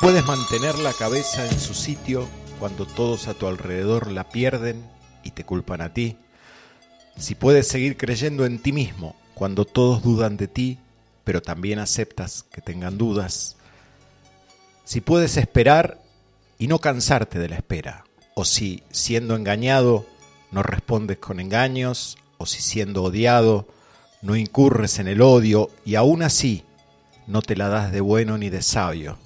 puedes 0.00 0.24
mantener 0.26 0.78
la 0.78 0.92
cabeza 0.92 1.44
en 1.44 1.58
su 1.58 1.74
sitio 1.74 2.28
cuando 2.60 2.86
todos 2.86 3.26
a 3.26 3.34
tu 3.34 3.46
alrededor 3.46 4.10
la 4.12 4.28
pierden 4.28 4.88
y 5.24 5.32
te 5.32 5.44
culpan 5.44 5.80
a 5.80 5.92
ti, 5.92 6.16
si 7.16 7.34
puedes 7.34 7.66
seguir 7.66 7.96
creyendo 7.96 8.46
en 8.46 8.60
ti 8.60 8.72
mismo 8.72 9.16
cuando 9.34 9.64
todos 9.64 10.02
dudan 10.02 10.36
de 10.36 10.46
ti, 10.46 10.78
pero 11.24 11.42
también 11.42 11.80
aceptas 11.80 12.44
que 12.44 12.60
tengan 12.60 12.96
dudas, 12.96 13.56
si 14.84 15.00
puedes 15.00 15.36
esperar 15.36 16.00
y 16.58 16.68
no 16.68 16.78
cansarte 16.78 17.38
de 17.38 17.48
la 17.48 17.56
espera, 17.56 18.04
o 18.34 18.44
si 18.44 18.82
siendo 18.90 19.34
engañado 19.36 20.06
no 20.50 20.62
respondes 20.62 21.18
con 21.18 21.40
engaños, 21.40 22.16
o 22.38 22.46
si 22.46 22.62
siendo 22.62 23.02
odiado 23.02 23.68
no 24.22 24.36
incurres 24.36 24.98
en 24.98 25.08
el 25.08 25.22
odio 25.22 25.70
y 25.84 25.96
aún 25.96 26.22
así 26.22 26.64
no 27.26 27.42
te 27.42 27.56
la 27.56 27.68
das 27.68 27.92
de 27.92 28.00
bueno 28.00 28.38
ni 28.38 28.48
de 28.48 28.62
sabio. 28.62 29.18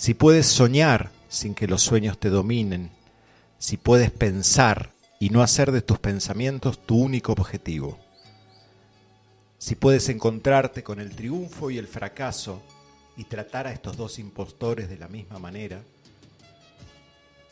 Si 0.00 0.14
puedes 0.14 0.46
soñar 0.46 1.10
sin 1.28 1.54
que 1.54 1.66
los 1.68 1.82
sueños 1.82 2.18
te 2.18 2.30
dominen, 2.30 2.90
si 3.58 3.76
puedes 3.76 4.10
pensar 4.10 4.92
y 5.18 5.28
no 5.28 5.42
hacer 5.42 5.72
de 5.72 5.82
tus 5.82 5.98
pensamientos 5.98 6.78
tu 6.86 6.96
único 6.96 7.32
objetivo, 7.32 7.98
si 9.58 9.74
puedes 9.74 10.08
encontrarte 10.08 10.82
con 10.82 11.00
el 11.00 11.14
triunfo 11.14 11.70
y 11.70 11.76
el 11.76 11.86
fracaso 11.86 12.62
y 13.14 13.24
tratar 13.24 13.66
a 13.66 13.72
estos 13.72 13.98
dos 13.98 14.18
impostores 14.18 14.88
de 14.88 14.96
la 14.96 15.08
misma 15.08 15.38
manera, 15.38 15.82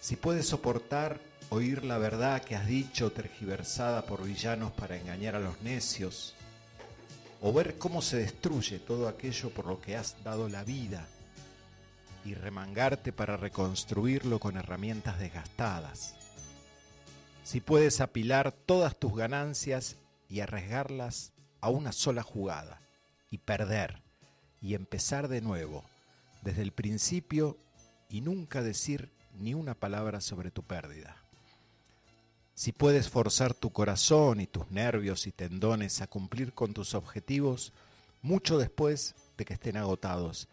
si 0.00 0.17
puedes 0.17 0.48
soportar 0.48 1.20
oír 1.50 1.84
la 1.84 1.98
verdad 1.98 2.42
que 2.42 2.56
has 2.56 2.67
dicho 2.67 3.12
tergiversada 3.12 4.06
por 4.06 4.25
villanos 4.25 4.72
para 4.72 4.97
engañar 4.97 5.34
a 5.34 5.41
los 5.41 5.61
necios, 5.61 6.34
o 7.42 7.53
ver 7.53 7.77
cómo 7.77 8.00
se 8.00 8.17
destruye 8.17 8.78
todo 8.78 9.06
aquello 9.06 9.50
por 9.50 9.67
lo 9.67 9.83
que 9.83 9.97
has 9.97 10.17
dado 10.25 10.48
la 10.48 10.65
vida 10.65 11.06
y 12.24 12.34
remangarte 12.34 13.12
para 13.12 13.36
reconstruirlo 13.36 14.38
con 14.38 14.56
herramientas 14.56 15.19
desgastadas. 15.19 16.14
Si 17.44 17.60
puedes 17.60 18.00
apilar 18.00 18.52
todas 18.52 18.98
tus 18.98 19.16
ganancias 19.16 19.97
y 20.28 20.41
arriesgarlas 20.41 21.33
a 21.60 21.70
una 21.70 21.92
sola 21.92 22.22
jugada 22.22 22.80
y 23.30 23.38
perder 23.38 24.02
y 24.60 24.75
empezar 24.75 25.28
de 25.28 25.41
nuevo 25.41 25.84
desde 26.42 26.62
el 26.62 26.72
principio 26.72 27.56
y 28.08 28.20
nunca 28.20 28.62
decir 28.62 29.10
ni 29.38 29.55
una 29.55 29.75
palabra 29.75 30.20
sobre 30.20 30.50
tu 30.50 30.62
pérdida. 30.62 31.16
Si 32.55 32.72
puedes 32.72 33.08
forzar 33.08 33.55
tu 33.55 33.70
corazón 33.70 34.41
y 34.41 34.47
tus 34.47 34.70
nervios 34.70 35.27
y 35.27 35.32
tendones 35.32 36.00
a 36.03 36.08
cumplir 36.08 36.53
con 36.53 36.75
tus 36.75 36.94
objetivos 36.94 37.72
mucho 38.20 38.58
después 38.58 39.14
de 39.36 39.44
que 39.44 39.55
estén 39.55 39.77
agotados 39.77 40.48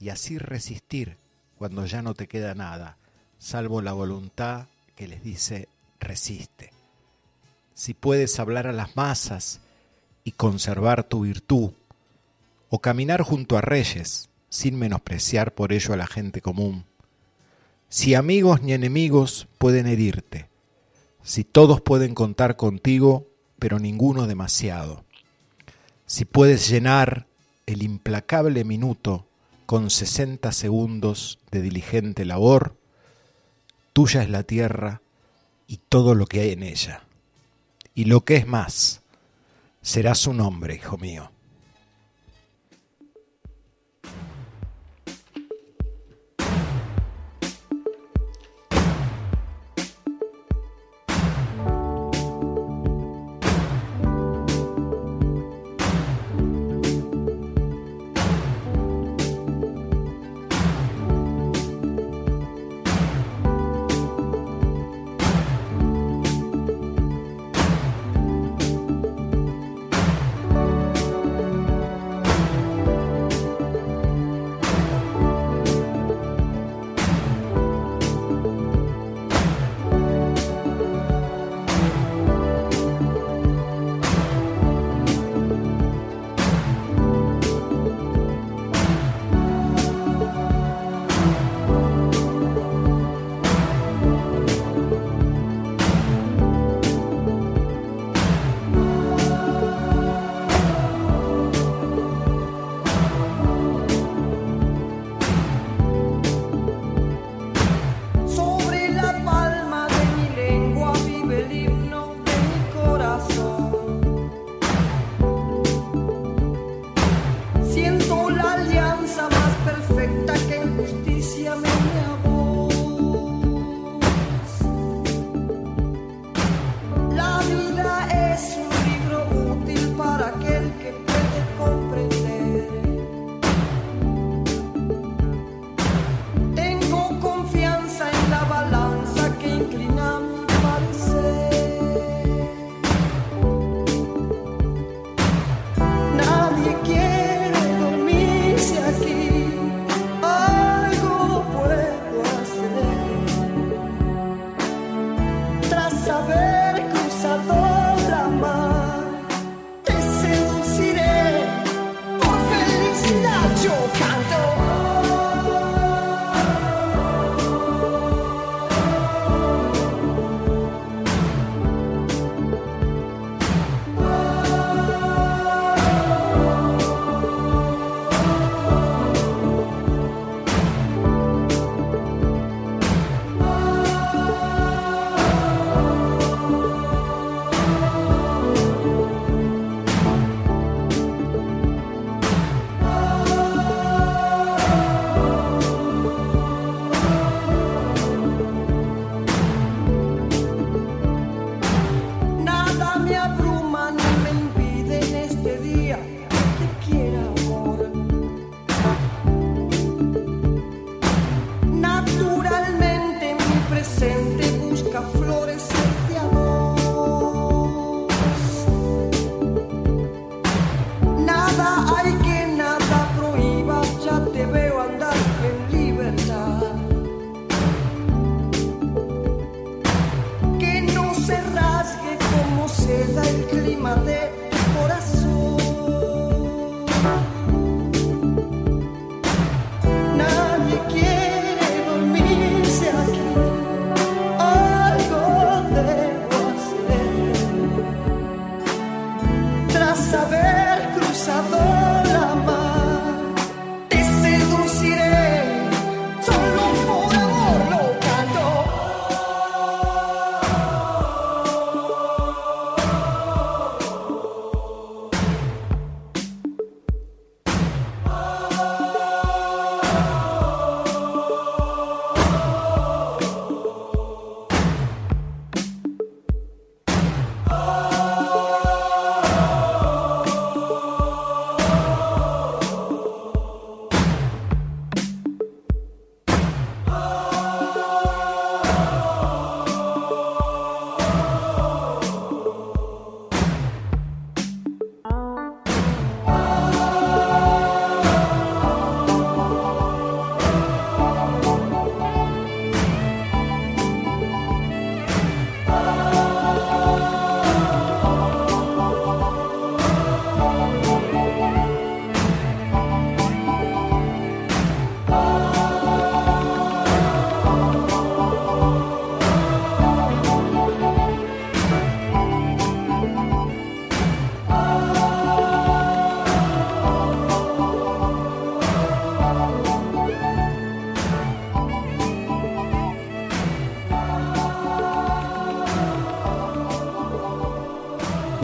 y 0.00 0.10
así 0.10 0.38
resistir 0.38 1.16
cuando 1.56 1.86
ya 1.86 2.02
no 2.02 2.14
te 2.14 2.28
queda 2.28 2.54
nada, 2.54 2.96
salvo 3.38 3.82
la 3.82 3.92
voluntad 3.92 4.66
que 4.94 5.08
les 5.08 5.22
dice 5.22 5.68
resiste. 6.00 6.72
Si 7.74 7.94
puedes 7.94 8.38
hablar 8.38 8.66
a 8.66 8.72
las 8.72 8.96
masas 8.96 9.60
y 10.24 10.32
conservar 10.32 11.04
tu 11.04 11.22
virtud, 11.22 11.72
o 12.70 12.80
caminar 12.80 13.22
junto 13.22 13.56
a 13.56 13.60
reyes 13.60 14.28
sin 14.50 14.78
menospreciar 14.78 15.54
por 15.54 15.72
ello 15.72 15.94
a 15.94 15.96
la 15.96 16.06
gente 16.06 16.40
común. 16.40 16.84
Si 17.88 18.14
amigos 18.14 18.62
ni 18.62 18.72
enemigos 18.72 19.48
pueden 19.58 19.86
herirte, 19.86 20.48
si 21.22 21.44
todos 21.44 21.80
pueden 21.80 22.14
contar 22.14 22.56
contigo, 22.56 23.26
pero 23.58 23.78
ninguno 23.78 24.26
demasiado. 24.26 25.04
Si 26.06 26.24
puedes 26.24 26.68
llenar 26.68 27.26
el 27.66 27.82
implacable 27.82 28.64
minuto 28.64 29.26
con 29.68 29.90
sesenta 29.90 30.50
segundos 30.50 31.40
de 31.50 31.60
diligente 31.60 32.24
labor, 32.24 32.74
tuya 33.92 34.22
es 34.22 34.30
la 34.30 34.42
tierra 34.42 35.02
y 35.66 35.76
todo 35.90 36.14
lo 36.14 36.24
que 36.24 36.40
hay 36.40 36.52
en 36.52 36.62
ella. 36.62 37.02
Y 37.94 38.06
lo 38.06 38.24
que 38.24 38.36
es 38.36 38.46
más, 38.46 39.02
serás 39.82 40.26
un 40.26 40.40
hombre, 40.40 40.76
hijo 40.76 40.96
mío. 40.96 41.32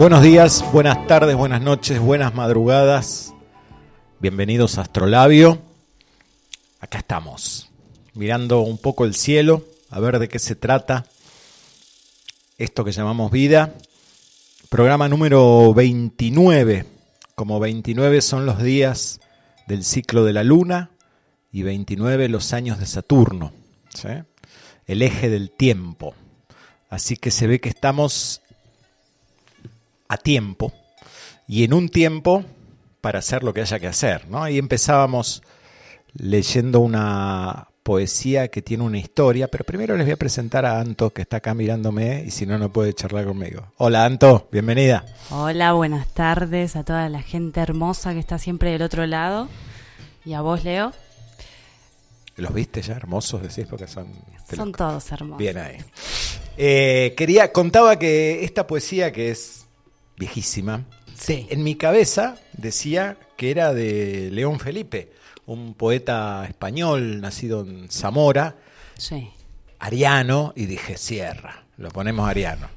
Buenos 0.05 0.21
días, 0.21 0.63
buenas 0.71 1.07
tardes, 1.07 1.35
buenas 1.35 1.63
noches, 1.63 1.99
buenas 1.99 2.35
madrugadas. 2.35 3.33
Bienvenidos 4.19 4.77
a 4.77 4.81
Astrolabio. 4.81 5.63
Acá 6.79 6.99
estamos, 6.99 7.71
mirando 8.13 8.61
un 8.61 8.77
poco 8.77 9.05
el 9.05 9.15
cielo, 9.15 9.65
a 9.89 9.99
ver 9.99 10.19
de 10.19 10.27
qué 10.27 10.37
se 10.37 10.55
trata 10.55 11.07
esto 12.59 12.85
que 12.85 12.91
llamamos 12.91 13.31
vida. 13.31 13.73
Programa 14.69 15.09
número 15.09 15.73
29. 15.73 16.85
Como 17.33 17.59
29 17.59 18.21
son 18.21 18.45
los 18.45 18.61
días 18.61 19.21
del 19.65 19.83
ciclo 19.83 20.23
de 20.23 20.33
la 20.33 20.43
luna 20.43 20.91
y 21.51 21.63
29 21.63 22.29
los 22.29 22.53
años 22.53 22.77
de 22.77 22.85
Saturno. 22.85 23.53
El 24.85 25.01
eje 25.01 25.31
del 25.31 25.49
tiempo. 25.49 26.13
Así 26.91 27.17
que 27.17 27.31
se 27.31 27.47
ve 27.47 27.59
que 27.59 27.69
estamos 27.69 28.43
a 30.15 30.17
tiempo 30.17 30.73
y 31.47 31.63
en 31.63 31.73
un 31.73 31.89
tiempo 31.89 32.43
para 33.01 33.19
hacer 33.19 33.43
lo 33.43 33.53
que 33.53 33.61
haya 33.61 33.79
que 33.79 33.87
hacer. 33.87 34.27
¿no? 34.27 34.43
Ahí 34.43 34.57
empezábamos 34.57 35.43
leyendo 36.13 36.79
una 36.79 37.67
poesía 37.83 38.47
que 38.47 38.63
tiene 38.63 38.83
una 38.83 38.97
historia, 38.97 39.47
pero 39.47 39.63
primero 39.63 39.95
les 39.95 40.07
voy 40.07 40.13
a 40.13 40.17
presentar 40.17 40.65
a 40.65 40.79
Anto, 40.79 41.11
que 41.11 41.21
está 41.21 41.37
acá 41.37 41.53
mirándome 41.53 42.23
y 42.25 42.31
si 42.31 42.47
no, 42.47 42.57
no 42.57 42.73
puede 42.73 42.93
charlar 42.93 43.25
conmigo. 43.25 43.67
Hola 43.77 44.05
Anto, 44.05 44.49
bienvenida. 44.51 45.05
Hola, 45.29 45.73
buenas 45.73 46.07
tardes 46.07 46.75
a 46.75 46.83
toda 46.83 47.07
la 47.09 47.21
gente 47.21 47.59
hermosa 47.59 48.13
que 48.13 48.19
está 48.19 48.39
siempre 48.39 48.71
del 48.71 48.81
otro 48.81 49.05
lado. 49.05 49.49
Y 50.25 50.33
a 50.33 50.41
vos, 50.41 50.63
Leo. 50.63 50.93
¿Los 52.37 52.53
viste 52.53 52.81
ya 52.81 52.95
hermosos, 52.95 53.41
decís? 53.43 53.67
Porque 53.69 53.87
son... 53.87 54.07
Son 54.51 54.71
todos 54.71 55.11
hermosos. 55.11 55.37
Bien 55.37 55.57
ahí. 55.57 55.77
Eh, 56.57 57.13
quería, 57.15 57.51
contaba 57.51 57.99
que 57.99 58.43
esta 58.43 58.65
poesía 58.65 59.11
que 59.11 59.29
es 59.29 59.64
viejísima, 60.17 60.85
Sí. 61.17 61.47
en 61.49 61.63
mi 61.63 61.75
cabeza 61.75 62.37
decía 62.53 63.17
que 63.37 63.51
era 63.51 63.73
de 63.73 64.29
León 64.31 64.59
Felipe, 64.59 65.11
un 65.45 65.73
poeta 65.73 66.45
español 66.47 67.21
nacido 67.21 67.61
en 67.61 67.89
Zamora, 67.89 68.55
Sí. 68.97 69.29
ariano, 69.79 70.53
y 70.55 70.65
dije, 70.65 70.97
cierra, 70.97 71.65
lo 71.77 71.89
ponemos 71.89 72.27
ariano. 72.27 72.67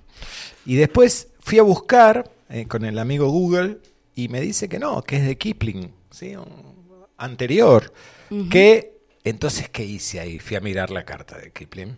Y 0.67 0.75
después 0.77 1.29
fui 1.41 1.59
a 1.59 1.63
buscar 1.63 2.31
eh, 2.51 2.67
con 2.67 2.85
el 2.85 2.99
amigo 2.99 3.29
Google 3.31 3.79
y 4.15 4.29
me 4.29 4.41
dice 4.41 4.69
que 4.69 4.79
no, 4.79 5.03
que 5.03 5.17
es 5.17 5.27
de 5.27 5.37
Kipling, 5.37 5.93
¿sí? 6.11 6.35
Un 6.37 6.47
anterior. 7.19 7.93
Que, 8.51 8.99
entonces, 9.25 9.69
¿qué 9.71 9.85
hice 9.85 10.21
ahí? 10.21 10.39
Fui 10.39 10.57
a 10.57 10.61
mirar 10.61 10.91
la 10.91 11.05
carta 11.05 11.37
de 11.39 11.51
Kipling, 11.51 11.97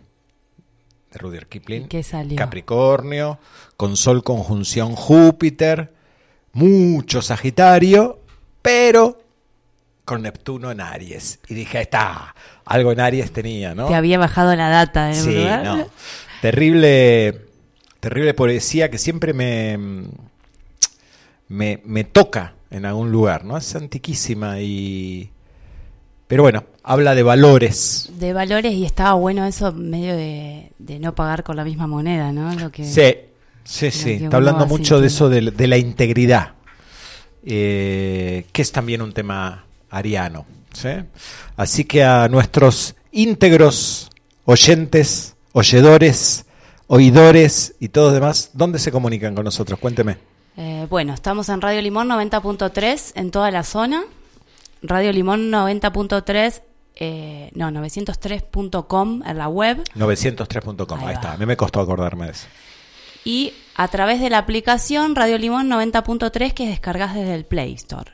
de 1.11 1.19
Rudyard 1.19 1.47
Kipling. 1.47 1.83
¿Y 1.83 1.87
qué 1.87 2.03
salió? 2.03 2.35
Capricornio, 2.37 3.39
con 3.77 3.97
Sol 3.97 4.23
conjunción 4.23 4.95
Júpiter, 4.95 5.93
mucho 6.53 7.21
Sagitario, 7.21 8.19
pero 8.61 9.21
con 10.05 10.21
Neptuno 10.23 10.71
en 10.71 10.81
Aries. 10.81 11.39
Y 11.47 11.53
dije, 11.53 11.77
ahí 11.77 11.83
está, 11.83 12.35
algo 12.65 12.91
en 12.91 12.99
Aries 12.99 13.31
tenía, 13.31 13.73
¿no? 13.75 13.87
Te 13.87 13.95
había 13.95 14.17
bajado 14.17 14.55
la 14.55 14.69
data 14.69 15.07
de 15.07 15.15
Sí, 15.15 15.35
lugar. 15.35 15.63
no. 15.63 15.87
Terrible, 16.41 17.41
terrible 17.99 18.33
poesía 18.33 18.89
que 18.89 18.97
siempre 18.97 19.33
me, 19.33 19.77
me, 21.47 21.81
me 21.85 22.03
toca 22.03 22.55
en 22.71 22.85
algún 22.85 23.11
lugar, 23.11 23.43
¿no? 23.45 23.57
Es 23.57 23.75
antiquísima 23.75 24.59
y... 24.61 25.30
Pero 26.31 26.43
bueno, 26.43 26.63
habla 26.81 27.13
de 27.13 27.23
valores. 27.23 28.09
De 28.17 28.31
valores 28.31 28.71
y 28.71 28.85
estaba 28.85 29.15
bueno 29.15 29.45
eso 29.45 29.73
medio 29.73 30.15
de, 30.15 30.71
de 30.79 30.97
no 30.97 31.13
pagar 31.13 31.43
con 31.43 31.57
la 31.57 31.65
misma 31.65 31.87
moneda, 31.87 32.31
¿no? 32.31 32.55
Lo 32.55 32.71
que, 32.71 32.85
Sí, 32.85 33.15
sí, 33.65 33.91
sí. 33.91 34.11
Está 34.11 34.37
hablando 34.37 34.65
mucho 34.65 35.01
de 35.01 35.07
eso, 35.07 35.27
de, 35.27 35.51
de 35.51 35.67
la 35.67 35.77
integridad, 35.77 36.53
eh, 37.45 38.45
que 38.53 38.61
es 38.61 38.71
también 38.71 39.01
un 39.01 39.11
tema 39.11 39.65
ariano. 39.89 40.45
¿sí? 40.71 40.87
Así 41.57 41.83
que 41.83 42.05
a 42.05 42.29
nuestros 42.29 42.95
íntegros 43.11 44.09
oyentes, 44.45 45.35
oyedores, 45.51 46.45
oidores 46.87 47.75
y 47.81 47.89
todos 47.89 48.13
demás, 48.13 48.51
¿dónde 48.53 48.79
se 48.79 48.89
comunican 48.89 49.35
con 49.35 49.43
nosotros? 49.43 49.77
Cuénteme. 49.79 50.15
Eh, 50.55 50.87
bueno, 50.89 51.13
estamos 51.13 51.49
en 51.49 51.59
Radio 51.59 51.81
Limón 51.81 52.07
90.3 52.07 53.11
en 53.15 53.31
toda 53.31 53.51
la 53.51 53.65
zona. 53.65 54.05
Radio 54.81 55.11
Limón 55.11 55.51
90.3, 55.51 56.61
eh, 56.95 57.51
no, 57.53 57.69
903.com 57.69 59.23
en 59.25 59.37
la 59.37 59.47
web. 59.47 59.83
903.com, 59.95 60.99
ahí, 60.99 61.05
Ahí 61.05 61.13
está. 61.13 61.33
A 61.33 61.37
mí 61.37 61.45
me 61.45 61.57
costó 61.57 61.79
acordarme 61.79 62.25
de 62.25 62.31
eso. 62.31 62.47
Y 63.23 63.53
a 63.75 63.87
través 63.87 64.19
de 64.19 64.29
la 64.29 64.39
aplicación 64.39 65.15
Radio 65.15 65.37
Limón 65.37 65.69
90.3 65.69 66.53
que 66.53 66.67
descargas 66.67 67.13
desde 67.13 67.35
el 67.35 67.45
Play 67.45 67.73
Store. 67.73 68.11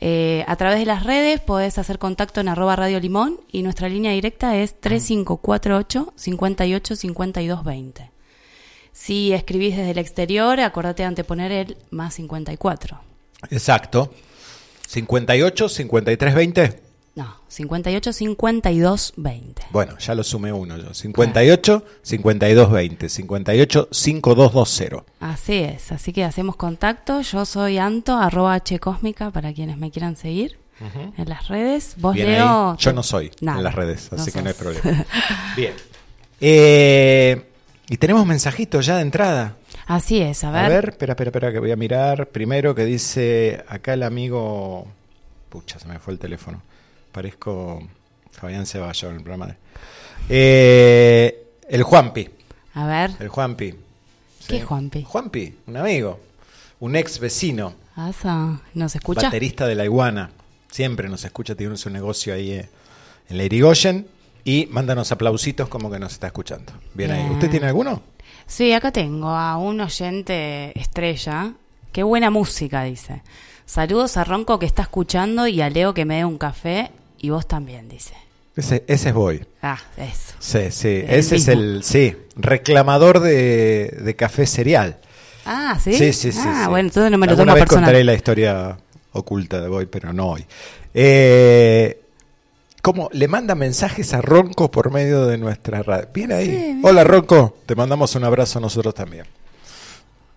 Eh, 0.00 0.44
a 0.48 0.56
través 0.56 0.80
de 0.80 0.86
las 0.86 1.04
redes 1.04 1.40
podés 1.40 1.78
hacer 1.78 1.98
contacto 1.98 2.40
en 2.40 2.48
arroba 2.48 2.74
Radio 2.74 2.98
Limón 2.98 3.40
y 3.50 3.62
nuestra 3.62 3.88
línea 3.88 4.12
directa 4.12 4.56
es 4.56 4.78
3548 4.80 6.12
58 6.16 6.96
52 6.96 7.64
20. 7.64 8.10
Si 8.92 9.32
escribís 9.32 9.76
desde 9.76 9.92
el 9.92 9.98
exterior, 9.98 10.60
acordate 10.60 11.02
de 11.02 11.08
anteponer 11.08 11.52
el 11.52 11.76
más 11.90 12.14
54. 12.14 13.00
Exacto. 13.50 14.12
58, 14.94 15.68
53, 15.68 16.34
20. 16.34 16.80
No, 17.16 17.36
58 17.48 18.12
52 18.12 19.12
20. 19.16 19.62
Bueno, 19.70 19.98
ya 19.98 20.14
lo 20.14 20.22
sumé 20.22 20.52
uno 20.52 20.76
yo. 20.76 20.94
58, 20.94 21.84
52, 22.02 22.70
20. 22.70 23.08
58, 23.08 23.88
5220. 23.90 25.12
Así 25.18 25.54
es, 25.54 25.90
así 25.90 26.12
que 26.12 26.22
hacemos 26.22 26.54
contacto. 26.54 27.20
Yo 27.22 27.44
soy 27.44 27.78
Anto, 27.78 28.16
arroba 28.16 28.54
H 28.54 28.78
Cósmica 28.78 29.30
para 29.32 29.52
quienes 29.52 29.78
me 29.78 29.90
quieran 29.90 30.16
seguir 30.16 30.58
en 31.16 31.28
las 31.28 31.48
redes. 31.48 31.94
Vos, 31.98 32.14
Bien 32.14 32.32
Leo. 32.32 32.70
ahí. 32.72 32.76
Yo 32.78 32.92
no 32.92 33.02
soy 33.02 33.32
Nada, 33.40 33.58
en 33.58 33.64
las 33.64 33.74
redes, 33.74 34.08
no 34.12 34.20
así 34.20 34.30
que 34.30 34.42
no 34.42 34.48
hay 34.48 34.54
problema. 34.54 35.04
Bien. 35.56 35.72
Eh, 36.40 37.42
y 37.88 37.96
tenemos 37.96 38.24
mensajitos 38.26 38.86
ya 38.86 38.96
de 38.96 39.02
entrada. 39.02 39.56
Así 39.86 40.20
es, 40.20 40.44
a 40.44 40.50
ver. 40.50 40.64
A 40.64 40.68
ver, 40.68 40.88
espera, 40.90 41.12
espera, 41.12 41.28
espera, 41.28 41.52
que 41.52 41.58
voy 41.58 41.70
a 41.70 41.76
mirar. 41.76 42.28
Primero 42.28 42.74
que 42.74 42.84
dice 42.84 43.64
acá 43.68 43.94
el 43.94 44.02
amigo. 44.02 44.86
Pucha, 45.48 45.78
se 45.78 45.86
me 45.86 45.98
fue 45.98 46.14
el 46.14 46.18
teléfono. 46.18 46.62
Parezco 47.12 47.82
Fabián 48.32 48.66
Ceballos 48.66 49.10
en 49.10 49.16
el 49.16 49.22
programa 49.22 49.46
de. 49.46 49.56
Eh, 50.28 51.46
el 51.68 51.82
Juanpi. 51.82 52.28
A 52.74 52.86
ver. 52.86 53.10
El 53.20 53.28
Juanpi. 53.28 53.74
¿Qué 54.48 54.60
Juanpi? 54.60 55.02
Juanpi, 55.02 55.54
un 55.66 55.76
amigo. 55.76 56.20
Un 56.80 56.96
ex 56.96 57.18
vecino. 57.18 57.74
Asa, 57.96 58.60
¿Nos 58.74 58.94
escucha? 58.94 59.22
Baterista 59.22 59.66
de 59.66 59.74
la 59.74 59.84
iguana. 59.84 60.30
Siempre 60.70 61.08
nos 61.08 61.24
escucha, 61.24 61.54
tiene 61.54 61.76
su 61.76 61.88
negocio 61.88 62.34
ahí 62.34 62.52
eh, 62.52 62.68
en 63.28 63.36
la 63.36 63.44
Irigoyen. 63.44 64.08
Y 64.44 64.66
mándanos 64.70 65.10
aplausitos 65.12 65.68
como 65.68 65.90
que 65.90 65.98
nos 65.98 66.12
está 66.12 66.26
escuchando. 66.26 66.72
Bien, 66.92 67.10
ahí. 67.12 67.20
Bien. 67.20 67.32
¿Usted 67.32 67.50
tiene 67.50 67.66
alguno? 67.66 68.02
Sí, 68.46 68.72
acá 68.72 68.92
tengo 68.92 69.28
a 69.30 69.56
un 69.56 69.80
oyente 69.80 70.78
estrella. 70.78 71.52
Qué 71.92 72.02
buena 72.02 72.30
música, 72.30 72.82
dice. 72.84 73.22
Saludos 73.66 74.16
a 74.16 74.24
Ronco 74.24 74.58
que 74.58 74.66
está 74.66 74.82
escuchando 74.82 75.46
y 75.46 75.60
a 75.60 75.70
Leo 75.70 75.94
que 75.94 76.04
me 76.04 76.16
dé 76.16 76.24
un 76.24 76.38
café 76.38 76.90
y 77.18 77.30
vos 77.30 77.46
también, 77.46 77.88
dice. 77.88 78.14
Ese, 78.56 78.84
ese 78.86 79.08
es 79.08 79.14
Boy. 79.14 79.46
Ah, 79.62 79.78
eso. 79.96 80.34
Sí, 80.38 80.70
sí. 80.70 81.02
El 81.06 81.18
ese 81.18 81.36
es 81.36 81.48
el, 81.48 81.82
sí, 81.82 82.16
reclamador 82.36 83.20
de, 83.20 83.96
de 84.00 84.16
café 84.16 84.46
cereal. 84.46 84.98
Ah, 85.46 85.78
¿sí? 85.82 85.94
Sí, 85.94 86.12
sí, 86.12 86.32
sí. 86.32 86.38
Ah, 86.42 86.62
sí. 86.64 86.70
bueno, 86.70 86.88
entonces 86.88 87.10
no 87.10 87.18
me 87.18 87.26
lo 87.26 87.36
tomo 87.36 87.52
vez 87.52 87.62
personal. 87.62 87.84
contaré 87.84 88.04
la 88.04 88.14
historia 88.14 88.76
oculta 89.12 89.60
de 89.60 89.68
Boy, 89.68 89.86
pero 89.86 90.12
no 90.12 90.28
hoy. 90.28 90.46
Eh, 90.92 92.03
¿Cómo? 92.84 93.08
Le 93.14 93.28
manda 93.28 93.54
mensajes 93.54 94.12
a 94.12 94.20
Ronco 94.20 94.70
por 94.70 94.92
medio 94.92 95.24
de 95.24 95.38
nuestra 95.38 95.82
radio. 95.82 96.06
Bien 96.12 96.30
ahí. 96.32 96.46
Sí. 96.50 96.80
Hola 96.82 97.02
Ronco, 97.02 97.56
te 97.64 97.74
mandamos 97.74 98.14
un 98.14 98.24
abrazo 98.24 98.58
a 98.58 98.60
nosotros 98.60 98.92
también. 98.94 99.24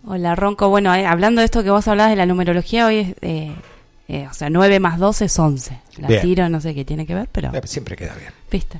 Hola, 0.05 0.33
Ronco. 0.33 0.69
Bueno, 0.69 0.95
eh, 0.95 1.05
hablando 1.05 1.41
de 1.41 1.45
esto 1.45 1.61
que 1.61 1.71
vos 1.71 1.85
hablabas 1.89 2.11
de 2.11 2.15
la 2.15 2.25
numerología, 2.25 2.85
hoy 2.87 2.99
es, 2.99 3.15
eh, 3.21 3.53
eh, 4.07 4.27
o 4.31 4.33
sea, 4.33 4.49
9 4.49 4.79
más 4.79 4.97
12 4.97 5.25
es 5.25 5.37
11. 5.37 5.77
La 5.97 6.07
Bien. 6.07 6.21
tiro, 6.21 6.47
no 6.47 6.61
sé 6.61 6.73
qué 6.73 6.85
tiene 6.85 7.05
que 7.05 7.15
ver, 7.15 7.27
pero, 7.33 7.53
Eh, 7.53 7.59
Siempre 7.65 7.97
queda 7.97 8.15
bien. 8.15 8.31
viste. 8.49 8.79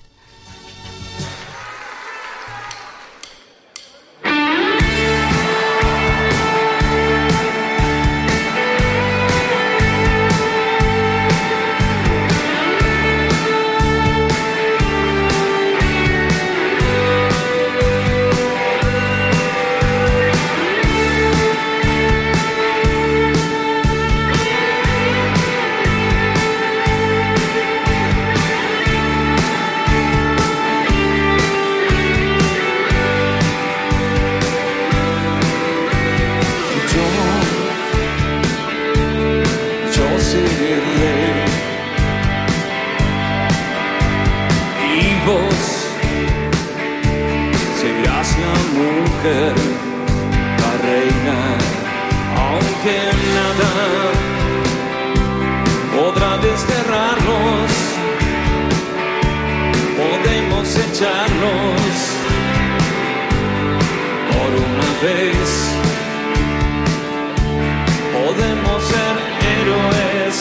Podemos 68.14 68.84
ser 68.84 69.16
héroes 69.54 70.36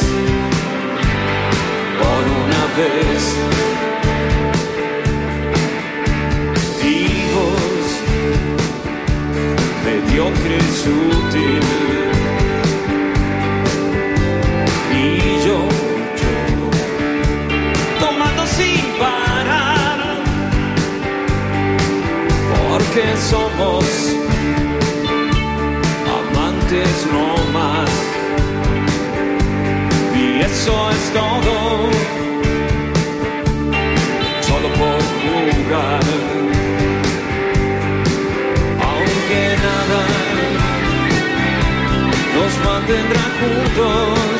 por 2.00 2.22
una 2.42 2.62
vez. 2.78 3.22
Vivos, 6.82 7.84
mediocres, 9.84 10.76
útil. 10.86 11.64
Y 14.92 15.46
yo, 15.46 15.58
tomando 18.00 18.46
sin 18.46 18.84
parar, 18.98 19.98
porque 22.68 23.04
somos 23.30 24.05
no 27.12 27.36
más. 27.52 27.90
Y 30.16 30.40
eso 30.40 30.90
es 30.90 31.12
todo, 31.12 31.90
solo 34.40 34.68
por 34.80 35.00
jugar. 35.22 36.00
Aunque 38.88 39.42
nada 39.66 40.02
nos 42.34 42.52
mantendrá 42.64 43.24
juntos, 43.40 44.38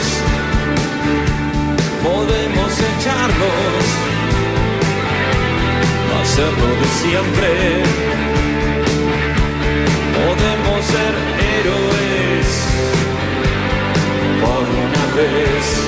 podemos 2.03 2.73
echarlos, 2.91 3.85
hacerlo 6.21 6.69
de 6.81 6.89
siempre 7.03 8.07
podemos 10.17 10.85
ser 10.87 11.15
héroes 11.55 12.06
vez. 15.17 15.86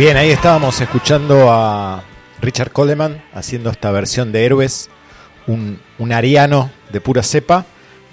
Bien, 0.00 0.16
ahí 0.16 0.30
estábamos 0.30 0.80
escuchando 0.80 1.52
a 1.52 2.02
Richard 2.40 2.72
Coleman 2.72 3.22
haciendo 3.34 3.68
esta 3.68 3.90
versión 3.90 4.32
de 4.32 4.46
Héroes, 4.46 4.88
un, 5.46 5.78
un 5.98 6.12
ariano 6.12 6.70
de 6.90 7.02
pura 7.02 7.22
cepa. 7.22 7.66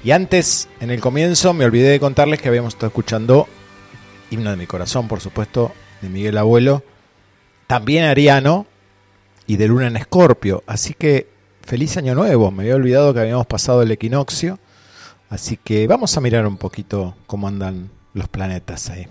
Y 0.04 0.12
antes, 0.12 0.68
en 0.82 0.92
el 0.92 1.00
comienzo, 1.00 1.54
me 1.54 1.64
olvidé 1.64 1.88
de 1.92 2.02
contarles 2.02 2.42
que 2.42 2.50
habíamos 2.50 2.74
estado 2.74 2.88
escuchando 2.88 3.48
Himno 4.30 4.50
de 4.50 4.58
mi 4.58 4.68
corazón, 4.68 5.08
por 5.08 5.22
supuesto, 5.22 5.72
de 6.02 6.10
Miguel 6.10 6.38
Abuelo, 6.38 6.84
también 7.68 8.04
ariano 8.04 8.68
y 9.46 9.56
de 9.56 9.70
Luna 9.70 9.88
en 9.88 9.96
Escorpio. 9.96 10.64
Así 10.68 10.94
que 10.94 11.30
feliz 11.62 11.96
año 11.96 12.16
nuevo, 12.16 12.52
me 12.52 12.64
había 12.64 12.76
olvidado 12.76 13.14
que 13.14 13.22
habíamos 13.22 13.48
pasado 13.48 13.82
el 13.82 13.92
equinoccio. 13.92 14.60
Así 15.30 15.56
que 15.56 15.88
vamos 15.88 16.18
a 16.18 16.20
mirar 16.20 16.48
un 16.48 16.58
poquito 16.58 17.16
cómo 17.28 17.48
andan 17.48 17.92
los 18.14 18.28
planetas 18.28 18.90
ahí. 18.90 19.08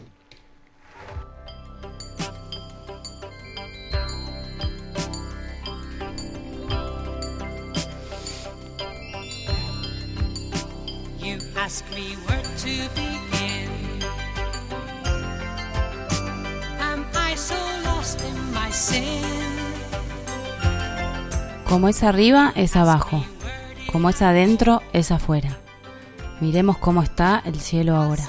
Como 21.76 21.90
es 21.90 22.02
arriba, 22.02 22.54
es 22.56 22.74
abajo. 22.74 23.22
Como 23.92 24.08
es 24.08 24.22
adentro, 24.22 24.82
es 24.94 25.10
afuera. 25.10 25.58
Miremos 26.40 26.78
cómo 26.78 27.02
está 27.02 27.42
el 27.44 27.60
cielo 27.60 27.94
ahora. 27.96 28.24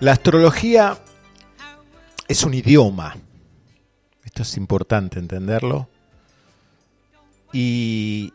La 0.00 0.12
astrología 0.12 0.98
es 2.28 2.44
un 2.44 2.52
idioma. 2.52 3.16
Esto 4.24 4.42
es 4.42 4.58
importante 4.58 5.18
entenderlo. 5.18 5.88
Y, 7.50 8.34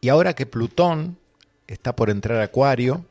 y 0.00 0.08
ahora 0.08 0.34
que 0.34 0.46
Plutón 0.46 1.18
está 1.66 1.96
por 1.96 2.10
entrar 2.10 2.40
a 2.40 2.44
Acuario, 2.44 3.04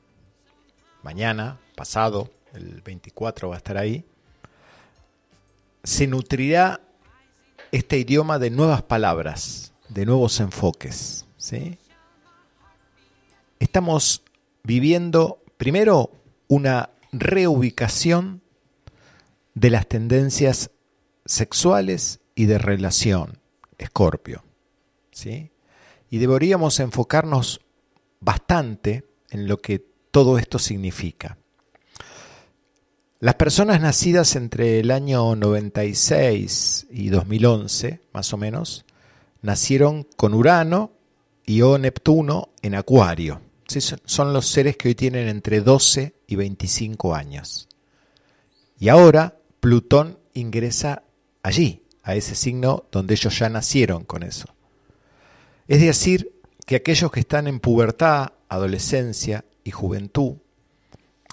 mañana, 1.03 1.57
pasado, 1.79 2.29
el 2.53 2.81
24 2.81 3.47
va 3.47 3.55
a 3.55 3.57
estar 3.57 3.77
ahí, 3.77 4.03
se 5.81 6.07
nutrirá 6.07 6.81
este 7.71 7.97
idioma 7.97 8.37
de 8.37 8.49
nuevas 8.49 8.81
palabras, 8.81 9.71
de 9.87 10.05
nuevos 10.05 10.41
enfoques. 10.41 11.25
¿sí? 11.37 11.77
Estamos 13.59 14.23
viviendo 14.61 15.41
primero 15.55 16.11
una 16.49 16.89
reubicación 17.13 18.41
de 19.53 19.69
las 19.69 19.87
tendencias 19.87 20.71
sexuales 21.23 22.19
y 22.35 22.47
de 22.47 22.57
relación, 22.57 23.39
Escorpio. 23.77 24.43
¿sí? 25.11 25.49
Y 26.09 26.17
deberíamos 26.17 26.81
enfocarnos 26.81 27.61
bastante 28.19 29.05
en 29.29 29.47
lo 29.47 29.59
que 29.59 29.79
todo 30.11 30.37
esto 30.37 30.59
significa. 30.59 31.38
Las 33.21 33.36
personas 33.36 33.82
nacidas 33.82 34.38
entre 34.38 34.79
el 34.79 34.91
año 34.91 35.36
96 35.36 36.88
y 36.89 37.10
2011, 37.10 37.99
más 38.13 38.32
o 38.34 38.38
menos, 38.38 38.86
nacieron 39.41 40.08
con 40.15 40.34
Urano 40.34 40.93
y 41.45 41.62
o 41.62 41.77
Neptuno 41.77 42.47
en 42.62 42.75
Acuario. 42.75 43.41
Son 44.05 44.32
los 44.32 44.47
seres 44.47 44.77
que 44.77 44.88
hoy 44.88 44.95
tienen 44.95 45.27
entre 45.27 45.60
12 45.60 46.15
y 46.27 46.38
25 46.38 47.13
años. 47.13 47.67
Y 48.79 48.88
ahora 48.88 49.38
Plutón 49.60 50.17
ingresa 50.34 51.03
allí, 51.43 51.84
a 52.03 52.15
ese 52.15 52.36
signo 52.36 52.86
donde 52.89 53.15
ellos 53.15 53.38
ya 53.38 53.49
nacieron 53.49 54.05
con 54.05 54.23
eso. 54.23 54.47
Es 55.67 55.82
decir, 55.82 56.39
que 56.65 56.77
aquellos 56.77 57.12
que 57.12 57.19
están 57.19 57.47
en 57.47 57.60
pubertad, 57.60 58.29
adolescencia 58.47 59.43
y 59.65 59.71
juventud 59.71 60.38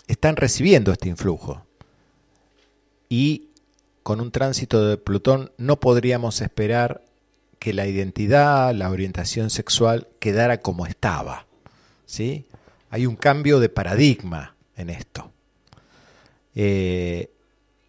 están 0.09 0.35
recibiendo 0.35 0.91
este 0.91 1.09
influjo. 1.09 1.66
Y 3.09 3.49
con 4.03 4.21
un 4.21 4.31
tránsito 4.31 4.87
de 4.87 4.97
Plutón 4.99 5.51
no 5.59 5.81
podríamos 5.81 6.41
esperar 6.41 7.03
que 7.59 7.73
la 7.73 7.87
identidad, 7.87 8.75
la 8.75 8.91
orientación 8.91 9.51
sexual 9.51 10.09
quedara 10.21 10.61
como 10.61 10.87
estaba. 10.87 11.47
¿sí? 12.05 12.47
Hay 12.91 13.07
un 13.07 13.17
cambio 13.17 13.61
de 13.61 13.69
paradigma 13.69 14.55
en 14.77 14.91
esto. 14.91 15.33
Eh, 16.55 17.31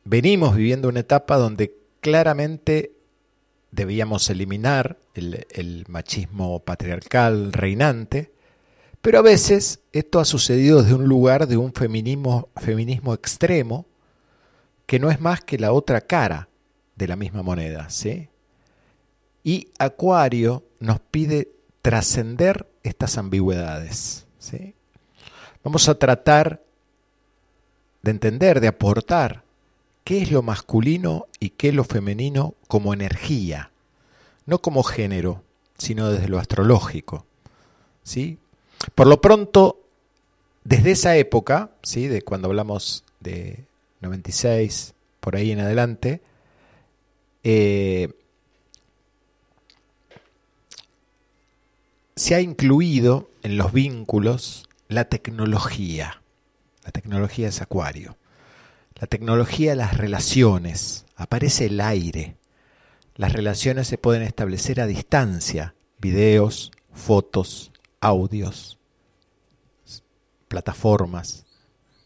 venimos 0.03 0.55
viviendo 0.55 0.89
una 0.89 1.01
etapa 1.01 1.37
donde 1.37 1.75
claramente 2.01 2.93
debíamos 3.71 4.29
eliminar 4.29 4.97
el, 5.13 5.45
el 5.51 5.85
machismo 5.87 6.59
patriarcal 6.59 7.53
reinante, 7.53 8.31
pero 9.01 9.19
a 9.19 9.21
veces 9.21 9.81
esto 9.93 10.19
ha 10.19 10.25
sucedido 10.25 10.81
desde 10.81 10.95
un 10.95 11.05
lugar 11.05 11.47
de 11.47 11.57
un 11.57 11.73
feminismo, 11.73 12.49
feminismo 12.55 13.13
extremo 13.13 13.85
que 14.87 14.99
no 14.99 15.11
es 15.11 15.21
más 15.21 15.41
que 15.41 15.59
la 15.59 15.73
otra 15.73 16.01
cara 16.01 16.49
de 16.95 17.07
la 17.07 17.15
misma 17.15 17.43
moneda, 17.43 17.89
¿sí? 17.89 18.29
Y 19.43 19.69
Acuario 19.77 20.63
nos 20.79 20.99
pide 20.99 21.51
trascender 21.83 22.67
estas 22.83 23.17
ambigüedades, 23.17 24.25
¿sí? 24.39 24.73
Vamos 25.63 25.87
a 25.89 25.99
tratar 25.99 26.63
de 28.01 28.11
entender, 28.11 28.61
de 28.61 28.69
aportar 28.69 29.43
qué 30.03 30.21
es 30.21 30.31
lo 30.31 30.41
masculino 30.41 31.27
y 31.39 31.49
qué 31.49 31.69
es 31.69 31.75
lo 31.75 31.83
femenino 31.83 32.55
como 32.67 32.93
energía, 32.93 33.71
no 34.45 34.59
como 34.59 34.83
género, 34.83 35.43
sino 35.77 36.09
desde 36.09 36.29
lo 36.29 36.39
astrológico, 36.39 37.25
¿sí? 38.03 38.39
Por 38.95 39.07
lo 39.07 39.19
pronto, 39.19 39.81
desde 40.63 40.91
esa 40.91 41.17
época, 41.17 41.71
¿sí? 41.83 42.07
de 42.07 42.21
cuando 42.21 42.47
hablamos 42.47 43.03
de 43.19 43.65
96, 44.01 44.93
por 45.19 45.35
ahí 45.35 45.51
en 45.51 45.59
adelante, 45.59 46.21
eh, 47.43 48.13
se 52.15 52.35
ha 52.35 52.41
incluido 52.41 53.29
en 53.43 53.57
los 53.57 53.71
vínculos 53.71 54.67
la 54.87 55.05
tecnología. 55.05 56.21
La 56.83 56.91
tecnología 56.91 57.47
es 57.47 57.61
acuario. 57.61 58.17
La 58.95 59.07
tecnología 59.07 59.75
las 59.75 59.97
relaciones. 59.97 61.05
Aparece 61.15 61.65
el 61.65 61.81
aire. 61.81 62.37
Las 63.15 63.33
relaciones 63.33 63.87
se 63.87 63.97
pueden 63.97 64.23
establecer 64.23 64.81
a 64.81 64.87
distancia. 64.87 65.75
Videos, 65.99 66.71
fotos, 66.93 67.71
audios, 67.99 68.77
plataformas. 70.47 71.46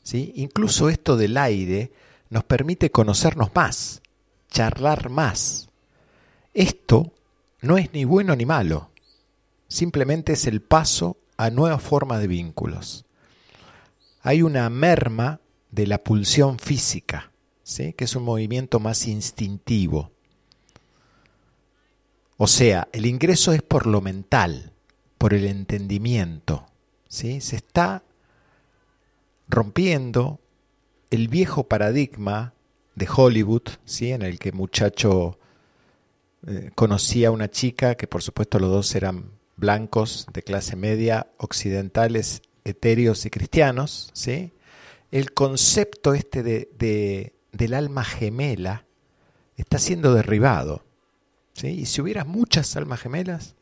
¿Sí? 0.03 0.33
Incluso 0.35 0.89
esto 0.89 1.17
del 1.17 1.37
aire 1.37 1.91
nos 2.29 2.43
permite 2.43 2.91
conocernos 2.91 3.51
más, 3.53 4.01
charlar 4.49 5.09
más. 5.09 5.69
Esto 6.53 7.13
no 7.61 7.77
es 7.77 7.93
ni 7.93 8.05
bueno 8.05 8.35
ni 8.35 8.45
malo, 8.45 8.91
simplemente 9.67 10.33
es 10.33 10.47
el 10.47 10.61
paso 10.61 11.17
a 11.37 11.49
nuevas 11.49 11.81
formas 11.81 12.19
de 12.19 12.27
vínculos. 12.27 13.05
Hay 14.21 14.41
una 14.41 14.69
merma 14.69 15.39
de 15.71 15.87
la 15.87 16.03
pulsión 16.03 16.59
física, 16.59 17.31
¿sí? 17.63 17.93
que 17.93 18.03
es 18.03 18.15
un 18.15 18.23
movimiento 18.23 18.79
más 18.79 19.07
instintivo. 19.07 20.11
O 22.37 22.47
sea, 22.47 22.87
el 22.91 23.05
ingreso 23.05 23.53
es 23.53 23.61
por 23.61 23.87
lo 23.87 24.01
mental, 24.01 24.73
por 25.17 25.33
el 25.33 25.45
entendimiento. 25.45 26.65
¿sí? 27.07 27.39
Se 27.41 27.55
está 27.55 28.03
rompiendo 29.51 30.39
el 31.09 31.27
viejo 31.27 31.67
paradigma 31.67 32.53
de 32.95 33.07
Hollywood, 33.13 33.63
¿sí? 33.85 34.11
en 34.11 34.21
el 34.21 34.39
que 34.39 34.51
muchacho 34.51 35.37
eh, 36.47 36.71
conocía 36.73 37.27
a 37.27 37.31
una 37.31 37.49
chica 37.49 37.95
que 37.95 38.07
por 38.07 38.23
supuesto 38.23 38.59
los 38.59 38.69
dos 38.71 38.95
eran 38.95 39.31
blancos 39.57 40.25
de 40.33 40.41
clase 40.41 40.75
media, 40.75 41.27
occidentales, 41.37 42.41
etéreos 42.63 43.25
y 43.25 43.29
cristianos, 43.29 44.09
¿sí? 44.13 44.53
el 45.11 45.33
concepto 45.33 46.13
este 46.13 46.41
de, 46.43 46.69
de- 46.77 47.33
del 47.51 47.73
alma 47.73 48.03
gemela 48.05 48.85
está 49.57 49.77
siendo 49.77 50.13
derribado. 50.13 50.83
¿sí? 51.53 51.67
Y 51.67 51.85
si 51.85 52.01
hubiera 52.01 52.23
muchas 52.23 52.75
almas 52.77 53.01
gemelas, 53.01 53.55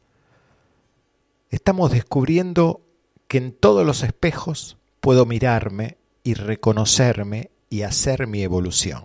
estamos 1.50 1.92
descubriendo 1.92 2.82
que 3.28 3.40
en 3.40 3.52
todos 3.52 3.86
los 3.86 4.04
espejos 4.04 4.78
puedo 5.02 5.26
mirarme 5.26 5.98
y 6.24 6.34
reconocerme 6.34 7.52
y 7.70 7.84
hacer 7.84 8.28
mi 8.28 8.44
evolución. 8.44 9.04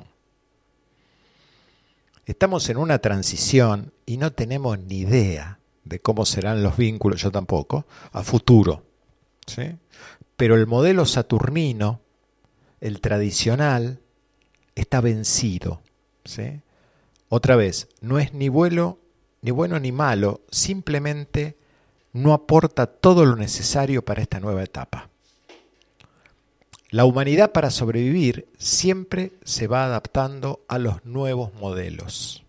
Estamos 2.26 2.68
en 2.70 2.78
una 2.78 2.98
transición 3.00 3.92
y 4.06 4.16
no 4.16 4.32
tenemos 4.32 4.78
ni 4.78 5.00
idea 5.00 5.58
de 5.84 6.00
cómo 6.00 6.24
serán 6.24 6.62
los 6.62 6.76
vínculos, 6.76 7.20
yo 7.20 7.30
tampoco, 7.30 7.86
a 8.12 8.22
futuro. 8.22 8.84
¿sí? 9.46 9.76
Pero 10.36 10.54
el 10.54 10.66
modelo 10.66 11.04
saturnino, 11.04 12.00
el 12.80 13.00
tradicional, 13.00 14.00
está 14.74 15.02
vencido. 15.02 15.82
¿sí? 16.24 16.62
Otra 17.28 17.56
vez, 17.56 17.88
no 18.00 18.18
es 18.18 18.32
ni 18.32 18.48
ni 19.42 19.50
bueno 19.50 19.78
ni 19.78 19.92
malo, 19.92 20.40
simplemente 20.50 21.58
no 22.14 22.32
aporta 22.32 22.86
todo 22.86 23.26
lo 23.26 23.36
necesario 23.36 24.02
para 24.02 24.22
esta 24.22 24.40
nueva 24.40 24.62
etapa. 24.62 25.10
La 26.94 27.06
humanidad 27.06 27.50
para 27.50 27.72
sobrevivir 27.72 28.46
siempre 28.56 29.32
se 29.42 29.66
va 29.66 29.84
adaptando 29.84 30.64
a 30.68 30.78
los 30.78 31.04
nuevos 31.04 31.52
modelos. 31.54 32.44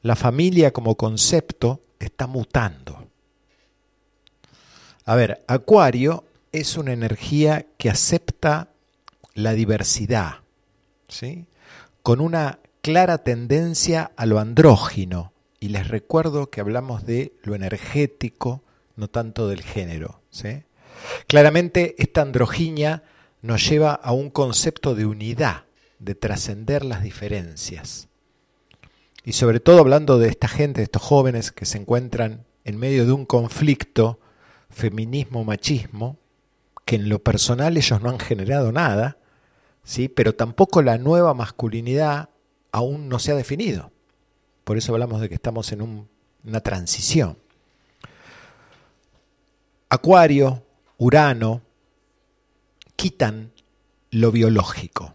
La 0.00 0.16
familia 0.16 0.72
como 0.72 0.96
concepto 0.96 1.80
está 2.00 2.26
mutando. 2.26 3.06
A 5.04 5.14
ver, 5.14 5.44
Acuario 5.46 6.24
es 6.50 6.76
una 6.76 6.92
energía 6.92 7.66
que 7.78 7.88
acepta 7.88 8.70
la 9.34 9.52
diversidad, 9.52 10.38
¿sí? 11.06 11.46
con 12.02 12.20
una 12.20 12.58
clara 12.80 13.18
tendencia 13.18 14.10
a 14.16 14.26
lo 14.26 14.40
andrógino. 14.40 15.32
Y 15.60 15.68
les 15.68 15.86
recuerdo 15.86 16.50
que 16.50 16.60
hablamos 16.60 17.06
de 17.06 17.32
lo 17.44 17.54
energético, 17.54 18.64
no 18.96 19.06
tanto 19.06 19.46
del 19.46 19.62
género. 19.62 20.20
¿sí? 20.30 20.64
Claramente 21.26 21.94
esta 21.98 22.22
androginia 22.22 23.02
nos 23.40 23.68
lleva 23.68 23.92
a 23.94 24.12
un 24.12 24.30
concepto 24.30 24.94
de 24.94 25.06
unidad, 25.06 25.64
de 25.98 26.14
trascender 26.14 26.84
las 26.84 27.02
diferencias. 27.02 28.08
Y 29.24 29.32
sobre 29.32 29.60
todo 29.60 29.78
hablando 29.80 30.18
de 30.18 30.28
esta 30.28 30.48
gente, 30.48 30.80
de 30.80 30.84
estos 30.84 31.02
jóvenes 31.02 31.52
que 31.52 31.64
se 31.64 31.78
encuentran 31.78 32.44
en 32.64 32.78
medio 32.78 33.06
de 33.06 33.12
un 33.12 33.24
conflicto 33.24 34.18
feminismo-machismo, 34.70 36.18
que 36.84 36.96
en 36.96 37.08
lo 37.08 37.20
personal 37.20 37.76
ellos 37.76 38.02
no 38.02 38.10
han 38.10 38.18
generado 38.18 38.72
nada, 38.72 39.18
¿sí? 39.84 40.08
pero 40.08 40.34
tampoco 40.34 40.82
la 40.82 40.98
nueva 40.98 41.34
masculinidad 41.34 42.30
aún 42.72 43.08
no 43.08 43.18
se 43.18 43.30
ha 43.32 43.36
definido. 43.36 43.92
Por 44.64 44.76
eso 44.78 44.92
hablamos 44.92 45.20
de 45.20 45.28
que 45.28 45.34
estamos 45.34 45.70
en 45.72 45.82
un- 45.82 46.08
una 46.44 46.60
transición. 46.60 47.36
Acuario, 49.88 50.62
Urano, 51.02 51.62
quitan 52.94 53.50
lo 54.12 54.30
biológico. 54.30 55.14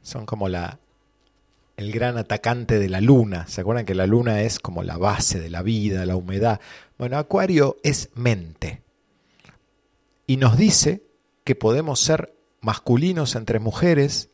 Son 0.00 0.24
como 0.24 0.48
el 0.48 1.92
gran 1.92 2.16
atacante 2.16 2.78
de 2.78 2.88
la 2.88 3.02
luna. 3.02 3.46
¿Se 3.46 3.60
acuerdan 3.60 3.84
que 3.84 3.94
la 3.94 4.06
luna 4.06 4.40
es 4.40 4.58
como 4.58 4.82
la 4.82 4.96
base 4.96 5.38
de 5.38 5.50
la 5.50 5.60
vida, 5.60 6.06
la 6.06 6.16
humedad? 6.16 6.58
Bueno, 6.96 7.18
Acuario 7.18 7.76
es 7.82 8.08
mente. 8.14 8.82
Y 10.26 10.38
nos 10.38 10.56
dice 10.56 11.02
que 11.44 11.54
podemos 11.54 12.00
ser 12.00 12.34
masculinos 12.62 13.36
entre 13.36 13.58
mujeres 13.58 14.30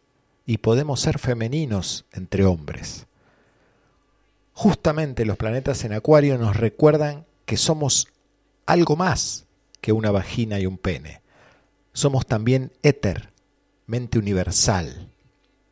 y 0.47 0.59
podemos 0.59 1.01
ser 1.01 1.19
femeninos 1.19 2.07
entre 2.13 2.45
hombres. 2.45 3.09
Justamente 4.53 5.25
los 5.25 5.37
planetas 5.37 5.85
en 5.85 5.95
Acuario 5.95 6.39
nos 6.39 6.57
recuerdan 6.57 7.27
que 7.45 7.57
somos 7.57 8.07
algo 8.67 8.95
más 8.95 9.46
que 9.81 9.93
una 9.93 10.11
vagina 10.11 10.59
y 10.61 10.67
un 10.67 10.79
pene. 10.79 11.21
Somos 11.93 12.27
también 12.27 12.73
éter, 12.83 13.31
mente 13.87 14.19
universal. 14.19 15.09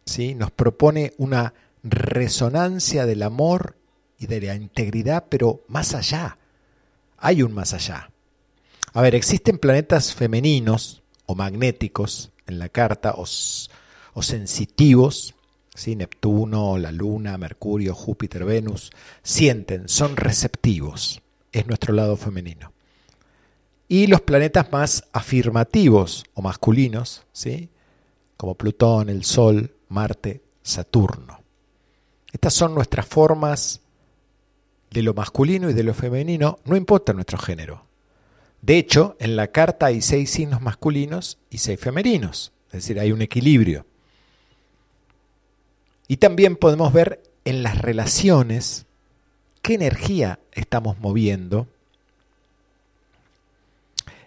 ¿sí? 0.07 0.35
Nos 0.35 0.51
propone 0.51 1.13
una 1.19 1.55
resonancia 1.83 3.07
del 3.07 3.23
amor 3.23 3.77
y 4.19 4.27
de 4.27 4.41
la 4.41 4.55
integridad, 4.55 5.27
pero 5.29 5.65
más 5.69 5.95
allá. 5.95 6.39
Hay 7.19 7.43
un 7.43 7.53
más 7.53 7.75
allá. 7.75 8.11
A 8.93 9.03
ver, 9.03 9.15
existen 9.15 9.59
planetas 9.59 10.15
femeninos 10.15 11.03
o 11.27 11.35
magnéticos 11.35 12.31
en 12.47 12.59
la 12.59 12.69
carta 12.69 13.15
o, 13.17 13.25
o 14.15 14.23
sensitivos, 14.23 15.35
¿sí? 15.75 15.97
Neptuno, 15.97 16.79
la 16.79 16.93
Luna, 16.93 17.37
Mercurio, 17.39 17.95
Júpiter, 17.95 18.45
Venus, 18.45 18.93
sienten, 19.23 19.89
son 19.89 20.17
receptivos. 20.17 21.23
Es 21.53 21.67
nuestro 21.67 21.93
lado 21.93 22.17
femenino. 22.17 22.74
Y 23.89 24.07
los 24.07 24.23
planetas 24.23 24.73
más 24.73 25.05
afirmativos 25.13 26.25
o 26.35 26.43
masculinos, 26.43 27.25
¿sí? 27.33 27.69
como 28.37 28.55
Plutón, 28.55 29.09
el 29.09 29.25
Sol, 29.25 29.75
Marte, 29.89 30.43
Saturno. 30.63 31.41
Estas 32.33 32.55
son 32.55 32.75
nuestras 32.75 33.07
formas 33.07 33.81
de 34.91 35.03
lo 35.03 35.15
masculino 35.15 35.71
y 35.71 35.73
de 35.73 35.83
lo 35.83 35.95
femenino, 35.95 36.59
no 36.65 36.77
importa 36.77 37.13
nuestro 37.13 37.39
género. 37.39 37.85
De 38.63 38.79
hecho, 38.79 39.17
en 39.19 39.37
la 39.37 39.49
carta 39.49 39.87
hay 39.87 40.01
seis 40.01 40.31
signos 40.31 40.63
masculinos 40.63 41.39
y 41.51 41.59
seis 41.59 41.79
femeninos, 41.79 42.53
es 42.69 42.73
decir, 42.73 42.99
hay 42.99 43.13
un 43.13 43.21
equilibrio. 43.21 43.87
Y 46.09 46.19
también 46.19 46.57
podemos 46.57 46.93
ver 46.93 47.23
en 47.45 47.63
las 47.63 47.79
relaciones 47.79 48.87
qué 49.63 49.75
energía 49.75 50.39
estamos 50.53 50.99
moviendo 50.99 51.69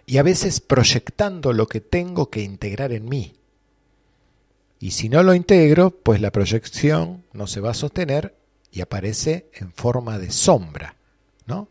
y 0.08 0.16
a 0.16 0.22
veces 0.22 0.60
proyectando 0.62 1.52
lo 1.52 1.66
que 1.66 1.82
tengo 1.82 2.30
que 2.30 2.40
integrar 2.40 2.92
en 2.92 3.06
mí. 3.10 3.34
Y 4.80 4.92
si 4.92 5.10
no 5.10 5.22
lo 5.22 5.34
integro, 5.34 5.90
pues 5.90 6.22
la 6.22 6.32
proyección 6.32 7.24
no 7.34 7.46
se 7.46 7.60
va 7.60 7.72
a 7.72 7.74
sostener 7.74 8.34
y 8.72 8.80
aparece 8.80 9.50
en 9.52 9.70
forma 9.70 10.18
de 10.18 10.30
sombra, 10.30 10.96
¿no? 11.44 11.68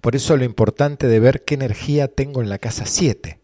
Por 0.00 0.14
eso 0.14 0.36
lo 0.36 0.44
importante 0.44 1.08
de 1.08 1.18
ver 1.18 1.44
qué 1.44 1.54
energía 1.54 2.06
tengo 2.06 2.40
en 2.40 2.50
la 2.50 2.58
casa 2.58 2.86
7, 2.86 3.40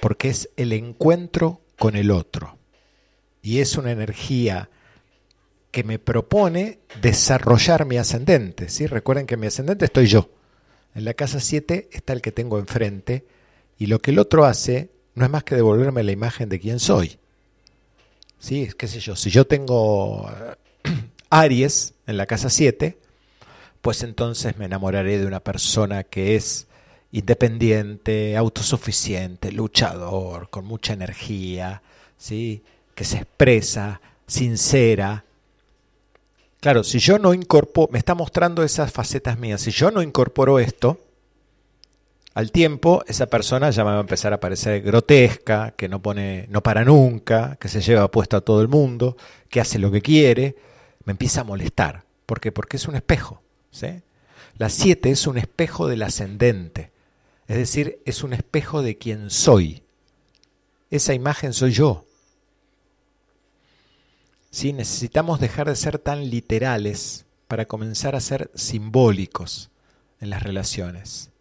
porque 0.00 0.30
es 0.30 0.50
el 0.56 0.72
encuentro 0.72 1.60
con 1.78 1.94
el 1.94 2.10
otro. 2.10 2.58
Y 3.42 3.60
es 3.60 3.76
una 3.76 3.92
energía 3.92 4.70
que 5.70 5.84
me 5.84 6.00
propone 6.00 6.80
desarrollar 7.00 7.84
mi 7.84 7.96
ascendente, 7.96 8.68
¿sí? 8.70 8.88
Recuerden 8.88 9.26
que 9.26 9.36
mi 9.36 9.46
ascendente 9.46 9.84
estoy 9.84 10.06
yo. 10.06 10.30
En 10.94 11.04
la 11.04 11.14
casa 11.14 11.40
7 11.40 11.88
está 11.92 12.12
el 12.12 12.22
que 12.22 12.32
tengo 12.32 12.58
enfrente 12.58 13.24
y 13.78 13.86
lo 13.86 13.98
que 13.98 14.12
el 14.12 14.18
otro 14.18 14.44
hace 14.44 14.90
no 15.14 15.24
es 15.24 15.30
más 15.30 15.44
que 15.44 15.54
devolverme 15.54 16.02
la 16.02 16.12
imagen 16.12 16.48
de 16.48 16.60
quién 16.60 16.78
soy. 16.78 17.18
¿Sí? 18.38 18.68
¿Qué 18.76 18.86
sé 18.86 19.00
yo? 19.00 19.16
Si 19.16 19.30
yo 19.30 19.46
tengo 19.46 20.30
eh, 20.30 20.90
Aries 21.30 21.94
en 22.06 22.16
la 22.16 22.26
casa 22.26 22.50
7, 22.50 22.98
pues 23.80 24.02
entonces 24.02 24.56
me 24.56 24.66
enamoraré 24.66 25.18
de 25.18 25.26
una 25.26 25.40
persona 25.40 26.04
que 26.04 26.36
es 26.36 26.66
independiente, 27.12 28.36
autosuficiente, 28.36 29.52
luchador, 29.52 30.50
con 30.50 30.64
mucha 30.64 30.92
energía, 30.92 31.82
¿sí? 32.18 32.62
que 32.94 33.04
se 33.04 33.18
expresa, 33.18 34.00
sincera. 34.26 35.24
Claro, 36.64 36.82
si 36.82 36.98
yo 36.98 37.18
no 37.18 37.34
incorporo, 37.34 37.92
me 37.92 37.98
está 37.98 38.14
mostrando 38.14 38.62
esas 38.62 38.90
facetas 38.90 39.38
mías, 39.38 39.60
si 39.60 39.70
yo 39.70 39.90
no 39.90 40.00
incorporo 40.00 40.58
esto, 40.58 40.98
al 42.32 42.52
tiempo 42.52 43.04
esa 43.06 43.26
persona 43.26 43.68
ya 43.68 43.84
me 43.84 43.90
va 43.90 43.98
a 43.98 44.00
empezar 44.00 44.32
a 44.32 44.40
parecer 44.40 44.80
grotesca, 44.80 45.72
que 45.72 45.90
no 45.90 46.00
pone, 46.00 46.46
no 46.48 46.62
para 46.62 46.82
nunca, 46.82 47.56
que 47.60 47.68
se 47.68 47.82
lleva 47.82 48.10
puesto 48.10 48.38
a 48.38 48.40
todo 48.40 48.62
el 48.62 48.68
mundo, 48.68 49.18
que 49.50 49.60
hace 49.60 49.78
lo 49.78 49.90
que 49.90 50.00
quiere, 50.00 50.56
me 51.04 51.10
empieza 51.10 51.42
a 51.42 51.44
molestar. 51.44 52.04
¿Por 52.24 52.40
qué? 52.40 52.50
Porque 52.50 52.78
es 52.78 52.88
un 52.88 52.96
espejo. 52.96 53.42
¿sí? 53.70 54.00
La 54.56 54.70
7 54.70 55.10
es 55.10 55.26
un 55.26 55.36
espejo 55.36 55.86
del 55.86 56.02
ascendente, 56.02 56.92
es 57.46 57.58
decir, 57.58 57.98
es 58.06 58.24
un 58.24 58.32
espejo 58.32 58.80
de 58.80 58.96
quien 58.96 59.28
soy. 59.28 59.82
Esa 60.90 61.12
imagen 61.12 61.52
soy 61.52 61.72
yo. 61.72 62.03
¿Sí? 64.54 64.72
Necesitamos 64.72 65.40
dejar 65.40 65.66
de 65.66 65.74
ser 65.74 65.98
tan 65.98 66.30
literales 66.30 67.26
para 67.48 67.64
comenzar 67.64 68.14
a 68.14 68.20
ser 68.20 68.52
simbólicos 68.54 69.72
en 70.20 70.30
las 70.30 70.44
relaciones. 70.44 71.32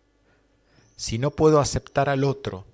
Si 0.95 1.19
no 1.19 1.29
puedo 1.29 1.59
aceptar 1.59 2.09
al 2.09 2.23
otro, 2.23 2.65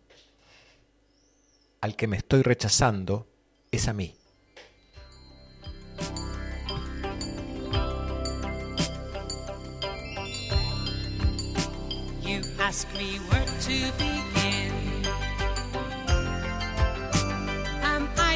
al 1.82 1.98
que 1.98 2.08
me 2.08 2.16
estoy 2.16 2.42
rechazando, 2.42 3.28
es 3.70 3.90
a 3.90 3.94
mí. 3.94 4.16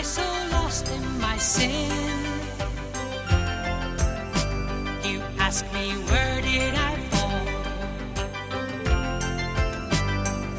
So 0.03 0.21
lost 0.51 0.89
in 0.89 1.19
my 1.21 1.37
sin? 1.37 1.89
You 5.03 5.21
ask 5.39 5.65
me 5.73 5.93
where 6.09 6.41
did 6.41 6.75
I 6.75 6.95
fall? 7.11 7.47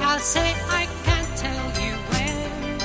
I'll 0.00 0.18
say 0.18 0.54
I 0.80 0.86
can't 1.04 1.36
tell 1.36 1.66
you 1.84 1.94
when. 2.12 2.78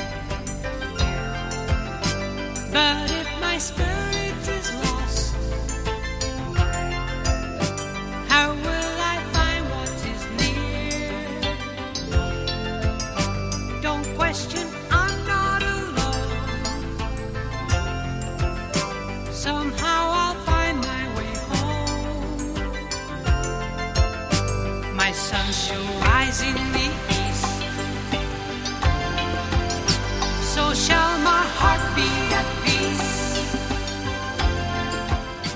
But 2.74 3.12
if 3.12 3.28
my 3.40 3.58
spirit 3.58 4.19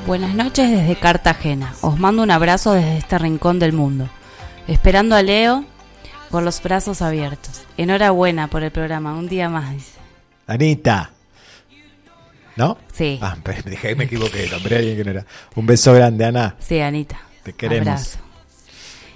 Buenas 0.06 0.36
noches 0.36 0.70
desde 0.70 0.98
Cartagena. 0.98 1.74
Os 1.82 1.98
mando 1.98 2.24
un 2.24 2.32
abrazo 2.32 2.74
desde 2.74 2.98
este 2.98 3.18
rincón 3.18 3.58
del 3.60 3.72
mundo. 3.72 4.10
Esperando 4.68 5.16
a 5.16 5.24
Leo 5.24 5.63
con 6.30 6.44
los 6.44 6.62
brazos 6.62 7.02
abiertos. 7.02 7.62
Enhorabuena 7.78 8.50
por 8.50 8.63
el 8.63 8.72
programa. 8.72 9.13
Un 9.13 9.30
día 9.30 9.48
más, 9.48 9.72
dice. 9.72 9.98
Anita. 10.46 11.12
¿No? 12.58 12.78
Sí. 12.92 13.18
Ah, 13.22 13.38
dije 13.66 13.89
que 13.89 13.96
me 13.96 14.04
equivoqué, 14.04 14.50
nombré 14.50 14.76
a 14.76 14.80
alguien 14.80 14.98
que 14.98 15.04
no 15.06 15.12
era. 15.12 15.26
Un 15.56 15.66
beso 15.66 15.94
grande, 15.94 16.26
Ana. 16.26 16.56
Sí, 16.60 16.82
Anita. 16.82 17.20
Te 17.44 17.54
queremos. 17.54 17.88
Abrazo. 17.88 18.20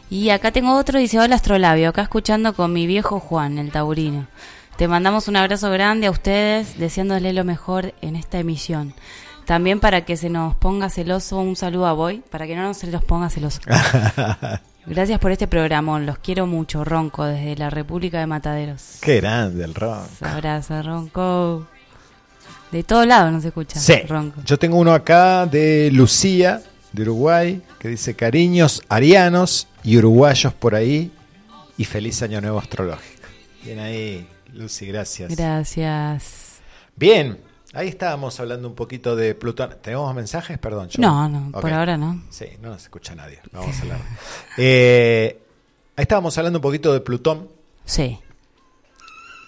Y 0.10 0.30
acá 0.30 0.52
tengo 0.52 0.74
otro, 0.78 1.00
dice, 1.00 1.20
hola 1.20 1.36
Astrolabio, 1.36 1.90
acá 1.90 2.02
escuchando 2.04 2.54
con 2.54 2.72
mi 2.72 2.88
viejo 2.88 3.20
Juan, 3.20 3.58
el 3.58 3.72
taurino. 3.72 4.26
Te 4.78 4.88
mandamos 4.88 5.28
un 5.28 5.36
abrazo 5.36 5.70
grande 5.70 6.08
a 6.08 6.12
ustedes, 6.12 6.80
deseándole 6.80 7.34
lo 7.34 7.44
mejor 7.44 7.94
en 8.02 8.16
esta 8.16 8.40
emisión. 8.40 8.94
También 9.48 9.80
para 9.80 10.04
que 10.04 10.18
se 10.18 10.30
nos 10.30 10.56
ponga 10.58 10.90
celoso, 10.90 11.40
un 11.40 11.56
saludo 11.56 11.88
a 11.88 11.94
Boy, 11.94 12.22
para 12.30 12.46
que 12.46 12.56
no 12.56 12.64
nos 12.64 12.78
se 12.78 12.88
los 12.88 13.02
ponga 13.02 13.30
celoso. 13.30 13.62
Gracias 14.86 15.20
por 15.20 15.32
este 15.32 15.48
programón, 15.48 16.06
los 16.06 16.18
quiero 16.18 16.46
mucho, 16.48 16.84
Ronco, 16.84 17.24
desde 17.24 17.56
la 17.56 17.70
República 17.70 18.20
de 18.20 18.28
Mataderos. 18.28 18.98
Qué 19.02 19.22
grande 19.22 19.64
el 19.64 19.74
rock. 19.74 20.04
Abrazo, 20.22 20.84
Ronco. 20.84 21.66
De 22.74 22.84
todos 22.84 23.08
lados 23.08 23.32
nos 23.32 23.46
escucha, 23.46 23.80
Sí. 23.80 23.94
Ronco. 24.06 24.42
Yo 24.46 24.60
tengo 24.60 24.76
uno 24.78 24.94
acá 24.94 25.46
de 25.46 25.92
Lucía, 25.94 26.62
de 26.92 27.04
Uruguay, 27.04 27.62
que 27.80 27.88
dice 27.88 28.16
cariños 28.16 28.84
arianos 28.90 29.70
y 29.82 29.98
uruguayos 29.98 30.54
por 30.54 30.76
ahí 30.76 31.10
y 31.78 31.86
feliz 31.86 32.22
año 32.22 32.42
nuevo 32.42 32.60
astrológico. 32.60 33.28
Bien 33.64 33.80
ahí, 33.80 34.28
Lucy, 34.54 34.88
gracias. 34.88 35.34
Gracias. 35.38 36.60
Bien, 36.98 37.38
ahí 37.78 37.88
estábamos 37.88 38.40
hablando 38.40 38.68
un 38.68 38.76
poquito 38.76 39.16
de 39.16 39.36
Plutón. 39.36 39.76
¿Tenemos 39.82 40.14
mensajes? 40.16 40.58
Perdón. 40.58 40.90
yo- 40.90 41.02
No, 41.02 41.30
no, 41.30 41.52
por 41.52 41.72
ahora 41.72 41.98
no. 41.98 42.24
Sí, 42.30 42.46
no 42.62 42.70
nos 42.70 42.84
escucha 42.84 43.16
nadie. 43.16 43.40
No 43.52 43.60
vamos 43.62 43.78
a 43.78 43.82
hablar. 43.82 44.00
Eh, 44.58 45.40
ahí 45.96 46.02
estábamos 46.04 46.38
hablando 46.38 46.60
un 46.60 46.64
poquito 46.64 46.92
de 46.94 47.00
Plutón. 47.02 47.48
Sí. 47.86 48.20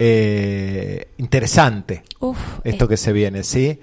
Eh, 0.01 1.09
interesante 1.17 2.03
Uf, 2.21 2.37
esto 2.63 2.87
que 2.87 2.95
se 2.95 3.11
viene, 3.11 3.43
¿sí? 3.43 3.81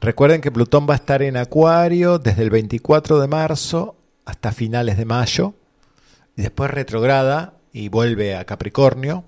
Recuerden 0.00 0.40
que 0.42 0.52
Plutón 0.52 0.86
va 0.88 0.92
a 0.92 0.96
estar 0.96 1.22
en 1.22 1.36
Acuario 1.38 2.18
desde 2.18 2.42
el 2.42 2.50
24 2.50 3.18
de 3.20 3.26
marzo 3.28 3.96
hasta 4.26 4.52
finales 4.52 4.98
de 4.98 5.06
mayo. 5.06 5.54
Y 6.36 6.42
después 6.42 6.70
retrograda 6.70 7.54
y 7.72 7.88
vuelve 7.88 8.36
a 8.36 8.44
Capricornio, 8.44 9.24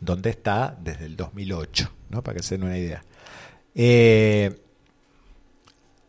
donde 0.00 0.30
está 0.30 0.76
desde 0.80 1.06
el 1.06 1.16
2008, 1.16 1.90
¿no? 2.10 2.22
Para 2.22 2.36
que 2.36 2.42
se 2.44 2.56
den 2.56 2.66
una 2.68 2.78
idea. 2.78 3.02
Eh, 3.74 4.58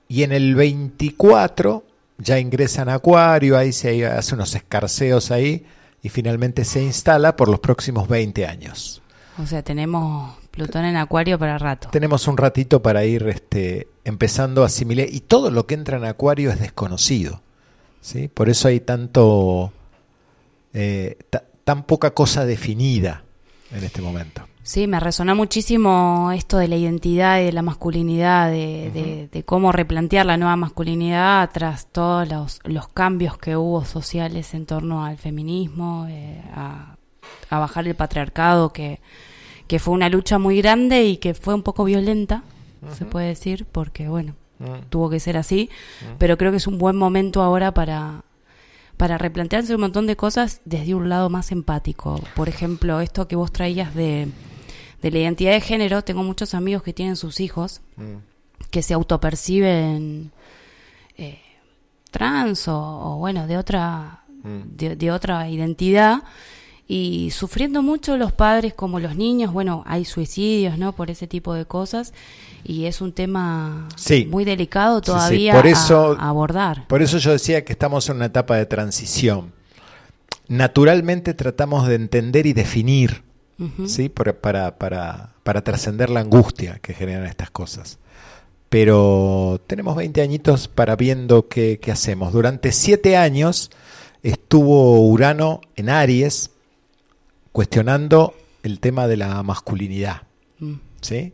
y 0.08 0.24
en 0.24 0.32
el 0.32 0.56
24 0.56 1.84
ya 2.18 2.40
ingresa 2.40 2.82
en 2.84 2.90
Acuario, 2.90 3.58
ahí 3.58 3.72
se 3.72 4.06
hace 4.06 4.36
unos 4.36 4.54
escarceos 4.56 5.32
ahí 5.32 5.66
y 6.04 6.10
finalmente 6.10 6.66
se 6.66 6.82
instala 6.84 7.36
por 7.36 7.48
los 7.50 7.60
próximos 7.60 8.08
20 8.08 8.46
años. 8.46 9.02
O 9.38 9.46
sea, 9.46 9.64
tenemos 9.64 10.36
Plutón 10.52 10.84
en 10.86 10.98
Acuario 10.98 11.40
para 11.40 11.58
rato. 11.58 11.90
Tenemos 11.92 12.28
un 12.28 12.36
ratito 12.38 12.82
para 12.82 13.06
ir 13.06 13.26
este, 13.30 13.88
empezando 14.04 14.64
a 14.64 14.66
asimilar. 14.66 15.08
Y 15.10 15.22
todo 15.22 15.50
lo 15.50 15.66
que 15.66 15.76
entra 15.76 15.98
en 15.98 16.04
Acuario 16.04 16.52
es 16.52 16.60
desconocido. 16.60 17.42
¿sí? 18.02 18.28
Por 18.28 18.50
eso 18.50 18.68
hay 18.68 18.82
tanto. 18.82 19.72
eh, 20.74 21.18
ta- 21.30 21.46
tan 21.64 21.84
poca 21.84 22.14
cosa 22.14 22.46
definida 22.46 23.24
en 23.72 23.84
este 23.86 24.02
momento. 24.02 24.46
Sí, 24.64 24.86
me 24.86 25.00
resonó 25.00 25.36
muchísimo 25.36 26.32
esto 26.36 26.58
de 26.58 26.68
la 26.68 26.76
identidad 26.76 27.40
y 27.42 27.46
de 27.46 27.52
la 27.52 27.64
masculinidad, 27.64 28.50
de, 28.52 28.92
de- 28.94 29.28
de 29.32 29.44
cómo 29.44 29.72
replantear 29.72 30.26
la 30.26 30.38
nueva 30.38 30.56
masculinidad 30.56 31.50
tras 31.52 31.88
todos 31.88 32.30
los, 32.30 32.60
los 32.66 32.88
cambios 32.90 33.38
que 33.40 33.58
hubo 33.58 33.84
sociales 33.86 34.54
en 34.54 34.68
torno 34.68 35.04
al 35.04 35.18
feminismo, 35.18 36.06
eh, 36.10 36.42
a, 36.56 36.96
a 37.50 37.60
bajar 37.60 37.88
el 37.88 37.96
patriarcado, 37.96 38.72
que, 38.72 39.00
que 39.68 39.80
fue 39.80 39.96
una 39.96 40.10
lucha 40.10 40.38
muy 40.38 40.62
grande 40.62 41.06
y 41.06 41.18
que 41.18 41.34
fue 41.34 41.56
un 41.56 41.64
poco 41.64 41.84
violenta, 41.84 42.44
se 42.98 43.06
puede 43.06 43.28
decir, 43.28 43.66
porque 43.72 44.10
bueno, 44.10 44.36
tuvo 44.90 45.10
que 45.10 45.20
ser 45.20 45.38
así, 45.38 45.70
pero 46.20 46.38
creo 46.38 46.52
que 46.52 46.58
es 46.58 46.68
un 46.68 46.78
buen 46.78 46.96
momento 46.96 47.42
ahora 47.42 47.74
para, 47.74 48.24
para 48.98 49.18
replantearse 49.18 49.74
un 49.74 49.82
montón 49.82 50.06
de 50.06 50.16
cosas 50.16 50.62
desde 50.66 50.94
un 50.94 51.10
lado 51.10 51.30
más 51.32 51.52
empático. 51.52 52.20
Por 52.36 52.48
ejemplo, 52.48 53.00
esto 53.02 53.28
que 53.28 53.36
vos 53.36 53.52
traías 53.52 53.94
de, 53.96 54.28
de 55.02 55.12
la 55.12 55.20
identidad 55.20 55.52
de 55.54 55.62
género, 55.62 56.04
tengo 56.04 56.24
muchos 56.24 56.54
amigos 56.54 56.84
que 56.84 56.94
tienen 56.94 57.16
sus 57.16 57.40
hijos 57.40 57.82
que 58.70 58.82
se 58.84 58.94
autoperciben 58.94 60.32
eh, 61.18 61.40
trans 62.12 62.68
o, 62.68 62.78
o, 62.80 63.18
bueno, 63.18 63.48
de 63.48 63.58
otra, 63.58 64.24
de, 64.44 64.96
de 64.96 65.12
otra 65.12 65.50
identidad 65.50 66.24
y 66.88 67.32
sufriendo 67.32 67.82
mucho 67.82 68.18
los 68.18 68.32
padres 68.34 68.74
como 68.74 69.00
los 69.00 69.16
niños, 69.16 69.54
bueno, 69.54 69.84
hay 69.88 70.04
suicidios, 70.06 70.78
¿no? 70.78 70.92
Por 70.94 71.10
ese 71.10 71.26
tipo 71.26 71.54
de 71.54 71.66
cosas 71.66 72.14
y 72.64 72.86
es 72.86 73.02
un 73.02 73.14
tema 73.14 73.88
Sí. 73.96 74.28
muy 74.30 74.44
delicado 74.46 75.00
Sí, 75.00 75.06
sí, 75.06 75.12
todavía 75.12 75.54
por 75.56 75.68
eso- 75.68 76.18
a, 76.20 76.26
a 76.26 76.30
abordar. 76.30 76.88
Por 76.88 77.02
eso 77.02 77.18
yo 77.18 77.32
decía 77.32 77.64
que 77.66 77.72
estamos 77.74 78.08
en 78.10 78.18
una 78.18 78.26
etapa 78.26 78.58
de 78.58 78.66
transición. 78.66 79.54
Naturalmente 80.48 81.34
tratamos 81.34 81.88
de 81.88 81.96
entender 81.96 82.46
y 82.46 82.54
definir, 82.54 83.24
¿sí? 83.88 84.10
Para, 84.10 84.40
para, 84.40 85.34
para 85.44 85.64
trascender 85.64 86.10
la 86.10 86.22
angustia 86.22 86.80
que 86.82 86.94
generan 86.94 87.26
estas 87.26 87.52
cosas. 87.52 88.00
Pero 88.70 89.62
tenemos 89.68 89.96
20 89.96 90.22
añitos 90.22 90.68
para 90.68 90.96
viendo 90.96 91.48
qué, 91.48 91.80
qué 91.82 91.92
hacemos. 91.92 92.32
Durante 92.32 92.72
7 92.72 93.18
años 93.18 93.70
estuvo 94.24 95.08
Urano 95.08 95.62
en 95.76 95.90
Aries 95.90 96.52
cuestionando 97.52 98.34
el 98.64 98.80
tema 98.80 99.08
de 99.08 99.18
la 99.18 99.42
masculinidad. 99.44 100.24
Mm. 100.60 100.76
¿sí? 101.02 101.34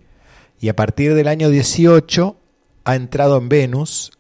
Y 0.60 0.70
a 0.70 0.76
partir 0.76 1.14
del 1.14 1.28
año 1.28 1.50
18 1.50 2.38
ha 2.86 2.96
entrado 2.96 3.38
en 3.38 3.50
Venus 3.50 4.12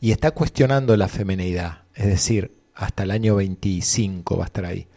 y 0.00 0.10
está 0.10 0.32
cuestionando 0.32 0.96
la 0.96 1.08
feminidad, 1.08 1.84
es 1.94 2.06
decir, 2.06 2.52
hasta 2.74 3.04
el 3.04 3.12
año 3.12 3.36
25 3.36 4.36
va 4.36 4.44
a 4.44 4.46
estar 4.46 4.64
ahí. 4.64 4.88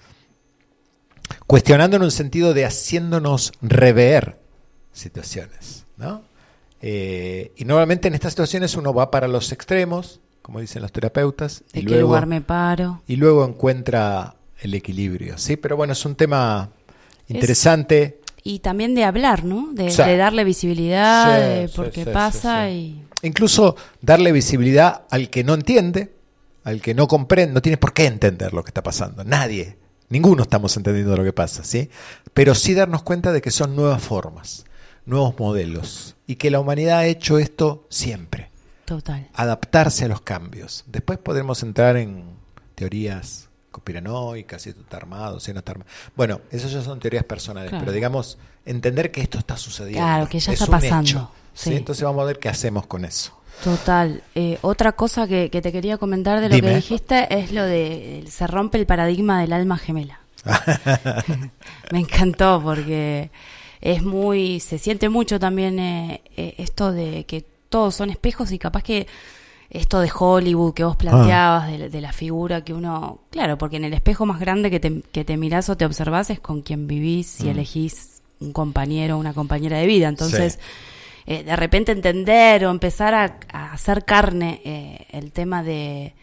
Cuestionando 1.48 1.98
en 1.98 2.04
un 2.04 2.12
sentido 2.12 2.54
de 2.54 2.66
haciéndonos 2.66 3.52
rever 3.62 4.40
situaciones, 4.94 5.86
¿no? 5.98 6.24
Eh, 6.82 7.52
y 7.56 7.66
normalmente 7.66 8.08
en 8.08 8.14
estas 8.16 8.34
situaciones 8.34 8.76
uno 8.76 8.94
va 8.94 9.12
para 9.12 9.28
los 9.28 9.52
extremos, 9.52 10.20
como 10.42 10.60
dicen 10.60 10.82
los 10.82 10.92
terapeutas, 10.92 11.64
y 11.74 11.80
¿De 11.80 11.86
qué 11.86 11.90
luego, 11.92 12.08
lugar 12.10 12.26
me 12.28 12.42
paro? 12.42 13.02
y 13.08 13.16
luego 13.16 13.46
encuentra 13.46 14.36
el 14.62 14.74
equilibrio, 14.74 15.38
¿sí? 15.38 15.58
Pero 15.58 15.76
bueno, 15.78 15.94
es 15.94 16.06
un 16.06 16.16
tema 16.16 16.70
interesante. 17.28 18.22
Y 18.44 18.60
también 18.60 18.94
de 18.96 19.04
hablar, 19.04 19.44
¿no? 19.44 19.70
De, 19.74 19.90
Sí. 19.90 20.04
de 20.04 20.18
darle 20.18 20.44
visibilidad, 20.44 21.36
Sí, 21.36 21.42
de 21.62 21.68
sí, 21.68 21.76
por 21.76 21.92
qué 21.92 22.06
pasa 22.06 22.70
y... 22.70 23.02
Incluso 23.24 23.76
darle 24.02 24.32
visibilidad 24.32 25.04
al 25.10 25.30
que 25.32 25.44
no 25.44 25.56
entiende, 25.56 26.14
al 26.64 26.80
que 26.82 26.94
no 26.94 27.08
comprende, 27.08 27.54
no 27.54 27.62
tiene 27.62 27.78
por 27.78 27.94
qué 27.94 28.06
entender 28.06 28.54
lo 28.54 28.64
que 28.64 28.70
está 28.70 28.84
pasando. 28.84 29.24
Nadie, 29.24 29.78
ninguno 30.10 30.44
estamos 30.44 30.76
entendiendo 30.78 31.16
lo 31.18 31.24
que 31.24 31.34
pasa, 31.34 31.64
¿sí? 31.64 31.90
Pero 32.34 32.56
sí 32.56 32.74
darnos 32.74 33.04
cuenta 33.04 33.32
de 33.32 33.42
que 33.42 33.52
son 33.52 33.76
nuevas 33.76 34.02
formas, 34.02 34.66
nuevos 35.06 35.38
modelos, 35.40 36.16
y 36.28 36.36
que 36.36 36.52
la 36.52 36.60
humanidad 36.60 37.00
ha 37.00 37.06
hecho 37.06 37.38
esto 37.40 37.86
siempre, 37.90 38.50
Total. 38.86 39.30
adaptarse 39.34 40.06
a 40.06 40.08
los 40.08 40.22
cambios. 40.22 40.84
Después 40.88 41.18
podremos 41.20 41.62
entrar 41.64 41.98
en 41.98 42.26
teorías 42.76 43.50
conspiranoicas, 43.72 44.62
si 44.62 44.70
esto 44.70 44.82
está 44.82 44.98
armado, 44.98 45.40
si 45.40 45.52
no 45.54 45.60
está 45.60 45.72
armado. 45.74 45.90
Bueno, 46.16 46.42
esas 46.52 46.72
ya 46.72 46.82
son 46.82 47.00
teorías 47.00 47.24
personales, 47.26 47.70
Claro. 47.70 47.84
pero 47.86 47.94
digamos, 47.94 48.38
entender 48.66 49.12
que 49.12 49.22
esto 49.22 49.38
está 49.38 49.58
sucediendo. 49.58 50.00
Claro, 50.02 50.28
que 50.30 50.40
ya 50.40 50.52
es 50.54 50.62
está 50.62 50.66
un 50.66 50.82
pasando, 50.82 51.10
hecho, 51.10 51.32
¿sí? 51.54 51.70
sí. 51.72 51.76
Entonces 51.76 52.04
vamos 52.04 52.22
a 52.22 52.26
ver 52.26 52.40
qué 52.40 52.50
hacemos 52.50 52.88
con 52.88 53.06
eso. 53.06 53.38
Total. 53.64 54.22
Eh, 54.36 54.58
otra 54.62 54.92
cosa 54.92 55.28
que, 55.28 55.50
que 55.50 55.62
te 55.62 55.72
quería 55.72 55.98
comentar 55.98 56.40
de 56.40 56.50
lo 56.50 56.56
Dime. 56.56 56.70
que 56.70 56.76
dijiste 56.76 57.28
es 57.36 57.52
lo 57.52 57.64
de 57.64 58.24
se 58.30 58.46
rompe 58.48 58.78
el 58.78 58.86
paradigma 58.86 59.42
del 59.42 59.54
alma 59.54 59.78
gemela. 59.78 60.20
Me 61.92 62.00
encantó 62.00 62.62
porque 62.64 63.32
es 63.82 64.04
muy, 64.04 64.60
se 64.60 64.78
siente 64.78 65.10
mucho 65.10 65.40
también 65.40 65.80
eh, 65.80 66.22
eh, 66.38 66.56
esto 66.58 66.92
de 66.92 67.26
que 67.26 67.46
todos 67.70 67.96
son 67.96 68.10
espejos 68.10 68.52
y 68.52 68.60
capaz 68.60 68.84
que 68.84 69.08
esto 69.72 70.00
de 70.00 70.12
Hollywood 70.18 70.74
que 70.76 70.84
vos 70.84 70.96
planteabas, 70.96 71.68
de, 71.72 71.78
la- 71.80 71.90
de 71.90 72.02
la 72.02 72.14
figura 72.14 72.64
que 72.64 72.74
uno, 72.74 73.20
claro, 73.32 73.58
porque 73.58 73.78
en 73.78 73.86
el 73.86 73.94
espejo 73.94 74.26
más 74.28 74.40
grande 74.40 74.70
que 74.70 74.80
te, 74.80 75.02
que 75.12 75.26
te 75.26 75.38
mirás 75.38 75.70
o 75.70 75.76
te 75.78 75.86
observás 75.86 76.30
es 76.30 76.40
con 76.40 76.62
quien 76.62 76.88
vivís 76.88 77.42
y 77.42 77.46
Mm. 77.46 77.50
elegís 77.50 78.22
un 78.40 78.54
compañero 78.54 79.16
o 79.16 79.20
una 79.20 79.34
compañera 79.34 79.80
de 79.80 79.88
vida. 79.88 80.08
Entonces, 80.08 80.54
Sí. 80.54 80.60
Eh, 81.28 81.44
de 81.44 81.56
repente 81.56 81.92
entender 81.92 82.66
o 82.66 82.72
empezar 82.72 83.14
a, 83.14 83.38
a 83.52 83.74
hacer 83.74 84.06
carne 84.06 84.62
eh, 84.66 85.08
el 85.12 85.32
tema 85.32 85.64
de, 85.64 86.14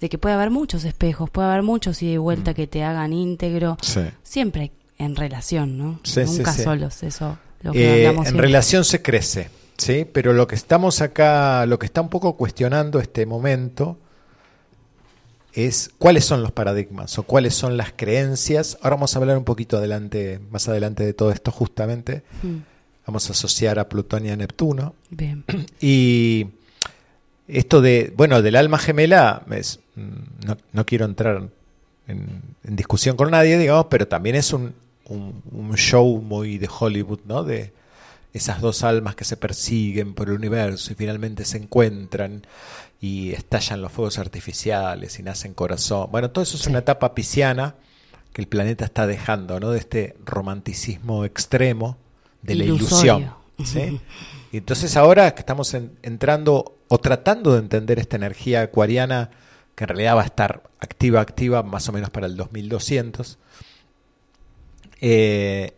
de 0.00 0.08
que 0.08 0.18
puede 0.18 0.34
haber 0.34 0.50
muchos 0.50 0.84
espejos, 0.84 1.28
puede 1.30 1.48
haber 1.48 1.62
muchos 1.62 2.02
ida 2.02 2.12
y 2.12 2.16
vuelta 2.16 2.54
que 2.54 2.66
te 2.66 2.82
hagan 2.82 3.12
íntegro, 3.12 3.74
Mm. 3.74 3.84
Sí. 3.84 4.00
siempre 4.22 4.72
en 4.98 5.14
relación, 5.16 5.76
¿no? 5.76 6.00
Sí, 6.04 6.20
Nunca 6.24 6.52
sí. 6.52 6.62
solos, 6.62 7.02
eso 7.02 7.38
lo 7.62 7.72
que 7.72 8.04
Eh, 8.04 8.06
en 8.06 8.22
siempre. 8.22 8.42
relación 8.42 8.84
se 8.84 9.02
crece, 9.02 9.50
¿sí? 9.76 10.06
Pero 10.10 10.32
lo 10.32 10.46
que 10.46 10.54
estamos 10.54 11.02
acá, 11.02 11.66
lo 11.66 11.78
que 11.78 11.84
está 11.86 12.00
un 12.00 12.08
poco 12.08 12.36
cuestionando 12.36 12.98
este 13.00 13.26
momento 13.26 13.98
es 15.52 15.90
cuáles 15.98 16.24
son 16.24 16.42
los 16.42 16.52
paradigmas 16.52 17.18
o 17.18 17.22
cuáles 17.22 17.54
son 17.54 17.76
las 17.78 17.92
creencias. 17.96 18.76
Ahora 18.82 18.96
vamos 18.96 19.16
a 19.16 19.18
hablar 19.18 19.38
un 19.38 19.44
poquito 19.44 19.78
adelante, 19.78 20.38
más 20.50 20.68
adelante 20.68 21.04
de 21.04 21.14
todo 21.14 21.30
esto 21.32 21.50
justamente. 21.50 22.22
Mm, 22.42 22.56
Vamos 23.06 23.28
a 23.28 23.32
asociar 23.32 23.78
a 23.78 23.88
Plutón 23.88 24.26
y 24.26 24.30
a 24.30 24.36
Neptuno. 24.36 24.94
bien. 25.10 25.44
Y 25.80 26.48
esto 27.48 27.80
de, 27.80 28.12
bueno, 28.16 28.42
del 28.42 28.56
alma 28.56 28.78
gemela, 28.78 29.42
es, 29.52 29.78
mm, 29.94 30.46
no, 30.46 30.56
no 30.72 30.86
quiero 30.86 31.04
entrar 31.04 31.48
en, 32.08 32.42
en 32.64 32.76
discusión 32.76 33.16
con 33.16 33.30
nadie, 33.30 33.58
digamos, 33.58 33.86
pero 33.88 34.08
también 34.08 34.34
es 34.36 34.52
un, 34.52 34.74
un- 35.08 35.42
un 35.52 35.76
show 35.76 36.20
muy 36.20 36.58
de 36.58 36.68
Hollywood, 36.68 37.20
¿no? 37.26 37.44
De 37.44 37.72
esas 38.32 38.60
dos 38.60 38.82
almas 38.82 39.14
que 39.14 39.24
se 39.24 39.36
persiguen 39.36 40.12
por 40.14 40.28
el 40.28 40.34
universo 40.34 40.92
y 40.92 40.96
finalmente 40.96 41.44
se 41.44 41.56
encuentran 41.58 42.44
y 43.00 43.30
estallan 43.32 43.80
los 43.80 43.92
fuegos 43.92 44.18
artificiales 44.18 45.18
y 45.18 45.22
nacen 45.22 45.54
corazón. 45.54 46.08
Bueno, 46.10 46.30
todo 46.30 46.42
eso 46.42 46.56
es 46.56 46.64
Sí. 46.64 46.70
una 46.70 46.80
etapa 46.80 47.14
pisciana 47.14 47.76
que 48.32 48.42
el 48.42 48.48
planeta 48.48 48.84
está 48.84 49.06
dejando, 49.06 49.60
¿no? 49.60 49.70
De 49.70 49.78
este 49.78 50.16
romanticismo 50.24 51.24
extremo 51.24 51.96
de 52.46 52.54
la 52.54 52.64
ilusión. 52.64 53.34
¿sí? 53.64 54.00
Y 54.52 54.58
entonces 54.58 54.96
ahora 54.96 55.34
que 55.34 55.40
estamos 55.40 55.74
en- 55.74 55.98
entrando 56.02 56.78
o 56.88 56.98
tratando 56.98 57.52
de 57.52 57.58
entender 57.60 57.98
esta 57.98 58.16
energía 58.16 58.62
acuariana 58.62 59.30
que 59.74 59.84
en 59.84 59.88
realidad 59.88 60.16
va 60.16 60.22
a 60.22 60.26
estar 60.26 60.62
activa, 60.80 61.20
activa 61.20 61.62
más 61.62 61.88
o 61.88 61.92
menos 61.92 62.10
para 62.10 62.26
el 62.26 62.36
2200, 62.36 63.38
eh, 65.00 65.76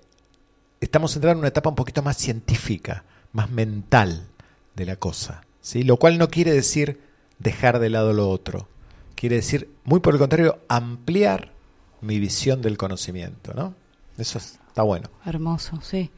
estamos 0.81 1.15
entrando 1.17 1.35
en 1.35 1.39
una 1.41 1.49
etapa 1.49 1.71
un 1.71 1.75
poquito 1.77 2.03
más 2.03 2.17
científica, 2.17 3.05
más 3.33 3.51
mental 3.51 4.29
de 4.77 4.87
la 4.87 4.97
cosa, 4.97 5.43
¿sí? 5.61 5.83
Lo 5.83 5.97
cual 5.97 6.19
no 6.19 6.29
quiere 6.29 6.53
decir 6.53 7.01
dejar 7.39 7.79
de 7.81 7.91
lado 7.91 8.13
lo 8.13 8.29
otro, 8.31 8.69
quiere 9.15 9.37
decir, 9.37 9.71
muy 9.85 10.01
por 10.01 10.15
el 10.15 10.21
contrario, 10.21 10.61
ampliar 10.69 11.53
mi 12.01 12.21
visión 12.21 12.63
del 12.63 12.77
conocimiento, 12.77 13.55
¿no? 13.55 13.75
Eso 14.17 14.39
está 14.39 14.83
bueno. 14.83 15.11
Hermoso, 15.27 15.81
sí. 15.83 16.11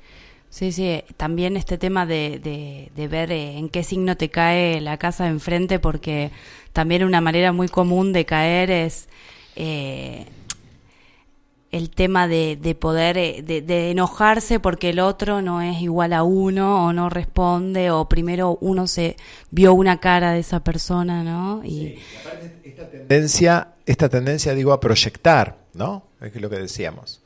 Sí, 0.50 0.72
sí. 0.72 1.02
También 1.16 1.56
este 1.56 1.78
tema 1.78 2.06
de, 2.06 2.40
de, 2.42 2.90
de 2.94 3.08
ver 3.08 3.30
eh, 3.30 3.56
en 3.56 3.68
qué 3.68 3.84
signo 3.84 4.16
te 4.16 4.28
cae 4.28 4.80
la 4.80 4.98
casa 4.98 5.24
de 5.24 5.30
enfrente, 5.30 5.78
porque 5.78 6.32
también 6.72 7.04
una 7.04 7.20
manera 7.20 7.52
muy 7.52 7.68
común 7.68 8.12
de 8.12 8.26
caer 8.26 8.70
es 8.70 9.08
eh, 9.54 10.26
el 11.70 11.90
tema 11.90 12.26
de, 12.26 12.58
de 12.60 12.74
poder, 12.74 13.16
eh, 13.16 13.42
de, 13.42 13.90
enojarse 13.90 14.58
porque 14.58 14.90
el 14.90 14.98
otro 14.98 15.40
no 15.40 15.62
es 15.62 15.80
igual 15.80 16.12
a 16.12 16.24
uno 16.24 16.86
o 16.86 16.92
no 16.92 17.08
responde 17.10 17.92
o 17.92 18.08
primero 18.08 18.58
uno 18.60 18.88
se 18.88 19.16
vio 19.50 19.72
una 19.74 20.00
cara 20.00 20.32
de 20.32 20.40
esa 20.40 20.64
persona, 20.64 21.22
¿no? 21.22 21.62
Y 21.64 21.98
tendencia, 22.90 23.74
esta 23.86 24.08
tendencia, 24.08 24.54
digo, 24.54 24.72
a 24.72 24.80
proyectar, 24.80 25.58
¿no? 25.74 26.02
Es 26.20 26.34
lo 26.34 26.50
que 26.50 26.58
decíamos. 26.58 27.20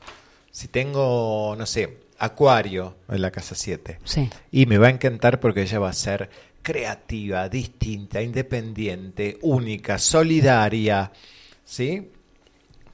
Si 0.51 0.67
tengo, 0.67 1.55
no 1.57 1.65
sé, 1.65 2.04
Acuario 2.17 2.95
en 3.09 3.21
la 3.21 3.31
casa 3.31 3.55
7, 3.55 3.99
sí, 4.03 4.29
y 4.51 4.65
me 4.65 4.77
va 4.77 4.87
a 4.87 4.91
encantar 4.91 5.39
porque 5.39 5.61
ella 5.63 5.79
va 5.79 5.89
a 5.89 5.93
ser 5.93 6.29
creativa, 6.61 7.47
distinta, 7.49 8.21
independiente, 8.21 9.37
única, 9.41 9.97
solidaria, 9.99 11.11
¿sí? 11.63 12.09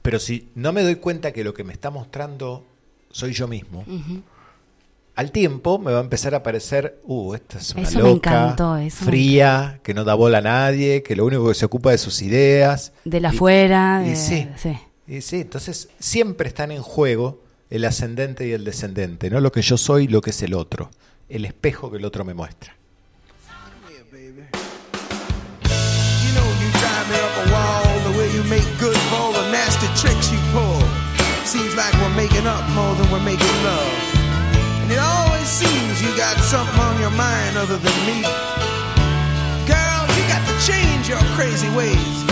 Pero 0.02 0.18
si 0.18 0.50
no 0.56 0.72
me 0.72 0.82
doy 0.82 0.96
cuenta 0.96 1.32
que 1.32 1.44
lo 1.44 1.54
que 1.54 1.64
me 1.64 1.72
está 1.72 1.90
mostrando 1.90 2.66
soy 3.10 3.32
yo 3.32 3.46
mismo, 3.48 3.84
al 5.14 5.30
tiempo 5.30 5.78
me 5.78 5.92
va 5.92 5.98
a 5.98 6.02
empezar 6.02 6.34
a 6.34 6.42
parecer, 6.42 7.00
uh, 7.04 7.34
esta 7.34 7.58
es 7.58 7.72
una 7.74 7.82
Eso 7.82 7.98
me 8.00 8.08
loca, 8.10 8.30
encantó, 8.30 8.76
eso 8.78 9.04
me 9.04 9.10
fría, 9.10 9.80
que 9.82 9.94
no 9.94 10.04
da 10.04 10.14
bola 10.14 10.38
a 10.38 10.42
nadie, 10.42 11.02
que 11.02 11.14
lo 11.14 11.24
único 11.26 11.46
que 11.48 11.54
se 11.54 11.64
ocupa 11.66 11.90
de 11.92 11.98
sus 11.98 12.20
ideas. 12.22 12.92
de 13.04 13.20
la 13.20 13.32
Y- 13.32 13.36
afuera, 13.36 14.02
y 14.04 14.10
de- 14.10 14.16
sí. 14.16 14.48
sí. 14.56 14.76
Y 15.06 15.20
sí, 15.20 15.40
entonces 15.42 15.88
siempre 15.98 16.48
están 16.48 16.70
en 16.72 16.80
juego 16.82 17.42
el 17.72 17.86
ascendente 17.86 18.46
y 18.46 18.52
el 18.52 18.64
descendente, 18.64 19.30
no 19.30 19.40
lo 19.40 19.50
que 19.50 19.62
yo 19.62 19.78
soy, 19.78 20.06
lo 20.06 20.20
que 20.20 20.28
es 20.28 20.42
el 20.42 20.52
otro, 20.52 20.90
el 21.30 21.46
espejo 21.46 21.90
que 21.90 21.96
el 21.96 22.04
otro 22.04 22.22
me 22.22 22.34
muestra. 22.34 22.76
Seems 31.44 31.74
like 31.76 31.92
we're 31.94 32.16
making 32.16 32.46
up 32.46 32.66
more 32.70 32.94
than 32.94 33.10
we're 33.10 33.24
making 33.24 33.64
love. 33.64 33.92
And 34.82 34.92
it 34.92 34.98
always 34.98 35.46
seems 35.46 36.00
you 36.00 36.16
got 36.16 36.38
something 36.38 36.80
on 36.80 37.00
your 37.00 37.10
mind 37.10 37.58
other 37.58 37.76
than 37.76 37.96
me. 38.06 38.22
Girl, 39.66 40.02
you 40.16 40.24
got 40.32 40.42
to 40.46 40.54
change 40.64 41.08
your 41.08 41.20
crazy 41.36 41.68
ways. 41.76 42.31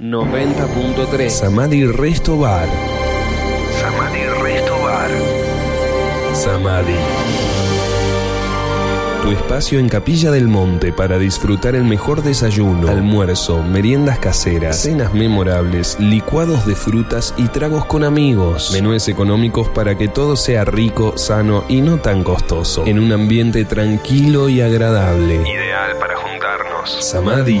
90.3 0.00 1.28
Samadhi 1.28 1.84
Resto 1.84 2.38
Bar. 2.38 2.66
Samadhi 3.82 4.24
Resto 4.42 4.72
Bar. 4.82 5.10
Samadhi. 6.32 6.94
Tu 9.22 9.30
espacio 9.30 9.78
en 9.78 9.90
Capilla 9.90 10.30
del 10.30 10.48
Monte 10.48 10.94
para 10.94 11.18
disfrutar 11.18 11.74
el 11.74 11.84
mejor 11.84 12.22
desayuno, 12.22 12.88
almuerzo, 12.88 13.62
meriendas 13.62 14.18
caseras, 14.18 14.80
cenas 14.80 15.12
memorables, 15.12 16.00
licuados 16.00 16.64
de 16.64 16.76
frutas 16.76 17.34
y 17.36 17.48
tragos 17.48 17.84
con 17.84 18.02
amigos. 18.02 18.70
Menúes 18.72 19.06
económicos 19.06 19.68
para 19.68 19.98
que 19.98 20.08
todo 20.08 20.34
sea 20.34 20.64
rico, 20.64 21.18
sano 21.18 21.64
y 21.68 21.82
no 21.82 21.98
tan 21.98 22.24
costoso. 22.24 22.86
En 22.86 22.98
un 22.98 23.12
ambiente 23.12 23.66
tranquilo 23.66 24.48
y 24.48 24.62
agradable. 24.62 25.34
Ideal 25.46 25.98
para 25.98 26.16
juntarnos. 26.16 27.04
Samadhi. 27.04 27.60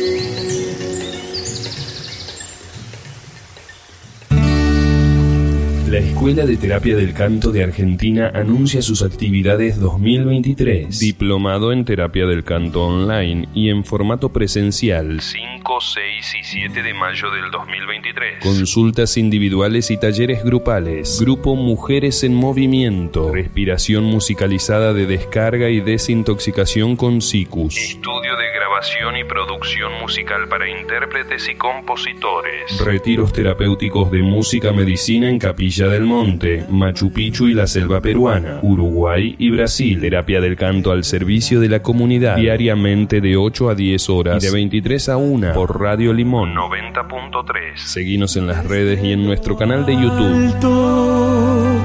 La 5.91 5.97
Escuela 5.97 6.45
de 6.45 6.55
Terapia 6.55 6.95
del 6.95 7.13
Canto 7.13 7.51
de 7.51 7.65
Argentina 7.65 8.31
anuncia 8.33 8.81
sus 8.81 9.01
actividades 9.01 9.77
2023. 9.77 10.97
Diplomado 10.97 11.73
en 11.73 11.83
Terapia 11.83 12.25
del 12.27 12.45
Canto 12.45 12.85
online 12.85 13.49
y 13.53 13.67
en 13.67 13.83
formato 13.83 14.29
presencial. 14.29 15.19
5, 15.19 15.81
6 15.81 16.35
y 16.39 16.43
7 16.45 16.81
de 16.81 16.93
mayo 16.93 17.29
del 17.31 17.51
2023. 17.51 18.39
Consultas 18.41 19.17
individuales 19.17 19.91
y 19.91 19.97
talleres 19.97 20.45
grupales. 20.45 21.19
Grupo 21.19 21.57
Mujeres 21.57 22.23
en 22.23 22.35
Movimiento. 22.35 23.29
Respiración 23.33 24.05
musicalizada 24.05 24.93
de 24.93 25.07
descarga 25.07 25.67
y 25.67 25.81
desintoxicación 25.81 26.95
con 26.95 27.19
SICUS. 27.19 27.75
Estudio 27.75 28.37
de 28.37 28.53
grabación 28.55 28.70
y 28.83 29.23
producción 29.25 29.91
musical 30.01 30.47
para 30.49 30.67
intérpretes 30.67 31.47
y 31.47 31.55
compositores. 31.55 32.83
Retiros 32.83 33.31
terapéuticos 33.31 34.09
de 34.09 34.23
música 34.23 34.71
medicina 34.71 35.29
en 35.29 35.37
Capilla 35.37 35.87
del 35.87 36.05
Monte, 36.05 36.65
Machu 36.67 37.13
Picchu 37.13 37.47
y 37.47 37.53
la 37.53 37.67
selva 37.67 38.01
peruana, 38.01 38.59
Uruguay 38.63 39.35
y 39.37 39.51
Brasil. 39.51 40.01
Terapia 40.01 40.41
del 40.41 40.55
canto 40.55 40.91
al 40.91 41.03
servicio 41.03 41.59
de 41.59 41.69
la 41.69 41.83
comunidad. 41.83 42.37
Diariamente 42.37 43.21
de 43.21 43.37
8 43.37 43.69
a 43.69 43.75
10 43.75 44.09
horas 44.09 44.43
y 44.43 44.47
de 44.47 44.51
23 44.51 45.09
a 45.09 45.17
1 45.17 45.53
por 45.53 45.79
Radio 45.79 46.11
Limón 46.11 46.55
90.3. 46.55 47.75
Seguinos 47.75 48.35
en 48.35 48.47
las 48.47 48.65
redes 48.65 49.03
y 49.03 49.13
en 49.13 49.23
nuestro 49.23 49.55
canal 49.57 49.85
de 49.85 49.93
YouTube. 49.93 50.53
alto, 50.53 51.81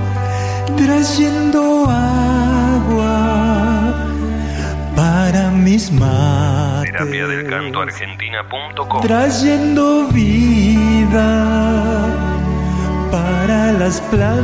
trayendo 0.79 1.91
agua 1.91 2.26
mis 5.67 5.91
mates, 5.91 6.93
Terapia 6.93 7.27
del 7.27 7.51
canto 7.51 7.81
argentina.com. 7.81 9.03
trayendo 9.03 10.07
vida 10.13 11.27
para 13.11 13.73
las 13.73 14.01
plantas. 14.03 14.39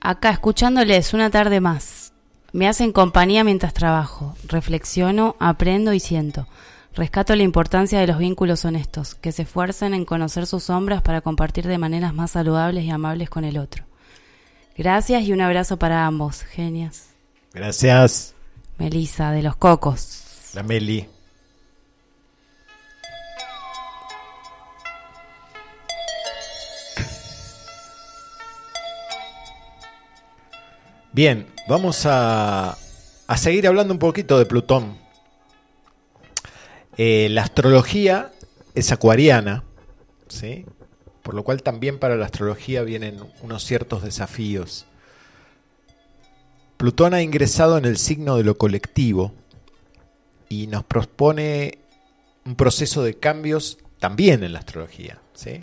Acá 0.00 0.28
escuchándoles 0.28 1.14
una 1.14 1.30
tarde 1.30 1.60
más. 1.62 1.95
Me 2.56 2.68
hacen 2.68 2.90
compañía 2.90 3.44
mientras 3.44 3.74
trabajo. 3.74 4.34
Reflexiono, 4.48 5.36
aprendo 5.38 5.92
y 5.92 6.00
siento. 6.00 6.46
Rescato 6.94 7.36
la 7.36 7.42
importancia 7.42 8.00
de 8.00 8.06
los 8.06 8.16
vínculos 8.16 8.64
honestos, 8.64 9.14
que 9.14 9.30
se 9.30 9.42
esfuerzan 9.42 9.92
en 9.92 10.06
conocer 10.06 10.46
sus 10.46 10.62
sombras 10.62 11.02
para 11.02 11.20
compartir 11.20 11.66
de 11.66 11.76
maneras 11.76 12.14
más 12.14 12.30
saludables 12.30 12.84
y 12.84 12.90
amables 12.90 13.28
con 13.28 13.44
el 13.44 13.58
otro. 13.58 13.84
Gracias 14.74 15.24
y 15.24 15.34
un 15.34 15.42
abrazo 15.42 15.78
para 15.78 16.06
ambos, 16.06 16.44
genias. 16.44 17.08
Gracias, 17.52 18.34
Melissa, 18.78 19.32
de 19.32 19.42
los 19.42 19.56
Cocos. 19.56 20.52
la 20.54 20.62
Meli. 20.62 21.06
Bien, 31.16 31.46
vamos 31.66 32.04
a, 32.04 32.76
a 33.26 33.36
seguir 33.38 33.66
hablando 33.66 33.94
un 33.94 33.98
poquito 33.98 34.38
de 34.38 34.44
Plutón. 34.44 34.98
Eh, 36.98 37.28
la 37.30 37.42
astrología 37.42 38.32
es 38.74 38.92
acuariana, 38.92 39.64
¿sí? 40.28 40.66
por 41.22 41.32
lo 41.32 41.42
cual 41.42 41.62
también 41.62 41.98
para 41.98 42.16
la 42.16 42.26
astrología 42.26 42.82
vienen 42.82 43.18
unos 43.40 43.64
ciertos 43.64 44.02
desafíos. 44.02 44.84
Plutón 46.76 47.14
ha 47.14 47.22
ingresado 47.22 47.78
en 47.78 47.86
el 47.86 47.96
signo 47.96 48.36
de 48.36 48.44
lo 48.44 48.58
colectivo 48.58 49.32
y 50.50 50.66
nos 50.66 50.84
propone 50.84 51.78
un 52.44 52.56
proceso 52.56 53.02
de 53.02 53.14
cambios 53.14 53.78
también 54.00 54.44
en 54.44 54.52
la 54.52 54.58
astrología. 54.58 55.18
¿sí? 55.32 55.62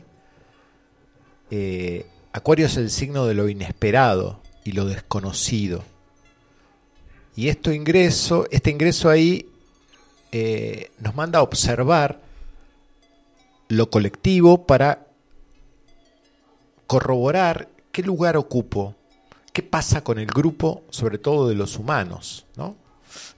Eh, 1.51 2.07
Acuario 2.31 2.65
es 2.65 2.75
el 2.77 2.89
signo 2.89 3.27
de 3.27 3.35
lo 3.35 3.47
inesperado 3.49 4.41
y 4.63 4.71
lo 4.71 4.85
desconocido. 4.85 5.83
Y 7.35 7.49
esto 7.49 7.71
ingreso, 7.71 8.47
este 8.51 8.69
ingreso 8.69 9.09
ahí 9.09 9.47
eh, 10.31 10.91
nos 10.99 11.15
manda 11.15 11.39
a 11.39 11.43
observar 11.43 12.21
lo 13.69 13.89
colectivo 13.89 14.65
para 14.65 15.07
corroborar 16.87 17.69
qué 17.91 18.03
lugar 18.03 18.37
ocupo, 18.37 18.95
qué 19.51 19.63
pasa 19.63 20.03
con 20.03 20.19
el 20.19 20.27
grupo, 20.27 20.83
sobre 20.89 21.17
todo 21.17 21.47
de 21.47 21.55
los 21.55 21.77
humanos. 21.77 22.45
¿no? 22.55 22.75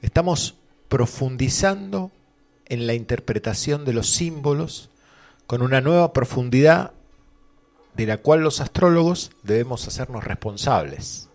Estamos 0.02 0.56
profundizando 0.90 2.12
en 2.68 2.88
la 2.88 2.94
interpretación 2.94 3.86
de 3.86 3.94
los 3.94 4.10
símbolos 4.10 4.90
con 5.48 5.62
una 5.62 5.82
nueva 5.82 6.12
profundidad 6.14 6.92
de 7.96 8.06
la 8.06 8.18
cual 8.18 8.42
los 8.42 8.62
astrólogos 8.62 9.32
debemos 9.44 9.88
hacernos 9.88 10.24
responsables. 10.24 11.30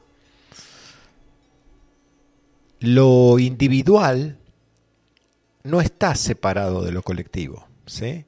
Lo 2.81 3.39
individual 3.39 4.39
no 5.63 5.81
está 5.81 6.15
separado 6.15 6.83
de 6.83 6.93
lo 6.93 7.03
colectivo, 7.03 7.67
¿sí? 7.87 8.25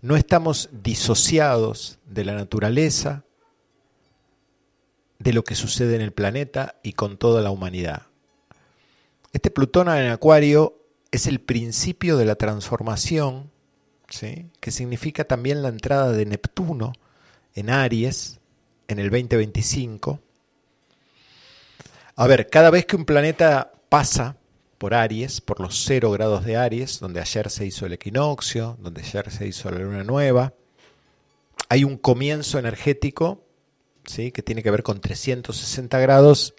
No 0.00 0.16
estamos 0.16 0.70
disociados 0.72 1.98
de 2.06 2.24
la 2.24 2.34
naturaleza, 2.34 3.24
de 5.18 5.34
lo 5.34 5.44
que 5.44 5.54
sucede 5.54 5.96
en 5.96 6.00
el 6.00 6.12
planeta 6.12 6.76
y 6.82 6.94
con 6.94 7.18
toda 7.18 7.42
la 7.42 7.50
humanidad. 7.50 8.06
Este 9.32 9.50
Plutón 9.50 9.88
en 9.88 10.10
Acuario 10.10 10.78
es 11.10 11.26
el 11.26 11.40
principio 11.40 12.16
de 12.16 12.24
la 12.24 12.36
transformación, 12.36 13.50
¿sí? 14.08 14.46
que 14.60 14.70
significa 14.70 15.24
también 15.24 15.62
la 15.62 15.68
entrada 15.68 16.12
de 16.12 16.24
Neptuno 16.24 16.94
en 17.54 17.70
Aries, 17.70 18.40
en 18.88 18.98
el 18.98 19.10
2025. 19.10 20.20
A 22.16 22.26
ver, 22.26 22.48
cada 22.48 22.70
vez 22.70 22.86
que 22.86 22.96
un 22.96 23.04
planeta 23.04 23.72
pasa 23.88 24.36
por 24.78 24.94
Aries, 24.94 25.40
por 25.40 25.60
los 25.60 25.84
cero 25.84 26.10
grados 26.10 26.44
de 26.44 26.56
Aries, 26.56 27.00
donde 27.00 27.20
ayer 27.20 27.50
se 27.50 27.66
hizo 27.66 27.86
el 27.86 27.92
equinoccio, 27.92 28.76
donde 28.80 29.02
ayer 29.02 29.30
se 29.30 29.46
hizo 29.46 29.70
la 29.70 29.78
luna 29.78 30.04
nueva, 30.04 30.54
hay 31.68 31.84
un 31.84 31.96
comienzo 31.96 32.58
energético 32.58 33.44
¿sí? 34.04 34.32
que 34.32 34.42
tiene 34.42 34.62
que 34.62 34.70
ver 34.70 34.82
con 34.82 35.00
360 35.00 35.98
grados 35.98 36.54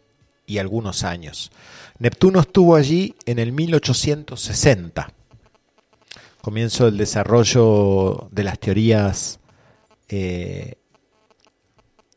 y 0.46 0.58
algunos 0.58 1.04
años. 1.04 1.52
Neptuno 2.00 2.42
estuvo 2.42 2.76
allí 2.76 3.16
en 3.26 3.40
el 3.40 3.52
1860, 3.52 5.14
comienzo 6.42 6.86
del 6.86 6.98
desarrollo 6.98 8.30
de 8.32 8.44
las 8.44 8.60
teorías 8.60 9.40
eh, 10.10 10.76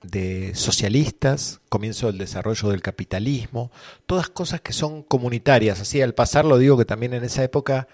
de 0.04 0.54
socialistas, 0.54 1.60
comienzo 1.68 2.06
del 2.08 2.18
desarrollo 2.18 2.68
del 2.70 2.82
capitalismo, 2.82 3.70
todas 4.06 4.28
cosas 4.28 4.60
que 4.60 4.72
son 4.72 5.02
comunitarias. 5.02 5.80
Así 5.80 6.00
al 6.02 6.14
pasar 6.14 6.44
lo 6.44 6.58
digo 6.58 6.76
que 6.78 6.84
también 6.84 7.14
en 7.14 7.24
esa 7.24 7.42
época 7.42 7.88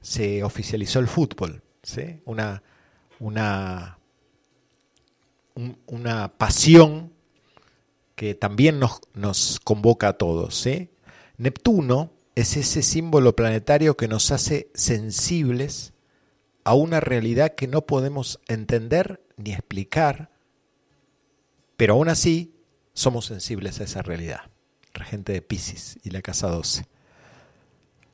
se 0.00 0.44
oficializó 0.44 0.98
el 0.98 1.08
fútbol, 1.08 1.62
¿sí? 1.82 2.20
una, 2.26 2.62
una, 3.18 3.98
un- 5.54 5.78
una 5.86 6.28
pasión 6.36 7.12
que 8.14 8.34
también 8.34 8.78
nos, 8.78 9.00
nos 9.14 9.60
convoca 9.62 10.08
a 10.08 10.12
todos. 10.14 10.66
Neptuno 11.38 12.12
es 12.34 12.56
ese 12.56 12.82
símbolo 12.82 13.34
planetario 13.36 13.96
que 13.96 14.08
nos 14.08 14.30
hace 14.30 14.70
sensibles 14.74 15.92
a 16.64 16.74
una 16.74 17.00
realidad 17.00 17.54
que 17.54 17.68
no 17.68 17.86
podemos 17.86 18.40
entender 18.48 19.22
ni 19.36 19.52
explicar, 19.52 20.30
pero 21.76 21.94
aún 21.94 22.08
así 22.08 22.54
somos 22.92 23.26
sensibles 23.26 23.80
a 23.80 23.84
esa 23.84 24.02
realidad. 24.02 24.50
Regente 24.94 25.32
de 25.32 25.42
Pisces 25.42 25.98
y 26.02 26.10
la 26.10 26.22
casa 26.22 26.48
12. 26.48 26.86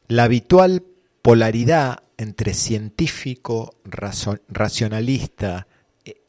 La 0.09 0.25
habitual 0.25 0.85
polaridad 1.23 2.03
entre 2.17 2.55
científico, 2.55 3.77
racionalista 3.85 5.67
e, 6.05 6.23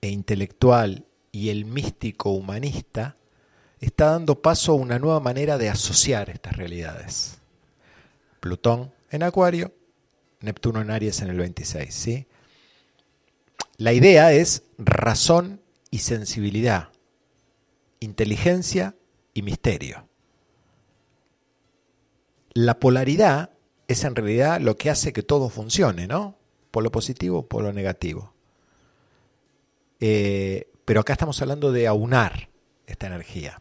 e 0.00 0.08
intelectual 0.08 1.04
y 1.30 1.50
el 1.50 1.66
místico 1.66 2.30
humanista 2.30 3.16
está 3.80 4.10
dando 4.10 4.42
paso 4.42 4.72
a 4.72 4.76
una 4.76 4.98
nueva 4.98 5.20
manera 5.20 5.58
de 5.58 5.68
asociar 5.68 6.30
estas 6.30 6.56
realidades. 6.56 7.38
Plutón 8.40 8.92
en 9.10 9.22
Acuario, 9.22 9.72
Neptuno 10.40 10.80
en 10.80 10.90
Aries 10.90 11.20
en 11.20 11.28
el 11.28 11.38
26, 11.38 11.94
¿sí? 11.94 12.26
La 13.76 13.92
idea 13.92 14.32
es 14.32 14.64
razón 14.78 15.60
y 15.90 15.98
sensibilidad, 15.98 16.90
inteligencia 18.00 18.96
y 19.34 19.42
misterio. 19.42 20.08
La 22.52 22.80
polaridad 22.80 23.50
es 23.86 24.04
en 24.04 24.14
realidad 24.14 24.60
lo 24.60 24.76
que 24.76 24.90
hace 24.90 25.12
que 25.12 25.22
todo 25.22 25.48
funcione, 25.48 26.06
¿no? 26.06 26.36
Polo 26.70 26.90
positivo, 26.90 27.46
polo 27.46 27.72
negativo. 27.72 28.34
Eh, 30.00 30.70
pero 30.84 31.00
acá 31.00 31.14
estamos 31.14 31.40
hablando 31.42 31.72
de 31.72 31.86
aunar 31.86 32.50
esta 32.86 33.06
energía. 33.06 33.60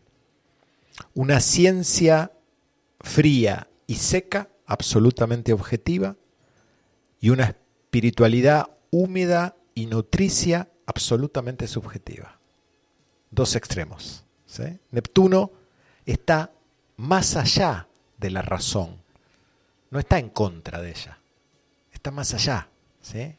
Una 1.13 1.39
ciencia 1.39 2.31
fría 3.01 3.69
y 3.85 3.95
seca, 3.95 4.49
absolutamente 4.65 5.53
objetiva, 5.53 6.17
y 7.19 7.29
una 7.29 7.45
espiritualidad 7.45 8.69
húmeda 8.91 9.55
y 9.73 9.85
nutricia, 9.85 10.69
absolutamente 10.87 11.67
subjetiva. 11.67 12.39
Dos 13.29 13.55
extremos. 13.55 14.25
¿sí? 14.47 14.79
Neptuno 14.89 15.51
está 16.05 16.51
más 16.95 17.35
allá 17.35 17.87
de 18.17 18.31
la 18.31 18.41
razón, 18.41 18.97
no 19.91 19.99
está 19.99 20.17
en 20.17 20.29
contra 20.29 20.81
de 20.81 20.89
ella, 20.89 21.19
está 21.91 22.09
más 22.09 22.33
allá. 22.33 22.69
¿sí? 23.01 23.35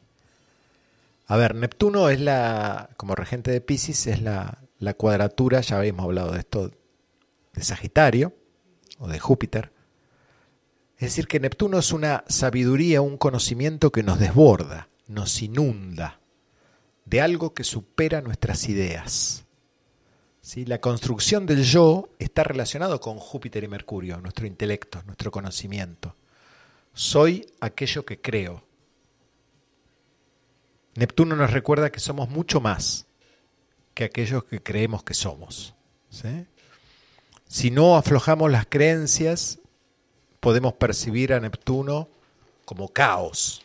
A 1.27 1.35
ver, 1.35 1.55
Neptuno 1.55 2.09
es 2.09 2.21
la, 2.21 2.91
como 2.95 3.15
regente 3.15 3.51
de 3.51 3.59
Pisces, 3.59 4.07
es 4.07 4.21
la, 4.21 4.59
la 4.77 4.93
cuadratura, 4.93 5.59
ya 5.61 5.77
habíamos 5.77 6.05
hablado 6.05 6.31
de 6.31 6.39
esto, 6.39 6.71
de 7.53 7.63
Sagitario 7.63 8.33
o 8.99 9.07
de 9.07 9.19
Júpiter. 9.19 9.73
Es 10.97 11.09
decir, 11.11 11.27
que 11.27 11.39
Neptuno 11.39 11.79
es 11.79 11.91
una 11.91 12.23
sabiduría, 12.27 13.01
un 13.01 13.17
conocimiento 13.17 13.91
que 13.91 14.03
nos 14.03 14.19
desborda, 14.19 14.89
nos 15.07 15.41
inunda 15.41 16.18
de 17.09 17.21
algo 17.21 17.53
que 17.53 17.63
supera 17.63 18.21
nuestras 18.21 18.69
ideas. 18.69 19.45
¿Sí? 20.41 20.65
La 20.65 20.79
construcción 20.79 21.45
del 21.45 21.63
yo 21.63 22.09
está 22.19 22.43
relacionado 22.43 22.99
con 22.99 23.17
Júpiter 23.17 23.63
y 23.63 23.67
Mercurio, 23.67 24.21
nuestro 24.21 24.45
intelecto, 24.45 25.01
nuestro 25.03 25.31
conocimiento. 25.31 26.15
Soy 26.93 27.45
aquello 27.59 28.05
que 28.05 28.21
creo. 28.21 28.63
Neptuno 30.95 31.35
nos 31.35 31.51
recuerda 31.51 31.91
que 31.91 31.99
somos 31.99 32.29
mucho 32.29 32.61
más 32.61 33.07
que 33.93 34.03
aquellos 34.05 34.43
que 34.43 34.61
creemos 34.61 35.03
que 35.03 35.13
somos. 35.13 35.75
Si 37.47 37.71
no 37.71 37.95
aflojamos 37.95 38.51
las 38.51 38.65
creencias, 38.67 39.59
podemos 40.39 40.73
percibir 40.73 41.33
a 41.33 41.39
Neptuno 41.39 42.09
como 42.65 42.89
caos. 42.89 43.63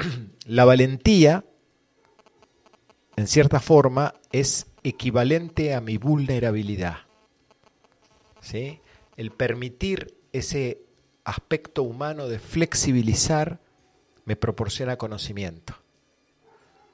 La 0.46 0.64
valentía, 0.64 1.44
en 3.16 3.26
cierta 3.26 3.60
forma, 3.60 4.14
es 4.32 4.66
equivalente 4.82 5.74
a 5.74 5.80
mi 5.80 5.96
vulnerabilidad. 5.96 6.98
¿Sí? 8.40 8.80
El 9.16 9.30
permitir 9.30 10.16
ese 10.32 10.82
aspecto 11.24 11.82
humano 11.82 12.28
de 12.28 12.38
flexibilizar 12.38 13.60
me 14.24 14.36
proporciona 14.36 14.96
conocimiento. 14.96 15.74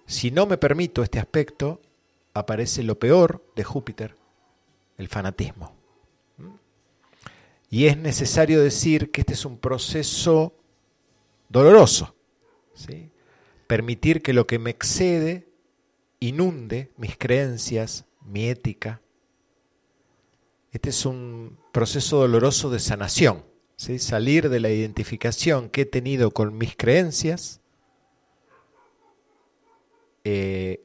Si 0.06 0.30
no 0.30 0.46
me 0.46 0.58
permito 0.58 1.02
este 1.02 1.18
aspecto, 1.18 1.80
aparece 2.34 2.82
lo 2.82 2.98
peor 2.98 3.44
de 3.56 3.64
Júpiter, 3.64 4.16
el 4.98 5.08
fanatismo. 5.08 5.74
Y 7.68 7.86
es 7.86 7.96
necesario 7.96 8.62
decir 8.62 9.10
que 9.10 9.22
este 9.22 9.34
es 9.34 9.44
un 9.44 9.58
proceso 9.58 10.54
doloroso. 11.48 12.15
Permitir 13.66 14.22
que 14.22 14.32
lo 14.32 14.46
que 14.46 14.58
me 14.58 14.70
excede 14.70 15.48
inunde 16.20 16.92
mis 16.96 17.16
creencias, 17.16 18.04
mi 18.24 18.48
ética. 18.48 19.00
Este 20.72 20.90
es 20.90 21.06
un 21.06 21.58
proceso 21.72 22.18
doloroso 22.18 22.70
de 22.70 22.78
sanación. 22.78 23.44
Salir 23.76 24.48
de 24.48 24.60
la 24.60 24.70
identificación 24.70 25.68
que 25.68 25.82
he 25.82 25.86
tenido 25.86 26.30
con 26.30 26.56
mis 26.56 26.76
creencias, 26.76 27.60
eh, 30.24 30.82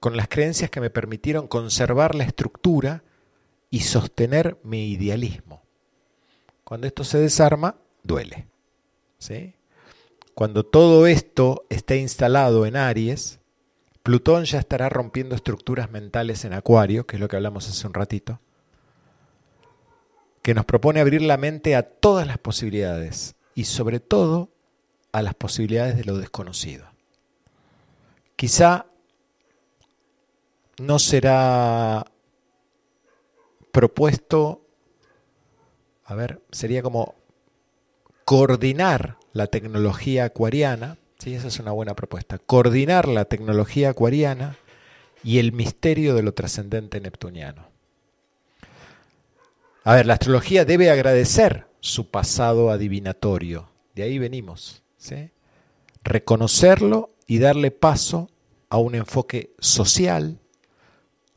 con 0.00 0.16
las 0.16 0.28
creencias 0.28 0.70
que 0.70 0.80
me 0.80 0.90
permitieron 0.90 1.48
conservar 1.48 2.14
la 2.14 2.24
estructura 2.24 3.04
y 3.70 3.80
sostener 3.80 4.58
mi 4.62 4.90
idealismo. 4.90 5.62
Cuando 6.64 6.86
esto 6.86 7.04
se 7.04 7.18
desarma, 7.18 7.76
duele. 8.02 8.46
Cuando 10.38 10.64
todo 10.64 11.08
esto 11.08 11.66
esté 11.68 11.96
instalado 11.96 12.64
en 12.64 12.76
Aries, 12.76 13.40
Plutón 14.04 14.44
ya 14.44 14.60
estará 14.60 14.88
rompiendo 14.88 15.34
estructuras 15.34 15.90
mentales 15.90 16.44
en 16.44 16.52
Acuario, 16.52 17.08
que 17.08 17.16
es 17.16 17.20
lo 17.20 17.26
que 17.26 17.34
hablamos 17.34 17.68
hace 17.68 17.84
un 17.88 17.92
ratito, 17.92 18.38
que 20.40 20.54
nos 20.54 20.64
propone 20.64 21.00
abrir 21.00 21.22
la 21.22 21.38
mente 21.38 21.74
a 21.74 21.82
todas 21.82 22.24
las 22.24 22.38
posibilidades 22.38 23.34
y 23.56 23.64
sobre 23.64 23.98
todo 23.98 24.50
a 25.10 25.22
las 25.22 25.34
posibilidades 25.34 25.96
de 25.96 26.04
lo 26.04 26.16
desconocido. 26.16 26.86
Quizá 28.36 28.86
no 30.80 31.00
será 31.00 32.04
propuesto, 33.72 34.64
a 36.04 36.14
ver, 36.14 36.40
sería 36.52 36.80
como 36.80 37.16
coordinar 38.24 39.18
la 39.38 39.46
tecnología 39.46 40.24
acuariana, 40.24 40.98
sí, 41.20 41.32
esa 41.32 41.46
es 41.46 41.60
una 41.60 41.70
buena 41.70 41.94
propuesta, 41.94 42.38
coordinar 42.38 43.06
la 43.06 43.24
tecnología 43.24 43.90
acuariana 43.90 44.56
y 45.22 45.38
el 45.38 45.52
misterio 45.52 46.16
de 46.16 46.24
lo 46.24 46.34
trascendente 46.34 47.00
neptuniano. 47.00 47.68
A 49.84 49.94
ver, 49.94 50.06
la 50.06 50.14
astrología 50.14 50.64
debe 50.64 50.90
agradecer 50.90 51.68
su 51.78 52.10
pasado 52.10 52.70
adivinatorio, 52.70 53.70
de 53.94 54.02
ahí 54.02 54.18
venimos, 54.18 54.82
reconocerlo 56.02 57.10
y 57.28 57.38
darle 57.38 57.70
paso 57.70 58.30
a 58.70 58.78
un 58.78 58.96
enfoque 58.96 59.54
social, 59.60 60.40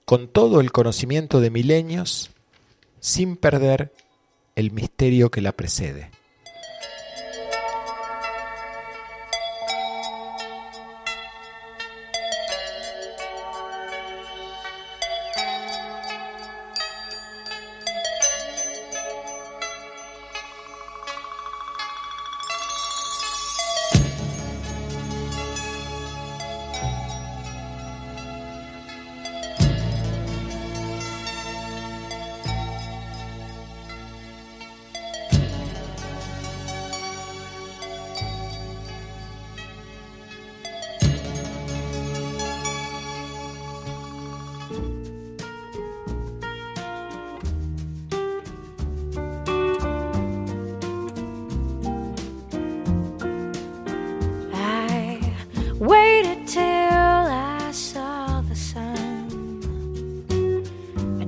con 0.05 0.27
todo 0.27 0.59
el 0.59 0.71
conocimiento 0.71 1.39
de 1.39 1.51
milenios, 1.51 2.31
sin 2.99 3.37
perder 3.37 3.93
el 4.55 4.71
misterio 4.71 5.29
que 5.29 5.41
la 5.41 5.51
precede. 5.51 6.09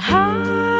high. 0.00 0.79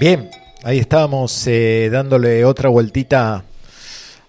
Bien, 0.00 0.30
ahí 0.62 0.78
estábamos 0.78 1.46
eh, 1.46 1.90
dándole 1.92 2.46
otra 2.46 2.70
vueltita 2.70 3.44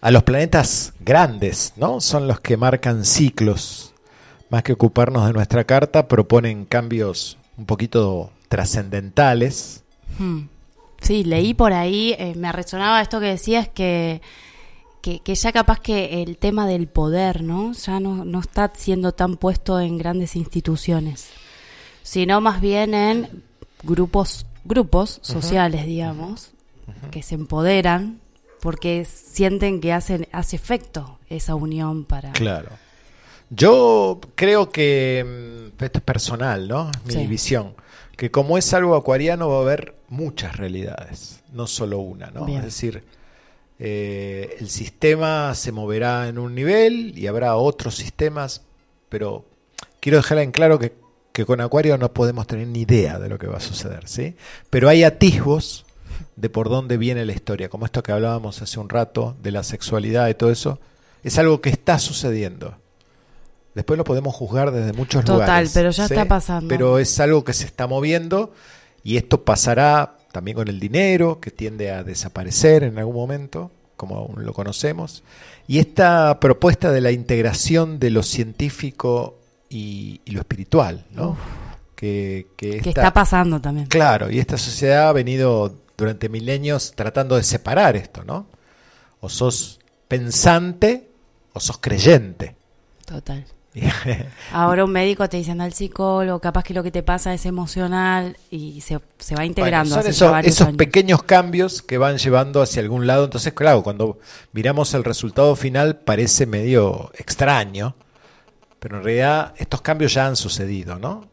a 0.01 0.11
los 0.11 0.23
planetas 0.23 0.91
grandes, 0.99 1.71
¿no? 1.77 2.01
Son 2.01 2.27
los 2.27 2.41
que 2.41 2.57
marcan 2.57 3.05
ciclos. 3.05 3.93
Más 4.49 4.63
que 4.63 4.73
ocuparnos 4.73 5.25
de 5.25 5.31
nuestra 5.31 5.63
carta, 5.63 6.09
proponen 6.09 6.65
cambios 6.65 7.37
un 7.57 7.65
poquito 7.65 8.33
trascendentales. 8.49 9.85
Hmm. 10.19 10.49
Sí, 10.99 11.23
leí 11.23 11.53
por 11.53 11.71
ahí, 11.71 12.17
eh, 12.19 12.33
me 12.35 12.51
resonaba 12.51 13.01
esto 13.01 13.21
que 13.21 13.27
decías 13.27 13.69
que, 13.69 14.21
que, 15.01 15.21
que 15.21 15.35
ya 15.35 15.53
capaz 15.53 15.79
que 15.79 16.21
el 16.21 16.37
tema 16.37 16.67
del 16.67 16.87
poder, 16.87 17.43
¿no? 17.43 17.71
Ya 17.71 18.01
no, 18.01 18.25
no 18.25 18.41
está 18.41 18.73
siendo 18.75 19.13
tan 19.13 19.37
puesto 19.37 19.79
en 19.79 19.97
grandes 19.97 20.35
instituciones, 20.35 21.29
sino 22.03 22.41
más 22.41 22.59
bien 22.59 22.93
en 22.93 23.43
grupos, 23.83 24.45
grupos 24.63 25.19
sociales, 25.21 25.85
digamos, 25.85 26.51
que 27.11 27.23
se 27.23 27.35
empoderan 27.35 28.19
porque 28.61 29.05
sienten 29.05 29.81
que 29.81 29.91
hacen, 29.93 30.27
hace 30.31 30.55
efecto 30.55 31.17
esa 31.29 31.55
unión 31.55 32.05
para... 32.05 32.31
Claro. 32.33 32.69
Yo 33.49 34.19
creo 34.35 34.69
que, 34.69 35.71
mm, 35.73 35.83
esto 35.83 35.97
es 35.99 36.03
personal, 36.03 36.67
¿no? 36.67 36.89
Mi 37.05 37.13
Sí. 37.13 37.27
visión, 37.27 37.73
que 38.15 38.29
como 38.31 38.57
es 38.57 38.73
algo 38.73 38.95
acuariano 38.95 39.49
va 39.49 39.57
a 39.57 39.61
haber 39.61 39.95
muchas 40.09 40.55
realidades, 40.57 41.41
no 41.51 41.67
solo 41.67 41.99
una, 41.99 42.29
¿no? 42.31 42.45
Bien. 42.45 42.59
Es 42.59 42.65
decir, 42.65 43.03
eh, 43.79 44.57
el 44.59 44.69
sistema 44.69 45.55
se 45.55 45.71
moverá 45.71 46.27
en 46.27 46.37
un 46.37 46.53
nivel 46.53 47.17
y 47.17 47.27
habrá 47.27 47.55
otros 47.55 47.95
sistemas, 47.95 48.61
pero 49.09 49.43
quiero 49.99 50.17
dejar 50.19 50.37
en 50.37 50.51
claro 50.51 50.77
que, 50.77 50.93
que 51.31 51.45
con 51.45 51.61
Acuario 51.61 51.97
no 51.97 52.13
podemos 52.13 52.47
tener 52.47 52.67
ni 52.67 52.81
idea 52.81 53.19
de 53.19 53.29
lo 53.29 53.39
que 53.39 53.47
va 53.47 53.57
a 53.57 53.61
suceder, 53.61 54.07
¿sí? 54.07 54.35
Pero 54.69 54.89
hay 54.89 55.03
atisbos 55.03 55.85
de 56.35 56.49
por 56.49 56.69
dónde 56.69 56.97
viene 56.97 57.25
la 57.25 57.33
historia, 57.33 57.69
como 57.69 57.85
esto 57.85 58.03
que 58.03 58.11
hablábamos 58.11 58.61
hace 58.61 58.79
un 58.79 58.89
rato, 58.89 59.35
de 59.41 59.51
la 59.51 59.63
sexualidad 59.63 60.27
y 60.29 60.33
todo 60.33 60.51
eso, 60.51 60.79
es 61.23 61.37
algo 61.37 61.61
que 61.61 61.69
está 61.69 61.99
sucediendo. 61.99 62.75
Después 63.75 63.97
lo 63.97 64.03
podemos 64.03 64.35
juzgar 64.35 64.71
desde 64.71 64.91
muchos 64.91 65.23
Total, 65.23 65.39
lugares. 65.39 65.71
pero 65.73 65.91
ya 65.91 66.03
está 66.05 66.25
pasando. 66.25 66.67
Pero 66.67 66.99
es 66.99 67.19
algo 67.19 67.43
que 67.43 67.53
se 67.53 67.65
está 67.65 67.87
moviendo 67.87 68.51
y 69.03 69.17
esto 69.17 69.45
pasará 69.45 70.17
también 70.31 70.55
con 70.55 70.67
el 70.67 70.79
dinero, 70.79 71.39
que 71.39 71.51
tiende 71.51 71.91
a 71.91 72.03
desaparecer 72.03 72.83
en 72.83 72.97
algún 72.97 73.15
momento, 73.15 73.71
como 73.95 74.17
aún 74.17 74.45
lo 74.45 74.53
conocemos. 74.53 75.23
Y 75.67 75.79
esta 75.79 76.39
propuesta 76.39 76.91
de 76.91 77.01
la 77.01 77.11
integración 77.11 77.99
de 77.99 78.09
lo 78.09 78.23
científico 78.23 79.40
y, 79.71 80.21
y 80.25 80.31
lo 80.31 80.41
espiritual, 80.41 81.05
¿no? 81.11 81.37
Que, 81.95 82.47
que 82.57 82.69
que 82.81 82.89
esta- 82.89 83.01
está 83.01 83.13
pasando 83.13 83.59
también. 83.61 83.87
Claro, 83.87 84.29
y 84.29 84.39
esta 84.39 84.57
sociedad 84.57 85.09
ha 85.09 85.13
venido 85.13 85.73
durante 85.97 86.29
milenios 86.29 86.93
tratando 86.95 87.35
de 87.35 87.43
separar 87.43 87.95
esto, 87.95 88.23
¿no? 88.23 88.47
O 89.19 89.29
sos 89.29 89.79
pensante 90.07 91.09
o 91.53 91.59
sos 91.59 91.77
creyente. 91.79 92.55
Total. 93.05 93.45
Ahora 94.51 94.83
un 94.83 94.91
médico 94.91 95.29
te 95.29 95.37
dice 95.37 95.51
anda 95.51 95.63
al 95.63 95.71
psicólogo, 95.73 96.39
capaz 96.41 96.63
que 96.63 96.73
lo 96.73 96.83
que 96.83 96.91
te 96.91 97.03
pasa 97.03 97.33
es 97.33 97.45
emocional 97.45 98.35
y 98.49 98.81
se, 98.81 98.99
se 99.17 99.35
va 99.35 99.45
integrando. 99.45 99.95
Bueno, 99.95 100.11
son 100.11 100.37
esos, 100.39 100.61
esos 100.61 100.75
pequeños 100.75 101.23
cambios 101.23 101.81
que 101.81 101.97
van 101.97 102.17
llevando 102.17 102.61
hacia 102.61 102.81
algún 102.81 103.07
lado. 103.07 103.23
Entonces, 103.25 103.53
claro, 103.53 103.81
cuando 103.83 104.19
miramos 104.51 104.93
el 104.93 105.03
resultado 105.05 105.55
final 105.55 105.99
parece 105.99 106.45
medio 106.45 107.11
extraño, 107.17 107.95
pero 108.81 108.97
en 108.97 109.03
realidad 109.03 109.53
estos 109.57 109.81
cambios 109.81 110.11
ya 110.13 110.25
han 110.25 110.35
sucedido, 110.35 110.97
¿no? 110.97 111.29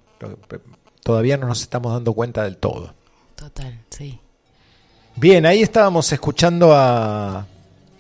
Todavía 1.03 1.39
no 1.39 1.47
nos 1.47 1.63
estamos 1.63 1.93
dando 1.95 2.13
cuenta 2.13 2.45
del 2.45 2.59
todo. 2.59 2.93
Total, 3.35 3.81
sí. 3.89 4.21
Bien, 5.17 5.47
ahí 5.47 5.63
estábamos 5.63 6.13
escuchando 6.13 6.75
a... 6.77 7.47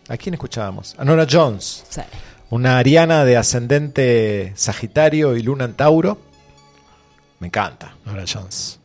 ¿A 0.08 0.16
quién 0.18 0.34
escuchábamos? 0.34 0.94
A 0.98 1.04
Nora 1.04 1.26
Jones. 1.30 1.84
Sí. 1.88 2.02
Una 2.50 2.76
Ariana 2.78 3.24
de 3.24 3.38
ascendente 3.38 4.52
Sagitario 4.54 5.34
y 5.34 5.42
Luna 5.42 5.64
en 5.64 5.72
Tauro. 5.74 6.18
Me 7.40 7.46
encanta, 7.46 7.94
Nora 8.04 8.24
Jones. 8.30 8.78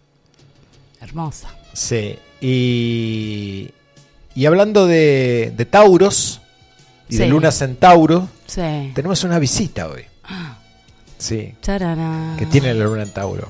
Hermosa. 1.01 1.49
Sí. 1.74 2.18
Y, 2.39 3.72
y 4.34 4.45
hablando 4.45 4.88
de, 4.88 5.51
de 5.57 5.66
Tauros 5.66 6.39
y 7.09 7.18
de. 7.18 7.28
Luna 7.28 7.51
Centauro, 7.51 8.30
Sí. 8.45 8.91
tenemos 8.95 9.24
una 9.26 9.39
visita 9.39 9.88
hoy. 9.89 10.05
Sí, 11.18 11.55
que 12.38 12.45
tiene 12.47 12.74
la 12.74 12.86
Luna 12.86 13.03
en 13.03 13.11
Tauro. 13.14 13.49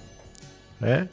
¿Eh? 0.81 1.07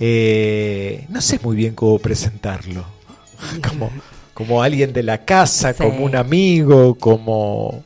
Eh, 0.00 1.06
no 1.08 1.20
sé 1.20 1.38
muy 1.42 1.56
bien 1.56 1.74
cómo 1.74 1.98
presentarlo. 1.98 2.84
Como, 3.68 3.90
como 4.32 4.62
alguien 4.62 4.92
de 4.92 5.02
la 5.02 5.24
casa, 5.24 5.72
Sí. 5.72 5.82
como 5.82 6.04
un 6.04 6.16
amigo, 6.16 6.94
como 6.96 7.84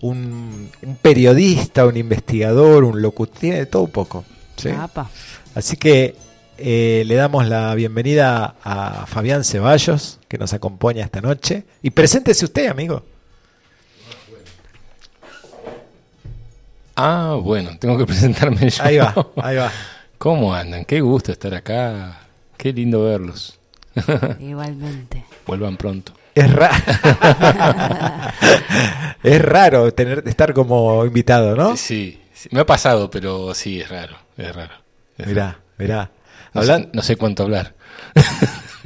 un, 0.00 0.70
un 0.82 0.96
periodista, 0.96 1.86
un 1.86 1.96
investigador, 1.96 2.84
un 2.84 3.02
locutor, 3.02 3.38
tiene 3.38 3.66
todo 3.66 3.82
un 3.82 3.90
poco. 3.90 4.24
¿sí? 4.56 4.70
Así 5.54 5.76
que 5.76 6.16
eh, 6.58 7.02
le 7.06 7.14
damos 7.14 7.46
la 7.48 7.74
bienvenida 7.74 8.54
a 8.62 9.06
Fabián 9.06 9.44
Ceballos, 9.44 10.18
que 10.28 10.38
nos 10.38 10.52
acompaña 10.54 11.04
esta 11.04 11.20
noche. 11.20 11.64
Y 11.82 11.90
preséntese 11.90 12.44
usted, 12.44 12.68
amigo. 12.68 13.02
Ah, 17.02 17.34
bueno, 17.42 17.70
tengo 17.78 17.96
que 17.98 18.06
presentarme 18.12 18.68
yo. 18.70 18.82
Ahí 18.82 18.98
va, 18.98 19.14
ahí 19.42 19.56
va. 19.56 19.70
¿Cómo 20.18 20.54
andan? 20.54 20.84
Qué 20.84 21.00
gusto 21.00 21.32
estar 21.32 21.54
acá. 21.54 22.20
Qué 22.56 22.72
lindo 22.72 23.04
verlos. 23.04 23.58
Igualmente. 24.40 25.24
Vuelvan 25.46 25.76
pronto. 25.76 26.12
Es, 26.34 26.52
ra- 26.52 26.70
es 29.22 29.42
raro 29.42 29.92
tener 29.94 30.22
estar 30.26 30.52
como 30.54 31.04
invitado, 31.04 31.56
¿no? 31.56 31.76
Sí, 31.76 32.20
sí, 32.32 32.48
me 32.52 32.60
ha 32.60 32.66
pasado, 32.66 33.10
pero 33.10 33.54
sí, 33.54 33.80
es 33.80 33.88
raro. 33.88 34.16
Es 34.36 34.54
raro. 34.54 34.74
Es 35.18 35.26
Mirá, 35.26 35.44
raro. 35.46 35.58
mirá. 35.78 36.10
No, 36.54 36.62
Hablan- 36.62 36.82
sé, 36.84 36.88
no 36.92 37.02
sé 37.02 37.16
cuánto 37.16 37.42
hablar. 37.44 37.74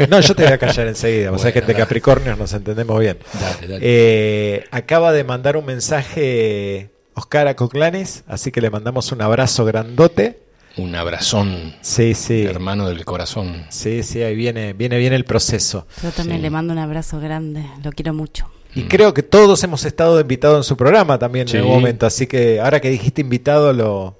No, 0.09 0.21
yo 0.21 0.35
te 0.35 0.43
voy 0.45 0.53
a 0.53 0.59
callar 0.59 0.89
enseguida. 0.89 1.31
Vos 1.31 1.41
sabés 1.41 1.55
que 1.55 1.61
Bueno, 1.61 1.75
de. 1.75 1.83
Capricornios 1.83 2.39
nos 2.39 2.53
entendemos 2.53 2.99
bien. 2.99 3.19
Dale, 3.33 3.69
dale. 3.69 3.79
Eh, 3.83 4.65
acaba 4.73 5.13
de 5.13 5.23
mandar 5.25 5.57
un 5.57 5.67
mensaje 5.67 6.91
Oscar 7.15 7.47
Acoclanes, 7.49 8.25
así 8.27 8.51
que 8.51 8.61
le 8.61 8.71
mandamos 8.71 9.13
un 9.13 9.23
abrazo 9.23 9.65
grandote. 9.65 10.43
Un 10.77 10.95
abrazón, 10.97 11.75
Sí, 11.83 12.15
sí. 12.15 12.43
hermano 12.43 12.89
del 12.89 13.05
corazón. 13.05 13.65
Sí, 13.69 14.03
sí, 14.03 14.23
ahí 14.23 14.35
viene, 14.35 14.73
viene 14.73 14.99
bien 14.99 15.13
el 15.13 15.25
proceso. 15.25 15.87
Yo 16.03 16.11
también 16.11 16.39
Sí. 16.39 16.43
le 16.43 16.51
mando 16.51 16.73
un 16.73 16.81
abrazo 16.81 17.21
grande. 17.21 17.65
Lo 17.85 17.93
quiero 17.93 18.13
mucho. 18.13 18.51
Y 18.75 18.83
creo 18.85 19.15
que 19.15 19.23
todos 19.23 19.63
hemos 19.63 19.85
estado 19.85 20.19
invitados 20.21 20.59
en 20.59 20.65
su 20.65 20.77
programa 20.77 21.17
también 21.17 21.47
Sí. 21.47 21.57
en 21.57 21.63
algún 21.63 21.77
momento, 21.77 22.07
así 22.07 22.27
que 22.27 22.61
ahora 22.61 22.81
que 22.81 22.91
dijiste 22.91 23.21
invitado 23.21 23.73
lo, 23.73 24.19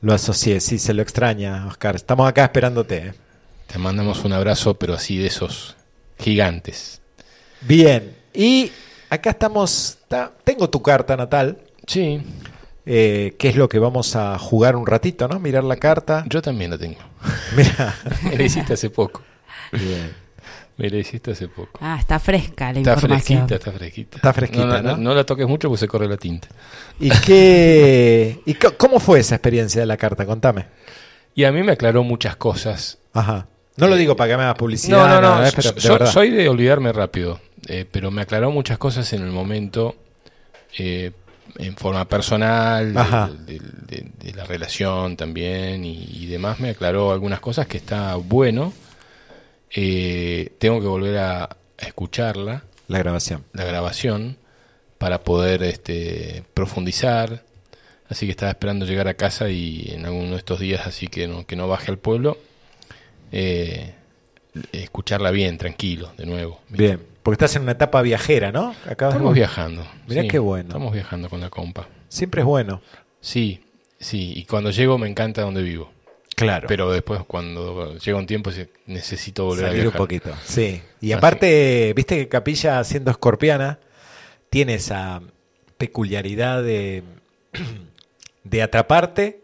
lo 0.00 0.14
asocié, 0.14 0.60
sí, 0.60 0.78
se 0.78 0.94
lo 0.94 1.02
extraña, 1.02 1.66
Oscar. 1.66 1.94
Estamos 1.96 2.26
acá 2.26 2.44
esperándote. 2.44 2.96
¿eh? 3.08 3.14
Te 3.66 3.78
mandamos 3.78 4.24
un 4.24 4.32
abrazo, 4.32 4.72
pero 4.78 4.94
así 4.94 5.18
de 5.18 5.26
esos 5.26 5.76
gigantes. 6.18 7.02
Bien, 7.60 8.16
y 8.32 8.70
acá 9.10 9.30
estamos, 9.30 9.98
ta- 10.08 10.32
tengo 10.44 10.70
tu 10.70 10.80
carta 10.80 11.14
natal, 11.16 11.58
Sí, 11.86 12.20
eh, 12.86 13.34
que 13.38 13.48
es 13.48 13.56
lo 13.56 13.68
que 13.68 13.78
vamos 13.78 14.16
a 14.16 14.38
jugar 14.38 14.76
un 14.76 14.86
ratito, 14.86 15.28
¿no? 15.28 15.38
Mirar 15.38 15.64
la 15.64 15.76
carta. 15.76 16.24
yo 16.28 16.40
también 16.42 16.70
la 16.70 16.78
tengo. 16.78 16.98
Mira, 17.56 17.94
Me 18.22 18.36
la 18.36 18.42
hiciste 18.44 18.74
hace 18.74 18.90
poco. 18.90 19.22
Me 20.76 20.90
la 20.90 20.96
hiciste 20.96 21.30
hace 21.30 21.46
poco. 21.48 21.78
Ah, 21.80 21.96
está 22.00 22.18
fresca 22.18 22.72
la 22.72 22.80
Está 22.80 22.94
información. 22.94 23.46
fresquita, 23.46 23.54
está 23.54 23.72
fresquita. 23.72 24.16
Está 24.16 24.32
fresquita, 24.32 24.64
No, 24.66 24.72
la- 24.72 24.82
¿no? 24.82 24.96
no 24.96 25.14
la 25.14 25.24
toques 25.24 25.46
mucho 25.46 25.68
porque 25.68 25.80
se 25.80 25.88
corre 25.88 26.08
la 26.08 26.16
tinta. 26.16 26.48
¿y 26.98 27.10
qué, 27.10 28.40
y 28.44 28.54
cómo 28.54 28.98
fue 28.98 29.20
esa 29.20 29.36
experiencia 29.36 29.80
de 29.80 29.86
la 29.86 29.96
carta? 29.96 30.26
Contame. 30.26 30.66
Y 31.36 31.44
a 31.44 31.52
mí 31.52 31.62
me 31.62 31.72
aclaró 31.72 32.02
muchas 32.02 32.36
cosas. 32.36 32.98
Ajá. 33.12 33.46
No 33.76 33.86
lo 33.88 33.96
digo 33.96 34.16
para 34.16 34.30
que 34.32 34.36
me 34.36 34.42
hagas 34.44 34.56
publicidad, 34.56 34.98
No, 34.98 35.08
no, 35.08 35.14
no. 35.20 35.20
nada, 35.36 35.48
¿eh? 35.48 35.52
pero 35.54 35.62
so- 35.68 35.74
de 35.74 35.80
so- 35.80 35.92
verdad. 35.92 36.06
soy 36.12 36.30
de 36.30 36.48
olvidarme 36.48 36.92
rápido, 36.92 37.40
eh, 37.68 37.86
pero 37.90 38.10
me 38.10 38.22
aclaró 38.22 38.50
muchas 38.50 38.78
cosas 38.78 39.12
en 39.12 39.22
el 39.22 39.30
momento, 39.30 39.94
eh, 40.78 41.12
en 41.58 41.76
forma 41.76 42.06
personal, 42.08 42.92
de, 43.46 43.58
de- 43.58 43.60
de- 43.86 44.10
de 44.18 44.32
la 44.34 44.44
relación 44.44 45.16
también 45.16 45.84
y, 45.84 46.04
y 46.10 46.26
demás. 46.26 46.58
Me 46.60 46.70
aclaró 46.70 47.12
algunas 47.12 47.40
cosas 47.40 47.66
que 47.66 47.76
está 47.78 48.16
bueno. 48.16 48.72
Eh, 49.70 50.52
tengo 50.58 50.80
que 50.80 50.86
volver 50.86 51.18
a, 51.18 51.44
a 51.44 51.56
escucharla, 51.86 52.62
La 52.88 52.98
grabación. 52.98 53.44
la 53.52 53.64
grabación, 53.64 54.36
para 54.98 55.22
poder 55.22 55.62
este, 55.62 56.44
profundizar. 56.54 57.42
Así 58.08 58.26
que 58.26 58.32
estaba 58.32 58.50
esperando 58.52 58.84
llegar 58.86 59.08
a 59.08 59.14
casa 59.14 59.48
y 59.48 59.90
en 59.92 60.04
alguno 60.06 60.30
de 60.32 60.36
estos 60.36 60.60
días, 60.60 60.86
así 60.86 61.08
que 61.08 61.26
no, 61.26 61.46
que 61.46 61.56
no 61.56 61.66
baje 61.68 61.90
al 61.90 61.98
pueblo, 61.98 62.38
eh, 63.32 63.94
escucharla 64.72 65.30
bien, 65.30 65.58
tranquilo, 65.58 66.12
de 66.16 66.26
nuevo. 66.26 66.60
Bien, 66.68 67.00
porque 67.24 67.34
estás 67.34 67.56
en 67.56 67.62
una 67.62 67.72
etapa 67.72 68.00
viajera, 68.02 68.52
¿no? 68.52 68.76
Acabas 68.88 69.14
de- 69.14 69.18
Estamos 69.18 69.34
viajando. 69.34 69.84
Mirá 70.06 70.22
sí, 70.22 70.28
qué 70.28 70.38
bueno. 70.38 70.68
Estamos 70.68 70.92
viajando 70.92 71.28
con 71.28 71.40
la 71.40 71.50
compa. 71.50 71.88
Siempre 72.08 72.42
es 72.42 72.46
bueno. 72.46 72.80
Sí, 73.20 73.64
sí. 73.98 74.32
Y 74.36 74.44
cuando 74.44 74.70
llego 74.70 74.96
me 74.98 75.08
encanta 75.08 75.42
donde 75.42 75.62
vivo. 75.62 75.90
Claro. 76.36 76.66
Pero 76.68 76.90
después 76.92 77.20
cuando 77.26 77.96
llega 77.96 78.18
un 78.18 78.26
tiempo 78.26 78.50
necesito 78.86 79.44
volver 79.46 79.66
Salir 79.66 79.80
a 79.80 79.82
un 79.82 79.84
viajar. 79.86 79.98
poquito. 79.98 80.30
Sí. 80.44 80.82
Y 81.00 81.06
Así. 81.06 81.12
aparte, 81.12 81.92
viste 81.96 82.16
que 82.18 82.28
Capilla, 82.28 82.82
siendo 82.84 83.10
escorpiana, 83.10 83.78
tiene 84.50 84.74
esa 84.74 85.20
peculiaridad 85.78 86.62
de, 86.62 87.02
de 88.44 88.62
atraparte 88.62 89.43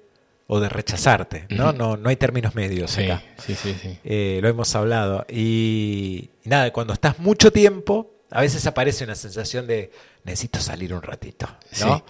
o 0.53 0.59
de 0.59 0.69
rechazarte, 0.69 1.47
¿no? 1.51 1.73
No, 1.73 1.97
no 1.97 2.09
hay 2.09 2.17
términos 2.17 2.57
medios 2.57 2.91
Sí, 2.91 3.05
acá. 3.05 3.23
sí, 3.39 3.55
sí, 3.55 3.73
sí. 3.81 3.99
Eh, 4.03 4.41
lo 4.43 4.49
hemos 4.49 4.75
hablado. 4.75 5.25
Y, 5.31 6.31
y 6.45 6.49
nada, 6.49 6.73
cuando 6.73 6.93
estás 6.93 7.21
mucho 7.21 7.53
tiempo, 7.53 8.11
a 8.33 8.41
veces 8.41 8.67
aparece 8.67 9.05
una 9.05 9.15
sensación 9.15 9.69
de 9.69 9.93
necesito 10.25 10.59
salir 10.59 10.93
un 10.93 11.03
ratito, 11.03 11.47
¿no? 11.81 12.03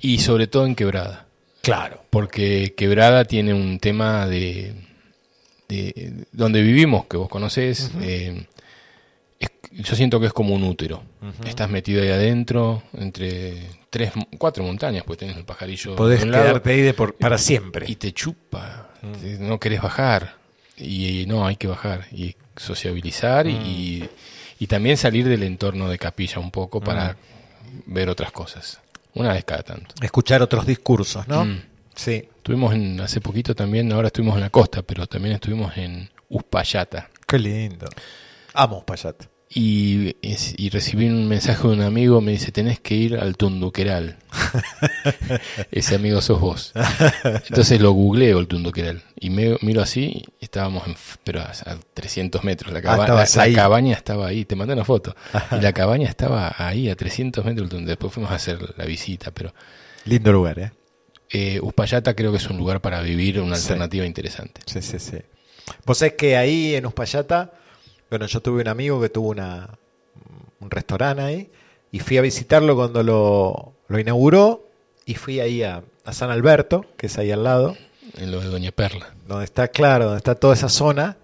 Sí. 0.00 0.14
Y 0.14 0.18
sobre 0.18 0.48
todo 0.48 0.66
en 0.66 0.74
Quebrada. 0.74 1.26
Claro. 1.62 2.02
Porque 2.10 2.74
Quebrada 2.76 3.24
tiene 3.24 3.54
un 3.54 3.78
tema 3.78 4.26
de, 4.26 4.74
de 5.68 6.24
donde 6.32 6.62
vivimos, 6.62 7.06
que 7.06 7.16
vos 7.16 7.28
conocés. 7.28 7.92
eh, 8.00 8.46
es- 9.38 9.50
yo 9.70 9.94
siento 9.94 10.18
que 10.18 10.26
es 10.26 10.32
como 10.32 10.54
un 10.54 10.64
útero. 10.64 11.02
Estás 11.44 11.70
metido 11.70 12.02
ahí 12.02 12.08
adentro, 12.10 12.82
entre 12.94 13.62
tres, 13.96 14.12
cuatro 14.38 14.62
montañas, 14.64 15.04
pues 15.06 15.18
tenés 15.18 15.36
el 15.36 15.44
pajarillo. 15.44 15.96
Podés 15.96 16.20
de 16.20 16.26
un 16.26 16.32
lado, 16.32 16.44
quedarte 16.44 16.70
ahí 16.70 16.82
de 16.82 16.92
por- 16.94 17.16
para 17.16 17.38
siempre. 17.38 17.86
y 17.88 17.96
te 17.96 18.12
chupa. 18.12 18.90
te- 19.20 19.38
No 19.38 19.58
querés 19.58 19.80
bajar. 19.80 20.36
Y, 20.76 21.24
no, 21.26 21.46
hay 21.46 21.56
que 21.56 21.66
bajar. 21.66 22.06
Y 22.12 22.36
sociabilizar 22.56 23.46
y, 23.46 24.08
y 24.58 24.66
también 24.66 24.96
salir 24.98 25.26
del 25.28 25.42
entorno 25.42 25.88
de 25.88 25.98
capilla 25.98 26.38
un 26.38 26.50
poco 26.50 26.80
para 26.80 27.16
ver 27.86 28.08
otras 28.10 28.32
cosas. 28.32 28.80
Una 29.14 29.32
vez 29.32 29.44
cada 29.44 29.62
tanto. 29.62 29.94
Escuchar 30.02 30.42
otros 30.42 30.66
discursos, 30.66 31.26
¿no? 31.28 31.44
Mm. 31.46 31.62
Sí. 31.94 32.28
Estuvimos 32.36 32.74
en, 32.74 33.00
hace 33.00 33.20
poquito 33.22 33.54
también, 33.54 33.90
ahora 33.92 34.08
estuvimos 34.08 34.34
en 34.36 34.42
la 34.42 34.50
costa, 34.50 34.82
pero 34.82 35.06
también 35.06 35.34
estuvimos 35.36 35.76
en 35.78 36.10
Uspallata. 36.28 37.08
Qué 37.26 37.38
lindo. 37.38 37.86
Amo 38.52 38.84
Payat. 38.84 39.24
Y, 39.48 40.16
y 40.22 40.70
recibí 40.70 41.06
un 41.06 41.28
mensaje 41.28 41.66
de 41.68 41.74
un 41.74 41.80
amigo, 41.82 42.20
me 42.20 42.32
dice, 42.32 42.50
tenés 42.50 42.80
que 42.80 42.94
ir 42.96 43.16
al 43.16 43.36
Tunduqueral. 43.36 44.16
Ese 45.70 45.94
amigo 45.94 46.20
sos 46.20 46.40
vos. 46.40 46.72
Entonces 47.48 47.80
lo 47.80 47.92
googleo 47.92 48.38
el 48.38 48.48
Tunduqueral. 48.48 49.02
Y 49.18 49.30
me, 49.30 49.56
miro 49.62 49.82
así, 49.82 50.24
estábamos 50.40 50.86
en, 50.88 50.96
pero 51.24 51.40
a, 51.40 51.52
a 51.64 51.78
300 51.94 52.42
metros. 52.44 52.72
La, 52.72 52.82
caba- 52.82 53.04
Ah, 53.04 53.22
estabas 53.24 53.36
la- 53.36 53.52
cabaña 53.54 53.94
estaba 53.94 54.26
ahí, 54.26 54.44
te 54.44 54.56
mandé 54.56 54.74
una 54.74 54.84
foto. 54.84 55.14
Y 55.52 55.60
la 55.60 55.72
cabaña 55.74 56.08
estaba 56.08 56.54
ahí 56.58 56.88
a 56.90 56.96
300 56.96 57.44
metros. 57.44 57.70
del 57.70 57.86
Después 57.86 58.12
fuimos 58.12 58.32
a 58.32 58.36
hacer 58.36 58.58
la 58.76 58.84
visita, 58.84 59.30
pero 59.32 59.54
Lindo 60.06 60.32
lugar, 60.32 60.58
¿eh? 60.58 60.72
eh, 61.30 61.60
Uspallata 61.62 62.14
creo 62.14 62.30
que 62.30 62.38
es 62.38 62.48
un 62.50 62.56
lugar 62.58 62.80
para 62.80 63.00
vivir, 63.00 63.40
una 63.40 63.56
Sí. 63.56 63.62
alternativa 63.62 64.04
interesante. 64.06 64.60
Sí, 64.66 64.82
sí, 64.82 64.98
sí. 64.98 65.18
Vos 65.84 65.98
sabés 65.98 66.14
que 66.14 66.36
ahí 66.36 66.74
en 66.76 66.86
Uspallata, 66.86 67.52
bueno, 68.10 68.26
yo 68.26 68.40
tuve 68.40 68.60
un 68.62 68.68
amigo 68.68 69.00
que 69.00 69.08
tuvo 69.08 69.30
una, 69.30 69.78
un 70.60 70.70
restaurante 70.70 71.22
ahí 71.22 71.50
y 71.90 72.00
fui 72.00 72.18
a 72.18 72.22
visitarlo 72.22 72.74
cuando 72.76 73.02
lo, 73.02 73.74
lo 73.88 73.98
inauguró 73.98 74.68
y 75.04 75.14
fui 75.14 75.40
ahí 75.40 75.62
a, 75.62 75.82
a 76.04 76.12
San 76.12 76.30
Alberto, 76.30 76.84
que 76.96 77.06
es 77.06 77.18
ahí 77.18 77.30
al 77.30 77.44
lado, 77.44 77.76
En 78.18 78.30
lo 78.30 78.40
de 78.40 78.46
Doña 78.46 78.72
Perla. 78.72 79.14
donde 79.26 79.44
está 79.44 79.68
claro, 79.68 80.04
donde 80.06 80.18
está 80.18 80.34
toda 80.34 80.54
esa 80.54 80.68
zona 80.68 81.16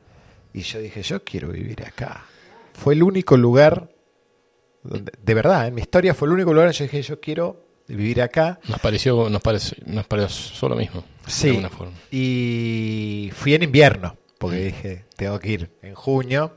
y 0.53 0.63
yo 0.63 0.79
dije, 0.81 1.03
yo 1.03 1.23
quiero 1.25 1.49
vivir 1.49 1.85
acá. 1.85 2.25
Fue 2.75 2.95
el 2.95 3.03
único 3.03 3.37
lugar, 3.37 3.89
donde, 4.83 5.13
de 5.23 5.35
verdad, 5.35 5.67
en 5.69 5.75
mi 5.75 5.81
historia 5.81 6.15
fue 6.15 6.27
el 6.29 6.35
único 6.35 6.53
lugar 6.53 6.67
donde 6.69 6.79
yo 6.79 6.85
dije, 6.85 7.03
yo 7.03 7.21
quiero 7.21 7.65
vivir 7.89 8.21
acá. 8.23 8.59
Nos 8.69 8.79
pareció, 8.81 9.29
nos 9.31 9.41
pareció, 9.43 9.77
nos 9.87 10.07
pareció 10.07 10.69
lo 10.69 10.77
mismo, 10.77 11.05
Sí. 11.27 11.45
de 11.49 11.51
alguna 11.57 11.71
forma. 11.71 11.93
Y 12.11 13.31
fui 13.35 13.55
en 13.55 13.63
invierno, 13.63 14.17
porque 14.39 14.57
dije, 14.65 15.05
tengo 15.17 15.39
que 15.39 15.49
ir 15.51 15.71
en 15.83 15.95
junio, 15.95 16.53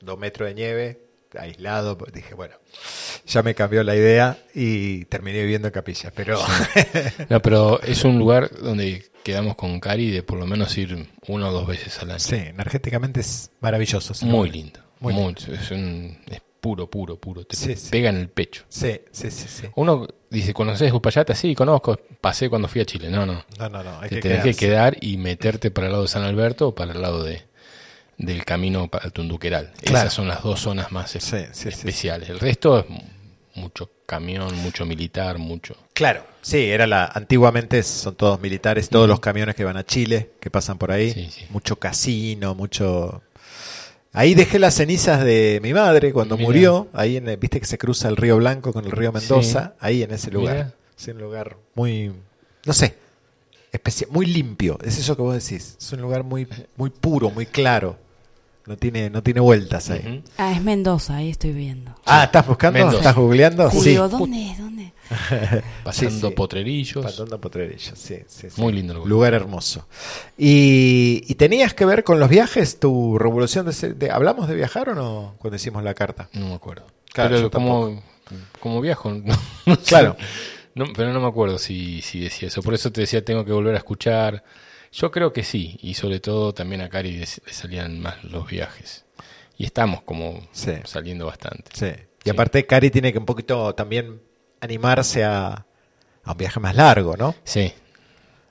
dos 0.00 0.18
metros 0.18 0.48
de 0.48 0.54
nieve, 0.54 1.00
aislado, 1.38 1.96
dije, 2.12 2.34
bueno. 2.34 2.54
ya 3.26 3.42
me 3.42 3.54
cambió 3.54 3.82
la 3.84 3.94
idea 3.94 4.38
y 4.54 5.04
terminé 5.06 5.40
viviendo 5.42 5.68
en 5.68 5.72
Capilla. 5.72 6.12
Pero 6.14 6.38
No, 7.28 7.40
pero 7.40 7.80
es 7.82 8.04
un 8.04 8.18
lugar 8.18 8.50
donde 8.60 9.04
quedamos 9.22 9.54
con 9.56 9.78
Cari 9.80 10.10
de 10.10 10.22
por 10.22 10.38
lo 10.38 10.46
menos 10.46 10.76
ir 10.78 11.06
una 11.28 11.48
o 11.48 11.52
dos 11.52 11.66
veces 11.66 11.98
al 12.00 12.10
año. 12.10 12.18
sí, 12.18 12.36
energéticamente 12.36 13.20
es 13.20 13.50
maravilloso. 13.60 14.14
Muy 14.26 14.50
lindo. 14.50 14.80
Muy 15.00 15.14
Muy, 15.14 15.34
es, 15.34 15.70
un- 15.70 16.18
es 16.30 16.40
puro, 16.60 16.90
puro, 16.90 17.16
puro. 17.18 17.44
Te 17.44 17.56
Sí, 17.56 17.74
pega 17.90 18.10
en 18.10 18.16
el 18.16 18.28
pecho. 18.28 18.64
Sí, 18.68 19.00
sí, 19.12 19.30
sí, 19.30 19.48
sí. 19.48 19.66
Uno 19.76 20.06
dice, 20.28 20.52
¿conoces 20.52 20.92
Uspallata? 20.92 21.34
Sí, 21.34 21.54
conozco. 21.54 21.98
Pasé 22.20 22.50
cuando 22.50 22.68
fui 22.68 22.82
a 22.82 22.84
Chile. 22.84 23.08
No, 23.08 23.24
no. 23.24 23.44
No, 23.58 23.68
no, 23.70 23.82
no. 23.82 23.98
Hay 24.00 24.10
Te 24.10 24.16
que 24.16 24.20
tenés 24.28 24.42
que 24.44 24.54
quedar 24.54 24.96
y 25.00 25.16
meterte 25.16 25.70
para 25.70 25.86
el 25.86 25.92
lado 25.92 26.02
de 26.04 26.08
San 26.10 26.22
Alberto 26.22 26.68
o 26.68 26.74
para 26.74 26.92
el 26.92 27.00
lado 27.00 27.22
de 27.24 27.44
del 28.20 28.44
camino 28.44 28.88
para 28.88 29.10
Tunduqueral. 29.10 29.72
Claro. 29.82 30.06
Esas 30.06 30.12
son 30.14 30.28
las 30.28 30.42
dos 30.42 30.60
zonas 30.60 30.92
más 30.92 31.16
es- 31.16 31.24
Sí, 31.24 31.38
sí, 31.38 31.62
sí, 31.62 31.68
especiales. 31.70 32.28
El 32.28 32.38
resto 32.38 32.78
es 32.80 32.86
mucho 33.54 33.90
camión, 34.06 34.54
mucho 34.58 34.84
militar, 34.86 35.38
mucho. 35.38 35.74
Claro, 35.94 36.24
sí, 36.42 36.58
era 36.70 36.86
la. 36.86 37.06
Antiguamente 37.06 37.82
son 37.82 38.14
todos 38.14 38.40
militares, 38.40 38.88
todos 38.88 39.08
los 39.08 39.20
camiones 39.20 39.54
que 39.54 39.64
van 39.64 39.76
a 39.76 39.84
Chile, 39.84 40.30
que 40.40 40.50
pasan 40.50 40.78
por 40.78 40.92
ahí. 40.92 41.12
Sí, 41.12 41.30
sí. 41.30 41.46
Mucho 41.50 41.76
casino, 41.76 42.54
mucho. 42.54 43.22
Ahí 44.12 44.34
dejé 44.34 44.58
las 44.58 44.74
cenizas 44.74 45.24
de 45.24 45.60
mi 45.62 45.72
madre 45.72 46.12
cuando 46.12 46.36
murió. 46.36 46.88
Ahí, 46.92 47.16
en, 47.16 47.28
el- 47.28 47.36
viste 47.36 47.60
que 47.60 47.66
se 47.66 47.78
cruza 47.78 48.08
el 48.08 48.16
río 48.16 48.36
Blanco 48.38 48.72
con 48.72 48.84
el 48.84 48.90
río 48.90 49.12
Mendoza. 49.12 49.68
Sí. 49.68 49.76
Ahí 49.80 50.02
en 50.02 50.10
ese 50.12 50.30
lugar. 50.30 50.54
Mira. 50.56 50.74
Es 50.98 51.08
un 51.08 51.18
lugar 51.18 51.56
muy. 51.74 52.12
No 52.66 52.72
sé. 52.72 52.96
especial, 53.72 54.10
muy 54.10 54.26
limpio. 54.26 54.78
Es 54.84 54.98
eso 54.98 55.14
que 55.16 55.22
vos 55.22 55.34
decís. 55.34 55.76
Es 55.78 55.92
un 55.92 56.00
lugar 56.00 56.24
muy, 56.24 56.46
muy 56.76 56.90
puro, 56.90 57.30
muy 57.30 57.46
claro. 57.46 57.96
No 58.66 58.76
tiene, 58.76 59.10
no 59.10 59.22
tiene 59.22 59.40
vueltas 59.40 59.90
ahí. 59.90 60.22
Ah, 60.36 60.52
es 60.52 60.62
Mendoza, 60.62 61.16
ahí 61.16 61.30
estoy 61.30 61.52
viendo. 61.52 61.94
Ah, 62.06 62.24
¿estás 62.24 62.46
buscando? 62.46 62.78
Mendoza. 62.78 62.98
¿Estás 62.98 63.16
googleando? 63.16 63.70
Sí, 63.70 63.80
Sí. 63.80 63.88
digo, 63.90 64.08
¿dónde? 64.08 64.54
¿Dónde? 64.58 64.92
Pasando 65.84 66.28
sí. 66.28 66.34
potrerillos. 66.34 67.04
Pasando 67.04 67.40
Potrerillos, 67.40 67.98
sí, 67.98 68.18
sí, 68.28 68.48
sí. 68.50 68.60
Muy 68.60 68.72
lindo 68.72 68.94
lugar. 68.94 69.08
Lugar 69.08 69.34
hermoso. 69.34 69.86
Y, 70.38 71.24
y 71.26 71.34
tenías 71.34 71.74
que 71.74 71.84
ver 71.84 72.04
con 72.04 72.20
los 72.20 72.28
viajes, 72.28 72.78
tu 72.78 73.18
revolución 73.18 73.66
de, 73.66 73.94
de- 73.94 74.10
¿Hablamos 74.10 74.48
de 74.48 74.54
viajar 74.54 74.90
o 74.90 74.94
no 74.94 75.34
cuando 75.38 75.56
hicimos 75.56 75.82
la 75.82 75.94
carta? 75.94 76.28
No 76.32 76.48
me 76.48 76.54
acuerdo. 76.54 76.86
Claro, 77.12 77.34
pero 77.36 77.50
como, 77.50 78.02
como 78.60 78.80
viajo, 78.80 79.10
no, 79.24 79.34
no 79.66 79.74
sé. 79.76 79.82
Claro. 79.86 80.16
No, 80.76 80.84
pero 80.94 81.12
no 81.12 81.20
me 81.20 81.26
acuerdo 81.26 81.58
si, 81.58 82.00
si 82.02 82.20
decía 82.20 82.46
eso. 82.48 82.62
Por 82.62 82.74
eso 82.74 82.92
te 82.92 83.00
decía, 83.00 83.24
tengo 83.24 83.44
que 83.44 83.52
volver 83.52 83.74
a 83.74 83.78
escuchar. 83.78 84.44
Yo 84.92 85.10
creo 85.10 85.32
que 85.32 85.42
sí. 85.44 85.78
Y 85.82 85.94
sobre 85.94 86.20
todo 86.20 86.52
también 86.54 86.80
a 86.82 86.88
Cari 86.88 87.12
le, 87.18 87.26
salían 87.26 88.00
más 88.00 88.22
los 88.24 88.46
viajes. 88.48 89.04
Y 89.56 89.64
estamos 89.64 90.02
como 90.02 90.46
Sí. 90.52 90.72
saliendo 90.84 91.26
bastante. 91.26 91.70
Sí. 91.74 91.86
Y 91.86 92.24
Sí. 92.24 92.30
aparte, 92.30 92.66
Cari 92.66 92.90
tiene 92.90 93.12
que 93.12 93.18
un 93.18 93.26
poquito 93.26 93.74
también 93.74 94.20
animarse 94.60 95.24
a, 95.24 95.66
a 96.24 96.32
un 96.32 96.36
viaje 96.36 96.60
más 96.60 96.74
largo, 96.76 97.16
¿no? 97.16 97.34
Sí, 97.44 97.72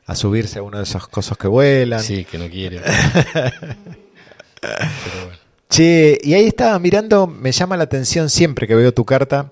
A 0.08 0.16
subirse 0.16 0.58
a 0.60 0.64
uno 0.64 0.78
de 0.78 0.84
esos 0.86 1.08
cosas 1.08 1.38
que 1.38 1.48
vuelan. 1.48 2.02
sí, 2.02 2.26
que 2.26 2.38
no 2.40 2.50
quiere. 2.50 2.82
pero 4.62 5.26
bueno. 5.26 5.38
Che, 5.70 6.18
y 6.24 6.34
ahí 6.34 6.48
estaba 6.48 6.80
mirando, 6.80 7.28
me 7.28 7.52
llama 7.52 7.78
la 7.78 7.84
atención 7.84 8.30
siempre 8.30 8.66
que 8.68 8.74
veo 8.76 8.92
tu 8.94 9.06
carta, 9.06 9.52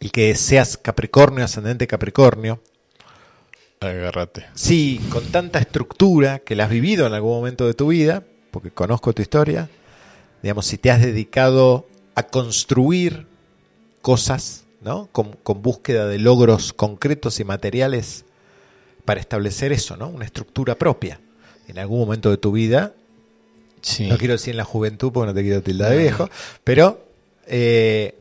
y 0.00 0.08
que 0.10 0.34
seas 0.34 0.76
Capricornio, 0.78 1.44
ascendente 1.44 1.86
Capricornio. 1.86 2.60
Agárrate. 3.80 4.46
Sí, 4.54 5.00
con 5.10 5.24
tanta 5.26 5.58
estructura 5.58 6.38
que 6.40 6.56
la 6.56 6.64
has 6.64 6.70
vivido 6.70 7.06
en 7.06 7.12
algún 7.12 7.32
momento 7.32 7.66
de 7.66 7.74
tu 7.74 7.88
vida, 7.88 8.22
porque 8.50 8.70
conozco 8.70 9.12
tu 9.12 9.22
historia, 9.22 9.68
digamos, 10.42 10.66
si 10.66 10.78
te 10.78 10.90
has 10.90 11.02
dedicado 11.02 11.86
a 12.14 12.22
construir 12.24 13.26
cosas, 14.00 14.64
¿no? 14.80 15.08
Con, 15.12 15.32
con 15.42 15.62
búsqueda 15.62 16.06
de 16.06 16.18
logros 16.18 16.72
concretos 16.72 17.38
y 17.40 17.44
materiales 17.44 18.24
para 19.04 19.20
establecer 19.20 19.72
eso, 19.72 19.96
¿no? 19.96 20.08
Una 20.08 20.24
estructura 20.24 20.76
propia. 20.76 21.20
En 21.68 21.78
algún 21.78 21.98
momento 22.00 22.30
de 22.30 22.36
tu 22.38 22.52
vida, 22.52 22.94
Sí. 23.82 24.08
no 24.08 24.16
quiero 24.18 24.32
decir 24.32 24.52
en 24.52 24.56
la 24.56 24.64
juventud 24.64 25.12
porque 25.12 25.26
no 25.28 25.34
te 25.34 25.42
quiero 25.42 25.62
tildar 25.62 25.90
de 25.92 25.98
viejo, 25.98 26.28
pero 26.64 27.04
eh, 27.46 28.18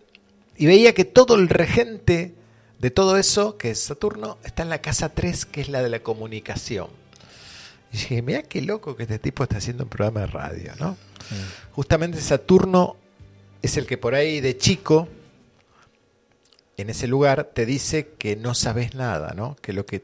y 0.57 0.65
veía 0.67 0.93
que 0.93 1.05
todo 1.05 1.35
el 1.35 1.47
regente 1.49 2.33
de 2.79 2.91
todo 2.91 3.17
eso, 3.17 3.57
que 3.57 3.71
es 3.71 3.79
Saturno, 3.79 4.37
está 4.43 4.63
en 4.63 4.69
la 4.69 4.81
casa 4.81 5.09
3, 5.09 5.45
que 5.45 5.61
es 5.61 5.69
la 5.69 5.81
de 5.81 5.89
la 5.89 5.99
comunicación. 6.01 6.87
Y 7.91 7.97
dije, 7.97 8.21
mira 8.21 8.43
qué 8.43 8.61
loco 8.61 8.95
que 8.95 9.03
este 9.03 9.19
tipo 9.19 9.43
está 9.43 9.57
haciendo 9.57 9.83
un 9.83 9.89
programa 9.89 10.21
de 10.21 10.27
radio, 10.27 10.73
¿no? 10.79 10.97
Justamente 11.71 12.19
Saturno 12.19 12.97
es 13.61 13.77
el 13.77 13.85
que 13.85 13.97
por 13.97 14.13
ahí 14.13 14.41
de 14.41 14.57
chico, 14.57 15.07
en 16.77 16.89
ese 16.89 17.07
lugar, 17.07 17.45
te 17.53 17.65
dice 17.65 18.09
que 18.17 18.35
no 18.35 18.53
sabes 18.53 18.95
nada, 18.95 19.33
¿no? 19.35 19.55
Que 19.61 19.73
lo 19.73 19.85
que, 19.85 20.03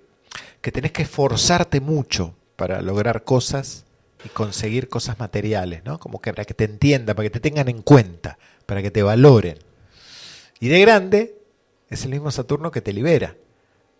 que 0.62 0.72
tenés 0.72 0.92
que 0.94 1.04
esforzarte 1.04 1.82
mucho 1.82 2.34
para 2.56 2.82
lograr 2.82 3.24
cosas 3.24 3.86
y 4.24 4.30
conseguir 4.30 4.88
cosas 4.88 5.20
materiales, 5.20 5.84
¿no? 5.84 6.00
Como 6.00 6.22
que 6.22 6.34
para 6.34 6.46
que 6.46 6.54
te 6.54 6.64
entiendan, 6.64 7.16
para 7.16 7.26
que 7.26 7.32
te 7.32 7.40
tengan 7.40 7.68
en 7.68 7.82
cuenta, 7.82 8.38
para 8.66 8.82
que 8.82 8.92
te 8.92 9.04
valoren. 9.04 9.60
Y 10.60 10.70
de 10.70 10.80
grande 10.80 11.41
es 11.92 12.06
el 12.06 12.12
mismo 12.12 12.32
Saturno 12.32 12.72
que 12.72 12.82
te 12.82 12.94
libera. 12.94 13.36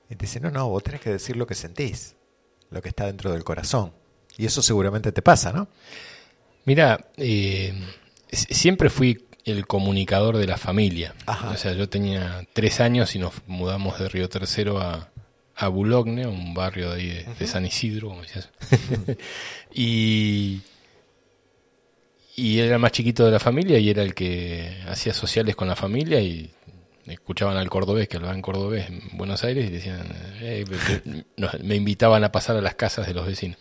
Y 0.10 0.16
te 0.16 0.26
dice, 0.26 0.40
no, 0.40 0.50
no, 0.50 0.68
vos 0.70 0.82
tenés 0.82 1.02
que 1.02 1.12
decir 1.12 1.36
lo 1.36 1.46
que 1.46 1.56
sentís, 1.56 2.16
lo 2.70 2.82
que 2.82 2.90
está 2.90 3.06
dentro 3.06 3.32
del 3.32 3.44
corazón. 3.44 3.94
Y 4.38 4.46
eso 4.46 4.62
seguramente 4.62 5.12
te 5.12 5.22
pasa, 5.22 5.52
¿no? 5.52 5.68
Mira, 6.66 7.12
eh, 7.18 7.74
siempre 8.32 8.90
fui 8.90 9.28
el 9.44 9.68
comunicador 9.68 10.38
de 10.38 10.48
la 10.48 10.58
familia. 10.58 11.14
Ajá. 11.26 11.52
O 11.52 11.58
sea, 11.58 11.74
yo 11.74 11.90
tenía 11.90 12.48
tres 12.54 12.80
años 12.80 13.16
y 13.16 13.20
nos 13.20 13.34
mudamos 13.48 14.00
de 14.00 14.08
Río 14.08 14.30
Tercero 14.30 14.80
a, 14.80 15.10
a 15.56 15.68
Bulogne, 15.68 16.28
un 16.28 16.54
barrio 16.54 16.92
de 16.92 16.96
ahí 16.96 17.08
de, 17.08 17.28
de 17.40 17.48
San 17.48 17.66
Isidro, 17.66 18.10
como 18.10 18.22
decías. 18.22 18.50
y, 19.74 20.62
y 22.38 22.60
era 22.60 22.76
el 22.76 22.82
más 22.82 22.94
chiquito 22.94 23.26
de 23.26 23.32
la 23.32 23.40
familia 23.40 23.78
y 23.80 23.90
era 23.90 24.04
el 24.04 24.14
que 24.14 24.78
hacía 24.88 25.14
sociales 25.14 25.56
con 25.56 25.68
la 25.68 25.76
familia 25.76 26.22
y 26.22 26.52
escuchaban 27.08 27.58
al 27.58 27.70
cordobés, 27.70 28.08
que 28.08 28.18
hablaban 28.18 28.42
cordobés 28.42 28.88
en 28.90 29.02
Buenos 29.14 29.44
Aires 29.44 29.68
y 29.68 29.72
decían, 29.72 30.06
eh, 30.42 30.66
me- 31.64 31.76
invitaban 31.76 32.24
a 32.24 32.32
pasar 32.32 32.56
a 32.58 32.62
las 32.62 32.76
casas 32.76 33.08
de 33.08 33.14
los 33.14 33.26
vecinos. 33.26 33.58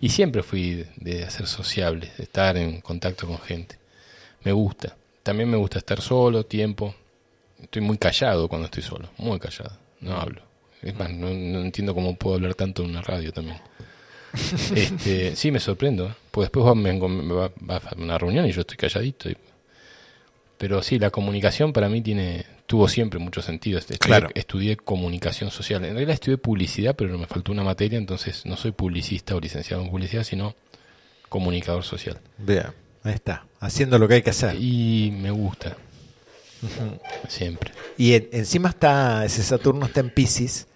Y 0.00 0.08
siempre 0.10 0.42
fui 0.42 0.84
de 0.96 1.24
hacer 1.24 1.46
sociable, 1.46 2.10
de 2.16 2.24
estar 2.24 2.56
en 2.56 2.80
contacto 2.80 3.26
con 3.26 3.38
gente. 3.38 3.78
Me 4.42 4.52
gusta. 4.52 4.96
También 5.22 5.48
me 5.50 5.56
gusta 5.56 5.78
estar 5.78 6.00
solo, 6.00 6.44
tiempo. 6.44 6.94
Estoy 7.62 7.80
muy 7.82 7.96
callado 7.96 8.48
cuando 8.48 8.66
estoy 8.66 8.82
solo, 8.82 9.08
muy 9.16 9.38
callado. 9.38 9.76
No 10.00 10.16
hablo. 10.18 10.42
Es 10.82 10.94
más, 10.98 11.10
no, 11.10 11.28
no 11.30 11.60
entiendo 11.60 11.94
cómo 11.94 12.14
puedo 12.16 12.36
hablar 12.36 12.54
tanto 12.54 12.82
en 12.82 12.90
una 12.90 13.02
radio 13.02 13.32
también. 13.32 13.58
Este, 14.74 15.36
sí, 15.36 15.50
me 15.50 15.60
sorprendo. 15.60 16.06
¿eh? 16.08 16.14
Porque 16.30 16.44
después 16.46 16.66
va, 16.66 16.74
me, 16.74 16.92
me 16.92 17.32
va- 17.34 17.52
va 17.70 17.76
a 17.76 17.94
una 17.96 18.18
reunión 18.18 18.46
y 18.46 18.52
yo 18.52 18.62
estoy 18.62 18.76
calladito. 18.76 19.30
y- 19.30 19.36
Pero 20.58 20.82
sí, 20.82 20.98
la 20.98 21.10
comunicación 21.10 21.72
para 21.72 21.88
mí 21.88 22.00
tiene 22.02 22.44
tuvo 22.66 22.88
siempre 22.88 23.18
mucho 23.18 23.42
sentido. 23.42 23.78
Estudié, 23.78 23.98
Claro. 23.98 24.28
estudié 24.34 24.76
comunicación 24.76 25.50
social. 25.50 25.84
En 25.84 25.90
realidad 25.92 26.14
estudié 26.14 26.38
publicidad, 26.38 26.94
pero 26.96 27.16
me 27.18 27.26
faltó 27.26 27.52
una 27.52 27.62
materia, 27.64 27.98
entonces 27.98 28.44
no 28.46 28.56
soy 28.56 28.72
publicista 28.72 29.34
o 29.36 29.40
licenciado 29.40 29.82
en 29.82 29.90
publicidad, 29.90 30.24
sino 30.24 30.54
comunicador 31.28 31.82
social. 31.84 32.18
Bien, 32.38 32.66
ahí 33.02 33.14
está, 33.14 33.46
haciendo 33.60 33.98
lo 33.98 34.08
que 34.08 34.14
hay 34.14 34.22
que 34.22 34.30
hacer. 34.30 34.56
Y 34.60 35.10
me 35.20 35.30
gusta. 35.30 35.76
Siempre. 37.28 37.72
Y 37.98 38.14
en- 38.14 38.28
encima 38.32 38.70
está, 38.70 39.24
ese 39.24 39.42
Saturno 39.42 39.84
está 39.86 40.00
en 40.00 40.10
Pisces, 40.10 40.66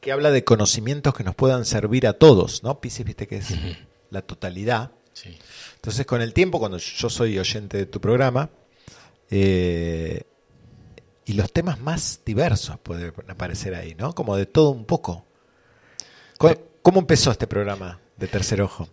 que 0.00 0.10
habla 0.12 0.30
de 0.30 0.42
conocimientos 0.44 1.14
que 1.14 1.22
nos 1.24 1.34
puedan 1.34 1.64
servir 1.64 2.06
a 2.06 2.14
todos, 2.14 2.62
¿no? 2.62 2.80
Pisces, 2.80 3.04
viste 3.06 3.28
que 3.28 3.36
es 3.36 3.48
la 4.10 4.22
totalidad. 4.22 4.90
Sí. 5.12 5.36
Entonces, 5.76 6.06
con 6.06 6.22
el 6.22 6.32
tiempo, 6.32 6.58
cuando 6.58 6.78
yo 6.78 7.10
soy 7.10 7.38
oyente 7.38 7.76
de 7.76 7.86
tu 7.86 8.00
programa, 8.00 8.50
eh, 9.30 10.22
y 11.24 11.34
los 11.34 11.52
temas 11.52 11.80
más 11.80 12.20
diversos 12.24 12.78
pueden 12.82 13.12
aparecer 13.28 13.74
ahí, 13.74 13.94
¿no? 13.94 14.14
Como 14.14 14.36
de 14.36 14.46
todo 14.46 14.70
un 14.70 14.84
poco. 14.84 15.24
¿Cómo, 16.38 16.54
cómo 16.82 17.00
empezó 17.00 17.30
este 17.30 17.46
programa 17.46 18.00
de 18.16 18.26
Tercer 18.26 18.62
Ojo? 18.62 18.88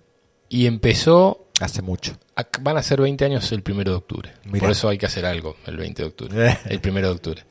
Y 0.49 0.65
empezó 0.65 1.43
Hace 1.59 1.81
mucho. 1.81 2.15
Van 2.61 2.77
a 2.77 2.83
ser 2.83 3.01
20 3.01 3.25
años 3.25 3.51
el 3.51 3.63
primero 3.63 3.89
de 3.89 3.97
octubre. 3.97 4.31
Mirá. 4.45 4.59
Por 4.59 4.69
eso 4.69 4.89
hay 4.89 4.99
que 4.99 5.07
hacer 5.07 5.25
algo 5.25 5.55
el 5.65 5.75
20 5.75 6.03
de 6.03 6.07
octubre. 6.07 6.57
el 6.65 6.79
primero 6.81 7.07
de 7.07 7.15
octubre. 7.15 7.43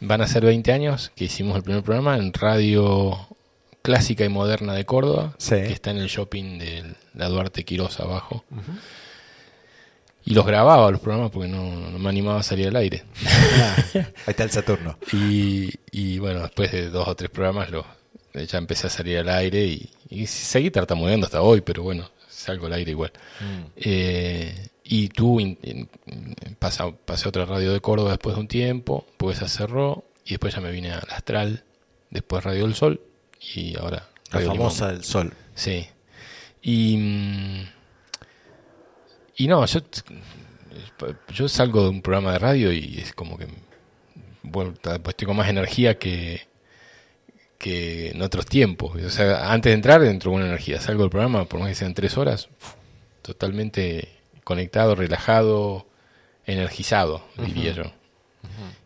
Van 0.00 0.20
a 0.20 0.26
ser 0.26 0.44
20 0.44 0.70
años 0.70 1.10
que 1.16 1.24
hicimos 1.24 1.56
el 1.56 1.62
primer 1.62 1.82
programa 1.82 2.18
en 2.18 2.30
Radio 2.34 3.16
Clásica 3.80 4.22
y 4.22 4.28
Moderna 4.28 4.74
de 4.74 4.84
Córdoba, 4.84 5.34
Sí. 5.38 5.54
que 5.54 5.72
está 5.72 5.92
en 5.92 5.96
el 5.96 6.08
shopping 6.08 6.58
de 6.58 6.94
la 7.14 7.28
Duarte 7.30 7.64
Quiroz 7.64 8.00
abajo. 8.00 8.44
Y 10.26 10.32
los 10.34 10.46
grababa 10.46 10.90
los 10.90 11.00
programas 11.00 11.30
porque 11.30 11.48
no, 11.48 11.90
no 11.90 11.98
me 11.98 12.08
animaba 12.08 12.40
a 12.40 12.42
salir 12.42 12.68
al 12.68 12.76
aire. 12.76 13.04
Ah, 13.26 13.76
ahí 13.94 14.04
está 14.28 14.44
el 14.44 14.50
Saturno. 14.50 14.98
Y, 15.12 15.70
y 15.90 16.18
bueno, 16.18 16.40
después 16.40 16.72
de 16.72 16.88
dos 16.90 17.06
o 17.08 17.14
tres 17.14 17.30
programas 17.30 17.70
lo, 17.70 17.84
ya 18.32 18.58
empecé 18.58 18.86
a 18.86 18.90
salir 18.90 19.18
al 19.18 19.28
aire 19.28 19.64
y, 19.66 19.90
y 20.08 20.26
seguí 20.26 20.70
tartamudeando 20.70 21.26
hasta 21.26 21.42
hoy, 21.42 21.60
pero 21.60 21.82
bueno, 21.82 22.10
salgo 22.28 22.66
al 22.66 22.72
aire 22.72 22.90
igual. 22.90 23.12
Mm. 23.40 23.66
Eh, 23.76 24.68
y 24.84 25.08
tú 25.08 25.40
in- 25.40 25.58
in- 25.62 25.88
pasa, 26.58 26.90
pasé 26.90 27.26
a 27.26 27.28
otra 27.28 27.44
radio 27.44 27.72
de 27.72 27.80
Córdoba 27.80 28.10
después 28.10 28.34
de 28.36 28.40
un 28.40 28.48
tiempo, 28.48 29.06
pues 29.18 29.36
esa 29.38 29.48
cerró, 29.48 30.04
y 30.24 30.30
después 30.30 30.54
ya 30.54 30.60
me 30.60 30.70
vine 30.72 30.90
al 30.92 31.06
Astral, 31.10 31.64
después 32.10 32.44
Radio 32.44 32.64
del 32.64 32.74
Sol, 32.74 33.00
y 33.54 33.76
ahora 33.78 34.08
La 34.32 34.40
famosa 34.40 34.86
Limón. 34.86 34.96
del 34.96 35.04
sol. 35.04 35.32
Sí. 35.54 35.86
Y, 36.62 36.96
mm, 36.96 37.62
y 39.36 39.48
no, 39.48 39.64
yo, 39.66 39.80
yo 41.32 41.48
salgo 41.48 41.82
de 41.84 41.88
un 41.90 42.02
programa 42.02 42.32
de 42.32 42.38
radio 42.38 42.72
y 42.72 42.98
es 42.98 43.12
como 43.12 43.36
que 43.38 43.46
bueno, 44.42 44.74
ta- 44.74 44.98
pues 44.98 45.14
estoy 45.14 45.26
con 45.26 45.36
más 45.36 45.48
energía 45.48 45.98
que, 45.98 46.42
que 47.58 48.10
en 48.10 48.22
otros 48.22 48.46
tiempos. 48.46 48.94
O 49.02 49.10
sea, 49.10 49.52
antes 49.52 49.70
de 49.70 49.74
entrar 49.74 50.02
entro 50.04 50.30
con 50.30 50.40
una 50.40 50.48
energía. 50.50 50.80
Salgo 50.80 51.02
del 51.02 51.10
programa, 51.10 51.44
por 51.46 51.60
más 51.60 51.68
que 51.70 51.74
sean 51.74 51.94
tres 51.94 52.16
horas, 52.18 52.48
totalmente 53.22 54.08
conectado, 54.44 54.94
relajado, 54.94 55.86
energizado, 56.46 57.24
diría 57.38 57.72
yo. 57.72 57.84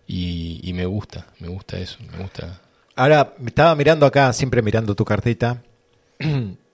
Y, 0.07 0.61
y 0.63 0.73
me 0.73 0.87
gusta, 0.87 1.27
me 1.41 1.49
gusta 1.49 1.79
eso, 1.79 1.99
me 2.13 2.19
gusta. 2.23 2.63
Ahora, 2.95 3.35
me 3.39 3.49
estaba 3.49 3.75
mirando 3.75 4.07
acá, 4.07 4.33
siempre 4.33 4.63
mirando 4.63 4.95
tu 4.95 5.05
cartita, 5.05 5.63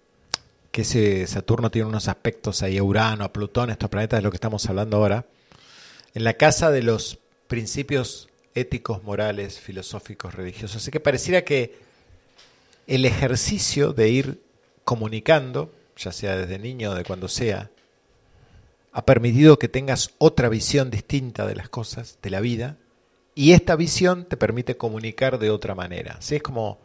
que 0.74 0.82
ese 0.82 1.24
Saturno 1.28 1.70
tiene 1.70 1.86
unos 1.86 2.08
aspectos 2.08 2.64
ahí 2.64 2.78
a 2.78 2.82
Urano, 2.82 3.22
a 3.22 3.32
Plutón, 3.32 3.70
estos 3.70 3.88
planetas 3.88 4.18
de 4.18 4.22
lo 4.22 4.32
que 4.32 4.38
estamos 4.38 4.68
hablando 4.68 4.96
ahora, 4.96 5.24
en 6.14 6.24
la 6.24 6.32
casa 6.34 6.72
de 6.72 6.82
los 6.82 7.20
principios 7.46 8.28
éticos, 8.56 9.04
morales, 9.04 9.60
filosóficos, 9.60 10.34
religiosos. 10.34 10.82
Así 10.82 10.90
que 10.90 10.98
pareciera 10.98 11.44
que 11.44 11.76
el 12.88 13.04
ejercicio 13.04 13.92
de 13.92 14.08
ir 14.08 14.42
comunicando, 14.82 15.72
ya 15.96 16.10
sea 16.10 16.36
desde 16.36 16.58
niño 16.58 16.90
o 16.90 16.94
de 16.96 17.04
cuando 17.04 17.28
sea, 17.28 17.70
ha 18.90 19.06
permitido 19.06 19.60
que 19.60 19.68
tengas 19.68 20.10
otra 20.18 20.48
visión 20.48 20.90
distinta 20.90 21.46
de 21.46 21.54
las 21.54 21.68
cosas, 21.68 22.18
de 22.20 22.30
la 22.30 22.40
vida, 22.40 22.78
y 23.36 23.52
esta 23.52 23.76
visión 23.76 24.24
te 24.24 24.36
permite 24.36 24.76
comunicar 24.76 25.38
de 25.38 25.50
otra 25.50 25.76
manera. 25.76 26.16
¿sí? 26.18 26.34
Es 26.34 26.42
como. 26.42 26.80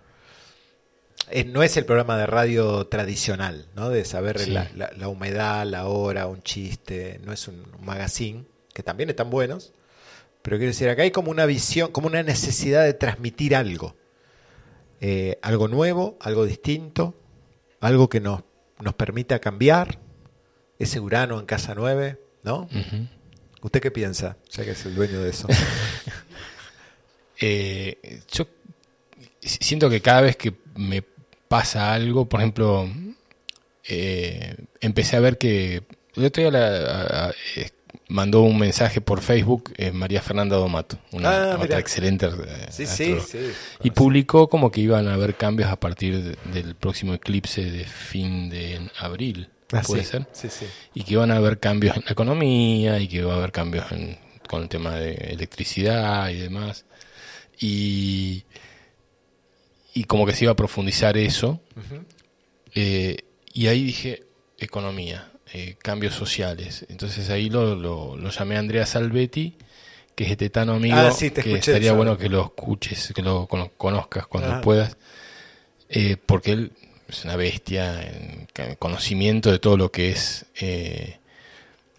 Eh, 1.32 1.44
no 1.46 1.64
es 1.64 1.78
el 1.78 1.86
programa 1.86 2.18
de 2.18 2.26
radio 2.28 2.88
tradicional, 2.88 3.68
¿no? 3.76 3.90
De 3.90 4.06
saber 4.06 4.40
Sí. 4.40 4.52
la, 4.52 4.70
la- 4.76 4.92
la 4.98 5.08
humedad, 5.08 5.66
la 5.66 5.86
hora, 5.88 6.28
un 6.28 6.42
chiste. 6.44 7.20
No 7.24 7.32
es 7.34 7.48
un, 7.48 7.56
un 7.78 7.86
magazine, 7.86 8.46
que 8.74 8.84
también 8.84 9.10
están 9.10 9.30
buenos. 9.30 9.74
Pero 10.42 10.58
quiero 10.58 10.72
decir, 10.72 10.88
acá 10.90 11.02
hay 11.04 11.12
como 11.12 11.32
una 11.32 11.46
visión, 11.46 11.92
como 11.92 12.08
una 12.08 12.24
necesidad 12.24 12.84
de 12.84 12.94
transmitir 12.94 13.56
algo. 13.56 13.96
Eh, 15.02 15.38
algo 15.42 15.68
nuevo, 15.68 16.18
algo 16.22 16.46
distinto, 16.46 17.16
algo 17.82 18.10
que 18.10 18.20
nos, 18.20 18.42
nos 18.82 18.94
permita 18.96 19.40
cambiar. 19.40 20.00
Ese 20.78 21.00
Urano 21.02 21.40
en 21.40 21.46
Casa 21.46 21.76
9, 21.76 22.20
¿no? 22.44 22.70
¿Usted 23.62 23.82
qué 23.82 23.92
piensa? 23.92 24.38
Ya 24.52 24.64
que 24.64 24.72
es 24.72 24.86
el 24.86 24.96
dueño 24.96 25.22
de 25.22 25.30
eso. 25.30 25.48
Eh, 27.42 28.22
yo 28.32 28.48
si- 29.40 29.60
siento 29.62 29.90
que 29.90 30.02
cada 30.02 30.22
vez 30.22 30.36
que 30.36 30.54
me 30.76 31.04
pasa 31.50 31.94
algo, 31.94 32.30
por 32.30 32.40
ejemplo, 32.40 32.88
eh, 33.88 34.56
empecé 34.80 35.18
a 35.18 35.20
ver 35.20 35.38
que 35.38 35.84
el 36.16 36.26
otro 36.26 36.42
día 36.44 36.52
la- 36.52 36.68
a- 36.68 37.28
a- 37.28 37.34
eh, 37.56 37.70
mandó 38.08 38.42
un 38.42 38.58
mensaje 38.58 39.02
por 39.02 39.22
Facebook 39.22 39.74
eh, 39.78 39.92
María 39.92 40.22
Fernanda 40.22 40.56
Domato, 40.58 41.00
una 41.12 41.54
Ah, 41.54 41.58
otra 41.62 41.80
excelente 41.80 42.28
Sí, 42.70 42.86
sí, 42.86 43.16
sí. 43.28 43.40
Y 43.84 43.92
publicó 43.92 44.48
como 44.50 44.72
que 44.72 44.82
iban 44.82 45.08
a 45.08 45.14
haber 45.16 45.36
cambios 45.36 45.70
a 45.70 45.80
partir 45.80 46.22
de- 46.24 46.38
del 46.54 46.76
próximo 46.76 47.14
eclipse 47.14 47.64
de 47.70 47.84
fin 47.86 48.50
de 48.50 48.90
abril, 49.00 49.50
Ah, 49.72 49.82
puede 49.86 50.04
ser 50.04 50.26
Sí, 50.32 50.50
sí. 50.50 50.66
y 50.96 51.04
que 51.04 51.16
van 51.18 51.30
a 51.32 51.36
haber 51.38 51.60
cambios 51.60 51.96
en 51.98 52.04
la 52.06 52.12
economía 52.12 53.00
y 53.00 53.08
que 53.08 53.24
va 53.24 53.34
a 53.34 53.38
haber 53.38 53.52
cambios 53.52 53.92
en- 53.92 54.18
con 54.48 54.64
el 54.64 54.70
tema 54.70 54.96
de 54.96 55.14
electricidad 55.14 56.30
y 56.30 56.38
demás. 56.38 56.86
Y, 57.62 58.44
y 59.94 60.04
como 60.06 60.26
que 60.26 60.34
se 60.34 60.46
iba 60.46 60.52
a 60.54 60.56
profundizar 60.56 61.18
eso. 61.18 61.60
Eh, 62.76 63.18
y 63.54 63.68
ahí 63.68 63.84
dije, 63.84 64.24
economía, 64.58 65.32
eh, 65.54 65.76
cambios 65.82 66.14
sociales. 66.14 66.86
Entonces 66.90 67.30
ahí 67.30 67.50
lo, 67.50 67.76
lo, 67.76 68.16
lo 68.16 68.30
llamé 68.30 68.56
a 68.56 68.60
Andrea 68.60 68.86
Salvetti, 68.86 69.56
que 70.16 70.26
es 70.26 70.32
este 70.32 70.50
tan 70.50 70.70
amigo, 70.70 70.98
Ah, 70.98 71.12
sí, 71.12 71.32
te 71.32 71.42
que 71.42 71.54
escuché, 71.54 71.72
estaría 71.72 71.94
bueno 71.94 72.18
que 72.18 72.30
lo 72.30 72.44
escuches, 72.46 73.12
que 73.16 73.22
lo 73.22 73.48
cono- 73.48 73.72
conozcas 73.78 74.28
cuando 74.28 74.52
Ah. 74.54 74.62
puedas. 74.62 74.98
Eh, 75.90 76.18
porque 76.24 76.52
él 76.52 76.72
es 77.08 77.24
una 77.26 77.36
bestia 77.36 78.02
en 78.04 78.48
conocimiento 78.78 79.52
de 79.52 79.58
todo 79.60 79.76
lo 79.78 79.92
que 79.92 80.10
es 80.10 80.46
eh, 80.62 81.18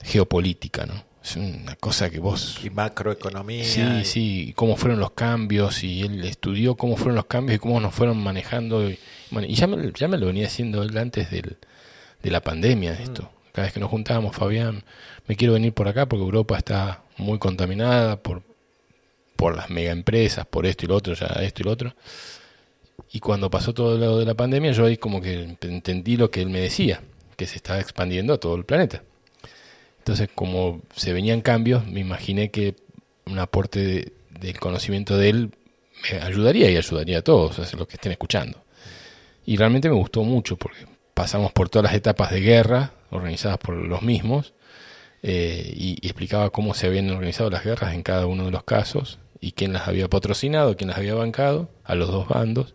geopolítica, 0.02 0.86
¿no? 0.86 1.04
Es 1.22 1.36
una 1.36 1.76
cosa 1.76 2.08
que 2.08 2.18
vos... 2.18 2.58
Y 2.64 2.70
macroeconomía. 2.70 3.64
Sí, 3.64 3.80
y- 3.82 4.04
sí, 4.04 4.44
y 4.48 4.52
cómo 4.54 4.76
fueron 4.76 5.00
los 5.00 5.10
cambios, 5.12 5.84
y 5.84 6.02
él 6.02 6.24
estudió 6.24 6.76
cómo 6.76 6.96
fueron 6.96 7.16
los 7.16 7.26
cambios 7.26 7.56
y 7.56 7.58
cómo 7.58 7.78
nos 7.80 7.94
fueron 7.94 8.16
manejando. 8.22 8.88
Y, 8.88 8.98
bueno, 9.30 9.46
y 9.46 9.54
ya, 9.54 9.66
me, 9.66 9.92
ya 9.92 10.08
me 10.08 10.16
lo 10.18 10.26
venía 10.26 10.46
haciendo 10.46 10.82
él 10.82 10.96
antes 10.96 11.30
del, 11.30 11.58
de 12.22 12.30
la 12.30 12.40
pandemia, 12.40 12.92
de 12.94 13.02
esto. 13.02 13.30
Cada 13.52 13.66
vez 13.66 13.74
que 13.74 13.80
nos 13.80 13.90
juntábamos, 13.90 14.34
Fabián, 14.34 14.82
me 15.26 15.36
quiero 15.36 15.52
venir 15.54 15.74
por 15.74 15.88
acá 15.88 16.06
porque 16.06 16.24
Europa 16.24 16.56
está 16.56 17.02
muy 17.18 17.38
contaminada 17.38 18.16
por, 18.22 18.42
por 19.36 19.54
las 19.56 19.68
mega 19.68 19.90
empresas, 19.92 20.46
por 20.46 20.64
esto 20.64 20.86
y 20.86 20.88
lo 20.88 20.96
otro, 20.96 21.12
ya 21.14 21.26
esto 21.42 21.62
y 21.62 21.64
lo 21.64 21.72
otro. 21.72 21.94
Y 23.12 23.20
cuando 23.20 23.50
pasó 23.50 23.74
todo 23.74 23.98
lo 23.98 24.18
de 24.18 24.24
la 24.24 24.34
pandemia, 24.34 24.72
yo 24.72 24.86
ahí 24.86 24.96
como 24.96 25.20
que 25.20 25.56
entendí 25.60 26.16
lo 26.16 26.30
que 26.30 26.40
él 26.42 26.48
me 26.48 26.60
decía, 26.60 27.02
que 27.36 27.46
se 27.46 27.56
estaba 27.56 27.80
expandiendo 27.80 28.32
a 28.32 28.38
todo 28.38 28.54
el 28.54 28.64
planeta. 28.64 29.02
Entonces, 30.00 30.28
como 30.34 30.82
se 30.96 31.12
venían 31.12 31.40
cambios, 31.42 31.86
me 31.86 32.00
imaginé 32.00 32.50
que 32.50 32.74
un 33.26 33.38
aporte 33.38 33.80
de- 33.80 34.12
del 34.40 34.58
conocimiento 34.58 35.16
de 35.16 35.28
él 35.30 35.50
me 36.10 36.18
ayudaría 36.20 36.70
y 36.70 36.76
ayudaría 36.76 37.18
a 37.18 37.22
todos, 37.22 37.58
a 37.58 37.76
los 37.76 37.86
que 37.86 37.94
estén 37.94 38.12
escuchando. 38.12 38.62
Y 39.46 39.56
realmente 39.56 39.88
me 39.88 39.94
gustó 39.96 40.22
mucho 40.24 40.56
porque 40.56 40.86
pasamos 41.14 41.52
por 41.52 41.68
todas 41.68 41.84
las 41.84 41.94
etapas 41.94 42.30
de 42.30 42.40
guerra 42.40 42.92
organizadas 43.10 43.58
por 43.58 43.74
los 43.74 44.02
mismos 44.02 44.54
eh, 45.22 45.72
y, 45.76 45.98
explicaba 46.06 46.50
cómo 46.50 46.72
se 46.74 46.86
habían 46.86 47.10
organizado 47.10 47.50
las 47.50 47.64
guerras 47.64 47.94
en 47.94 48.02
cada 48.02 48.26
uno 48.26 48.46
de 48.46 48.50
los 48.50 48.64
casos 48.64 49.18
y 49.40 49.52
quién 49.52 49.72
las 49.74 49.86
había 49.88 50.08
patrocinado, 50.08 50.76
quién 50.76 50.88
las 50.88 50.98
había 50.98 51.14
bancado 51.14 51.68
a 51.84 51.94
los 51.94 52.08
dos 52.10 52.28
bandos. 52.28 52.74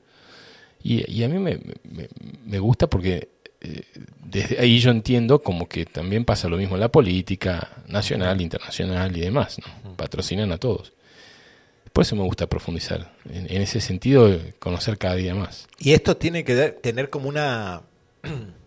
Y, 0.84 1.10
y 1.12 1.24
a 1.24 1.30
mí 1.30 1.40
me, 1.40 1.60
me- 1.84 2.10
me 2.46 2.60
gusta 2.60 2.88
porque 2.88 3.30
eh, 3.62 3.84
desde 4.24 4.60
ahí 4.60 4.80
yo 4.80 4.92
entiendo 4.92 5.42
como 5.42 5.68
que 5.68 5.86
también 5.86 6.26
pasa 6.26 6.48
lo 6.48 6.58
mismo 6.58 6.76
en 6.76 6.82
la 6.82 6.92
política 6.92 7.70
nacional, 7.88 8.42
internacional 8.42 9.16
y 9.16 9.22
demás, 9.22 9.58
¿no? 9.60 9.96
Patrocinan 9.96 10.52
a 10.52 10.58
todos. 10.58 10.94
Por 11.94 12.04
eso 12.04 12.16
me 12.16 12.24
gusta 12.24 12.48
profundizar. 12.48 13.14
En, 13.30 13.50
en 13.50 13.62
ese 13.62 13.80
sentido, 13.80 14.30
conocer 14.60 14.98
cada 14.98 15.16
día 15.16 15.34
más. 15.34 15.68
Y 15.80 15.94
esto 15.94 16.18
tiene 16.18 16.44
que 16.44 16.56
tener 16.82 17.10
como 17.10 17.30
una 17.30 17.84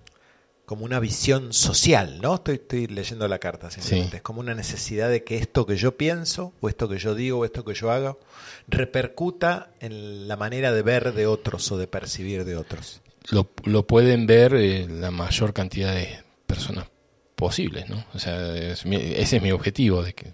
como 0.68 0.84
una 0.84 1.00
visión 1.00 1.54
social, 1.54 2.20
¿no? 2.20 2.34
Estoy, 2.34 2.56
estoy 2.56 2.86
leyendo 2.88 3.26
la 3.26 3.38
carta, 3.38 3.70
simplemente. 3.70 4.10
Sí. 4.10 4.16
Es 4.18 4.22
como 4.22 4.40
una 4.40 4.54
necesidad 4.54 5.08
de 5.08 5.24
que 5.24 5.38
esto 5.38 5.64
que 5.64 5.76
yo 5.76 5.96
pienso, 5.96 6.52
o 6.60 6.68
esto 6.68 6.90
que 6.90 6.98
yo 6.98 7.14
digo, 7.14 7.38
o 7.38 7.44
esto 7.46 7.64
que 7.64 7.72
yo 7.72 7.90
hago, 7.90 8.20
repercuta 8.68 9.70
en 9.80 10.28
la 10.28 10.36
manera 10.36 10.70
de 10.70 10.82
ver 10.82 11.14
de 11.14 11.26
otros 11.26 11.72
o 11.72 11.78
de 11.78 11.86
percibir 11.86 12.44
de 12.44 12.56
otros. 12.56 13.00
Lo, 13.30 13.50
lo 13.64 13.86
pueden 13.86 14.26
ver 14.26 14.54
eh, 14.54 14.86
la 14.88 15.10
mayor 15.10 15.52
cantidad 15.52 15.94
de 15.94 16.08
personas 16.46 16.86
posibles, 17.34 17.88
¿no? 17.88 18.04
O 18.14 18.18
sea, 18.18 18.56
es 18.56 18.84
mi- 18.86 18.96
ese 18.96 19.36
es 19.36 19.42
mi 19.42 19.52
objetivo, 19.52 20.02
de 20.02 20.12
que 20.12 20.32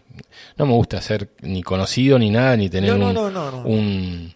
no 0.56 0.64
me 0.66 0.72
gusta 0.72 1.00
ser 1.02 1.30
ni 1.42 1.62
conocido 1.62 2.18
ni 2.18 2.30
nada, 2.30 2.56
ni 2.56 2.70
tener 2.70 2.96
No, 2.96 3.12
no, 3.12 3.22
un, 3.26 3.34
no, 3.34 3.62
un- 3.64 4.34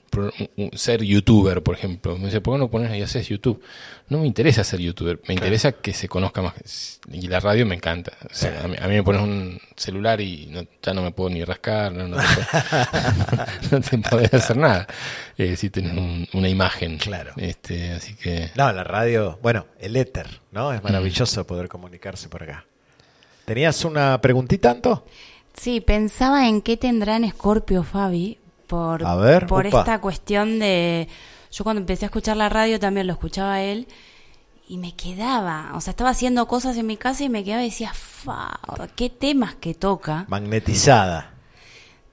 ser 0.74 1.02
youtuber, 1.02 1.62
por 1.62 1.74
ejemplo. 1.76 2.16
Me 2.18 2.26
dice, 2.26 2.40
¿por 2.40 2.54
qué 2.54 2.58
no 2.58 2.70
pones 2.70 2.96
y 2.96 3.02
haces 3.02 3.28
YouTube? 3.28 3.62
No 4.08 4.18
me 4.18 4.26
interesa 4.26 4.64
ser 4.64 4.80
youtuber, 4.80 5.20
me 5.28 5.34
interesa 5.34 5.72
que 5.72 5.92
se 5.92 6.08
conozca 6.08 6.42
más. 6.42 6.54
Y 7.12 7.28
la 7.28 7.40
radio 7.40 7.66
me 7.66 7.74
encanta. 7.74 8.12
O 8.24 8.32
sea, 8.34 8.64
a, 8.64 8.68
mí, 8.68 8.76
a 8.80 8.88
mí 8.88 8.94
me 8.94 9.02
pones 9.02 9.22
un 9.22 9.60
celular 9.76 10.20
y 10.20 10.46
no- 10.46 10.64
ya 10.82 10.94
no 10.94 11.02
me 11.02 11.10
puedo 11.12 11.30
ni 11.30 11.44
rascar, 11.44 11.92
no, 11.92 12.08
no 12.08 12.16
te, 12.16 12.22
puedo- 12.22 13.46
no 13.72 13.80
te 13.80 13.98
podés 13.98 14.34
hacer 14.34 14.56
nada 14.56 14.86
eh, 15.36 15.56
si 15.56 15.70
tenés 15.70 15.92
un- 15.92 16.26
una 16.32 16.48
imagen. 16.48 16.98
Claro. 16.98 17.32
Este, 17.36 17.92
así 17.92 18.14
que... 18.14 18.50
No, 18.56 18.72
la 18.72 18.84
radio, 18.84 19.38
bueno, 19.42 19.66
el 19.78 19.96
éter, 19.96 20.40
¿no? 20.52 20.72
Es 20.72 20.82
maravilloso 20.82 21.46
poder 21.46 21.68
comunicarse 21.68 22.28
por 22.28 22.42
acá. 22.42 22.64
¿Tenías 23.44 23.84
una 23.84 24.20
preguntita, 24.20 24.70
Anto? 24.70 25.06
Sí, 25.54 25.80
pensaba 25.80 26.48
en 26.48 26.60
qué 26.62 26.76
tendrá 26.76 27.16
en 27.16 27.28
Scorpio 27.30 27.82
Fabi 27.82 28.38
por, 28.68 29.04
A 29.04 29.16
ver, 29.16 29.46
por 29.48 29.66
upa. 29.66 29.80
esta 29.80 30.00
cuestión 30.00 30.60
de... 30.60 31.08
Yo 31.50 31.64
cuando 31.64 31.80
empecé 31.80 32.04
a 32.04 32.08
escuchar 32.08 32.36
la 32.36 32.48
radio 32.48 32.78
también 32.78 33.06
lo 33.08 33.14
escuchaba 33.14 33.60
él 33.62 33.88
y 34.68 34.76
me 34.76 34.94
quedaba, 34.94 35.72
o 35.74 35.80
sea, 35.80 35.92
estaba 35.92 36.10
haciendo 36.10 36.46
cosas 36.46 36.76
en 36.76 36.86
mi 36.86 36.98
casa 36.98 37.24
y 37.24 37.30
me 37.30 37.42
quedaba 37.42 37.62
y 37.62 37.70
decía, 37.70 37.92
fa, 37.94 38.60
qué 38.94 39.08
temas 39.08 39.54
que 39.54 39.72
toca. 39.74 40.26
Magnetizada. 40.28 41.32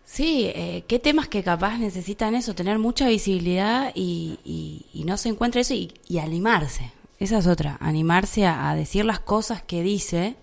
Sí, 0.05 0.45
eh, 0.55 0.85
qué 0.87 0.97
temas 0.99 1.27
que 1.27 1.43
capaz 1.43 1.77
necesitan 1.77 2.33
eso, 2.33 2.55
tener 2.55 2.79
mucha 2.79 3.07
visibilidad 3.09 3.91
y, 3.93 4.39
y- 4.45 4.85
y 4.93 5.03
no 5.03 5.17
se 5.17 5.27
encuentra 5.29 5.59
eso 5.59 5.73
y, 5.73 5.91
y 6.07 6.19
animarse. 6.19 6.91
esa 7.19 7.39
es 7.39 7.47
otra, 7.47 7.75
animarse 7.81 8.45
a, 8.45 8.69
a 8.69 8.75
decir 8.75 9.03
las 9.03 9.19
cosas 9.19 9.61
que 9.61 9.81
dice 9.83 10.35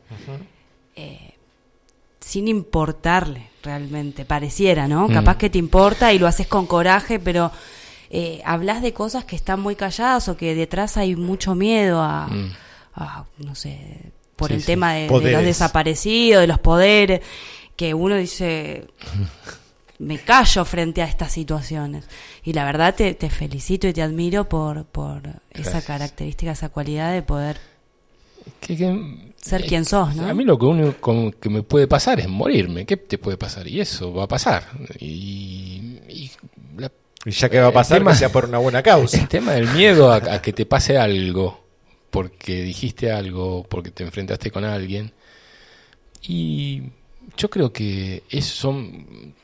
eh, 0.97 1.35
sin 2.21 2.49
importarle 2.49 3.49
realmente, 3.63 4.25
pareciera, 4.25 4.89
¿no? 4.89 5.09
Mm. 5.09 5.13
Capaz 5.13 5.37
que 5.37 5.51
te 5.51 5.59
importa 5.59 6.13
y 6.13 6.19
lo 6.19 6.27
haces 6.27 6.47
con 6.47 6.67
coraje, 6.67 7.19
pero 7.19 7.51
eh, 8.11 8.43
hablas 8.45 8.83
de 8.83 8.93
cosas 8.93 9.25
que 9.25 9.37
están 9.37 9.61
muy 9.61 9.77
calladas 9.77 10.29
o 10.29 10.37
que 10.37 10.55
detrás 10.55 10.97
hay 10.97 11.17
mucho 11.17 11.55
miedo 11.55 12.03
a, 12.03 12.27
Mm. 12.27 12.53
a, 12.97 13.25
no 13.39 13.55
sé, 13.55 13.79
por 14.37 14.49
Sí, 14.49 14.55
el 14.55 14.61
sí. 14.61 14.67
tema 14.67 14.95
de, 14.95 15.09
los 15.09 15.43
desaparecidos, 15.45 16.41
de 16.43 16.47
los 16.47 16.59
poderes, 16.59 17.21
que 17.77 17.95
uno 17.95 18.17
dice, 18.17 18.87
me 19.99 20.19
callo 20.19 20.65
frente 20.65 21.01
a 21.03 21.07
estas 21.07 21.33
situaciones. 21.33 22.07
Y 22.43 22.53
la 22.53 22.65
verdad 22.65 22.95
te, 22.95 23.15
te 23.15 23.31
felicito 23.31 23.87
y 23.87 23.93
te 23.93 24.03
admiro 24.03 24.49
por, 24.49 24.85
por 24.85 25.23
esa 25.51 25.81
característica, 25.83 26.51
esa 26.53 26.69
cualidad 26.71 27.13
de 27.13 27.23
poder 27.23 27.59
Que- 28.61 28.77
que- 28.77 29.33
ser 29.41 29.63
eh, 29.63 29.67
quien 29.67 29.85
sos, 29.85 30.15
¿no? 30.15 30.29
A 30.29 30.35
mí 30.35 30.45
lo 30.45 30.59
que 30.59 30.67
único 30.67 31.33
que 31.41 31.49
me 31.49 31.63
puede 31.63 31.87
pasar 31.89 32.21
es 32.21 32.29
morirme. 32.29 32.87
¿Qué 32.87 32.97
te 32.97 33.19
puede 33.19 33.37
pasar? 33.37 33.67
Y 33.67 33.81
eso 33.81 34.13
va 34.13 34.25
a 34.25 34.29
pasar. 34.29 34.65
Y, 35.01 35.99
y 36.09 36.31
la- 36.77 36.93
Y 37.25 37.31
ya 37.33 37.49
que 37.49 37.61
va 37.61 37.69
a 37.69 37.73
pasar, 37.73 37.99
tema- 37.99 38.13
que 38.13 38.19
sea 38.19 38.31
por 38.33 38.45
una 38.45 38.59
buena 38.59 38.83
causa. 38.83 39.19
el 39.21 39.29
tema 39.29 39.53
del 39.53 39.69
miedo 39.69 40.13
a, 40.13 40.17
a 40.17 40.43
que 40.43 40.53
te 40.53 40.65
pase 40.67 40.97
algo, 40.99 41.65
porque 42.11 42.63
dijiste 42.63 43.11
algo, 43.11 43.65
porque 43.69 43.91
te 43.91 44.05
enfrentaste 44.05 44.51
con 44.51 44.65
alguien. 44.65 45.13
Y 46.23 46.83
yo 47.37 47.51
creo 47.51 47.73
que 47.73 48.23
eso 48.31 48.55
son. 48.55 49.35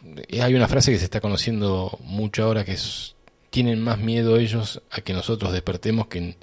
Hay 0.41 0.55
una 0.55 0.69
frase 0.69 0.93
que 0.93 0.99
se 0.99 1.05
está 1.05 1.21
conociendo 1.21 1.99
mucho 2.05 2.45
ahora 2.45 2.65
que 2.65 2.73
es. 2.73 3.15
Tienen 3.51 3.83
más 3.83 3.99
miedo 3.99 4.37
ellos 4.37 4.83
a 4.91 5.01
que 5.01 5.15
nosotros 5.15 5.53
despertemos 5.53 6.07
que, 6.07 6.37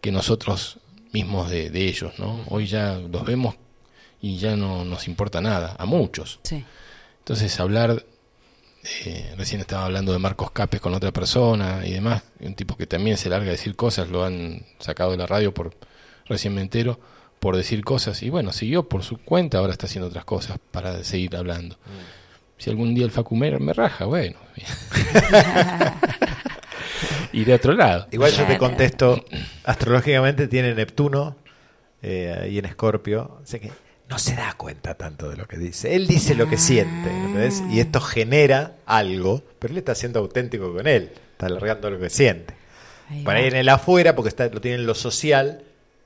que 0.00 0.10
nosotros 0.10 0.78
mismos 1.14 1.48
de, 1.48 1.70
de 1.70 1.88
ellos, 1.88 2.18
¿no? 2.18 2.44
Hoy 2.48 2.66
ya 2.66 2.98
los 2.98 3.24
vemos 3.24 3.54
y 4.20 4.36
ya 4.36 4.56
no 4.56 4.84
nos 4.84 5.06
importa 5.06 5.40
nada, 5.40 5.76
a 5.78 5.86
muchos. 5.86 6.40
Sí. 6.42 6.64
Entonces 7.20 7.58
hablar, 7.60 8.04
eh, 9.04 9.34
recién 9.38 9.60
estaba 9.60 9.84
hablando 9.84 10.12
de 10.12 10.18
Marcos 10.18 10.50
Capes 10.50 10.80
con 10.80 10.92
otra 10.92 11.12
persona 11.12 11.86
y 11.86 11.92
demás, 11.92 12.24
un 12.40 12.54
tipo 12.54 12.76
que 12.76 12.86
también 12.86 13.16
se 13.16 13.30
larga 13.30 13.48
a 13.48 13.52
decir 13.52 13.76
cosas, 13.76 14.10
lo 14.10 14.24
han 14.24 14.66
sacado 14.80 15.12
de 15.12 15.18
la 15.18 15.26
radio 15.26 15.54
por, 15.54 15.74
recién 16.26 16.54
me 16.54 16.60
entero, 16.60 16.98
por 17.38 17.56
decir 17.56 17.84
cosas 17.84 18.22
y 18.22 18.30
bueno, 18.30 18.52
siguió 18.52 18.88
por 18.88 19.04
su 19.04 19.18
cuenta, 19.18 19.58
ahora 19.58 19.72
está 19.72 19.86
haciendo 19.86 20.08
otras 20.08 20.24
cosas 20.24 20.58
para 20.70 21.04
seguir 21.04 21.36
hablando. 21.36 21.76
Si 22.58 22.70
algún 22.70 22.94
día 22.94 23.04
el 23.04 23.10
Facumer 23.10 23.60
me 23.60 23.72
raja, 23.72 24.06
bueno. 24.06 24.36
Iré 27.32 27.52
a 27.52 27.56
otro 27.56 27.72
lado. 27.72 28.06
Igual 28.10 28.32
yo 28.32 28.44
te 28.46 28.58
contesto, 28.58 29.24
astrológicamente 29.64 30.48
tiene 30.48 30.74
Neptuno 30.74 31.36
eh, 32.02 32.36
ahí 32.42 32.58
en 32.58 32.64
Escorpio, 32.66 33.38
o 33.42 33.46
sea 33.46 33.58
que 33.60 33.70
no 34.08 34.18
se 34.18 34.34
da 34.36 34.52
cuenta 34.56 34.94
tanto 34.94 35.30
de 35.30 35.36
lo 35.36 35.46
que 35.46 35.56
dice. 35.56 35.94
Él 35.96 36.06
dice 36.06 36.34
lo 36.34 36.48
que 36.48 36.58
siente, 36.58 37.10
¿entendés? 37.10 37.62
Y 37.70 37.80
esto 37.80 38.00
genera 38.00 38.76
algo, 38.86 39.42
pero 39.58 39.72
él 39.72 39.78
está 39.78 39.94
siendo 39.94 40.20
auténtico 40.20 40.72
con 40.72 40.86
él, 40.86 41.10
está 41.32 41.46
alargando 41.46 41.90
lo 41.90 41.98
que 41.98 42.10
siente. 42.10 42.54
Ahí 43.10 43.22
Para 43.22 43.38
va. 43.38 43.42
ahí 43.44 43.48
en 43.50 43.56
el 43.56 43.68
afuera, 43.68 44.14
porque 44.14 44.28
está, 44.28 44.46
lo 44.48 44.60
tiene 44.60 44.76
en 44.78 44.86
lo 44.86 44.94
social, 44.94 45.62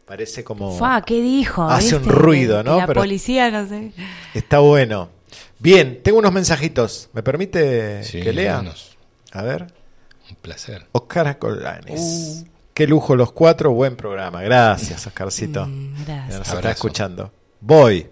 parece 0.07 0.45
como... 0.45 0.77
Fua, 0.79 1.03
¿qué 1.05 1.21
dijo? 1.21 1.65
Hace 1.69 1.97
un 1.97 2.05
ruido, 2.05 2.63
¿no? 2.63 2.79
La 2.79 2.87
Pero- 2.87 3.01
policía, 3.01 3.51
no 3.51 3.69
sé. 3.69 3.93
Está 4.35 4.61
bueno. 4.61 5.11
Bien, 5.59 6.01
tengo 6.03 6.19
unos 6.19 6.33
mensajitos. 6.33 7.11
¿Me 7.13 7.23
permite 7.25 8.03
Sí, 8.05 8.23
que 8.23 8.33
lea? 8.33 8.63
A 9.33 9.43
ver. 9.43 9.67
Un 10.31 10.37
placer. 10.37 10.87
Oscar 10.93 11.39
Colanes. 11.39 12.01
Uh. 12.45 12.49
Qué 12.75 12.87
lujo 12.87 13.17
los 13.17 13.33
cuatro, 13.33 13.73
buen 13.73 13.97
programa. 13.97 14.41
Gracias, 14.43 15.07
Oscarcito. 15.07 15.67
Mm, 15.67 16.05
gracias. 16.07 16.39
nos 16.39 16.53
está 16.55 16.71
escuchando. 16.71 17.33
Voy. 17.61 18.07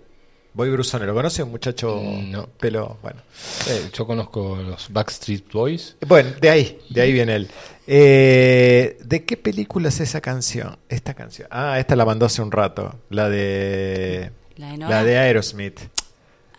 Voy 0.54 0.70
Brusone. 0.70 1.06
¿Lo 1.06 1.14
conoce? 1.14 1.42
Un 1.42 1.50
muchacho 1.50 2.00
No. 2.02 2.46
pelo. 2.48 2.96
Bueno. 3.02 3.20
Eh, 3.68 3.90
yo 3.92 4.06
conozco 4.06 4.56
los 4.56 4.90
Backstreet 4.90 5.52
Boys. 5.52 5.96
Bueno, 6.06 6.30
de 6.40 6.50
ahí, 6.50 6.78
de 6.90 7.00
ahí 7.00 7.12
viene 7.12 7.36
él. 7.36 7.48
Eh, 7.86 8.98
¿De 9.04 9.24
qué 9.24 9.36
película 9.36 9.88
es 9.88 10.00
esa 10.00 10.20
canción? 10.20 10.76
Esta 10.88 11.14
canción. 11.14 11.46
Ah, 11.50 11.78
esta 11.78 11.94
la 11.94 12.04
mandó 12.04 12.26
hace 12.26 12.42
un 12.42 12.50
rato. 12.50 12.94
La 13.10 13.28
de. 13.28 14.32
¿La 14.56 14.70
de 14.72 14.78
Nora? 14.78 14.96
La 14.96 15.04
de 15.04 15.18
Aerosmith. 15.18 15.78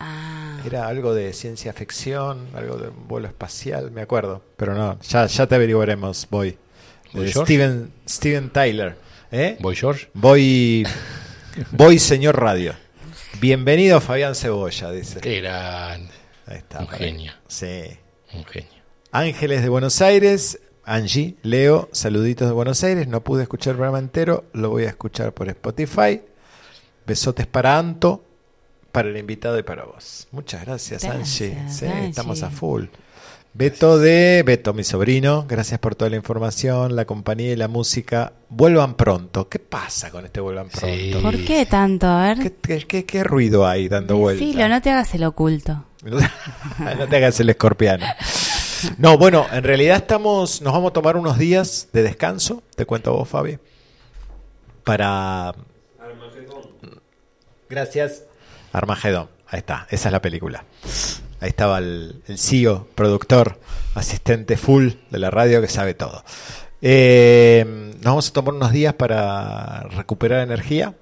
Ah, 0.00 0.60
Era 0.64 0.86
algo 0.86 1.14
de 1.14 1.32
ciencia 1.32 1.72
ficción, 1.72 2.46
algo 2.54 2.76
de 2.76 2.88
un 2.88 3.08
vuelo 3.08 3.26
espacial, 3.28 3.90
me 3.90 4.00
acuerdo. 4.02 4.42
Pero 4.56 4.74
no, 4.74 4.98
ya, 5.00 5.26
ya 5.26 5.46
te 5.46 5.54
averiguaremos, 5.54 6.26
voy. 6.30 6.56
¿Voy 7.12 7.24
De 7.26 7.32
George? 7.32 7.54
Steven, 7.54 7.92
Steven 8.08 8.50
Tyler. 8.50 8.96
¿eh? 9.32 9.56
Boy 9.60 9.74
George. 9.76 10.08
Voy, 10.14 10.86
voy, 11.72 11.98
señor 11.98 12.40
radio. 12.40 12.74
Bienvenido 13.40 14.00
Fabián 14.00 14.34
Cebolla, 14.34 14.90
dice. 14.90 15.20
Qué 15.20 15.40
grande. 15.40 16.10
Ahí 16.46 16.58
está. 16.58 16.80
Un 16.80 16.86
para- 16.86 16.98
genio. 16.98 17.32
Sí. 17.46 17.84
Un 18.34 18.44
genio. 18.44 18.68
Ángeles 19.12 19.62
de 19.62 19.68
Buenos 19.68 20.00
Aires. 20.02 20.60
Angie, 20.84 21.36
Leo, 21.42 21.88
saluditos 21.92 22.48
de 22.48 22.54
Buenos 22.54 22.82
Aires. 22.82 23.06
No 23.08 23.22
pude 23.22 23.42
escuchar 23.42 23.72
el 23.72 23.76
programa 23.76 23.98
entero, 23.98 24.44
lo 24.54 24.70
voy 24.70 24.84
a 24.84 24.88
escuchar 24.88 25.34
por 25.34 25.48
Spotify. 25.50 26.22
Besotes 27.06 27.46
para 27.46 27.78
Anto, 27.78 28.24
para 28.92 29.08
el 29.08 29.16
invitado 29.16 29.58
y 29.58 29.62
para 29.62 29.84
vos. 29.84 30.26
Muchas 30.32 30.64
gracias, 30.64 31.02
Gracias, 31.04 31.50
Angie. 31.52 31.68
Sí, 31.70 31.86
Angie. 31.86 32.08
estamos 32.08 32.42
a 32.42 32.50
full. 32.50 32.84
Beto 33.54 33.98
de 33.98 34.44
Beto, 34.46 34.72
mi 34.72 34.84
sobrino, 34.84 35.44
gracias 35.48 35.80
por 35.80 35.94
toda 35.96 36.10
la 36.10 36.16
información, 36.16 36.94
la 36.94 37.06
compañía 37.06 37.52
y 37.52 37.56
la 37.56 37.66
música. 37.66 38.32
Vuelvan 38.50 38.94
pronto. 38.94 39.48
¿Qué 39.48 39.58
pasa 39.58 40.10
con 40.10 40.24
este 40.26 40.40
vuelvan 40.40 40.68
pronto? 40.68 40.86
Sí. 40.96 41.12
¿por 41.20 41.36
qué 41.44 41.66
tanto? 41.66 42.06
A 42.06 42.22
ver. 42.28 42.38
¿Qué, 42.38 42.52
qué- 42.54 42.86
qué- 42.86 43.04
qué 43.04 43.24
ruido 43.24 43.66
hay 43.66 43.88
dando 43.88 44.16
vueltas? 44.16 44.46
Decilo, 44.46 44.68
no 44.68 44.80
te 44.80 44.90
hagas 44.90 45.12
el 45.14 45.24
oculto. 45.24 45.84
no 46.02 47.08
te 47.08 47.16
hagas 47.16 47.40
el 47.40 47.50
escorpiano. 47.50 48.06
No, 48.98 49.18
bueno, 49.18 49.44
en 49.50 49.64
realidad 49.64 49.96
estamos, 49.96 50.62
nos 50.62 50.72
vamos 50.72 50.90
a 50.90 50.92
tomar 50.92 51.16
unos 51.16 51.36
días 51.36 51.88
de 51.92 52.04
descanso, 52.04 52.62
te 52.76 52.86
cuento 52.86 53.10
a 53.10 53.14
vos, 53.14 53.28
Fabi, 53.28 53.58
para... 54.84 55.52
Gracias. 57.68 58.22
Armagedón, 58.72 59.28
ahí 59.46 59.58
está, 59.58 59.86
esa 59.90 60.08
es 60.08 60.12
la 60.12 60.22
película. 60.22 60.64
Ahí 61.40 61.50
estaba 61.50 61.78
el, 61.78 62.22
el 62.26 62.38
CEO, 62.38 62.88
productor, 62.94 63.58
asistente 63.94 64.56
full 64.56 64.90
de 65.10 65.18
la 65.18 65.30
radio 65.30 65.60
que 65.60 65.68
sabe 65.68 65.94
todo. 65.94 66.24
Eh, 66.80 67.64
nos 67.94 68.04
vamos 68.04 68.28
a 68.28 68.32
tomar 68.32 68.54
unos 68.54 68.72
días 68.72 68.94
para 68.94 69.82
recuperar 69.90 70.40
energía. 70.40 70.94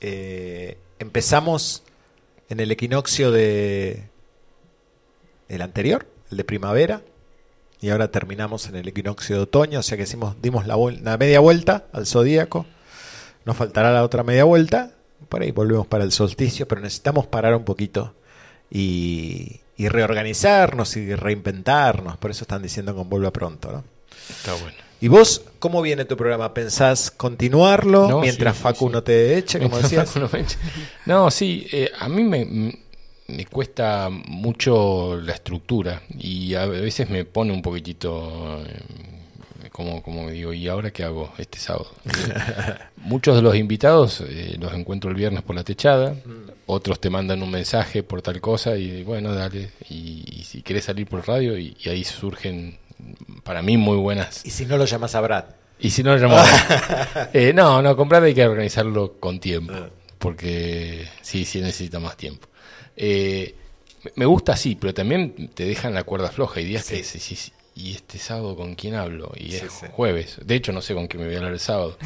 Eh, 0.00 0.78
empezamos 0.98 1.82
en 2.48 2.60
el 2.60 2.70
equinoccio 2.70 3.30
de 3.30 4.08
el 5.48 5.62
anterior, 5.62 6.06
el 6.30 6.36
de 6.36 6.44
primavera, 6.44 7.02
y 7.80 7.90
ahora 7.90 8.10
terminamos 8.10 8.68
en 8.68 8.76
el 8.76 8.88
equinoccio 8.88 9.36
de 9.36 9.42
otoño, 9.42 9.80
o 9.80 9.82
sea 9.82 9.98
que 9.98 10.06
dimos 10.40 10.66
la, 10.66 10.76
la 11.02 11.18
media 11.18 11.40
vuelta 11.40 11.86
al 11.92 12.06
zodíaco, 12.06 12.66
nos 13.44 13.56
faltará 13.56 13.92
la 13.92 14.04
otra 14.04 14.22
media 14.22 14.44
vuelta, 14.44 14.92
por 15.32 15.40
ahí 15.40 15.50
volvemos 15.50 15.86
para 15.86 16.04
el 16.04 16.12
solsticio, 16.12 16.68
pero 16.68 16.82
necesitamos 16.82 17.26
parar 17.26 17.54
un 17.56 17.64
poquito 17.64 18.12
y, 18.70 19.60
y 19.78 19.88
reorganizarnos 19.88 20.94
y 20.98 21.14
reinventarnos, 21.14 22.18
por 22.18 22.30
eso 22.30 22.44
están 22.44 22.60
diciendo 22.60 22.94
que 22.94 23.02
vuelva 23.04 23.30
pronto, 23.30 23.72
¿no? 23.72 23.82
Está 24.28 24.52
bueno. 24.52 24.76
¿Y 25.00 25.08
vos 25.08 25.42
cómo 25.58 25.80
viene 25.80 26.04
tu 26.04 26.18
programa? 26.18 26.52
¿Pensás 26.52 27.10
continuarlo 27.10 28.10
No, 28.10 28.20
mientras 28.20 28.58
sí, 28.58 28.62
Facu 28.62 28.88
sí. 28.88 28.92
no 28.92 29.02
te 29.02 29.38
eche, 29.38 29.58
como 29.58 29.78
decías? 29.78 30.14
No, 31.06 31.30
sí, 31.30 31.66
eh, 31.72 31.90
a 31.98 32.10
mí 32.10 32.24
me, 32.24 32.76
me 33.28 33.46
cuesta 33.46 34.10
mucho 34.10 35.16
la 35.16 35.32
estructura 35.32 36.02
y 36.18 36.52
a 36.56 36.66
veces 36.66 37.08
me 37.08 37.24
pone 37.24 37.54
un 37.54 37.62
poquitito, 37.62 38.62
eh, 38.66 38.82
como, 39.72 40.02
como 40.02 40.30
digo, 40.30 40.52
¿y 40.52 40.68
ahora 40.68 40.90
qué 40.90 41.02
hago 41.04 41.32
este 41.38 41.58
sábado? 41.58 41.90
Muchos 42.96 43.36
de 43.36 43.42
los 43.42 43.56
invitados 43.56 44.20
eh, 44.20 44.56
los 44.60 44.72
encuentro 44.74 45.10
el 45.10 45.16
viernes 45.16 45.42
por 45.42 45.56
la 45.56 45.64
techada, 45.64 46.14
otros 46.66 47.00
te 47.00 47.10
mandan 47.10 47.42
un 47.42 47.50
mensaje 47.50 48.02
por 48.02 48.22
tal 48.22 48.40
cosa 48.40 48.76
y 48.76 49.02
bueno, 49.02 49.34
dale, 49.34 49.70
y, 49.88 50.24
y 50.40 50.44
si 50.44 50.62
querés 50.62 50.84
salir 50.84 51.06
por 51.06 51.26
radio 51.26 51.56
y, 51.58 51.76
y 51.82 51.88
ahí 51.88 52.04
surgen 52.04 52.78
para 53.42 53.62
mí 53.62 53.76
muy 53.76 53.96
buenas 53.96 54.46
Y 54.46 54.50
si 54.50 54.64
no 54.66 54.76
lo 54.76 54.84
llamas 54.84 55.14
a 55.16 55.20
Brad. 55.20 55.44
y 55.80 55.90
si 55.90 56.02
no, 56.04 56.16
llamamos. 56.16 56.46
eh, 57.32 57.52
no, 57.52 57.82
no, 57.82 57.96
comprar 57.96 58.22
hay 58.22 58.34
que 58.34 58.46
organizarlo 58.46 59.14
con 59.18 59.40
tiempo. 59.40 59.72
Porque 60.18 61.08
sí, 61.20 61.44
sí 61.44 61.60
necesita 61.60 61.98
más 61.98 62.16
tiempo. 62.16 62.46
Eh, 62.96 63.56
me- 64.14 64.24
gusta 64.26 64.52
así, 64.52 64.76
pero 64.76 64.94
también 64.94 65.50
te 65.52 65.64
dejan 65.64 65.94
la 65.94 66.04
cuerda 66.04 66.28
floja. 66.30 66.60
Hay 66.60 66.66
días 66.66 66.84
que 66.84 66.90
Sí. 67.02 67.16
dices, 67.18 67.22
"Sí, 67.24 67.52
¿y 67.74 67.94
este 67.94 68.18
sábado 68.18 68.56
con 68.56 68.74
quién 68.74 68.94
hablo? 68.94 69.32
Y 69.36 69.54
es 69.54 69.72
sí. 69.72 69.86
jueves. 69.92 70.38
De 70.44 70.54
hecho, 70.54 70.72
no 70.72 70.80
sé 70.82 70.94
con 70.94 71.06
quién 71.06 71.20
me 71.22 71.26
voy 71.26 71.34
a 71.36 71.38
hablar 71.38 71.52
el 71.54 71.60
sábado. 71.60 71.96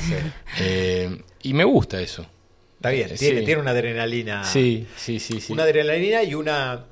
Eh, 0.61 1.23
y 1.43 1.55
me 1.55 1.65
gusta 1.65 2.01
eso. 2.01 2.27
Está 2.77 2.91
bien, 2.91 3.09
Eh, 3.11 3.15
tiene, 3.19 3.43
tiene 3.43 3.61
una 3.61 3.71
adrenalina. 3.73 4.45
Sí, 4.45 4.87
sí, 4.97 5.19
sí. 5.19 5.41
Una 5.53 5.63
adrenalina 5.65 6.23
y 6.23 6.35
una 6.35 6.85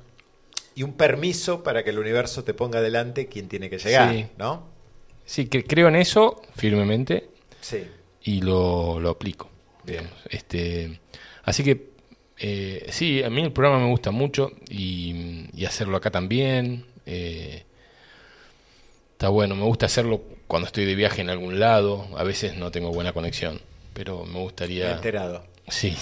y 0.77 0.83
un 0.83 0.93
permiso 0.93 1.63
para 1.63 1.83
que 1.83 1.91
el 1.91 1.99
universo 1.99 2.43
te 2.43 2.53
ponga 2.53 2.79
adelante 2.79 3.27
quien 3.27 3.47
tiene 3.47 3.69
que 3.69 3.77
llegar. 3.77 4.29
¿no? 4.37 4.67
Sí, 5.23 5.45
que 5.47 5.63
creo 5.63 5.87
en 5.87 5.95
eso 5.95 6.41
firmemente. 6.55 7.29
Sí. 7.61 7.83
y 8.23 8.41
lo, 8.41 8.99
lo 8.99 9.09
aplico. 9.11 9.49
Este, 10.29 10.99
así 11.43 11.63
que 11.63 11.89
eh, 12.37 12.87
sí, 12.89 13.23
a 13.23 13.29
mí 13.29 13.41
el 13.41 13.51
programa 13.53 13.79
me 13.83 13.89
gusta 13.89 14.11
mucho 14.11 14.51
y, 14.69 15.45
y 15.53 15.65
hacerlo 15.65 15.95
acá 15.97 16.11
también. 16.11 16.85
eh, 17.05 17.63
está 19.15 19.29
bueno, 19.29 19.55
me 19.55 19.63
gusta 19.63 19.85
hacerlo 19.85 20.21
cuando 20.45 20.67
estoy 20.67 20.83
de 20.83 20.93
viaje 20.93 21.21
en 21.21 21.29
algún 21.29 21.57
lado. 21.57 22.05
A 22.17 22.23
veces 22.23 22.57
no 22.57 22.69
tengo 22.69 22.91
buena 22.91 23.13
conexión, 23.13 23.61
pero 23.93 24.25
me 24.25 24.39
gustaría. 24.39 24.91
enterado. 24.91 25.43
Sí. 25.69 25.95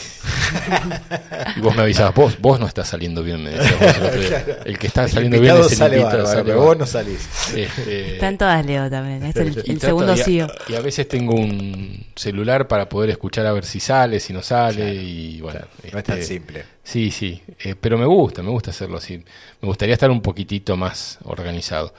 y 1.56 1.62
vos 1.62 1.76
me 1.76 1.84
avisabas, 1.84 2.14
vos, 2.16 2.38
vos 2.42 2.60
no 2.60 2.66
estás 2.66 2.90
saliendo 2.90 3.24
bien, 3.24 3.42
me 3.42 3.52
decías 3.52 3.80
vos 3.80 3.96
el 3.96 4.04
otro 4.04 4.20
día. 4.20 4.46
El 4.66 4.78
que 4.80 4.88
está 4.88 5.04
El 5.04 5.12
saliendo 5.12 5.40
bien 5.40 5.56
es 5.56 5.72
el 5.72 5.78
sale 5.78 5.98
invitado, 6.00 6.24
bárbaro, 6.24 6.28
sale 6.28 6.44
pero 6.44 6.58
bárbaro. 6.58 6.70
vos 6.70 6.78
no 6.80 6.86
salís. 6.88 7.56
Este, 7.56 8.14
Está 8.16 8.28
en 8.30 8.38
todas 8.40 8.66
Leo 8.66 8.90
también. 8.90 9.24
Es 9.24 9.36
el, 9.36 9.80
segundo 9.80 10.18
CEO. 10.18 10.48
Y 10.68 10.74
a 10.74 10.82
veces 10.82 11.08
tengo 11.08 11.36
un 11.36 12.08
celular 12.16 12.68
para 12.68 12.90
poder 12.90 13.12
escuchar 13.12 13.46
a 13.46 13.54
ver 13.54 13.64
si 13.64 13.80
sale, 13.80 14.20
si 14.20 14.34
no 14.34 14.42
sale. 14.42 14.96
y 14.96 15.40
bueno, 15.40 15.62
No 15.92 16.00
es 16.00 16.04
tan 16.04 16.18
este, 16.18 16.34
simple. 16.34 16.66
Sí, 16.84 17.12
sí. 17.12 17.42
eh, 17.64 17.76
pero 17.80 17.98
me 17.98 18.06
gusta, 18.06 18.42
me 18.42 18.50
gusta 18.50 18.72
hacerlo 18.72 18.98
así. 18.98 19.24
Me 19.62 19.68
gustaría 19.68 19.94
estar 19.94 20.10
un 20.10 20.22
poquitito 20.22 20.76
más 20.76 21.20
organizado. 21.24 21.94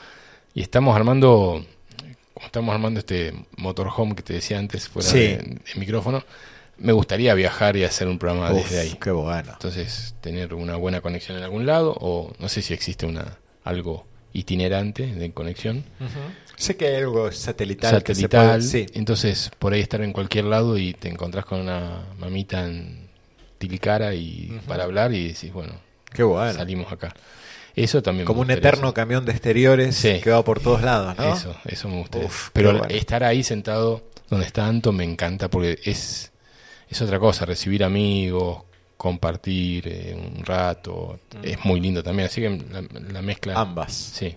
Y 0.54 0.62
estamos 0.62 0.94
armando, 0.94 1.64
como 2.32 2.46
estamos 2.46 2.72
armando 2.74 3.00
este 3.00 3.34
motorhome 3.56 4.14
que 4.14 4.22
te 4.22 4.32
decía 4.34 4.58
antes 4.58 4.88
fuera 4.88 5.08
Sí. 5.08 5.18
de, 5.18 5.36
de 5.38 5.60
micrófono, 5.76 6.22
me 6.78 6.92
gustaría 6.92 7.34
viajar 7.34 7.76
y 7.76 7.84
hacer 7.84 8.08
un 8.08 8.18
programa 8.18 8.52
Uf, 8.52 8.64
desde 8.64 8.80
ahí. 8.80 8.98
Qué 9.00 9.10
bueno. 9.10 9.52
Entonces, 9.52 10.14
tener 10.20 10.54
una 10.54 10.76
buena 10.76 11.00
conexión 11.00 11.36
en 11.38 11.44
algún 11.44 11.66
lado, 11.66 11.94
o 12.00 12.32
no 12.38 12.48
sé 12.48 12.62
si 12.62 12.74
existe 12.74 13.06
una 13.06 13.38
algo 13.64 14.06
itinerante 14.32 15.06
de 15.06 15.32
conexión 15.32 15.84
Sé 16.56 16.76
que 16.76 16.86
hay 16.88 16.96
algo 16.96 17.30
satelital. 17.32 18.02
que 18.02 18.14
se 18.14 18.22
satelital. 18.22 18.58
puede- 18.58 18.62
sí. 18.68 18.86
Entonces, 18.94 19.50
por 19.58 19.72
ahí 19.72 19.80
estar 19.80 20.00
en 20.02 20.12
cualquier 20.12 20.44
lado 20.44 20.76
y 20.78 20.92
te 20.94 21.08
encontrás 21.08 21.44
con 21.44 21.60
una 21.60 22.02
mamita 22.18 22.64
en 22.66 23.08
Tilicara 23.58 24.14
y 24.14 24.60
para 24.68 24.84
hablar 24.84 25.12
y 25.14 25.28
decís, 25.28 25.52
bueno, 25.52 25.72
Qué 26.12 26.22
bueno. 26.22 26.52
salimos 26.52 26.92
acá. 26.92 27.14
Eso 27.76 28.02
también 28.02 28.24
me 28.24 28.26
Como 28.26 28.40
un 28.42 28.50
eterno 28.50 28.94
camión 28.94 29.24
de 29.24 29.32
exteriores 29.32 29.96
Sí. 29.96 30.20
que 30.22 30.30
va 30.30 30.44
por 30.44 30.60
todos 30.60 30.82
lados, 30.82 31.16
¿no? 31.18 31.34
Eso, 31.34 31.56
eso 31.64 31.88
me 31.88 31.98
gustaría. 31.98 32.26
Uf, 32.28 32.50
Pero 32.52 32.70
bueno. 32.78 32.86
estar 32.94 33.24
ahí 33.24 33.42
sentado 33.42 34.04
donde 34.30 34.46
está 34.46 34.66
Anto 34.66 34.92
me 34.92 35.04
encanta 35.04 35.48
porque 35.48 35.78
es, 35.84 36.30
es 36.88 37.02
otra 37.02 37.18
cosa, 37.18 37.44
recibir 37.44 37.82
amigos, 37.82 38.62
compartir 38.96 39.88
eh, 39.88 40.14
un 40.16 40.44
rato, 40.44 41.18
es 41.42 41.64
muy 41.64 41.80
lindo 41.80 42.02
también. 42.02 42.26
Así 42.28 42.40
que 42.40 42.48
la, 42.50 42.82
la 43.12 43.22
mezcla. 43.22 43.54
Mm. 43.54 43.58
Ambas. 43.58 43.92
Sí. 43.92 44.34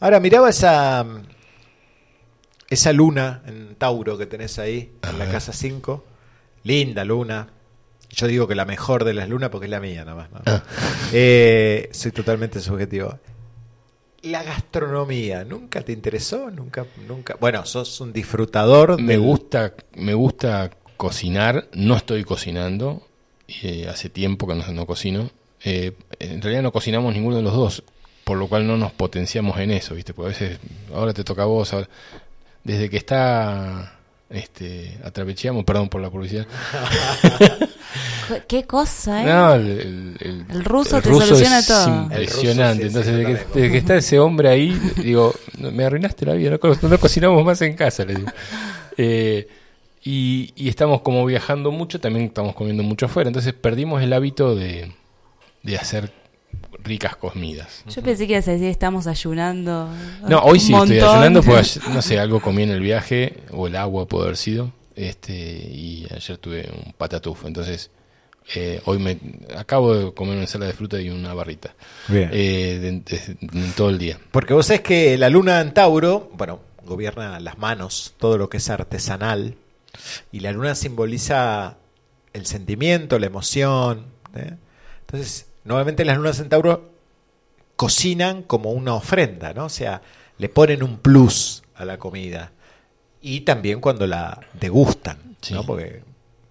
Ahora, 0.00 0.18
miraba 0.20 0.50
esa, 0.50 1.06
esa 2.68 2.92
luna 2.92 3.42
en 3.46 3.76
Tauro 3.76 4.18
que 4.18 4.26
tenés 4.26 4.58
ahí, 4.58 4.92
en 5.08 5.18
la 5.18 5.30
casa 5.30 5.52
5. 5.52 6.04
Linda 6.64 7.04
luna. 7.04 7.48
Yo 8.10 8.26
digo 8.26 8.46
que 8.48 8.54
la 8.54 8.64
mejor 8.64 9.04
de 9.04 9.14
las 9.14 9.28
lunas 9.28 9.50
porque 9.50 9.66
es 9.66 9.70
la 9.70 9.80
mía, 9.80 10.04
nada 10.04 10.16
más. 10.16 10.30
¿no? 10.32 10.40
Ah. 10.46 10.62
Eh, 11.12 11.88
soy 11.92 12.10
totalmente 12.12 12.60
subjetivo. 12.60 13.18
La 14.22 14.42
gastronomía, 14.42 15.44
¿nunca 15.44 15.80
te 15.82 15.92
interesó? 15.92 16.50
Nunca, 16.50 16.84
nunca. 17.08 17.36
Bueno, 17.40 17.64
sos 17.64 18.00
un 18.00 18.12
disfrutador. 18.12 19.00
Me 19.00 19.12
del- 19.14 19.20
gusta, 19.22 19.72
me 19.94 20.12
gusta 20.14 20.70
cocinar, 20.96 21.68
no 21.72 21.96
estoy 21.96 22.24
cocinando, 22.24 23.06
eh, 23.62 23.86
hace 23.88 24.10
tiempo 24.10 24.46
que 24.46 24.54
no, 24.56 24.66
no 24.72 24.86
cocino. 24.86 25.30
Eh, 25.64 25.92
en 26.18 26.42
realidad 26.42 26.62
no 26.62 26.72
cocinamos 26.72 27.14
ninguno 27.14 27.36
de 27.36 27.42
los 27.42 27.54
dos, 27.54 27.82
por 28.24 28.36
lo 28.36 28.46
cual 28.48 28.66
no 28.66 28.76
nos 28.76 28.92
potenciamos 28.92 29.58
en 29.58 29.70
eso, 29.70 29.94
¿viste? 29.94 30.12
Porque 30.12 30.26
a 30.26 30.32
veces, 30.32 30.58
ahora 30.92 31.14
te 31.14 31.24
toca 31.24 31.42
a 31.42 31.46
vos, 31.46 31.72
ahora- 31.72 31.88
desde 32.64 32.90
que 32.90 32.98
está 32.98 33.99
este 34.30 34.96
Atravechiamo, 35.04 35.64
perdón 35.64 35.88
por 35.88 36.00
la 36.00 36.08
publicidad. 36.10 36.46
¿Qué 38.46 38.64
cosa, 38.64 39.22
eh? 39.22 39.26
No, 39.26 39.54
el, 39.54 39.66
el- 39.68 40.16
el- 40.20 40.44
El 40.50 40.64
ruso 40.64 40.98
el 40.98 41.02
te 41.02 41.08
soluciona 41.08 41.58
es 41.58 41.66
todo. 41.66 42.02
Impresionante. 42.04 42.86
El 42.86 42.92
ruso, 42.94 43.02
sí, 43.02 43.10
Entonces, 43.10 43.12
sí, 43.12 43.12
desde, 43.12 43.26
que, 43.26 43.34
también. 43.34 43.54
desde 43.54 43.70
que 43.72 43.78
está 43.78 43.96
ese 43.96 44.18
hombre 44.20 44.48
ahí, 44.48 44.80
digo, 45.02 45.34
"No, 45.58 45.70
me 45.72 45.84
arruinaste 45.84 46.26
la 46.26 46.34
vida, 46.34 46.50
no, 46.50 46.60
co- 46.60 46.76
no 46.80 46.98
cocinamos 46.98 47.44
más 47.44 47.60
en 47.62 47.74
casa, 47.74 48.04
le 48.04 48.14
digo. 48.14 48.28
Eh, 49.02 49.48
y, 50.04 50.52
y 50.56 50.68
estamos 50.68 51.00
como 51.00 51.24
viajando 51.24 51.70
mucho, 51.70 52.00
también 52.00 52.26
estamos 52.26 52.54
comiendo 52.54 52.82
mucho 52.82 53.06
afuera, 53.06 53.28
entonces 53.28 53.54
perdimos 53.54 54.02
el 54.02 54.12
hábito 54.12 54.54
de, 54.54 54.92
de 55.62 55.76
hacer 55.78 56.12
ricas 56.82 57.16
comidas. 57.16 57.84
Yo 57.88 58.02
pensé 58.02 58.26
que 58.26 58.34
ibas 58.34 58.48
a 58.48 58.52
decir 58.52 58.68
estamos 58.68 59.06
ayunando. 59.06 59.88
No, 60.28 60.38
hoy 60.40 60.60
sí 60.60 60.72
Un 60.72 60.82
estoy 60.82 60.96
montón. 60.98 61.14
ayunando, 61.16 61.42
pues 61.42 61.80
no 61.88 62.00
sé, 62.02 62.18
algo 62.18 62.40
comí 62.40 62.62
en 62.62 62.70
el 62.70 62.80
viaje, 62.80 63.38
o 63.50 63.66
el 63.66 63.76
agua 63.76 64.06
puede 64.06 64.24
haber 64.24 64.36
sido, 64.36 64.72
este 64.96 65.32
y 65.34 66.06
ayer 66.14 66.38
tuve 66.38 66.68
un 66.84 66.92
patatuf, 66.94 67.44
entonces 67.44 67.90
eh, 68.54 68.80
hoy 68.86 68.98
me 68.98 69.18
acabo 69.56 69.94
de 69.94 70.12
comer 70.14 70.32
una 70.34 70.42
ensalada 70.42 70.70
de 70.70 70.76
fruta 70.76 71.00
y 71.00 71.10
una 71.10 71.34
barrita. 71.34 71.74
Bien. 72.08 72.30
Eh, 72.32 72.78
de- 72.80 72.92
de- 73.18 73.36
de- 73.40 73.72
todo 73.76 73.90
el 73.90 73.98
día. 73.98 74.18
Porque 74.32 74.54
vos 74.54 74.66
sabés 74.66 74.80
que 74.82 75.16
la 75.18 75.28
luna 75.28 75.60
en 75.60 75.72
Tauro, 75.72 76.30
bueno, 76.34 76.60
gobierna 76.84 77.38
las 77.38 77.58
manos, 77.58 78.14
todo 78.18 78.38
lo 78.38 78.48
que 78.48 78.56
es 78.56 78.68
artesanal, 78.70 79.54
y 80.32 80.40
la 80.40 80.50
luna 80.52 80.74
simboliza 80.74 81.76
el 82.32 82.46
sentimiento, 82.46 83.18
la 83.18 83.26
emoción. 83.26 84.06
¿eh? 84.34 84.54
Entonces, 85.02 85.46
normalmente 85.64 86.04
las 86.04 86.16
lunas 86.16 86.38
en 86.40 86.48
Tauro 86.48 86.90
cocinan 87.76 88.42
como 88.42 88.70
una 88.72 88.94
ofrenda, 88.94 89.52
¿no? 89.54 89.66
O 89.66 89.70
sea, 89.70 90.02
le 90.38 90.48
ponen 90.48 90.82
un 90.82 90.98
plus 90.98 91.62
a 91.74 91.84
la 91.84 91.98
comida. 91.98 92.52
Y 93.22 93.40
también 93.42 93.80
cuando 93.80 94.06
la 94.06 94.40
degustan, 94.58 95.36
Sí. 95.40 95.54
¿no? 95.54 95.64
Porque 95.64 96.02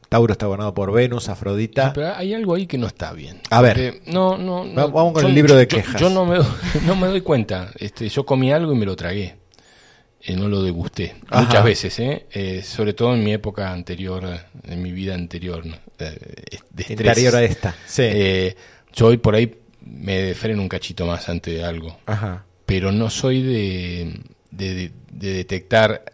Tauro 0.09 0.33
está 0.33 0.47
gobernado 0.47 0.73
por 0.73 0.91
Venus, 0.91 1.29
Afrodita. 1.29 1.87
Sí, 1.87 1.91
pero 1.95 2.15
hay 2.15 2.33
algo 2.33 2.55
ahí 2.55 2.65
que 2.65 2.77
no 2.79 2.87
está 2.87 3.13
bien. 3.13 3.41
A 3.51 3.61
ver. 3.61 4.01
No, 4.07 4.37
no, 4.37 4.65
no, 4.65 4.73
Va- 4.75 4.87
vamos 4.87 5.13
con 5.13 5.21
yo- 5.23 5.27
el 5.29 5.35
libro 5.35 5.55
de 5.55 5.67
quejas. 5.67 6.01
Yo, 6.01 6.09
no, 6.09 6.25
me, 6.25 6.37
doy- 6.37 6.47
no 6.85 6.95
me 6.95 7.07
doy 7.07 7.21
cuenta. 7.21 7.71
Este, 7.77 8.09
yo 8.09 8.25
comí 8.25 8.51
algo 8.51 8.73
y 8.73 8.75
me 8.75 8.85
lo 8.87 8.95
tragué. 8.95 9.35
Eh, 10.21 10.35
no 10.35 10.49
lo 10.49 10.61
degusté. 10.63 11.15
Ajá. 11.29 11.43
Muchas 11.45 11.63
veces, 11.63 11.99
¿eh? 11.99 12.25
Eh, 12.31 12.61
sobre 12.63 12.93
todo 12.93 13.13
en 13.13 13.23
mi 13.23 13.31
época 13.33 13.71
anterior, 13.71 14.27
en 14.67 14.81
mi 14.81 14.91
vida 14.91 15.13
anterior, 15.13 15.65
¿no? 15.65 15.75
Eh, 15.99 16.17
de 16.71 16.81
estrés. 16.81 16.89
Interior 16.89 17.35
a 17.35 17.43
esta. 17.43 17.75
Sí. 17.85 18.03
Yo 18.93 19.07
hoy 19.07 19.17
por 19.17 19.35
ahí 19.35 19.55
me 19.81 20.33
freno 20.35 20.61
un 20.61 20.69
cachito 20.69 21.05
más 21.05 21.29
ante 21.29 21.63
algo. 21.63 21.97
Ajá. 22.05 22.45
pero 22.65 22.91
no 22.91 23.09
soy 23.09 23.41
de, 23.41 24.19
de, 24.51 24.91
de 25.11 25.33
detectar 25.33 26.13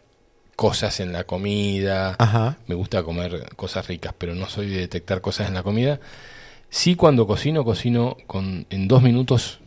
cosas 0.56 1.00
en 1.02 1.12
la 1.12 1.26
comida. 1.26 2.16
Ajá. 2.18 2.58
Me 2.68 2.76
gusta 2.76 3.04
comer 3.04 3.50
cosas 3.58 3.88
ricas, 3.88 4.14
pero 4.18 4.36
no 4.36 4.48
soy 4.48 4.70
de 4.70 4.78
detectar 4.78 5.20
cosas 5.22 5.48
en 5.50 5.54
la 5.54 5.64
comida. 5.64 6.00
Sí, 6.70 6.96
cuando 6.96 7.28
cocino, 7.28 7.64
cocino 7.66 8.16
con 8.28 8.66
en 8.70 8.88
dos 8.88 9.02
minutos 9.02 9.60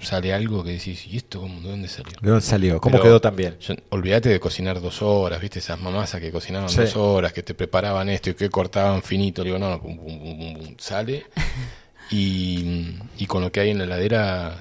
sale 0.00 0.32
algo 0.32 0.64
que 0.64 0.70
decís, 0.72 1.06
¿y 1.06 1.18
esto 1.18 1.42
cómo, 1.42 1.60
de 1.60 1.68
dónde 1.68 1.88
salió? 1.88 2.12
¿De 2.22 2.30
dónde 2.30 2.40
salió? 2.44 2.80
¿Cómo 2.80 2.92
Pero 2.94 3.02
quedó 3.04 3.20
también? 3.20 3.58
olvídate 3.90 4.30
de 4.30 4.40
cocinar 4.40 4.80
dos 4.80 5.02
horas, 5.02 5.42
¿viste? 5.42 5.58
Esas 5.58 5.78
mamazas 5.78 6.22
que 6.22 6.30
cocinaban 6.32 6.70
Sí. 6.70 6.80
dos 6.80 6.96
horas, 6.96 7.34
que 7.34 7.42
te 7.42 7.52
preparaban 7.52 8.08
esto 8.08 8.30
y 8.30 8.34
que 8.34 8.48
cortaban 8.48 9.02
finito. 9.02 9.42
Le 9.44 9.48
digo, 9.50 9.58
no, 9.58 9.78
pum, 9.80 9.98
pum, 9.98 10.54
pum, 10.58 10.74
sale. 10.78 11.26
y, 12.10 12.96
y 13.18 13.26
con 13.26 13.42
lo 13.42 13.50
que 13.52 13.60
hay 13.60 13.70
en 13.70 13.78
la 13.78 13.84
heladera 13.84 14.60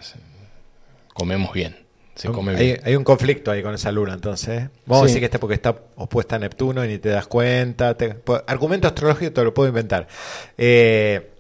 comemos 1.14 1.54
bien. 1.54 1.78
Se 2.16 2.28
come 2.30 2.52
hay, 2.56 2.66
bien. 2.66 2.82
hay 2.84 2.96
un 2.98 3.04
conflicto 3.06 3.50
ahí 3.50 3.64
con 3.64 3.74
esa 3.74 3.92
luna, 3.94 4.14
entonces. 4.14 4.64
¿eh? 4.64 4.70
Vamos 4.86 5.04
a 5.04 5.06
decir 5.08 5.20
que 5.20 5.26
está 5.26 5.40
porque 5.40 5.54
está 5.56 5.76
opuesta 5.96 6.36
a 6.36 6.40
Neptuno 6.40 6.84
y 6.84 6.88
ni 6.90 6.98
te 6.98 7.10
das 7.10 7.28
cuenta. 7.28 7.96
te- 7.96 8.18
argumento 8.48 8.88
astrológico 8.88 9.32
te 9.32 9.44
lo 9.44 9.54
puedo 9.54 9.70
inventar. 9.70 10.08
Eh, 10.58 11.32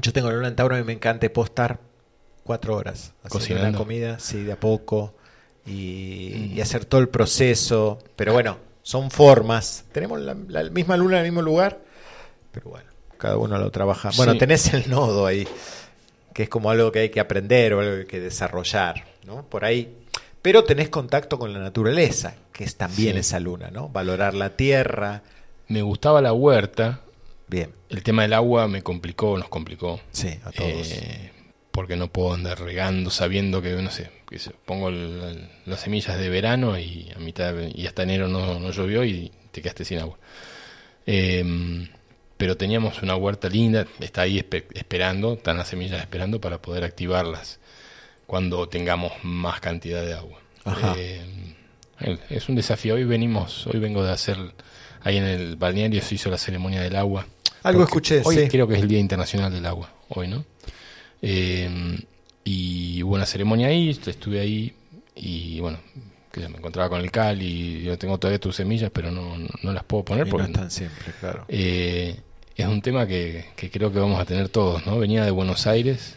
yo 0.00 0.12
tengo 0.12 0.30
la 0.30 0.36
luna 0.36 0.48
en 0.48 0.56
Tauro 0.56 0.78
y 0.78 0.84
me 0.84 0.94
encanta 0.94 1.28
postar 1.30 1.80
cuatro 2.44 2.76
horas 2.76 3.12
haciendo 3.22 3.28
Cocinando. 3.30 3.70
la 3.72 3.78
comida, 3.78 4.18
sí, 4.18 4.42
de 4.42 4.52
a 4.52 4.58
poco. 4.60 5.14
Y, 5.66 6.52
y 6.54 6.60
hacer 6.62 6.86
todo 6.86 7.02
el 7.02 7.10
proceso. 7.10 7.98
Pero 8.16 8.32
bueno, 8.32 8.56
son 8.82 9.10
formas. 9.10 9.84
Tenemos 9.92 10.18
la, 10.18 10.34
la 10.48 10.64
misma 10.70 10.96
luna 10.96 11.18
en 11.20 11.26
el 11.26 11.30
mismo 11.32 11.42
lugar, 11.42 11.78
pero 12.52 12.70
bueno, 12.70 12.88
cada 13.20 13.36
uno 13.36 13.58
lo 13.58 13.70
trabaja. 13.70 14.10
Bueno, 14.16 14.32
Sí. 14.32 14.38
tenés 14.38 14.72
el 14.74 14.90
nodo 14.90 15.26
ahí 15.26 15.46
que 16.34 16.44
es 16.44 16.48
como 16.48 16.70
algo 16.70 16.90
que 16.92 17.00
hay 17.00 17.08
que 17.10 17.20
aprender 17.20 17.74
o 17.74 17.80
algo 17.80 17.92
que 17.94 18.00
hay 18.00 18.06
que 18.06 18.20
desarrollar, 18.20 19.04
¿no? 19.26 19.42
Por 19.46 19.64
ahí. 19.64 19.96
Pero 20.42 20.64
tenés 20.64 20.88
contacto 20.88 21.38
con 21.38 21.52
la 21.52 21.58
naturaleza, 21.58 22.34
que 22.52 22.64
es 22.64 22.76
también 22.76 23.14
Sí. 23.14 23.20
esa 23.20 23.40
luna, 23.40 23.70
¿no? 23.70 23.88
Valorar 23.88 24.34
la 24.34 24.56
tierra. 24.56 25.22
Me 25.68 25.82
gustaba 25.82 26.22
la 26.22 26.32
huerta. 26.32 27.00
Bien, 27.48 27.72
El 27.90 28.02
tema 28.04 28.22
del 28.22 28.32
agua 28.32 28.68
me 28.68 28.82
complicó, 28.82 29.36
nos 29.36 29.48
complicó. 29.48 30.00
sí, 30.12 30.28
a 30.44 30.52
todos. 30.52 30.90
Eh, 30.92 31.32
porque 31.72 31.96
no 31.96 32.08
puedo 32.08 32.32
andar 32.32 32.60
regando 32.60 33.10
sabiendo 33.10 33.60
que, 33.60 33.70
no 33.72 33.90
sé, 33.90 34.08
que 34.28 34.38
se- 34.38 34.50
pongo 34.64 34.88
el- 34.88 35.20
el- 35.22 35.48
las 35.66 35.80
semillas 35.80 36.16
de 36.18 36.28
verano 36.28 36.78
y 36.78 37.10
a 37.14 37.18
mitad 37.18 37.52
de- 37.52 37.72
y 37.74 37.86
hasta 37.86 38.04
enero 38.04 38.28
no, 38.28 38.58
no 38.60 38.70
llovió 38.70 39.04
y 39.04 39.32
te 39.50 39.60
quedaste 39.62 39.84
sin 39.84 39.98
agua. 39.98 40.16
Eh, 41.06 41.88
pero 42.40 42.56
teníamos 42.56 43.02
una 43.02 43.14
huerta 43.16 43.50
linda, 43.50 43.86
está 44.00 44.22
ahí 44.22 44.38
espe- 44.40 44.64
esperando, 44.72 45.34
están 45.34 45.58
las 45.58 45.68
semillas 45.68 46.00
esperando 46.00 46.40
para 46.40 46.56
poder 46.62 46.84
activarlas 46.84 47.58
cuando 48.26 48.66
tengamos 48.66 49.12
más 49.22 49.60
cantidad 49.60 50.02
de 50.04 50.14
agua. 50.14 50.38
Ajá. 50.64 50.94
Eh, 50.96 51.20
es 52.30 52.48
un 52.48 52.54
desafío. 52.56 52.94
Hoy 52.94 53.04
venimos, 53.04 53.66
hoy 53.66 53.78
vengo 53.78 54.02
de 54.02 54.10
hacer 54.12 54.38
ahí 55.02 55.18
en 55.18 55.24
el 55.24 55.56
balneario 55.56 56.00
se 56.00 56.14
hizo 56.14 56.30
la 56.30 56.38
ceremonia 56.38 56.80
del 56.80 56.96
agua. 56.96 57.26
Algo 57.62 57.84
escuché, 57.84 58.22
Hoy 58.24 58.36
sí. 58.36 58.48
creo 58.48 58.66
que 58.66 58.74
es 58.76 58.80
el 58.80 58.88
Día 58.88 58.98
Internacional 59.00 59.52
del 59.52 59.66
Agua, 59.66 59.92
hoy, 60.08 60.26
¿no? 60.28 60.46
Eh, 61.20 61.98
y 62.44 63.02
hubo 63.02 63.16
una 63.16 63.26
ceremonia 63.26 63.66
ahí, 63.68 63.90
estuve 63.90 64.40
ahí 64.40 64.72
y 65.14 65.60
bueno, 65.60 65.78
que 66.32 66.48
me 66.48 66.56
encontraba 66.56 66.88
con 66.88 67.02
el 67.02 67.10
cal 67.10 67.42
y 67.42 67.82
yo 67.82 67.98
tengo 67.98 68.16
todavía 68.18 68.40
tus 68.40 68.56
semillas, 68.56 68.90
pero 68.90 69.10
no, 69.10 69.36
no, 69.36 69.48
no 69.62 69.72
las 69.74 69.84
puedo 69.84 70.04
poner 70.06 70.26
Y 70.26 70.30
no 70.30 70.36
porque 70.36 70.46
es 70.50 70.56
tan 70.56 70.70
simple, 70.70 71.04
claro. 71.20 71.44
eh, 71.48 72.16
es 72.60 72.68
un 72.68 72.82
tema 72.82 73.06
que, 73.06 73.46
que 73.56 73.70
creo 73.70 73.92
que 73.92 73.98
vamos 73.98 74.20
a 74.20 74.24
tener 74.24 74.48
todos, 74.48 74.86
¿no? 74.86 74.98
Venía 74.98 75.24
de 75.24 75.30
Buenos 75.30 75.66
Aires, 75.66 76.16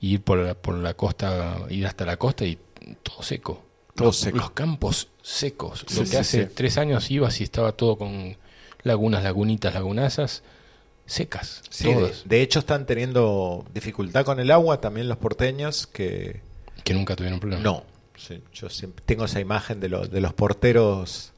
ir 0.00 0.22
por 0.22 0.38
la, 0.38 0.54
por 0.54 0.74
la 0.76 0.94
costa, 0.94 1.58
ir 1.70 1.86
hasta 1.86 2.04
la 2.04 2.16
costa 2.16 2.44
y 2.44 2.58
todo 3.02 3.22
seco. 3.22 3.62
Todo 3.94 4.08
los, 4.08 4.16
seco. 4.16 4.36
los 4.38 4.50
campos 4.52 5.08
secos. 5.22 5.84
Sí, 5.88 5.96
Lo 5.96 6.00
que 6.02 6.06
sí, 6.08 6.16
hace 6.16 6.44
sí. 6.46 6.52
tres 6.54 6.78
años 6.78 7.10
ibas 7.10 7.40
y 7.40 7.44
estaba 7.44 7.72
todo 7.72 7.96
con 7.96 8.36
lagunas, 8.82 9.24
lagunitas, 9.24 9.74
lagunazas, 9.74 10.42
secas. 11.04 11.62
Sí, 11.68 11.88
de, 12.24 12.42
hecho 12.42 12.60
están 12.60 12.86
teniendo 12.86 13.64
dificultad 13.74 14.24
con 14.24 14.38
el 14.40 14.50
agua 14.50 14.80
también 14.80 15.08
los 15.08 15.18
porteños 15.18 15.86
que 15.86 16.40
Que 16.84 16.94
nunca 16.94 17.16
tuvieron 17.16 17.40
problema. 17.40 17.62
no. 17.62 17.84
Sí, 18.16 18.42
yo 18.52 18.68
siempre 18.68 19.04
tengo 19.06 19.26
esa 19.26 19.38
imagen 19.38 19.78
de, 19.78 19.88
los 19.88 20.10
de 20.10 20.20
los 20.20 20.32
porteros 20.34 21.32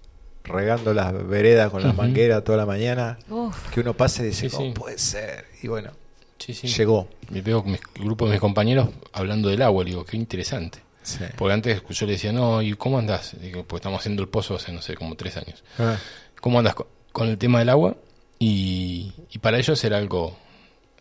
regando 0.45 0.93
las 0.95 1.13
veredas 1.29 1.71
con 1.71 1.83
la 1.83 1.89
Ujú. 1.91 1.99
manguera 1.99 2.43
toda 2.43 2.59
la 2.59 2.67
mañana, 2.67 3.19
Uf. 3.29 3.71
que 3.71 3.81
uno 3.81 3.95
pasa 3.95 4.23
y 4.23 4.27
dice, 4.27 4.49
Sí, 4.49 4.57
¿cómo 4.57 4.69
sí. 4.69 4.73
puede 4.79 4.99
ser? 4.99 5.45
Y 5.63 5.69
bueno, 5.69 5.93
Sí, 6.39 6.55
sí. 6.55 6.67
llegó. 6.69 7.09
Me 7.31 7.43
veo 7.43 7.63
con 7.63 7.73
mis, 7.73 7.81
el 7.97 8.05
grupo 8.05 8.25
de 8.27 8.33
mis 8.33 8.41
compañeros 8.41 8.89
hablando 9.13 9.49
del 9.51 9.63
agua. 9.63 9.85
Le 9.85 9.91
digo, 9.91 10.05
qué 10.05 10.17
interesante. 10.17 10.81
Sí. 11.03 11.19
Porque 11.37 11.53
antes 11.55 11.83
yo 11.89 12.07
le 12.07 12.13
decía, 12.13 12.33
no, 12.33 12.61
¿y 12.63 12.73
cómo 12.75 12.99
andás? 12.99 13.37
Digo, 13.41 13.65
pues 13.65 13.81
estamos 13.81 14.01
haciendo 14.01 14.23
el 14.23 14.29
pozo 14.29 14.57
hace, 14.57 14.73
no 14.73 14.83
sé, 14.83 14.95
como 14.97 15.15
tres 15.17 15.37
años. 15.37 15.63
Ah, 15.79 15.97
¿Cómo 16.41 16.59
andas 16.59 16.75
con, 16.75 16.87
con 17.13 17.29
el 17.29 17.39
tema 17.39 17.59
del 17.59 17.69
agua? 17.69 17.97
Y, 18.39 19.13
y 19.31 19.39
para 19.39 19.59
ellos 19.59 19.83
era 19.85 19.99
algo 19.99 20.37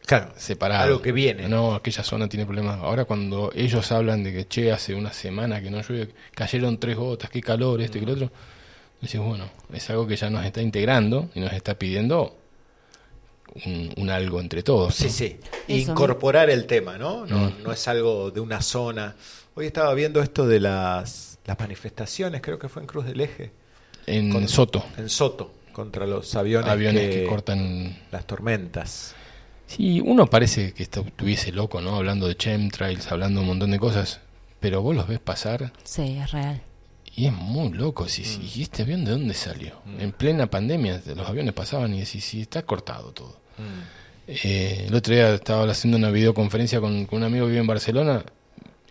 claro, 0.06 0.34
separado. 0.36 0.84
algo 0.84 1.02
que 1.02 1.11
viene. 1.14 1.48
No, 1.48 1.74
aquella 1.76 2.03
zona 2.03 2.28
tiene 2.28 2.45
problemas. 2.45 2.80
Ahora 2.82 3.06
cuando 3.06 3.52
ellos 3.56 3.91
hablan 3.91 4.24
de 4.24 4.34
que, 4.34 4.48
che, 4.48 4.72
hace 4.72 4.94
una 4.94 5.14
semana 5.14 5.61
que 5.61 5.70
no 5.70 5.82
llueve, 5.82 6.14
cayeron 6.36 6.78
tres 6.80 6.98
gotas, 6.98 7.30
qué 7.30 7.41
calor, 7.41 7.82
este, 7.82 7.99
que 7.99 8.06
el 8.06 8.11
otro, 8.11 8.32
decís, 9.02 9.20
bueno, 9.20 9.50
es 9.74 9.90
algo 9.90 10.06
que 10.08 10.16
ya 10.16 10.30
nos 10.30 10.46
está 10.46 10.62
integrando 10.62 11.30
y 11.36 11.40
nos 11.40 11.54
está 11.54 11.76
pidiendo 11.78 12.36
un, 13.66 13.94
un 13.98 14.10
algo 14.10 14.40
entre 14.40 14.64
todos. 14.64 14.96
Sí, 14.96 15.06
¿no? 15.06 15.10
sí. 15.12 15.40
Eso, 15.68 15.92
Incorporar 15.92 16.50
el 16.50 16.66
tema, 16.66 16.98
¿no? 16.98 17.26
No, 17.26 17.50
Mm. 17.50 17.64
no 17.64 17.72
es 17.72 17.88
algo 17.88 18.32
de 18.32 18.40
una 18.40 18.62
zona. 18.62 19.16
Hoy 19.56 19.66
estaba 19.66 19.94
viendo 19.94 20.22
esto 20.22 20.48
de 20.48 20.60
las, 20.60 21.40
las 21.46 21.60
manifestaciones, 21.60 22.42
creo 22.42 22.60
que 22.60 22.70
fue 22.70 22.82
en 22.82 22.88
Cruz 22.88 23.06
del 23.06 23.22
Eje, 23.22 23.52
En 24.06 24.32
Con- 24.32 24.48
Soto, 24.48 24.84
en 24.98 25.10
Soto, 25.10 25.52
contra 25.74 26.06
los 26.08 26.36
aviones, 26.36 26.70
aviones 26.70 27.16
que, 27.16 27.26
cortan... 27.26 27.98
las 28.12 28.26
tormentas. 28.26 29.16
Sí, 29.68 30.02
uno 30.04 30.26
parece 30.28 30.74
que 30.74 30.84
está- 30.84 31.02
estuviese 31.02 31.52
loco, 31.52 31.80
¿no? 31.82 31.96
Hablando 31.96 32.28
de 32.28 32.36
chemtrails, 32.36 33.12
hablando 33.12 33.42
un 33.42 33.48
montón 33.48 33.72
de 33.72 33.80
cosas, 33.80 34.20
pero 34.60 34.82
vos 34.82 34.96
los 34.96 35.08
ves 35.08 35.20
pasar 35.20 35.72
Sí, 35.84 36.18
es 36.22 36.32
real. 36.32 36.62
Y 37.20 37.26
es 37.28 37.34
muy 37.34 37.72
loco. 37.74 38.08
Si, 38.08 38.24
si- 38.24 38.50
¿Y 38.56 38.62
este 38.64 38.84
avión 38.84 39.04
de 39.04 39.12
dónde 39.12 39.34
salió? 39.34 39.82
En 40.00 40.12
plena 40.14 40.50
pandemia 40.50 41.02
los 41.16 41.28
aviones 41.28 41.54
pasaban 41.54 41.94
y 41.94 42.00
decís, 42.00 42.24
sí, 42.24 42.41
está 42.41 42.62
cortado 42.64 43.12
todo. 43.12 43.38
Eh, 44.28 44.86
el 44.88 44.96
otro 44.96 45.14
día 45.14 45.34
estaba 45.34 45.70
haciendo 45.70 45.98
una 45.98 46.12
videoconferencia 46.12 46.80
con, 46.80 47.06
con 47.08 47.18
un 47.18 47.24
amigo 47.26 47.46
que 47.46 47.50
vive 47.52 47.62
en 47.62 47.68
Barcelona 47.68 48.24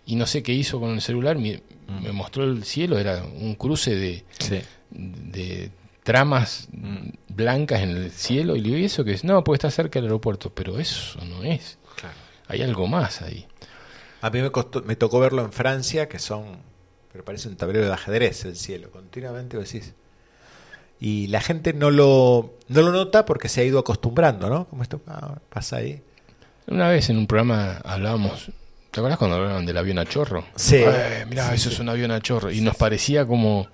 y 0.05 0.15
no 0.15 0.25
sé 0.27 0.43
qué 0.43 0.53
hizo 0.53 0.79
con 0.79 0.91
el 0.91 1.01
celular. 1.01 1.37
Me, 1.37 1.61
me 2.03 2.11
mostró 2.11 2.43
el 2.43 2.63
cielo, 2.65 2.99
era 2.99 3.23
un 3.23 3.55
cruce 3.55 3.95
de, 3.95 4.23
Sí. 4.37 4.59
de 4.91 5.71
tramas 6.03 6.67
blancas 7.29 7.81
en 7.81 7.89
el 7.91 8.11
cielo. 8.11 8.55
Y 8.55 8.59
le 8.59 8.65
digo, 8.65 8.77
¿y 8.77 8.85
eso 8.85 9.03
qué 9.03 9.13
es? 9.13 9.23
No, 9.23 9.43
porque 9.43 9.55
está 9.57 9.71
cerca 9.71 9.99
del 9.99 10.05
aeropuerto. 10.05 10.53
Pero 10.53 10.77
eso 10.79 11.19
no 11.25 11.43
es. 11.43 11.77
Claro. 11.95 12.15
Hay 12.47 12.61
algo 12.61 12.85
más 12.87 13.21
ahí. 13.23 13.47
A 14.21 14.29
mí 14.29 14.41
me, 14.41 14.51
costó, 14.51 14.81
me 14.83 14.95
tocó 14.95 15.19
verlo 15.19 15.41
en 15.43 15.51
Francia, 15.53 16.09
que 16.09 16.19
son, 16.19 16.57
pero 17.11 17.25
parece 17.25 17.47
un 17.47 17.55
tablero 17.55 17.85
de 17.85 17.93
ajedrez 17.93 18.45
el 18.45 18.55
cielo, 18.55 18.91
continuamente 18.91 19.57
vos 19.57 19.71
decís. 19.71 19.93
Y 20.99 21.27
la 21.27 21.41
gente 21.41 21.73
no 21.73 21.91
lo, 21.91 22.57
no 22.67 22.81
lo 22.81 22.91
nota 22.91 23.25
porque 23.25 23.47
se 23.47 23.61
ha 23.61 23.63
ido 23.63 23.79
acostumbrando, 23.79 24.49
¿no? 24.49 24.65
Como 24.67 24.83
esto 24.83 25.01
ah, 25.07 25.37
pasa 25.49 25.77
ahí. 25.77 26.01
Una 26.67 26.89
vez 26.89 27.09
en 27.09 27.17
un 27.17 27.25
programa 27.25 27.77
hablábamos, 27.83 28.51
¿te 28.91 28.99
acuerdas 28.99 29.17
cuando 29.17 29.37
hablaban 29.37 29.65
del 29.65 29.77
avión 29.77 29.97
a 29.97 30.05
chorro? 30.05 30.45
Sí. 30.55 30.75
Eh, 30.77 31.25
mirá, 31.29 31.53
eso 31.53 31.69
es 31.69 31.79
un 31.79 31.89
avión 31.89 32.11
a 32.11 32.21
chorro. 32.21 32.51
Y 32.51 32.59
nos 32.61 32.75
parecía 32.75 33.25
como, 33.25 33.67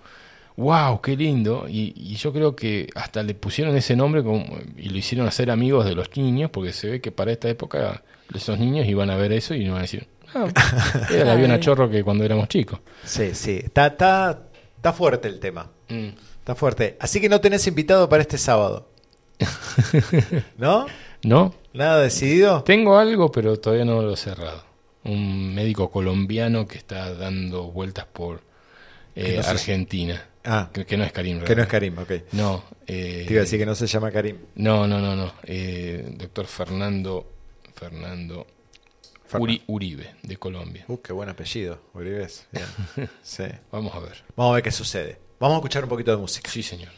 wow, 0.55 1.01
qué 1.01 1.17
lindo. 1.17 1.65
Y, 1.67 1.93
y 1.95 2.15
yo 2.15 2.31
creo 2.31 2.55
que 2.55 2.89
hasta 2.93 3.23
le 3.23 3.33
pusieron 3.33 3.75
ese 3.75 3.95
nombre 3.95 4.23
como, 4.23 4.59
y 4.77 4.89
lo 4.89 4.97
hicieron 4.97 5.27
hacer 5.27 5.49
amigos 5.49 5.85
de 5.85 5.95
los 5.95 6.15
niños, 6.15 6.51
porque 6.51 6.73
se 6.73 6.89
ve 6.89 7.01
que 7.01 7.11
para 7.11 7.31
esta 7.31 7.49
época 7.49 8.03
esos 8.33 8.59
niños 8.59 8.87
iban 8.87 9.09
a 9.09 9.15
ver 9.17 9.31
eso 9.31 9.55
y 9.55 9.67
van 9.67 9.79
a 9.79 9.81
decir, 9.81 10.07
ah, 10.35 11.07
era 11.09 11.21
el 11.23 11.29
avión 11.29 11.51
a 11.51 11.59
chorro 11.59 11.89
que 11.89 12.03
cuando 12.03 12.23
éramos 12.23 12.47
chicos. 12.49 12.79
Sí, 13.03 13.33
sí. 13.33 13.61
Está, 13.63 13.87
está, 13.87 14.43
está 14.75 14.93
fuerte 14.93 15.27
el 15.27 15.39
tema. 15.39 15.71
Mm. 15.89 16.09
Está 16.39 16.53
fuerte. 16.55 16.97
Así 16.99 17.19
que 17.19 17.27
no 17.29 17.41
tenés 17.41 17.65
invitado 17.67 18.07
para 18.09 18.21
este 18.21 18.37
sábado. 18.37 18.89
¿No? 20.57 20.85
¿No? 21.23 21.53
¿Nada 21.73 22.01
decidido? 22.01 22.63
Tengo 22.63 22.97
algo, 22.97 23.31
pero 23.31 23.57
todavía 23.59 23.85
no 23.85 24.01
lo 24.01 24.13
he 24.13 24.17
cerrado. 24.17 24.63
Un 25.03 25.53
médico 25.53 25.89
colombiano 25.91 26.67
que 26.67 26.77
está 26.77 27.13
dando 27.13 27.63
vueltas 27.71 28.05
por 28.05 28.41
eh, 29.15 29.41
se- 29.43 29.49
Argentina. 29.49 30.23
Ah, 30.43 30.69
Que, 30.71 30.85
que 30.85 30.95
no 30.97 31.03
es 31.03 31.11
Karim. 31.11 31.37
que 31.39 31.55
no 31.55 31.63
es 31.63 31.67
¿verdad? 31.67 31.67
Karim, 31.69 31.97
ok. 31.97 32.11
No, 32.33 32.63
eh, 32.85 33.23
Te 33.27 33.33
iba 33.33 33.41
a 33.41 33.43
decir 33.45 33.57
que 33.59 33.65
no 33.65 33.73
se 33.73 33.87
llama 33.87 34.11
Karim. 34.11 34.37
no, 34.55 34.87
no, 34.87 34.99
no, 34.99 35.15
no. 35.15 35.33
Eh, 35.43 36.13
doctor 36.17 36.45
Fernando 36.45 37.27
Fernando 37.75 38.45
Fernan- 38.45 38.54
Uri- 39.33 39.63
Uribe 39.67 40.15
de 40.23 40.37
Colombia. 40.37 40.85
Uh, 40.87 40.97
qué 41.01 41.13
buen 41.13 41.29
apellido, 41.29 41.79
Uribes. 41.93 42.47
Bien. 42.51 42.65
Sí. 43.23 43.43
Vamos 43.71 43.93
a 43.95 43.99
ver. 43.99 44.23
Vamos 44.35 44.51
a 44.51 44.55
ver 44.55 44.63
qué 44.63 44.71
sucede. 44.71 45.19
Vamos 45.39 45.55
a 45.55 45.57
escuchar 45.59 45.83
un 45.83 45.89
poquito 45.89 46.11
de 46.11 46.17
música. 46.17 46.49
Sí, 46.49 46.63
señor. 46.63 46.89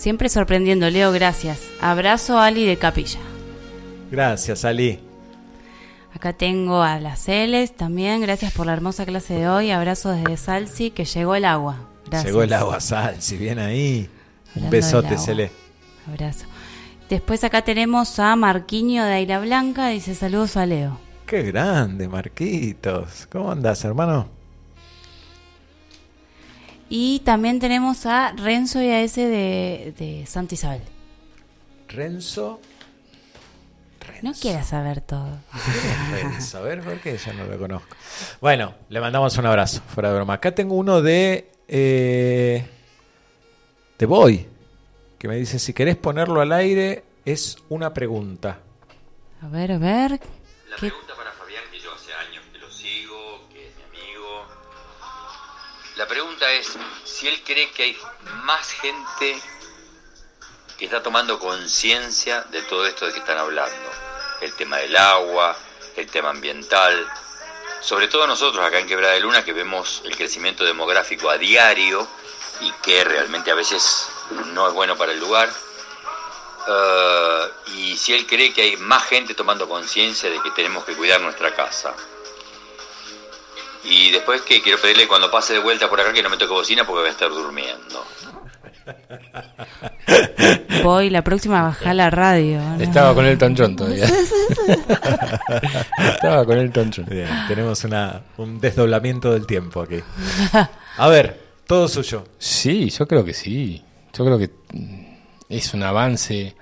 Siempre 0.00 0.30
sorprendiendo, 0.30 0.88
Leo, 0.88 1.12
gracias. 1.12 1.60
Abrazo 1.78 2.38
Ali 2.38 2.64
de 2.64 2.78
Capilla. 2.78 3.20
Gracias, 4.10 4.64
Ali. 4.64 4.98
Acá 6.14 6.32
tengo 6.32 6.80
a 6.80 6.98
las 6.98 7.22
Celes 7.22 7.76
también, 7.76 8.22
gracias 8.22 8.50
por 8.54 8.64
la 8.64 8.72
hermosa 8.72 9.04
clase 9.04 9.34
de 9.34 9.46
hoy. 9.46 9.70
Abrazo 9.70 10.12
desde 10.12 10.38
Salsi, 10.38 10.90
que 10.90 11.04
llegó 11.04 11.34
el 11.34 11.44
agua. 11.44 11.86
Gracias. 12.06 12.24
Llegó 12.24 12.42
el 12.42 12.54
agua 12.54 12.80
sal, 12.80 13.20
si 13.20 13.36
bien 13.36 13.58
ahí. 13.58 14.08
Un 14.56 14.70
besote. 14.70 15.18
Cele. 15.18 15.50
Abrazo. 16.08 16.46
Después 17.10 17.44
acá 17.44 17.60
tenemos 17.60 18.18
a 18.18 18.34
Marquiño 18.36 19.04
de 19.04 19.12
Aira 19.12 19.38
Blanca, 19.38 19.88
dice 19.88 20.14
saludos 20.14 20.56
a 20.56 20.64
Leo. 20.64 20.98
Qué 21.26 21.42
grande, 21.42 22.08
Marquitos. 22.08 23.28
¿Cómo 23.30 23.52
andas, 23.52 23.84
hermano? 23.84 24.39
Y 26.90 27.20
también 27.20 27.60
tenemos 27.60 28.04
a 28.04 28.32
Renzo 28.32 28.82
y 28.82 28.88
a 28.88 29.00
ese 29.00 29.22
de, 29.28 29.94
de 29.96 30.26
Santa 30.26 30.54
Isabel. 30.54 30.82
Renzo. 31.88 32.60
No 34.22 34.32
quieras 34.34 34.68
saber 34.68 35.00
todo. 35.00 35.38
Renzo, 36.10 36.58
a 36.58 36.60
ver, 36.62 36.82
¿por 36.82 36.98
qué? 37.00 37.16
Ya 37.16 37.32
no 37.32 37.44
lo 37.46 37.58
conozco. 37.58 37.96
Bueno, 38.40 38.74
le 38.90 39.00
mandamos 39.00 39.36
un 39.38 39.46
abrazo, 39.46 39.80
fuera 39.88 40.10
de 40.10 40.16
broma. 40.16 40.34
Acá 40.34 40.52
tengo 40.54 40.74
uno 40.74 41.00
de. 41.00 41.50
Eh, 41.68 42.66
de 43.98 44.06
Boy, 44.06 44.46
que 45.18 45.26
me 45.28 45.36
dice: 45.36 45.58
si 45.58 45.72
querés 45.72 45.96
ponerlo 45.96 46.40
al 46.42 46.52
aire, 46.52 47.02
es 47.24 47.56
una 47.70 47.94
pregunta. 47.94 48.58
A 49.40 49.48
ver, 49.48 49.72
a 49.72 49.78
ver. 49.78 50.10
La 50.68 50.76
¿Qué- 50.76 50.90
pregunta 50.90 51.09
La 56.00 56.08
pregunta 56.08 56.50
es 56.50 56.78
si 57.04 57.28
él 57.28 57.42
cree 57.44 57.70
que 57.72 57.82
hay 57.82 57.98
más 58.44 58.72
gente 58.72 59.38
que 60.78 60.86
está 60.86 61.02
tomando 61.02 61.38
conciencia 61.38 62.40
de 62.44 62.62
todo 62.62 62.86
esto 62.86 63.04
de 63.04 63.12
que 63.12 63.18
están 63.18 63.36
hablando. 63.36 63.90
El 64.40 64.54
tema 64.54 64.78
del 64.78 64.96
agua, 64.96 65.54
el 65.96 66.10
tema 66.10 66.30
ambiental. 66.30 67.06
Sobre 67.82 68.08
todo 68.08 68.26
nosotros 68.26 68.64
acá 68.64 68.78
en 68.78 68.86
Quebrada 68.86 69.12
de 69.12 69.20
Luna 69.20 69.44
que 69.44 69.52
vemos 69.52 70.00
el 70.06 70.16
crecimiento 70.16 70.64
demográfico 70.64 71.28
a 71.28 71.36
diario 71.36 72.08
y 72.62 72.72
que 72.82 73.04
realmente 73.04 73.50
a 73.50 73.54
veces 73.54 74.08
no 74.54 74.68
es 74.68 74.72
bueno 74.72 74.96
para 74.96 75.12
el 75.12 75.20
lugar. 75.20 75.50
Eh, 76.66 77.50
y 77.74 77.96
si 77.98 78.14
él 78.14 78.26
cree 78.26 78.54
que 78.54 78.62
hay 78.62 78.76
más 78.78 79.04
gente 79.04 79.34
tomando 79.34 79.68
conciencia 79.68 80.30
de 80.30 80.40
que 80.40 80.50
tenemos 80.52 80.82
que 80.86 80.96
cuidar 80.96 81.20
nuestra 81.20 81.54
casa. 81.54 81.94
Y 83.84 84.10
después 84.10 84.42
que 84.42 84.60
quiero 84.62 84.78
pedirle 84.80 85.08
cuando 85.08 85.30
pase 85.30 85.54
de 85.54 85.58
vuelta 85.60 85.88
por 85.88 86.00
acá 86.00 86.12
que 86.12 86.22
no 86.22 86.28
me 86.30 86.36
toque 86.36 86.52
bocina 86.52 86.84
porque 86.86 87.00
voy 87.00 87.08
a 87.08 87.12
estar 87.12 87.30
durmiendo. 87.30 88.04
Voy, 90.82 91.10
la 91.10 91.22
próxima 91.22 91.62
baja 91.62 91.94
la 91.94 92.10
radio. 92.10 92.60
¿no? 92.60 92.80
Estaba 92.82 93.14
con 93.14 93.24
Elton 93.24 93.54
John 93.56 93.76
todavía. 93.76 94.06
Estaba 96.14 96.44
con 96.44 96.58
Elton 96.58 96.90
John. 96.94 97.06
Bien, 97.08 97.28
tenemos 97.48 97.84
una, 97.84 98.22
un 98.36 98.60
desdoblamiento 98.60 99.32
del 99.32 99.46
tiempo 99.46 99.82
aquí. 99.82 100.00
A 100.96 101.08
ver, 101.08 101.40
todo 101.66 101.88
suyo. 101.88 102.24
Sí, 102.38 102.90
yo 102.90 103.06
creo 103.06 103.24
que 103.24 103.34
sí. 103.34 103.82
Yo 104.12 104.24
creo 104.24 104.38
que 104.38 104.50
mm, 104.72 105.04
es 105.48 105.72
un 105.74 105.82
avance. 105.82 106.56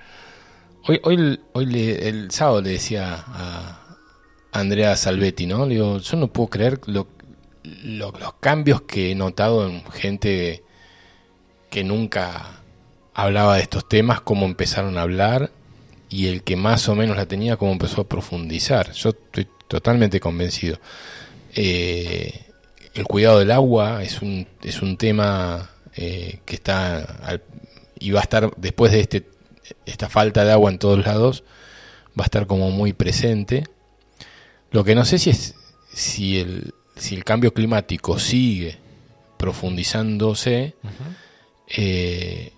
Hoy, 0.86 1.00
hoy, 1.04 1.40
hoy 1.52 1.66
le- 1.66 2.08
el 2.08 2.30
sábado 2.30 2.60
le 2.62 2.70
decía 2.70 3.24
a, 3.26 3.77
Andrea 4.52 4.96
Salvetti, 4.96 5.46
¿no? 5.46 5.68
Yo 5.68 6.16
no 6.16 6.28
puedo 6.28 6.48
creer 6.50 6.80
lo- 6.86 7.06
los 7.62 8.34
cambios 8.40 8.82
que 8.82 9.10
he 9.12 9.14
notado 9.14 9.68
en 9.68 9.84
gente 9.92 10.62
que 11.70 11.84
nunca 11.84 12.62
hablaba 13.14 13.56
de 13.56 13.62
estos 13.62 13.88
temas, 13.88 14.20
cómo 14.20 14.46
empezaron 14.46 14.96
a 14.96 15.02
hablar 15.02 15.50
y 16.08 16.28
el 16.28 16.42
que 16.42 16.56
más 16.56 16.88
o 16.88 16.94
menos 16.94 17.16
la 17.16 17.26
tenía, 17.26 17.56
cómo 17.56 17.72
empezó 17.72 18.02
a 18.02 18.08
profundizar. 18.08 18.92
Yo 18.92 19.10
estoy 19.10 19.46
totalmente 19.68 20.20
convencido. 20.20 20.78
Eh, 21.54 22.46
el 22.94 23.04
cuidado 23.04 23.38
del 23.38 23.50
agua 23.50 24.02
es 24.02 24.22
un, 24.22 24.46
es 24.62 24.80
un 24.80 24.96
tema 24.96 25.70
eh, 25.94 26.40
que 26.46 26.54
está 26.54 26.98
al- 27.22 27.42
y 27.98 28.12
va 28.12 28.20
a 28.20 28.22
estar 28.22 28.50
después 28.56 28.92
de 28.92 29.00
este, 29.00 29.26
esta 29.84 30.08
falta 30.08 30.44
de 30.44 30.52
agua 30.52 30.70
en 30.70 30.78
todos 30.78 31.04
lados, 31.04 31.42
va 32.18 32.22
a 32.22 32.26
estar 32.26 32.46
como 32.46 32.70
muy 32.70 32.92
presente. 32.92 33.64
Lo 34.70 34.84
que 34.84 34.94
no 34.94 35.04
sé 35.04 35.18
si 35.18 35.30
es 35.30 35.54
si 35.92 36.38
el, 36.38 36.74
si 36.96 37.14
el 37.14 37.24
cambio 37.24 37.52
climático 37.54 38.18
sigue 38.18 38.78
profundizándose, 39.38 40.74
eh, 41.68 42.52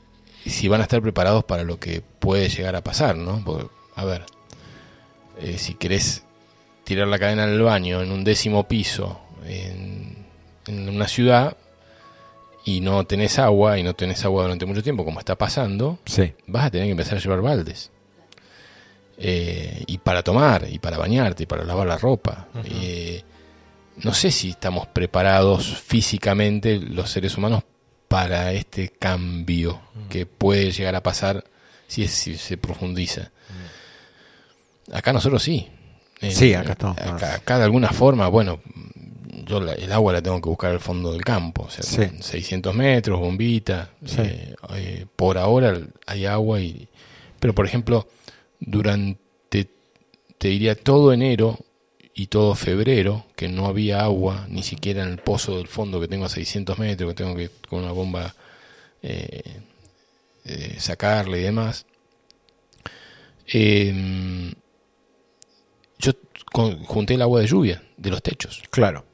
si 0.47 0.69
van 0.69 0.81
a 0.81 0.85
estar 0.85 1.01
preparados 1.03 1.45
para 1.45 1.63
lo 1.63 1.79
que 1.79 2.01
puede 2.01 2.49
llegar 2.49 2.77
a 2.77 2.83
pasar, 2.83 3.17
¿no? 3.17 3.43
Porque, 3.45 3.67
a 3.95 4.05
ver, 4.05 4.25
eh, 5.41 5.59
si 5.59 5.75
querés 5.75 6.25
tirar 6.85 7.09
la 7.09 7.19
cadena 7.19 7.47
del 7.47 7.63
baño 7.63 8.03
en 8.03 8.11
un 8.11 8.25
décimo 8.25 8.67
piso 8.67 9.21
en, 9.47 10.27
en 10.67 10.89
una 10.89 11.07
ciudad 11.09 11.57
y 12.65 12.81
no 12.81 13.05
tenés 13.07 13.39
agua 13.39 13.79
y 13.79 13.83
no 13.83 13.95
tenés 13.95 14.25
agua 14.25 14.43
durante 14.43 14.67
mucho 14.67 14.83
tiempo, 14.83 15.05
como 15.05 15.19
está 15.21 15.37
pasando, 15.37 15.99
Sí. 16.07 16.33
vas 16.47 16.67
a 16.67 16.71
tener 16.71 16.87
que 16.87 16.93
empezar 16.93 17.19
a 17.19 17.21
llevar 17.21 17.41
baldes. 17.41 17.91
Eh, 19.23 19.85
y 19.87 19.99
para 19.99 20.23
tomar, 20.23 20.67
y 20.71 20.79
para 20.79 20.97
bañarte, 20.97 21.43
y 21.43 21.47
para 21.47 21.63
lavar 21.65 21.87
la 21.87 21.99
ropa. 21.99 22.49
Eh, 22.65 23.23
no 23.99 24.15
sé 24.15 24.31
si 24.31 24.49
estamos 24.51 24.87
preparados 24.87 25.77
físicamente 25.79 26.79
los 26.79 27.11
seres 27.11 27.37
humanos 27.37 27.63
para 28.09 28.53
este 28.55 28.89
cambio 28.89 29.81
que 30.09 30.25
puede 30.25 30.71
llegar 30.73 30.95
a 30.97 31.03
pasar 31.03 31.45
si, 31.87 32.03
es- 32.05 32.13
si 32.13 32.37
se 32.39 32.57
profundiza. 32.57 33.31
Acá 34.93 35.13
nosotros 35.13 35.43
sí. 35.43 35.69
Eh, 36.21 36.31
Sí, 36.33 36.55
acá 36.55 36.73
estamos 36.73 36.99
acá, 36.99 37.35
acá 37.35 37.59
de 37.59 37.65
alguna 37.65 37.91
forma, 37.91 38.29
bueno, 38.29 38.61
yo 39.47 39.61
la- 39.61 39.75
el 39.75 39.93
agua 39.93 40.13
la 40.15 40.23
tengo 40.23 40.41
que 40.41 40.49
buscar 40.49 40.71
al 40.73 40.81
fondo 40.81 41.13
del 41.13 41.23
campo, 41.25 41.65
o 41.65 41.71
sea, 41.71 41.83
Sí. 41.83 41.97
con 42.09 42.23
600 42.23 42.75
metros, 42.75 43.19
bombita. 43.21 43.91
Sí. 44.05 44.23
eh, 44.23 45.07
por 45.17 45.39
ahora 45.39 45.79
hay 46.07 46.27
agua 46.27 46.61
y... 46.61 46.89
Pero, 47.39 47.55
por 47.55 47.65
ejemplo, 47.67 48.07
durante, 48.61 49.69
te 50.39 50.49
diría, 50.49 50.75
todo 50.77 51.13
enero 51.13 51.59
y 52.15 52.27
todo 52.27 52.55
febrero, 52.55 53.27
que 53.37 53.49
no 53.49 53.67
había 53.67 54.03
agua, 54.03 54.47
ni 54.49 54.63
siquiera 54.63 55.03
en 55.03 55.09
el 55.11 55.19
pozo 55.19 55.57
del 55.57 55.69
fondo 55.69 56.01
que 56.01 56.09
tengo 56.09 56.27
a 56.27 56.29
600 56.29 56.79
metros, 56.79 57.11
que 57.11 57.15
tengo 57.23 57.35
que 57.37 57.51
con 57.69 57.81
una 57.83 57.93
bomba 57.93 58.35
eh, 59.03 59.43
eh, 60.45 60.77
sacarle 60.79 61.41
y 61.41 61.43
demás. 61.45 61.87
Eh, 63.53 64.53
yo 65.99 66.13
con- 66.53 66.85
junté 66.85 67.15
el 67.15 67.23
agua 67.23 67.41
de 67.41 67.47
lluvia 67.47 67.83
de 67.97 68.11
los 68.11 68.23
techos 68.23 68.63
Claro, 68.71 69.05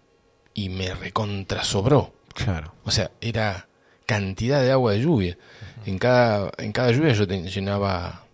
y 0.54 0.68
me 0.68 0.94
recontrasobró. 0.94 2.14
claro. 2.34 2.74
O 2.84 2.90
sea, 2.90 3.10
era 3.20 3.68
cantidad 4.04 4.62
de 4.62 4.70
agua 4.72 4.92
de 4.92 5.00
lluvia. 5.00 5.38
En 5.84 5.98
cada, 5.98 6.52
en 6.58 6.72
cada 6.72 6.90
lluvia 6.92 7.12
yo 7.12 7.26
te- 7.26 7.42
llenaba 7.48 8.25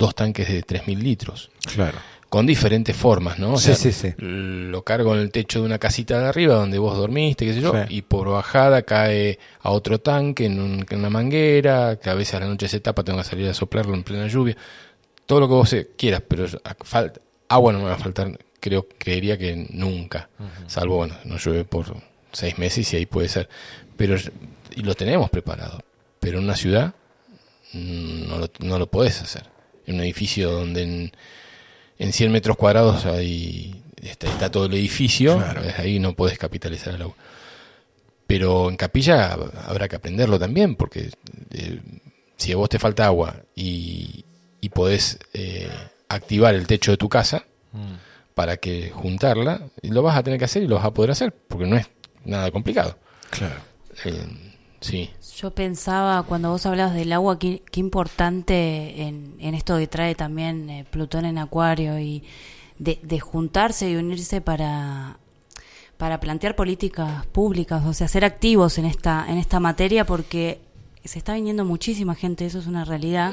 dos 0.00 0.14
tanques 0.16 0.48
de 0.48 0.62
3.000 0.64 0.98
litros. 0.98 1.50
Claro. 1.74 1.98
Con 2.28 2.46
diferentes 2.46 2.96
formas, 2.96 3.38
¿no? 3.38 3.54
O 3.54 3.58
Sí, 3.58 3.66
sea, 3.66 3.74
sí, 3.74 3.92
sí. 3.92 4.14
Lo 4.18 4.82
cargo 4.82 5.14
en 5.14 5.20
el 5.20 5.30
techo 5.32 5.60
de 5.60 5.66
una 5.66 5.78
casita 5.78 6.18
de 6.20 6.26
arriba 6.28 6.54
donde 6.54 6.78
vos 6.78 6.96
dormiste, 6.96 7.44
qué 7.44 7.54
sé 7.54 7.60
yo, 7.60 7.72
y 7.90 8.02
por 8.02 8.28
bajada 8.28 8.82
cae 8.82 9.38
a 9.60 9.70
otro 9.70 9.98
tanque 10.00 10.46
en, 10.46 10.60
un- 10.60 10.86
en 10.88 10.98
una 10.98 11.10
manguera, 11.10 11.98
que 12.00 12.08
a 12.08 12.14
veces 12.14 12.34
a 12.34 12.40
la 12.40 12.46
noche 12.46 12.68
se 12.68 12.80
tapa, 12.80 13.02
tengo 13.02 13.18
que 13.18 13.24
salir 13.24 13.48
a 13.48 13.54
soplarlo 13.54 13.94
en 13.94 14.04
plena 14.04 14.26
lluvia. 14.28 14.56
Todo 15.26 15.40
lo 15.40 15.48
que 15.48 15.54
vos 15.54 15.76
quieras, 15.96 16.22
pero 16.26 16.46
falta, 16.84 17.20
agua 17.48 17.72
no 17.72 17.80
me 17.80 17.84
va 17.86 17.94
a 17.94 17.98
faltar, 17.98 18.38
creo, 18.60 18.86
creería 18.96 19.36
que 19.36 19.66
nunca. 19.70 20.28
Salvo, 20.68 20.96
bueno, 20.96 21.14
no 21.24 21.36
llueve 21.36 21.64
por 21.64 21.96
seis 22.32 22.58
meses 22.58 22.92
y 22.92 22.96
ahí 22.96 23.06
puede 23.06 23.28
ser. 23.28 23.48
Pero 23.96 24.16
y 24.76 24.82
lo 24.82 24.94
tenemos 24.94 25.30
preparado. 25.30 25.80
Pero 26.20 26.38
en 26.38 26.44
una 26.44 26.54
ciudad 26.54 26.94
mm, 27.72 28.28
no 28.28 28.38
lo, 28.38 28.50
no 28.60 28.78
lo 28.78 28.86
podés 28.88 29.20
hacer. 29.20 29.44
En 29.90 29.96
un 29.96 30.02
edificio 30.02 30.50
donde 30.52 30.82
en, 30.82 31.12
en 31.98 32.12
100 32.12 32.30
metros 32.32 32.56
cuadrados 32.56 33.06
hay, 33.06 33.82
está, 34.00 34.28
está 34.28 34.50
todo 34.50 34.66
el 34.66 34.74
edificio, 34.74 35.36
Claro. 35.36 35.64
eh, 35.64 35.74
ahí 35.78 35.98
no 35.98 36.14
podés 36.14 36.38
capitalizar 36.38 36.94
el 36.94 37.02
agua. 37.02 37.16
Pero 38.26 38.68
en 38.70 38.76
capilla 38.76 39.32
habrá 39.66 39.88
que 39.88 39.96
aprenderlo 39.96 40.38
también, 40.38 40.76
porque 40.76 41.10
eh, 41.50 41.80
si 42.36 42.52
a 42.52 42.56
vos 42.56 42.68
te 42.68 42.78
falta 42.78 43.04
agua 43.06 43.34
y, 43.56 44.24
y 44.60 44.68
podés 44.68 45.18
eh, 45.34 45.68
activar 46.08 46.54
el 46.54 46.66
techo 46.68 46.92
de 46.92 46.96
tu 46.96 47.08
casa 47.08 47.44
para 48.34 48.56
que 48.58 48.90
juntarla, 48.90 49.68
lo 49.82 50.02
vas 50.02 50.16
a 50.16 50.22
tener 50.22 50.38
que 50.38 50.44
hacer 50.44 50.62
y 50.62 50.68
lo 50.68 50.76
vas 50.76 50.84
a 50.84 50.94
poder 50.94 51.10
hacer, 51.10 51.32
porque 51.32 51.66
no 51.66 51.76
es 51.76 51.88
nada 52.24 52.50
complicado. 52.52 52.96
Claro. 53.30 53.56
Eh, 54.04 54.24
sí. 54.80 55.10
Yo 55.40 55.50
pensaba 55.52 56.22
cuando 56.24 56.50
vos 56.50 56.66
hablabas 56.66 56.94
del 56.94 57.14
agua, 57.14 57.38
qué, 57.38 57.62
qué 57.70 57.80
importante 57.80 59.02
en, 59.02 59.36
en 59.38 59.54
esto 59.54 59.78
que 59.78 59.86
trae 59.86 60.14
también 60.14 60.68
eh, 60.68 60.84
Plutón 60.90 61.24
en 61.24 61.38
Acuario 61.38 61.98
y 61.98 62.22
de, 62.78 62.98
de 63.02 63.20
juntarse 63.20 63.90
y 63.90 63.96
unirse 63.96 64.42
para, 64.42 65.16
para 65.96 66.20
plantear 66.20 66.56
políticas 66.56 67.24
públicas, 67.26 67.86
o 67.86 67.94
sea, 67.94 68.06
ser 68.06 68.26
activos 68.26 68.76
en 68.76 68.84
esta, 68.84 69.24
en 69.30 69.38
esta 69.38 69.60
materia 69.60 70.04
porque 70.04 70.60
se 71.04 71.18
está 71.18 71.32
viniendo 71.32 71.64
muchísima 71.64 72.14
gente, 72.14 72.44
eso 72.44 72.58
es 72.58 72.66
una 72.66 72.84
realidad. 72.84 73.32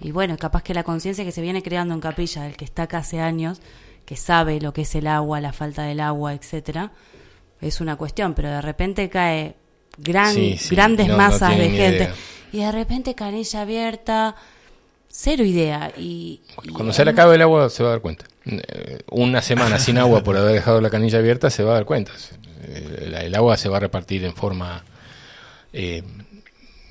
Y 0.00 0.12
bueno, 0.12 0.36
capaz 0.36 0.62
que 0.62 0.72
la 0.72 0.84
conciencia 0.84 1.24
que 1.24 1.32
se 1.32 1.42
viene 1.42 1.64
creando 1.64 1.94
en 1.94 2.00
Capilla, 2.00 2.46
el 2.46 2.56
que 2.56 2.64
está 2.64 2.84
acá 2.84 2.98
hace 2.98 3.20
años, 3.20 3.60
que 4.04 4.14
sabe 4.14 4.60
lo 4.60 4.72
que 4.72 4.82
es 4.82 4.94
el 4.94 5.08
agua, 5.08 5.40
la 5.40 5.52
falta 5.52 5.82
del 5.82 5.98
agua, 5.98 6.32
etcétera, 6.32 6.92
es 7.60 7.80
una 7.80 7.96
cuestión, 7.96 8.34
pero 8.34 8.50
de 8.50 8.60
repente 8.60 9.08
cae 9.08 9.56
gran, 9.98 10.34
Sí, 10.34 10.56
sí, 10.58 10.74
grandes 10.74 11.06
no- 11.06 11.12
no 11.12 11.18
masas 11.18 11.56
de 11.56 11.70
gente 11.70 11.96
idea. 12.04 12.14
y 12.52 12.58
de 12.58 12.72
repente 12.72 13.14
canilla 13.14 13.62
abierta, 13.62 14.34
cero 15.08 15.44
idea. 15.44 15.92
Y, 15.96 16.40
y 16.64 16.68
Cuando 16.70 16.92
se 16.92 17.04
le 17.04 17.12
acabe 17.12 17.36
el 17.36 17.42
agua 17.42 17.70
se 17.70 17.82
va 17.82 17.90
a 17.90 17.92
dar 17.92 18.00
cuenta. 18.00 18.26
Eh, 18.46 18.98
Una 19.10 19.40
semana 19.42 19.78
sin 19.78 19.96
agua 19.98 20.22
por 20.22 20.36
haber 20.36 20.54
dejado 20.54 20.80
la 20.80 20.90
canilla 20.90 21.18
abierta 21.18 21.50
se 21.50 21.62
va 21.62 21.72
a 21.72 21.74
dar 21.74 21.84
cuenta. 21.84 22.12
El, 22.66 23.14
el 23.14 23.34
agua 23.34 23.56
se 23.56 23.68
va 23.68 23.76
a 23.76 23.80
repartir 23.80 24.24
en 24.24 24.34
forma 24.34 24.84
eh, 25.72 26.02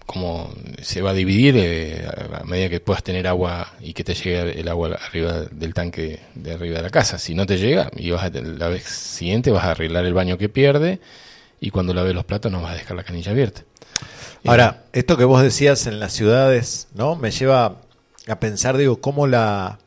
como 0.06 0.54
se 0.82 1.02
va 1.02 1.12
a 1.12 1.14
dividir 1.14 1.56
eh, 1.58 2.06
a 2.06 2.42
a 2.42 2.44
medida 2.44 2.70
que 2.70 2.80
puedas 2.82 3.04
tener 3.04 3.26
agua 3.28 3.74
y 3.80 3.94
que 3.94 4.04
te 4.04 4.14
llegue 4.14 4.60
el 4.60 4.68
agua 4.68 5.00
arriba 5.08 5.42
del 5.50 5.74
tanque 5.74 6.20
de 6.36 6.54
arriba 6.54 6.78
de 6.78 6.84
la 6.84 6.90
casa. 6.90 7.18
Si 7.18 7.34
no 7.36 7.46
te 7.46 7.58
llega, 7.58 7.90
y 7.96 8.10
vas 8.12 8.24
a, 8.26 8.30
la 8.30 8.68
vez 8.68 8.84
siguiente 8.84 9.50
vas 9.52 9.64
a 9.64 9.72
arreglar 9.72 10.06
el 10.06 10.14
baño 10.14 10.38
que 10.38 10.50
pierde 10.50 11.00
y 11.66 11.72
cuando 11.72 11.94
laves 11.94 12.14
los 12.14 12.26
platos 12.26 12.52
no 12.52 12.62
vas 12.62 12.74
a 12.74 12.76
dejar 12.76 12.98
la 12.98 13.04
canilla 13.04 13.32
abierta. 13.32 13.64
Ahora, 14.46 14.84
esto 14.92 15.16
que 15.16 15.24
vos 15.24 15.42
decías 15.42 15.88
en 15.88 16.02
las 16.02 16.12
ciudades, 16.12 16.90
¿no? 16.94 17.16
Me 17.16 17.32
lleva 17.32 17.78
a 18.28 18.40
pensar, 18.42 18.76
digo, 18.76 19.00
cómo 19.00 19.28
la, 19.28 19.80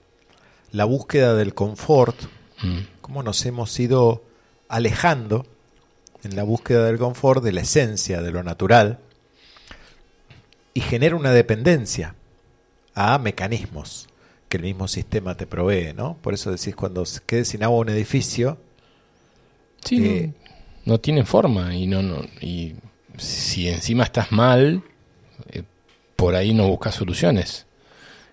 la 0.72 0.84
búsqueda 0.86 1.34
del 1.34 1.52
confort, 1.54 2.16
Mm. 2.62 2.78
cómo 3.02 3.22
nos 3.22 3.44
hemos 3.44 3.78
ido 3.78 4.24
alejando 4.70 5.44
en 6.24 6.34
la 6.36 6.42
búsqueda 6.42 6.86
del 6.86 6.96
confort 6.96 7.44
de 7.44 7.52
la 7.52 7.60
esencia, 7.60 8.22
de 8.22 8.30
lo 8.32 8.42
natural, 8.42 8.98
y 10.72 10.80
genera 10.80 11.16
una 11.16 11.32
dependencia 11.32 12.14
a 12.94 13.18
mecanismos 13.18 14.08
que 14.48 14.56
el 14.56 14.62
mismo 14.62 14.88
sistema 14.88 15.36
te 15.36 15.46
provee, 15.46 15.92
¿no? 15.94 16.16
Por 16.22 16.32
eso 16.32 16.50
decís, 16.50 16.74
cuando 16.74 17.04
se 17.04 17.20
quede 17.26 17.44
sin 17.44 17.62
agua 17.62 17.78
un 17.80 17.90
edificio, 17.90 18.56
Sí, 19.84 20.04
Eh, 20.06 20.32
no, 20.86 20.98
tienen 20.98 21.26
forma 21.26 21.74
y 21.74 21.86
no, 21.86 22.02
no 22.02 22.24
y 22.40 22.74
si 23.18 23.68
encima 23.68 24.04
estás 24.04 24.32
mal, 24.32 24.82
eh, 25.50 25.62
por 26.16 26.34
ahí 26.34 26.54
no 26.54 26.68
buscas 26.68 26.94
soluciones. 26.94 27.66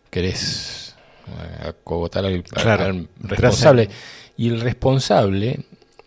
Querés 0.10 0.96
eh, 1.28 1.68
acogotar 1.70 2.26
al, 2.26 2.44
Claro, 2.44 3.06
responsable. 3.20 3.90
Y 4.38 4.50
el 4.50 4.62
responsable, 4.62 5.60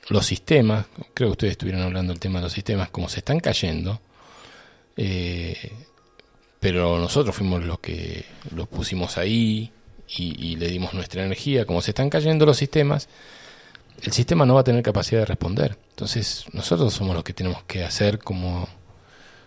los 0.09 0.27
sistemas, 0.27 0.87
creo 1.15 1.29
que 1.29 1.33
ustedes 1.33 1.53
estuvieron 1.53 1.83
hablando 1.83 2.13
del 2.13 2.21
tema 2.21 2.39
de 2.39 2.45
los 2.45 2.53
sistemas, 2.53 2.91
como 2.91 3.09
se 3.09 3.21
están 3.21 3.41
cayendo, 3.41 4.01
eh, 4.97 5.73
pero 6.59 6.99
nosotros 6.99 7.37
fuimos 7.37 7.65
los 7.65 7.79
que 7.79 8.25
los 8.55 8.67
pusimos 8.67 9.19
ahí 9.19 9.71
y, 10.09 10.53
y 10.53 10.57
le 10.57 10.69
dimos 10.69 10.95
nuestra 10.95 11.25
energía, 11.25 11.67
como 11.67 11.83
se 11.83 11.93
están 11.93 12.11
cayendo 12.11 12.47
los 12.47 12.57
sistemas, 12.57 13.09
el 14.03 14.13
sistema 14.13 14.45
no 14.47 14.55
va 14.55 14.61
a 14.61 14.65
tener 14.65 14.83
capacidad 14.83 15.21
de 15.21 15.27
responder. 15.27 15.79
Entonces, 15.91 16.45
nosotros 16.53 16.93
somos 16.95 17.15
los 17.15 17.25
que 17.25 17.33
tenemos 17.33 17.63
que 17.65 17.85
hacer, 17.85 18.19
como 18.19 18.69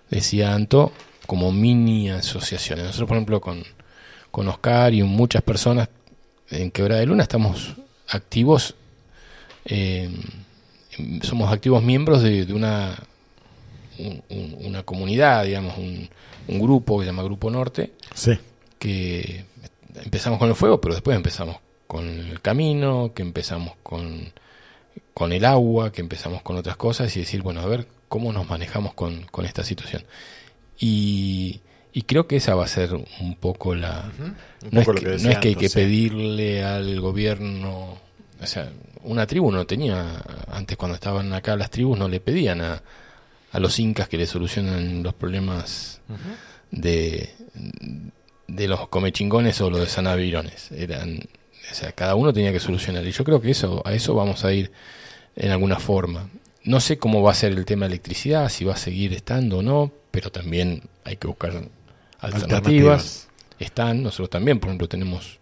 decía 0.10 0.54
Anto, 0.54 0.92
como 1.28 1.52
mini 1.52 2.10
asociaciones. 2.10 2.86
Nosotros, 2.86 3.08
por 3.08 3.18
ejemplo, 3.18 3.40
con, 3.42 3.64
con 4.32 4.48
Oscar 4.48 4.94
y 4.94 5.04
muchas 5.04 5.42
personas 5.44 5.90
en 6.50 6.72
Quebrada 6.72 7.00
de 7.02 7.06
Luna 7.06 7.24
estamos 7.24 7.76
activos 8.08 8.74
eh, 9.66 10.10
somos 11.22 11.52
activos 11.54 11.84
miembros 11.84 12.24
de, 12.24 12.46
de 12.46 12.54
una, 12.54 12.98
un- 14.00 14.24
un- 14.30 14.58
una 14.66 14.84
comunidad, 14.84 15.46
digamos, 15.46 15.78
un, 15.78 16.10
un 16.48 16.60
grupo 16.60 16.98
que 16.98 17.06
se 17.06 17.12
llama 17.12 17.24
Grupo 17.24 17.52
Norte, 17.52 17.94
Sí. 18.16 18.32
que 18.80 19.46
empezamos 20.04 20.40
con 20.40 20.50
el 20.50 20.56
fuego, 20.56 20.82
pero 20.82 20.96
después 20.96 21.16
empezamos 21.16 21.58
con 21.90 22.08
el 22.08 22.40
camino, 22.40 23.14
que 23.16 23.24
empezamos 23.24 23.74
con, 23.82 24.32
con 25.16 25.34
el 25.34 25.44
agua, 25.44 25.92
que 25.92 26.02
empezamos 26.02 26.44
con 26.44 26.56
otras 26.56 26.78
cosas 26.78 27.18
y 27.18 27.22
decir, 27.22 27.42
bueno, 27.42 27.62
a 27.62 27.66
ver 27.66 27.88
cómo 28.08 28.32
nos 28.32 28.48
manejamos 28.48 28.94
con, 28.94 29.24
con 29.32 29.48
esta 29.48 29.64
situación. 29.64 30.04
Y, 30.78 31.62
y 31.92 32.04
creo 32.04 32.28
que 32.28 32.36
esa 32.36 32.54
va 32.54 32.66
a 32.66 32.68
ser 32.68 32.94
un 32.94 33.36
poco 33.40 33.74
la... 33.74 34.12
Un 34.22 34.36
No 34.70 34.82
es, 34.82 34.86
poco 34.86 35.00
que, 35.00 35.06
que 35.06 35.08
no 35.08 35.14
decía 35.14 35.32
es 35.32 35.38
que 35.40 35.48
hay 35.48 35.56
que 35.56 35.70
pedirle 35.72 36.64
al 36.64 37.02
gobierno, 37.02 37.98
o 38.40 38.46
sea, 38.46 38.72
una 39.02 39.26
tribu 39.26 39.52
no 39.52 39.66
tenía, 39.66 40.24
antes 40.48 40.78
cuando 40.78 40.94
estaban 40.94 41.34
acá 41.34 41.56
las 41.56 41.72
tribus 41.72 41.98
no 41.98 42.08
le 42.08 42.20
pedían 42.20 42.62
a, 42.62 42.84
a 43.52 43.60
los 43.60 43.80
incas 43.80 44.08
que 44.08 44.18
le 44.20 44.28
solucionen 44.28 45.02
los 45.02 45.16
problemas 45.16 46.02
de, 46.70 47.32
de 48.48 48.68
los 48.68 48.88
comechingones 48.90 49.60
o 49.62 49.72
los 49.72 49.80
de 49.80 49.88
sanavirones. 49.88 50.72
Eran, 50.72 51.22
o 51.72 51.74
sea, 51.74 51.92
cada 51.92 52.16
uno 52.16 52.34
tenía 52.34 52.52
que 52.52 52.60
solucionar. 52.60 53.06
Y 53.06 53.12
yo 53.12 53.24
creo 53.24 53.42
que 53.42 53.52
eso, 53.52 53.82
a 53.86 53.94
eso 53.94 54.16
vamos 54.16 54.44
a 54.46 54.54
ir 54.54 54.72
en 55.36 55.52
alguna 55.52 55.80
forma. 55.80 56.30
No 56.64 56.80
sé 56.80 56.98
cómo 56.98 57.22
va 57.22 57.32
a 57.32 57.36
ser 57.36 57.54
el 57.54 57.66
tema 57.66 57.86
de 57.86 57.94
electricidad, 57.94 58.50
si 58.50 58.66
va 58.66 58.74
a 58.74 58.78
seguir 58.78 59.14
estando 59.14 59.60
o 59.60 59.62
no, 59.62 59.92
pero 60.12 60.32
también 60.32 60.84
hay 61.04 61.18
que 61.18 61.28
buscar 61.28 61.52
alternativas. 62.20 62.34
Alternativas. 62.44 63.30
Están, 63.60 64.04
nosotros 64.04 64.30
también, 64.30 64.60
por 64.60 64.70
ejemplo, 64.70 64.88
tenemos 64.88 65.40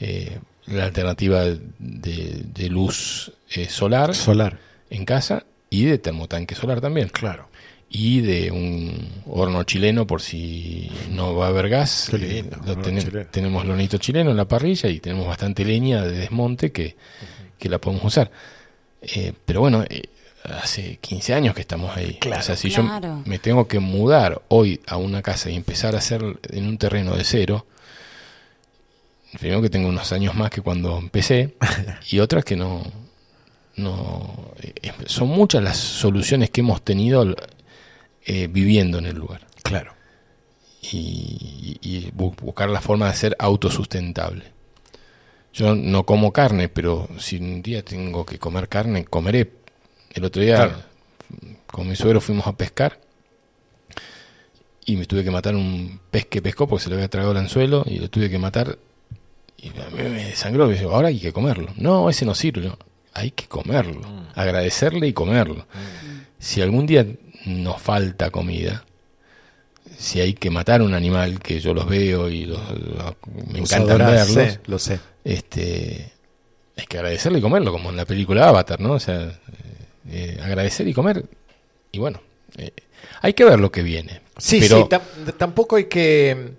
eh, 0.00 0.38
la 0.66 0.84
alternativa 0.84 1.44
de, 1.44 1.60
de 1.78 2.68
luz 2.68 3.32
eh, 3.50 3.68
solar 3.68 4.14
Solar. 4.14 4.58
en 4.90 5.04
casa 5.04 5.44
y 5.70 5.84
de 5.84 5.98
termotanque 5.98 6.54
solar 6.54 6.80
también. 6.80 7.08
Claro. 7.08 7.48
Y 7.94 8.22
de 8.22 8.50
un 8.50 9.06
horno 9.26 9.64
chileno 9.64 10.06
por 10.06 10.22
si 10.22 10.90
no 11.10 11.34
va 11.36 11.46
a 11.46 11.48
haber 11.50 11.68
gas. 11.68 12.08
Qué 12.10 12.16
Eh, 12.16 12.42
lindo, 12.42 12.56
lo 12.64 12.72
horno 12.72 12.82
tene- 12.84 13.02
chileno. 13.04 13.26
tenemos 13.30 13.64
el 13.64 13.70
hornito 13.70 13.98
chileno 13.98 14.30
en 14.30 14.36
la 14.38 14.46
parrilla 14.48 14.88
y 14.88 14.98
tenemos 14.98 15.26
bastante 15.26 15.62
leña 15.64 16.02
de 16.02 16.12
desmonte 16.20 16.72
que, 16.72 16.96
que 17.58 17.68
la 17.68 17.78
podemos 17.78 18.04
usar. 18.04 18.30
Eh, 19.02 19.34
pero 19.44 19.60
bueno, 19.60 19.84
eh, 19.90 20.04
hace 20.44 20.96
15 21.02 21.34
años 21.34 21.54
que 21.54 21.60
estamos 21.60 21.94
ahí. 21.96 22.14
Claro. 22.18 22.40
o 22.40 22.42
sea, 22.42 22.56
si 22.56 22.70
Claro. 22.70 23.18
yo 23.18 23.22
me 23.26 23.38
tengo 23.38 23.68
que 23.68 23.78
mudar 23.78 24.40
hoy 24.48 24.80
a 24.86 24.96
una 24.96 25.20
casa 25.20 25.50
y 25.50 25.56
empezar 25.56 25.94
a 25.94 25.98
hacer 25.98 26.22
en 26.50 26.66
un 26.66 26.78
terreno 26.78 27.14
de 27.14 27.24
cero, 27.24 27.66
primero 29.38 29.60
que 29.60 29.68
tengo 29.70 29.88
unos 29.88 30.12
años 30.12 30.34
más 30.34 30.50
que 30.50 30.62
cuando 30.62 30.96
empecé 30.98 31.56
y 32.10 32.20
otras 32.20 32.44
que 32.44 32.56
no 32.56 32.82
no 33.76 34.52
eh, 34.62 34.92
son 35.06 35.28
muchas 35.28 35.62
las 35.62 35.76
soluciones 35.78 36.50
que 36.50 36.60
hemos 36.60 36.82
tenido 36.82 37.34
eh, 38.26 38.48
viviendo 38.50 38.98
en 38.98 39.06
el 39.06 39.16
lugar 39.16 39.46
Claro. 39.62 39.92
y, 40.82 41.78
y 41.80 42.10
bu- 42.12 42.34
buscar 42.40 42.68
la 42.70 42.80
forma 42.80 43.08
de 43.08 43.16
ser 43.16 43.36
autosustentable. 43.38 44.44
Yo 45.52 45.74
no 45.74 46.04
como 46.06 46.32
carne, 46.32 46.68
pero 46.68 47.08
si 47.18 47.36
un 47.36 47.62
día 47.62 47.84
tengo 47.84 48.24
que 48.24 48.38
comer 48.38 48.68
carne, 48.68 49.04
comeré. 49.04 49.50
El 50.14 50.24
otro 50.24 50.42
día 50.42 50.56
Claro. 50.56 50.82
con 51.66 51.88
mi 51.88 51.96
suegro 51.96 52.20
fuimos 52.20 52.46
a 52.46 52.56
pescar 52.56 52.98
y 54.84 54.96
me 54.96 55.06
tuve 55.06 55.22
que 55.24 55.30
matar 55.30 55.54
un 55.54 56.00
pez 56.10 56.26
que 56.26 56.42
pescó 56.42 56.66
porque 56.66 56.84
se 56.84 56.90
le 56.90 56.96
había 56.96 57.08
tragado 57.08 57.32
el 57.32 57.38
anzuelo 57.38 57.84
y 57.86 57.98
lo 57.98 58.08
tuve 58.10 58.28
que 58.30 58.38
matar 58.38 58.78
y 59.58 59.70
me 59.70 60.02
desangró. 60.24 60.70
Y 60.72 60.78
digo, 60.78 60.90
ahora 60.92 61.08
hay 61.08 61.20
que 61.20 61.32
comerlo. 61.32 61.68
No, 61.76 62.10
ese 62.10 62.24
no 62.24 62.34
sirve. 62.34 62.72
Hay 63.14 63.30
que 63.30 63.46
comerlo. 63.46 64.00
Agradecerle 64.34 65.06
y 65.06 65.12
comerlo. 65.12 65.66
Si 66.38 66.60
algún 66.62 66.86
día 66.86 67.06
nos 67.46 67.80
falta 67.80 68.30
comida, 68.30 68.84
si 69.98 70.20
hay 70.20 70.34
que 70.34 70.50
matar 70.50 70.82
un 70.82 70.94
animal 70.94 71.40
que 71.40 71.60
yo 71.60 71.74
los 71.74 71.86
veo 71.86 72.28
y 72.30 72.46
los, 72.46 72.60
los- 72.70 73.14
me 73.52 73.60
Los 73.60 73.72
encantan 73.72 74.00
adorás, 74.02 74.34
verlos, 74.34 74.52
sí, 74.54 74.58
lo 74.66 74.78
sé. 74.78 75.00
este 75.24 76.12
hay 76.76 76.86
que 76.86 76.96
agradecerle 76.98 77.38
y 77.38 77.42
comerlo, 77.42 77.70
como 77.72 77.90
en 77.90 77.96
la 77.96 78.04
película 78.06 78.48
Avatar, 78.48 78.80
¿no? 78.80 78.92
O 78.94 79.00
sea, 79.00 79.20
eh, 79.24 79.34
eh, 80.08 80.40
agradecer 80.42 80.88
y 80.88 80.94
comer. 80.94 81.24
Y 81.92 81.98
bueno, 81.98 82.20
eh, 82.56 82.70
hay 83.20 83.34
que 83.34 83.44
ver 83.44 83.60
lo 83.60 83.70
que 83.70 83.82
viene. 83.82 84.22
Sí, 84.38 84.58
pero 84.60 84.78
sí, 84.78 84.84
tam- 84.88 85.36
tampoco 85.36 85.76
hay 85.76 85.84
que 85.84 86.54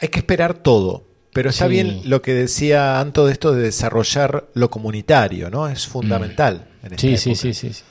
hay 0.00 0.08
que 0.08 0.18
esperar 0.18 0.54
todo, 0.54 1.04
pero 1.32 1.50
está 1.50 1.64
Sí. 1.66 1.70
bien 1.72 2.02
lo 2.04 2.20
que 2.22 2.34
decía 2.34 3.00
Anto 3.00 3.26
de 3.26 3.32
esto 3.32 3.52
de 3.52 3.62
desarrollar 3.62 4.48
lo 4.54 4.70
comunitario, 4.70 5.50
¿no? 5.50 5.66
Es 5.68 5.86
fundamental. 5.86 6.68
en 6.82 6.92
esta 6.92 7.00
sí, 7.00 7.16
sí, 7.16 7.34
sí, 7.34 7.54
sí, 7.54 7.72
sí. 7.72 7.82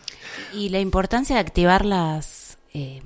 Y 0.53 0.69
la 0.69 0.79
importancia 0.79 1.35
de 1.35 1.41
activar 1.41 1.85
las... 1.85 2.57
eh, 2.73 3.01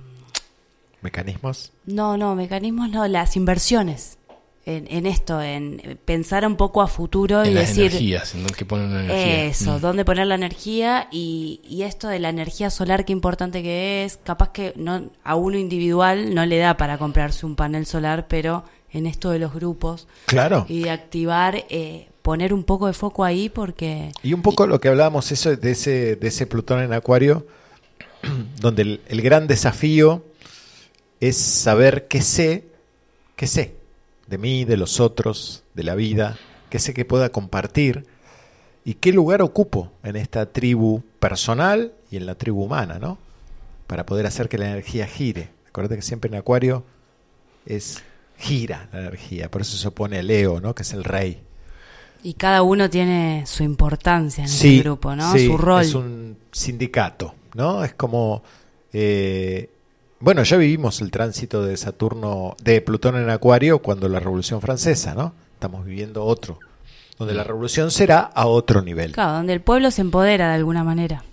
Mecanismos. 1.02 1.72
no, 1.86 2.16
no, 2.18 2.36
mecanismos 2.36 2.90
no, 2.90 3.08
las 3.08 3.36
inversiones 3.36 4.20
en, 4.68 4.86
en 4.92 5.08
esto, 5.08 5.42
en 5.42 5.98
pensar 6.06 6.46
un 6.46 6.56
poco 6.56 6.84
a 6.84 6.88
futuro 6.88 7.44
y 7.44 7.48
En 7.48 7.56
las 7.56 7.70
decir... 7.70 7.86
energías, 7.86 8.36
en 8.36 8.46
que 8.46 8.64
ponen 8.66 8.94
la 8.94 9.04
energía. 9.06 9.46
Eso, 9.46 9.78
Mm. 9.78 9.82
dónde 9.82 10.06
poner 10.06 10.28
la 10.28 10.36
energía 10.36 11.08
y, 11.12 11.60
y 11.68 11.82
esto 11.82 12.08
de 12.08 12.20
la 12.20 12.30
energía 12.30 12.70
solar, 12.70 13.04
qué 13.04 13.14
importante 13.14 13.64
que 13.64 14.06
es. 14.06 14.18
Capaz 14.18 14.52
que 14.52 14.74
no 14.76 15.10
a 15.24 15.36
uno 15.36 15.58
individual 15.58 16.36
no 16.36 16.46
le 16.46 16.60
da 16.60 16.78
para 16.78 17.00
comprarse 17.00 17.48
un 17.48 17.56
panel 17.56 17.88
solar, 17.88 18.28
pero 18.28 18.64
en 18.92 19.08
esto 19.08 19.32
de 19.32 19.40
los 19.40 19.52
grupos 19.54 20.08
Claro. 20.28 20.68
y 20.70 20.82
de 20.84 20.92
activar, 20.92 21.66
eh, 21.70 22.10
poner 22.22 22.54
un 22.54 22.64
poco 22.64 22.88
de 22.88 22.94
foco 22.94 23.24
ahí 23.24 23.50
porque... 23.50 24.12
Y 24.24 24.34
un 24.34 24.42
poco 24.42 24.68
lo 24.68 24.80
que 24.80 24.90
hablábamos 24.90 25.32
eso 25.32 25.56
de 25.56 25.72
ese, 25.72 26.16
de 26.16 26.28
ese 26.28 26.48
Plutón 26.48 26.82
en 26.82 26.94
Acuario, 26.94 27.46
donde 28.60 29.00
el, 29.06 29.22
gran 29.22 29.48
desafío 29.48 30.24
es 31.20 31.38
saber 31.38 32.08
qué 32.08 32.22
sé, 32.22 32.66
qué 33.36 33.48
sé 33.48 33.76
de 34.28 34.38
mí, 34.38 34.66
de 34.66 34.78
los 34.78 35.00
otros, 35.00 35.64
de 35.74 35.84
la 35.84 35.96
vida, 35.96 36.38
qué 36.70 36.80
sé 36.80 36.94
que 36.94 37.04
pueda 37.04 37.30
compartir 37.30 38.06
y 38.86 38.96
qué 38.96 39.12
lugar 39.12 39.42
ocupo 39.42 39.92
en 40.04 40.16
esta 40.16 40.46
tribu 40.46 41.04
personal 41.20 41.94
y 42.10 42.18
en 42.18 42.26
la 42.26 42.36
tribu 42.36 42.64
humana, 42.64 42.98
¿no? 42.98 43.18
Para 43.88 44.06
poder 44.06 44.26
hacer 44.26 44.48
que 44.48 44.58
la 44.58 44.68
energía 44.68 45.06
gire. 45.06 45.50
Acuérdate 45.68 45.98
que 45.98 46.02
siempre 46.02 46.30
en 46.30 46.36
Acuario 46.36 46.86
es 47.66 48.04
gira 48.38 48.90
la 48.94 49.00
energía, 49.00 49.52
por 49.52 49.62
eso 49.62 49.78
se 49.78 49.88
opone 49.88 50.18
a 50.18 50.24
Leo, 50.24 50.62
¿no? 50.62 50.74
Que 50.74 50.84
es 50.84 50.94
el 50.94 51.04
rey. 51.04 51.42
Y 52.24 52.34
cada 52.36 52.62
uno 52.62 52.90
tiene 52.90 53.44
su 53.48 53.64
importancia 53.64 54.44
en 54.44 54.50
Sí, 54.50 54.78
el 54.78 54.84
grupo, 54.84 55.16
¿no? 55.16 55.32
sí, 55.34 55.48
su 55.48 55.58
rol. 55.58 55.82
Es 55.82 55.96
un 55.96 56.38
sindicato, 56.52 57.34
¿no? 57.56 57.84
Es 57.84 57.94
como. 57.94 58.44
eh, 58.94 59.70
bueno, 60.20 60.44
ya 60.44 60.56
vivimos 60.58 61.02
el 61.02 61.10
tránsito 61.10 61.64
de 61.66 61.76
Saturno, 61.78 62.56
de 62.64 62.80
Plutón 62.82 63.16
en 63.18 63.30
Acuario 63.32 63.80
cuando 63.82 64.08
la 64.08 64.20
Revolución 64.20 64.62
Francesa, 64.62 65.16
¿no? 65.16 65.34
Estamos 65.56 65.84
viviendo 65.84 66.24
otro, 66.26 66.60
donde 67.18 67.34
la 67.34 67.44
revolución 67.44 67.90
será 67.90 68.20
a 68.20 68.46
otro 68.46 68.84
nivel. 68.84 69.14
Claro, 69.14 69.34
donde 69.34 69.54
el 69.54 69.62
pueblo 69.62 69.90
se 69.90 70.02
empodera 70.02 70.50
de 70.50 70.56
alguna 70.56 70.84
manera. 70.84 71.24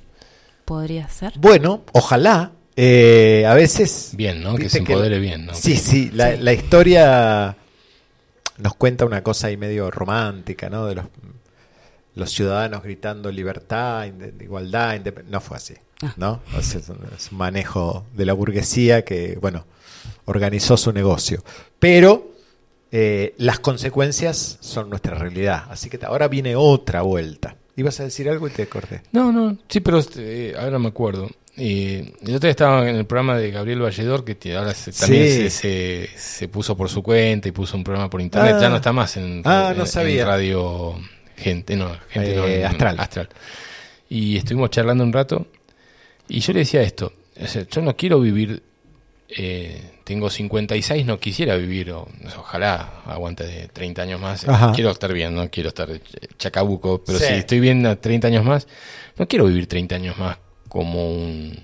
Podría 0.64 1.06
ser. 1.10 1.34
Bueno, 1.38 1.82
ojalá. 1.92 2.52
eh, 2.76 3.44
a 3.46 3.52
veces. 3.52 4.12
Bien, 4.14 4.42
¿no? 4.42 4.54
Que 4.54 4.70
se 4.70 4.78
empodere 4.78 5.18
bien, 5.18 5.44
¿no? 5.44 5.52
Sí, 5.54 5.76
sí, 5.76 6.10
la, 6.14 6.36
la 6.36 6.54
historia 6.54 7.57
nos 8.58 8.74
cuenta 8.74 9.04
una 9.04 9.22
cosa 9.22 9.46
ahí 9.48 9.56
medio 9.56 9.90
romántica, 9.90 10.68
¿no? 10.70 10.86
De 10.86 10.94
los, 10.96 11.06
los 12.14 12.30
ciudadanos 12.30 12.82
gritando 12.82 13.30
libertad, 13.30 14.06
inde- 14.06 14.34
igualdad, 14.42 15.00
no 15.28 15.40
fue 15.40 15.56
así, 15.56 15.74
Ah. 16.02 16.14
¿no? 16.16 16.40
O 16.56 16.62
sea, 16.62 16.80
es, 16.80 16.88
un, 16.88 16.98
es 17.16 17.32
un 17.32 17.38
manejo 17.38 18.04
de 18.14 18.24
la 18.26 18.32
burguesía 18.32 19.04
que, 19.04 19.36
bueno, 19.40 19.64
organizó 20.26 20.76
su 20.76 20.92
negocio. 20.92 21.42
Pero 21.78 22.30
eh, 22.92 23.34
las 23.38 23.58
consecuencias 23.58 24.58
son 24.60 24.90
nuestra 24.90 25.14
realidad. 25.16 25.64
Así 25.70 25.90
que 25.90 25.98
ahora 26.04 26.28
viene 26.28 26.54
otra 26.56 27.02
vuelta. 27.02 27.56
Ibas 27.76 27.98
a 28.00 28.04
decir 28.04 28.28
algo 28.28 28.46
y 28.48 28.50
te 28.50 28.68
corté. 28.68 29.02
No, 29.12 29.30
no, 29.32 29.56
sí, 29.68 29.80
pero 29.80 29.98
este, 29.98 30.56
ahora 30.56 30.78
me 30.78 30.88
acuerdo. 30.88 31.28
Eh, 31.60 32.12
el 32.22 32.28
otro 32.36 32.46
día 32.46 32.50
estaba 32.50 32.88
en 32.88 32.94
el 32.96 33.04
programa 33.04 33.36
de 33.36 33.50
Gabriel 33.50 33.80
Valledor, 33.80 34.24
que 34.24 34.56
ahora 34.56 34.72
se- 34.74 34.92
también 34.92 35.26
Sí. 35.26 35.50
se, 35.50 35.50
se, 35.50 36.10
se 36.16 36.48
puso 36.48 36.76
por 36.76 36.88
su 36.88 37.02
cuenta 37.02 37.48
y 37.48 37.52
puso 37.52 37.76
un 37.76 37.82
programa 37.84 38.08
por 38.08 38.20
internet. 38.20 38.54
Ah. 38.56 38.60
ya 38.60 38.68
no 38.68 38.76
está 38.76 38.92
más 38.92 39.16
en, 39.16 39.42
Ah, 39.44 39.68
en- 39.72 39.76
no 39.78 39.84
en 39.84 39.88
sabía. 39.90 40.24
radio 40.24 40.94
Gente, 41.36 41.76
no, 41.76 41.90
gente 42.08 42.34
no, 42.34 42.46
Eh, 42.46 42.60
en 42.64 42.98
Astral. 42.98 43.28
Y 44.08 44.36
estuvimos 44.38 44.70
charlando 44.70 45.04
un 45.04 45.12
rato 45.12 45.46
y 46.28 46.40
yo 46.40 46.52
le 46.52 46.60
decía 46.60 46.82
esto, 46.82 47.12
o 47.40 47.46
sea, 47.46 47.64
yo 47.70 47.80
no 47.80 47.96
quiero 47.96 48.18
vivir, 48.20 48.60
eh, 49.28 49.80
tengo 50.04 50.30
56, 50.30 51.04
no 51.06 51.20
quisiera 51.20 51.54
vivir, 51.56 51.92
o, 51.92 52.08
ojalá 52.38 53.02
aguante 53.06 53.44
de 53.44 53.68
30 53.68 54.02
años 54.02 54.20
más, 54.20 54.48
Ajá. 54.48 54.72
quiero 54.74 54.90
estar 54.90 55.12
bien, 55.12 55.34
no 55.34 55.48
quiero 55.50 55.68
estar 55.68 55.88
chacabuco, 56.38 57.04
pero 57.04 57.18
Sí. 57.20 57.26
si 57.26 57.32
estoy 57.34 57.60
bien 57.60 57.86
a 57.86 57.94
30 57.96 58.26
años 58.28 58.44
más, 58.44 58.66
no 59.16 59.28
quiero 59.28 59.44
vivir 59.46 59.66
30 59.68 59.94
años 59.96 60.18
más 60.18 60.38
como 60.68 61.10
un, 61.12 61.58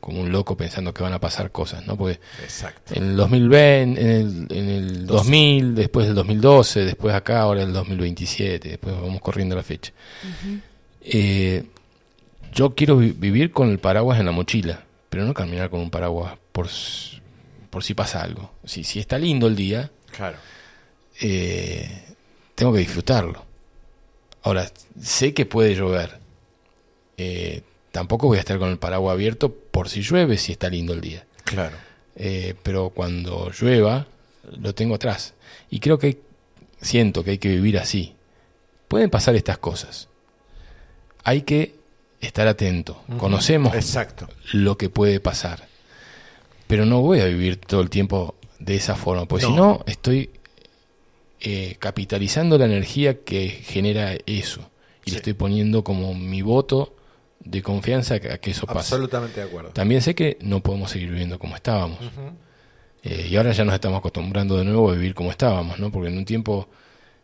como 0.00 0.20
un 0.20 0.32
loco 0.32 0.56
pensando 0.56 0.92
que 0.92 1.02
van 1.02 1.12
a 1.12 1.20
pasar 1.20 1.50
cosas, 1.52 1.86
¿no? 1.86 1.96
Porque 1.96 2.18
Exacto. 2.42 2.94
en 2.94 3.10
el 3.10 3.16
2020, 3.16 4.00
en 4.00 4.08
el, 4.08 4.46
en 4.50 4.68
el 4.68 5.06
2000, 5.06 5.74
después 5.74 6.06
del 6.06 6.14
2012, 6.14 6.84
después 6.84 7.14
acá, 7.14 7.40
ahora 7.40 7.62
el 7.62 7.72
2027, 7.72 8.68
después 8.68 8.94
vamos 8.94 9.20
corriendo 9.20 9.54
la 9.56 9.62
fecha. 9.62 9.92
Eh, 11.02 11.64
yo 12.52 12.74
quiero 12.74 12.96
vi- 12.96 13.12
vivir 13.12 13.52
con 13.52 13.70
el 13.70 13.78
paraguas 13.78 14.18
en 14.18 14.26
la 14.26 14.32
mochila, 14.32 14.84
pero 15.10 15.24
no 15.24 15.34
caminar 15.34 15.70
con 15.70 15.80
un 15.80 15.90
paraguas 15.90 16.36
por, 16.52 16.68
por 17.70 17.84
si 17.84 17.94
pasa 17.94 18.22
algo. 18.22 18.50
Si, 18.64 18.84
si 18.84 18.98
está 18.98 19.18
lindo 19.18 19.46
el 19.46 19.56
día, 19.56 19.90
Claro. 20.16 20.38
eh, 21.20 22.04
tengo 22.54 22.72
que 22.72 22.80
disfrutarlo. 22.80 23.44
Ahora, 24.42 24.70
sé 25.00 25.34
que 25.34 25.46
puede 25.46 25.74
llover. 25.74 26.18
Eh, 27.16 27.62
tampoco 27.92 28.26
voy 28.28 28.36
a 28.38 28.40
estar 28.40 28.58
con 28.58 28.68
el 28.70 28.78
paraguas 28.78 29.14
abierto 29.14 29.52
por 29.52 29.88
si 29.88 30.02
llueve, 30.02 30.38
si 30.38 30.52
está 30.52 30.68
lindo 30.68 30.92
el 30.94 31.00
día. 31.00 31.26
Claro. 31.44 31.76
Eh, 32.16 32.54
pero 32.62 32.90
cuando 32.90 33.50
llueva, 33.58 34.06
lo 34.60 34.74
tengo 34.74 34.94
atrás. 34.96 35.34
Y 35.70 35.80
creo 35.80 35.98
que 35.98 36.06
hay- 36.08 36.18
siento 36.80 37.24
que 37.24 37.32
hay 37.32 37.38
que 37.38 37.48
vivir 37.48 37.78
así. 37.78 38.14
Pueden 38.88 39.10
pasar 39.10 39.34
estas 39.36 39.58
cosas. 39.58 40.08
Hay 41.24 41.42
que 41.42 41.74
estar 42.20 42.48
atento. 42.48 43.02
Conocemos 43.18 43.74
Exacto. 43.74 44.28
lo 44.52 44.76
que 44.78 44.88
puede 44.88 45.20
pasar. 45.20 45.66
Pero 46.66 46.84
no 46.86 47.00
voy 47.00 47.20
a 47.20 47.26
vivir 47.26 47.56
todo 47.58 47.80
el 47.80 47.90
tiempo 47.90 48.34
de 48.58 48.74
esa 48.76 48.96
forma, 48.96 49.26
No. 49.30 49.38
si 49.38 49.52
no, 49.52 49.84
estoy 49.86 50.30
eh, 51.40 51.76
capitalizando 51.78 52.58
la 52.58 52.64
energía 52.64 53.20
que 53.22 53.48
genera 53.48 54.14
eso. 54.26 54.60
Y 55.04 55.10
Sí. 55.10 55.10
le 55.12 55.16
estoy 55.18 55.32
poniendo 55.34 55.84
como 55.84 56.12
mi 56.14 56.42
voto 56.42 56.96
de 57.40 57.62
confianza 57.62 58.14
a 58.16 58.18
que 58.38 58.50
eso 58.50 58.66
pase. 58.66 58.94
Absolutamente 58.94 59.40
de 59.40 59.46
acuerdo. 59.46 59.70
También 59.70 60.02
sé 60.02 60.14
que 60.14 60.36
no 60.42 60.60
podemos 60.60 60.90
seguir 60.90 61.10
viviendo 61.10 61.38
como 61.38 61.54
estábamos. 61.56 61.98
Eh, 63.04 63.28
y 63.30 63.36
ahora 63.36 63.52
ya 63.52 63.64
nos 63.64 63.74
estamos 63.74 63.98
acostumbrando 64.00 64.56
de 64.56 64.64
nuevo 64.64 64.90
a 64.90 64.94
vivir 64.94 65.14
como 65.14 65.30
estábamos, 65.30 65.78
¿no? 65.78 65.90
Porque 65.90 66.08
en 66.08 66.18
un 66.18 66.24
tiempo 66.24 66.68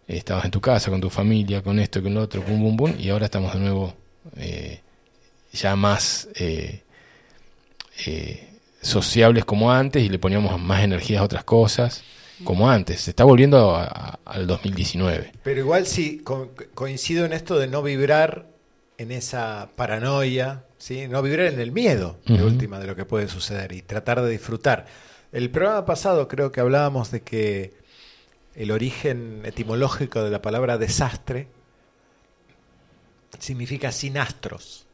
eh, 0.07 0.17
estabas 0.17 0.45
en 0.45 0.51
tu 0.53 0.61
casa 0.61 0.91
con 0.91 1.01
tu 1.01 1.11
familia, 1.11 1.63
con 1.63 1.79
esto, 1.79 2.03
con 2.03 2.15
lo 2.15 2.23
otro, 2.23 2.43
pum, 2.43 2.61
pum, 2.61 2.77
pum, 2.77 2.95
y 2.99 3.09
ahora 3.11 3.25
estamos 3.27 3.53
de 3.55 3.61
nuevo 3.61 3.93
eh, 4.37 4.81
ya 5.53 5.75
más 5.77 6.29
eh, 6.37 6.83
eh, 8.07 8.49
sociables 8.81 9.45
como 9.45 9.73
antes 9.73 10.03
y 10.03 10.09
le 10.09 10.19
poníamos 10.19 10.61
más 10.61 10.83
energías 10.83 11.21
a 11.21 11.25
otras 11.25 11.45
cosas 11.45 12.03
como 12.45 12.69
antes. 12.71 13.01
Se 13.03 13.11
está 13.11 13.25
volviendo 13.25 13.75
a- 13.75 13.85
a- 13.85 14.19
al 14.25 14.47
2019. 14.47 15.33
Pero 15.43 15.61
igual 15.61 15.87
sí, 15.87 16.19
co- 16.23 16.51
coincido 16.75 17.25
en 17.25 17.33
esto 17.33 17.59
de 17.59 17.67
no 17.69 17.83
vibrar 17.83 18.47
en 18.99 19.11
esa 19.11 19.71
paranoia, 19.77 20.65
¿sí? 20.79 21.09
no 21.09 21.23
vibrar 21.23 21.47
en 21.47 21.61
el 21.61 21.73
miedo, 21.73 22.19
de 22.27 22.43
última, 22.43 22.79
de 22.79 22.87
lo 22.87 22.97
que 22.97 23.05
puede 23.05 23.29
suceder 23.29 23.73
y 23.73 23.83
tratar 23.83 24.23
de 24.23 24.31
disfrutar. 24.31 24.87
El 25.33 25.51
programa 25.51 25.85
pasado 25.85 26.29
creo 26.29 26.53
que 26.53 26.61
hablábamos 26.61 27.11
de 27.11 27.23
que 27.23 27.75
el 28.55 28.71
origen 28.71 29.43
etimológico 29.45 30.23
de 30.23 30.31
la 30.31 30.41
palabra 30.41 30.79
desastre 30.79 31.49
significa 33.39 33.91
sin 33.91 34.17
astros, 34.17 34.87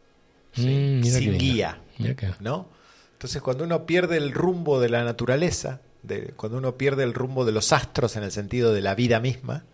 ¿sí? 0.55 1.01
Mm, 1.01 1.05
sin 1.05 1.39
guía. 1.39 1.79
¿no? 2.41 2.69
Entonces, 3.13 3.43
cuando 3.43 3.65
uno 3.65 3.85
pierde 3.85 4.17
el 4.17 4.33
rumbo 4.33 4.81
de 4.81 4.89
la 4.89 5.05
naturaleza, 5.05 5.83
de, 6.03 6.33
cuando 6.37 6.57
uno 6.57 6.77
pierde 6.77 7.05
el 7.05 7.13
rumbo 7.13 7.45
de 7.45 7.53
los 7.53 7.73
astros 7.75 8.17
en 8.17 8.23
el 8.23 8.33
sentido 8.33 8.73
de 8.73 8.81
la 8.81 8.95
vida 8.95 9.21
misma, 9.21 9.65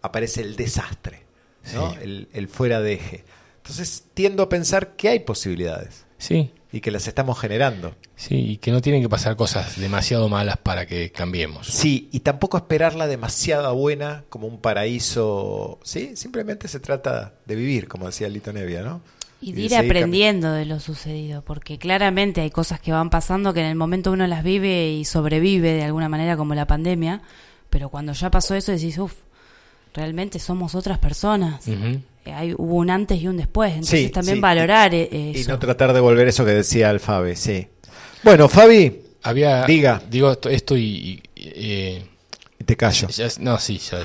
aparece 0.00 0.40
el 0.40 0.56
desastre, 0.56 1.25
¿no? 1.74 1.92
Sí. 1.92 1.98
el, 2.02 2.28
el 2.32 2.48
fuera 2.48 2.80
de 2.80 2.94
eje. 2.94 3.24
Entonces, 3.58 4.04
tiendo 4.14 4.42
a 4.44 4.48
pensar 4.48 4.94
que 4.96 5.08
hay 5.08 5.20
posibilidades 5.20 6.04
Sí, 6.18 6.52
y 6.72 6.80
que 6.80 6.90
las 6.90 7.08
estamos 7.08 7.38
generando. 7.38 7.94
sí, 8.14 8.36
y 8.52 8.56
que 8.56 8.70
no 8.70 8.80
tienen 8.80 9.02
que 9.02 9.08
pasar 9.08 9.36
cosas 9.36 9.78
demasiado 9.78 10.28
malas 10.28 10.56
para 10.56 10.86
que 10.86 11.12
cambiemos. 11.12 11.66
Sí, 11.66 12.08
y 12.12 12.20
tampoco 12.20 12.56
esperarla 12.56 13.06
demasiado 13.06 13.74
buena 13.74 14.24
como 14.30 14.46
un 14.46 14.58
paraíso. 14.58 15.78
Sí, 15.82 16.16
simplemente 16.16 16.68
se 16.68 16.80
trata 16.80 17.34
de 17.44 17.54
vivir, 17.54 17.86
como 17.88 18.06
decía 18.06 18.28
Lito 18.28 18.52
Nevia, 18.52 18.82
¿no? 18.82 19.02
Y 19.42 19.52
de 19.52 19.62
ir 19.62 19.76
aprendiendo 19.76 20.52
de 20.52 20.64
lo 20.64 20.80
sucedido, 20.80 21.42
porque 21.42 21.76
claramente 21.76 22.40
hay 22.40 22.50
cosas 22.50 22.80
que 22.80 22.92
van 22.92 23.10
pasando 23.10 23.52
que 23.52 23.60
en 23.60 23.66
el 23.66 23.74
momento 23.76 24.10
uno 24.10 24.26
las 24.26 24.42
vive 24.42 24.92
y 24.92 25.04
sobrevive 25.04 25.72
de 25.74 25.84
alguna 25.84 26.08
manera, 26.08 26.38
como 26.38 26.54
la 26.54 26.66
pandemia, 26.66 27.20
pero 27.68 27.90
cuando 27.90 28.14
ya 28.14 28.30
pasó 28.30 28.54
eso 28.54 28.72
decís, 28.72 28.96
uff, 28.96 29.12
realmente 29.96 30.38
somos 30.38 30.74
otras 30.74 30.98
personas. 30.98 31.66
Eh, 31.66 32.00
Hay, 32.32 32.52
hubo 32.56 32.76
un 32.76 32.90
antes 32.90 33.20
y 33.20 33.26
un 33.28 33.36
después, 33.36 33.72
entonces 33.72 34.00
Sí, 34.06 34.08
también 34.10 34.36
sí, 34.36 34.40
valorar 34.40 34.92
y- 34.94 34.96
eh, 35.10 35.32
Y 35.34 35.44
no 35.48 35.58
tratar 35.58 35.92
de 35.92 36.00
volver 36.00 36.28
eso 36.28 36.44
que 36.44 36.50
decía 36.52 36.90
el 36.90 37.00
Fabi, 37.00 37.34
sí. 37.36 37.66
Bueno, 38.22 38.48
Fabi, 38.48 39.02
Había, 39.22 39.64
Diga. 39.64 40.00
digo 40.08 40.30
esto, 40.32 40.48
esto 40.48 40.76
y, 40.76 40.82
y, 40.84 41.22
eh, 41.36 42.04
y 42.60 42.64
te 42.64 42.76
callo. 42.76 43.08
ya, 43.08 43.26
no, 43.40 43.58
sí, 43.58 43.78
ya, 43.78 43.98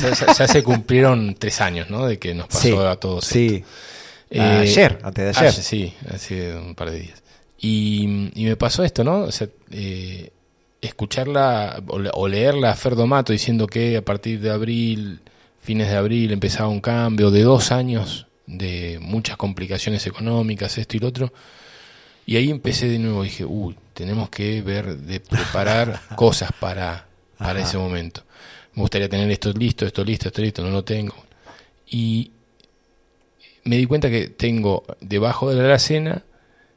ya- 0.00 0.14
ya- 0.14 0.32
ya 0.34 0.46
se 0.48 0.62
cumplieron 0.62 1.34
tres 1.38 1.60
años, 1.60 1.90
¿no? 1.90 2.06
De 2.06 2.18
que 2.18 2.34
nos 2.34 2.46
pasó 2.46 2.60
Sí, 2.60 2.72
a 2.76 2.96
todos. 2.96 3.24
sí. 3.24 3.64
esto. 4.30 4.42
Ayer, 4.42 4.98
antes 5.02 5.24
de 5.24 5.30
ayer. 5.30 5.48
ah, 5.58 5.62
sí, 5.62 5.94
hace 6.12 6.54
un 6.56 6.74
par 6.74 6.90
de 6.90 7.00
días. 7.00 7.22
Y, 7.60 8.30
y 8.34 8.44
me 8.44 8.56
pasó 8.56 8.84
esto, 8.84 9.02
¿no? 9.02 9.20
O 9.22 9.32
sea, 9.32 9.48
eh, 9.72 10.30
escucharla 10.80 11.82
o, 11.88 11.98
le- 11.98 12.10
o 12.12 12.28
leerla 12.28 12.70
a 12.72 12.74
Ferdo 12.76 13.06
Mato 13.06 13.32
diciendo 13.32 13.66
que 13.66 13.96
a 13.96 14.02
partir 14.02 14.40
de 14.40 14.50
abril, 14.50 15.20
fines 15.68 15.90
de 15.90 15.96
abril, 15.96 16.32
empezaba 16.32 16.70
un 16.70 16.80
cambio 16.80 17.30
de 17.30 17.42
dos 17.42 17.72
años 17.72 18.26
de 18.46 18.98
muchas 19.02 19.36
complicaciones 19.36 20.06
económicas, 20.06 20.78
esto 20.78 20.96
y 20.96 21.00
lo 21.00 21.08
otro. 21.08 21.30
Y 22.24 22.36
ahí 22.36 22.50
empecé 22.50 22.88
de 22.88 22.98
nuevo, 22.98 23.22
dije, 23.22 23.44
uy, 23.44 23.76
tenemos 23.92 24.30
que 24.30 24.62
ver 24.62 24.96
de 24.96 25.20
preparar 25.20 26.00
cosas 26.16 26.52
para, 26.58 27.06
para 27.36 27.60
Ajá. 27.60 27.68
ese 27.68 27.76
momento. 27.76 28.22
Me 28.72 28.80
gustaría 28.80 29.10
tener 29.10 29.30
esto 29.30 29.52
listo, 29.52 29.84
esto 29.84 30.02
listo, 30.02 30.28
esto 30.28 30.40
listo, 30.40 30.62
no 30.62 30.70
lo 30.70 30.84
tengo. 30.84 31.14
Y 31.86 32.30
me 33.64 33.76
di 33.76 33.84
cuenta 33.84 34.08
que 34.08 34.28
tengo 34.28 34.86
debajo 35.02 35.50
de 35.50 35.56
la 35.56 35.64
alacena 35.64 36.24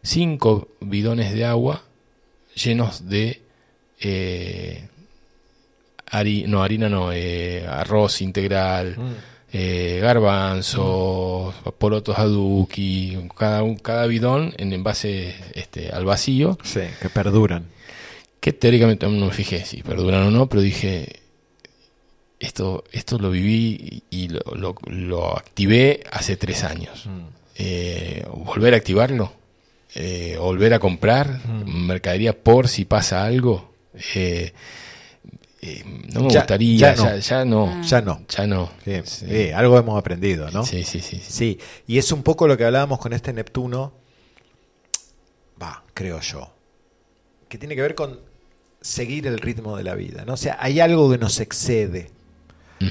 cinco 0.04 0.68
bidones 0.82 1.34
de 1.34 1.46
agua 1.46 1.82
llenos 2.56 3.08
de 3.08 3.42
eh, 4.02 4.90
no 6.48 6.62
harina 6.64 6.90
no 6.90 7.12
eh, 7.14 7.66
arroz 7.68 8.22
integral 8.22 8.96
Mm. 8.98 9.12
eh, 9.54 10.00
garbanzos 10.02 11.54
porotos 11.78 12.18
aduki 12.18 13.18
cada 13.38 13.64
un- 13.64 13.78
cada 13.78 14.06
bidón 14.08 14.54
en 14.58 14.72
envase 14.74 15.36
este 15.54 15.90
al 15.92 16.06
vacío 16.06 16.58
Sí, 16.64 16.82
que 17.02 17.10
perduran. 17.10 17.66
que 18.40 18.54
teóricamente 18.54 19.08
no 19.08 19.26
me 19.28 19.32
fijé 19.32 19.66
si 19.66 19.84
perduran 19.84 20.24
o 20.24 20.32
no, 20.32 20.48
pero 20.48 20.62
dije, 20.62 21.20
esto, 22.40 22.84
esto 22.92 23.20
lo 23.20 23.30
viví 23.30 24.04
y 24.10 24.30
lo, 24.30 24.40
lo- 24.56 24.76
lo 24.88 25.38
activé 25.38 26.04
hace 26.12 26.38
tres 26.38 26.64
años. 26.64 27.08
Eh, 27.56 28.26
volver 28.34 28.74
a 28.74 28.78
activarlo, 28.78 29.32
eh, 29.94 30.38
volver 30.40 30.74
a 30.74 30.80
comprar 30.80 31.40
mercadería 31.66 32.34
por 32.38 32.68
si 32.68 32.86
pasa 32.86 33.24
algo. 33.26 33.70
eh, 34.16 34.54
eh, 35.62 35.84
no 36.14 36.22
me 36.24 36.30
Ya- 36.32 36.40
gustaría, 36.40 36.78
ya 36.78 36.96
no. 36.96 37.04
ya, 37.04 37.16
ya 37.18 37.46
no, 37.46 37.82
Ya 37.84 38.02
no. 38.02 38.26
ya 38.28 38.48
no. 38.48 38.72
Sí, 38.84 39.02
Sí. 39.06 39.26
sí, 39.30 39.52
algo 39.52 39.78
hemos 39.78 39.98
aprendido, 40.00 40.50
¿no? 40.52 40.66
Sí, 40.66 40.84
sí, 40.84 41.02
sí, 41.02 41.18
sí. 41.18 41.32
Sí, 41.32 41.60
y 41.88 41.98
es 42.00 42.12
un 42.12 42.24
poco 42.24 42.48
lo 42.48 42.58
que 42.58 42.66
hablábamos 42.66 43.00
con 43.00 43.14
este 43.14 43.32
Neptuno, 43.34 43.94
va, 45.62 45.84
creo 45.94 46.20
yo, 46.20 46.52
que 47.50 47.58
tiene 47.58 47.76
que 47.76 47.82
ver 47.82 47.96
con 47.96 48.20
seguir 48.82 49.28
el 49.28 49.40
ritmo 49.40 49.78
de 49.78 49.84
la 49.84 49.94
vida, 49.96 50.26
¿no? 50.26 50.34
O 50.34 50.38
sea, 50.38 50.58
hay 50.60 50.80
algo 50.80 51.12
que 51.12 51.18
nos 51.18 51.40
excede 51.40 52.10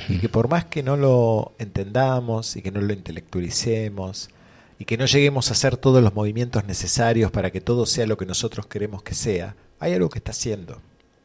y 0.09 0.19
que 0.19 0.29
por 0.29 0.47
más 0.49 0.67
que 0.67 0.85
no 0.85 0.97
lo 0.97 1.53
entendamos 1.59 2.55
y 2.55 2.63
que 2.63 2.71
no 2.71 2.81
lo 2.81 2.93
intelectualicemos 2.93 4.31
y 4.79 4.85
que 4.85 4.97
no 4.97 5.07
lleguemos 5.07 5.49
a 5.49 5.53
hacer 5.55 5.77
todos 5.77 6.01
los 6.01 6.15
movimientos 6.15 6.65
necesarios 6.65 7.33
para 7.33 7.51
que 7.51 7.61
todo 7.61 7.87
sea 7.87 8.07
lo 8.07 8.17
que 8.17 8.25
nosotros 8.27 8.67
queremos 8.67 9.03
que 9.03 9.15
sea, 9.15 9.57
hay 9.81 9.95
algo 9.95 10.09
que 10.09 10.19
está 10.21 10.31
haciendo, 10.31 10.81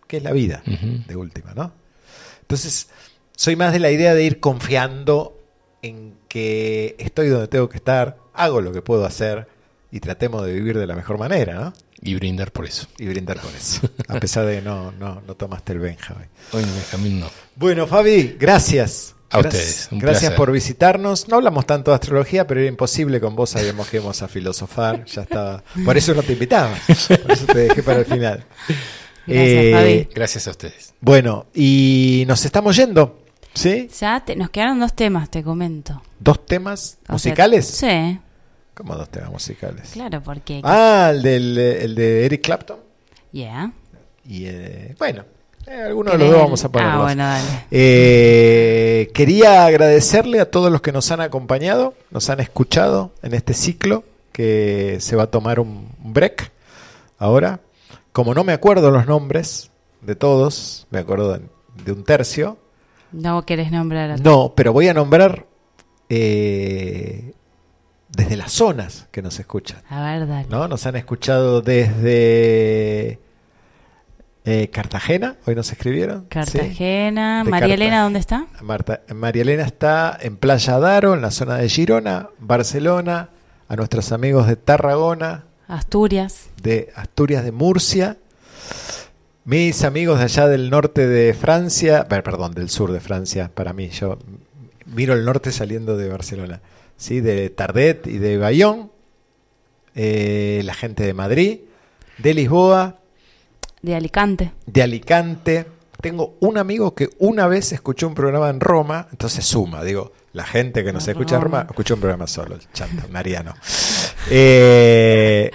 que 0.08 0.18
es 0.18 0.24
la 0.24 0.32
vida, 0.32 0.62
Ujú. 0.68 1.04
de 1.08 1.16
última, 1.16 1.54
¿no? 1.54 1.74
Entonces, 2.42 2.90
soy 3.36 3.56
más 3.56 3.74
de 3.74 3.80
la 3.80 3.92
idea 3.92 4.14
de 4.14 4.24
ir 4.24 4.40
confiando 4.40 5.38
en 5.82 6.14
que 6.28 6.96
estoy 7.00 7.30
donde 7.30 7.48
tengo 7.48 7.70
que 7.70 7.78
estar, 7.78 8.18
hago 8.34 8.62
lo 8.62 8.72
que 8.72 8.82
puedo 8.82 9.06
hacer 9.06 9.48
y 9.92 10.00
tratemos 10.00 10.46
de 10.46 10.54
vivir 10.54 10.78
de 10.78 10.88
la 10.88 10.96
mejor 10.96 11.18
manera, 11.18 11.54
¿no? 11.56 11.74
Y 12.02 12.14
brindar 12.16 12.52
por 12.52 12.66
eso. 12.66 12.88
Y 13.00 13.08
brindar 13.08 13.40
con 13.40 13.56
eso. 13.56 13.82
A 14.10 14.20
pesar 14.20 14.46
de 14.46 14.58
que 14.58 14.62
no, 14.62 14.92
no, 14.92 15.22
no 15.26 15.36
tomaste 15.36 15.74
el 15.74 15.80
Benjamín. 15.80 16.28
Hoy 16.52 16.64
Benjamín 16.64 17.20
no. 17.22 17.30
Bueno, 17.56 17.88
Fabi, 17.88 18.36
gracias. 18.40 19.16
A 19.32 19.42
Gracias- 19.42 19.64
ustedes, 19.64 19.92
un 19.92 20.00
Gracias 20.00 20.22
placer. 20.22 20.38
por 20.38 20.52
visitarnos. 20.52 21.28
No 21.28 21.38
hablamos 21.38 21.66
tanto 21.66 21.90
de 21.92 21.96
astrología, 21.96 22.46
pero 22.46 22.60
era 22.60 22.70
imposible 22.70 23.20
con 23.20 23.36
vos. 23.36 23.50
Sabíamos 23.52 23.88
que 23.90 23.98
íbamos 23.98 24.22
a 24.22 24.28
filosofar. 24.28 25.04
Ya 25.06 25.24
estaba. 25.24 25.64
Por 25.84 25.98
eso 25.98 26.14
no 26.14 26.22
te 26.22 26.34
invitaba. 26.34 26.76
Por 27.24 27.32
eso 27.32 27.46
te 27.48 27.58
dejé 27.60 27.82
para 27.82 28.00
el 28.00 28.06
final. 28.06 28.46
Gracias, 29.28 29.74
Fabi. 29.74 30.10
Gracias 30.14 30.48
a 30.48 30.52
ustedes. 30.52 30.94
Bueno, 31.02 31.46
y 31.54 32.24
nos 32.28 32.46
estamos 32.46 32.76
yendo. 32.76 33.20
¿Sí? 33.54 33.90
Ya 34.00 34.24
te- 34.26 34.36
nos 34.36 34.50
quedaron 34.50 34.80
dos 34.80 34.94
temas, 34.94 35.30
te 35.30 35.42
comento. 35.44 36.02
¿Dos 36.20 36.46
temas 36.46 36.98
O 37.04 37.06
sea, 37.06 37.14
musicales? 37.14 37.66
sí, 37.68 38.20
¿Cómo 38.74 38.96
dos 38.96 39.10
temas 39.10 39.32
musicales? 39.32 39.92
claro, 39.94 40.22
porque... 40.22 40.60
Ah, 40.64 41.12
el, 41.14 41.22
del, 41.22 41.58
el 41.58 41.96
de 41.96 42.26
Eric 42.26 42.42
Clapton. 42.44 42.78
Yeah. 43.32 43.72
Y 44.28 44.46
eh, 44.48 44.94
bueno, 45.00 45.24
Eh, 45.68 45.82
alguno 45.88 46.12
de 46.12 46.18
los 46.18 46.30
dos 46.32 46.40
vamos 46.42 46.64
a 46.64 46.68
Ah, 46.68 46.72
ponerlos. 46.72 47.02
bueno, 47.04 47.24
dale. 47.24 47.48
Eh, 47.72 49.10
quería 49.14 49.66
agradecerle 49.66 50.40
a 50.42 50.52
todos 50.52 50.70
los 50.72 50.82
que 50.82 50.92
nos 50.92 51.10
han 51.12 51.22
acompañado, 51.22 51.94
nos 52.12 52.30
han 52.30 52.40
escuchado 52.42 53.14
en 53.24 53.34
este 53.34 53.54
ciclo 53.54 54.04
que 54.34 54.98
se 55.00 55.16
va 55.16 55.24
a 55.24 55.28
tomar 55.32 55.60
un 55.62 55.88
break 56.04 56.52
ahora. 57.18 57.62
Como 58.16 58.34
no 58.34 58.46
me 58.46 58.54
acuerdo 58.54 58.92
los 58.92 59.08
nombres 59.08 59.72
de 60.00 60.16
todos, 60.16 60.88
me 60.90 61.00
acuerdo 61.00 61.38
de, 61.84 61.92
un 61.92 62.06
tercio. 62.06 62.58
No 63.12 63.46
querés 63.46 63.74
nombrar 63.74 64.12
a 64.12 64.16
No, 64.16 64.54
pero 64.56 64.72
voy 64.72 64.88
a 64.88 64.94
nombrar 64.94 65.48
eh, 66.08 67.34
desde 68.08 68.38
las 68.38 68.54
zonas 68.54 69.10
que 69.12 69.22
nos 69.22 69.38
escuchan. 69.38 69.82
A 69.90 70.02
ver, 70.02 70.30
dale. 70.30 70.48
¿no? 70.50 70.70
Nos 70.70 70.86
han 70.86 70.96
escuchado 70.96 71.60
desde 71.62 73.20
eh, 74.46 74.70
Cartagena, 74.72 75.36
hoy 75.46 75.56
nos 75.56 75.70
escribieron. 75.74 76.24
Cartagena. 76.30 77.44
María 77.44 77.74
Elena, 77.74 78.04
¿dónde 78.04 78.20
está? 78.20 78.48
Marta, 78.62 79.02
María 79.14 79.42
Elena 79.42 79.64
está 79.64 80.18
en 80.22 80.38
Playa 80.38 80.80
Daro, 80.80 81.16
en 81.16 81.22
la 81.22 81.32
zona 81.32 81.58
de 81.58 81.68
Girona, 81.68 82.30
Barcelona, 82.40 83.32
a 83.68 83.76
nuestros 83.76 84.14
amigos 84.14 84.48
de 84.48 84.56
Tarragona, 84.56 85.45
Asturias. 85.68 86.48
de 86.62 86.92
Asturias 86.96 87.44
de 87.44 87.52
Murcia, 87.52 88.18
mis 89.46 89.84
amigos 89.84 90.18
de 90.20 90.26
allá 90.26 90.48
del 90.48 90.70
norte 90.70 91.08
de 91.08 91.34
Francia, 91.34 92.08
per- 92.08 92.24
perdón, 92.24 92.54
del 92.54 92.70
sur 92.70 92.92
de 92.92 93.00
Francia, 93.00 93.52
para 93.54 93.74
mí, 93.74 93.90
yo 93.90 94.18
miro 94.86 95.14
el 95.14 95.26
norte 95.26 95.52
saliendo 95.52 95.98
de 95.98 96.10
Barcelona, 96.10 96.62
¿sí? 96.98 97.22
de 97.22 97.50
Tardet 97.50 98.08
y 98.08 98.18
de 98.18 98.38
Bayón, 98.38 98.92
eh, 99.96 100.62
la 100.66 100.74
gente 100.74 101.04
de 101.04 101.14
Madrid, 101.14 101.60
de 102.18 102.34
Lisboa, 102.34 103.00
De 103.82 103.96
Alicante. 103.96 104.52
de 104.66 104.82
Alicante. 104.84 105.66
Tengo 106.02 106.36
un 106.40 106.58
amigo 106.58 106.94
que 106.94 107.10
una 107.20 107.48
vez 107.48 107.72
escuchó 107.72 108.08
un 108.08 108.16
programa 108.16 108.50
en 108.50 108.60
Roma, 108.60 109.08
entonces 109.12 109.46
suma, 109.46 109.84
digo, 109.84 110.12
la 110.36 110.46
gente 110.46 110.84
que 110.84 110.92
nos 110.92 111.08
escucha 111.08 111.38
en 111.38 111.42
Roma. 111.42 111.66
Escucha 111.70 111.94
un 111.94 112.02
programa 112.02 112.28
solo, 112.28 112.56
el 112.56 112.62
chanto, 112.74 113.08
Mariano. 113.10 113.54
Eh, 114.30 115.50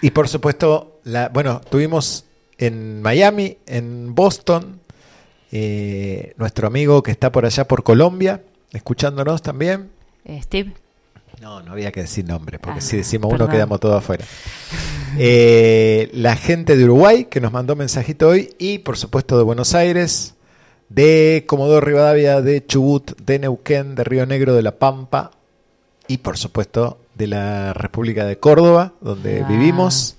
y 0.00 0.10
por 0.10 0.26
supuesto, 0.26 1.00
la, 1.04 1.28
bueno, 1.28 1.60
tuvimos 1.60 2.24
en 2.56 3.02
Miami, 3.02 3.58
en 3.66 4.14
Boston, 4.14 4.80
eh, 5.52 6.32
nuestro 6.38 6.66
amigo 6.66 7.02
que 7.02 7.10
está 7.10 7.30
por 7.30 7.44
allá 7.44 7.68
por 7.68 7.82
Colombia, 7.82 8.42
escuchándonos 8.72 9.42
también. 9.42 9.90
Eh, 10.24 10.40
Steve. 10.42 10.72
No, 11.42 11.62
no 11.62 11.72
había 11.72 11.92
que 11.92 12.00
decir 12.00 12.24
nombre, 12.26 12.58
porque 12.58 12.78
Ah, 12.78 12.82
si 12.82 12.96
decimos 12.96 13.30
uno 13.30 13.46
quedamos 13.48 13.78
todos 13.80 13.98
afuera. 13.98 14.24
Eh, 15.18 16.08
la 16.14 16.36
gente 16.36 16.74
de 16.78 16.84
Uruguay 16.84 17.26
que 17.26 17.42
nos 17.42 17.52
mandó 17.52 17.76
mensajito 17.76 18.28
hoy 18.28 18.54
y 18.58 18.78
por 18.78 18.96
supuesto 18.96 19.36
de 19.36 19.44
Buenos 19.44 19.74
Aires, 19.74 20.35
de 20.88 21.44
Comodoro 21.46 21.80
Rivadavia, 21.84 22.40
de 22.42 22.64
Chubut, 22.66 23.16
de 23.20 23.38
Neuquén, 23.38 23.94
de 23.94 24.04
Río 24.04 24.26
Negro, 24.26 24.54
de 24.54 24.62
La 24.62 24.72
Pampa 24.72 25.32
y 26.08 26.18
por 26.18 26.36
supuesto 26.38 26.98
de 27.14 27.26
la 27.26 27.72
República 27.72 28.24
de 28.24 28.38
Córdoba, 28.38 28.92
donde 29.00 29.42
Ah. 29.42 29.48
vivimos. 29.48 30.12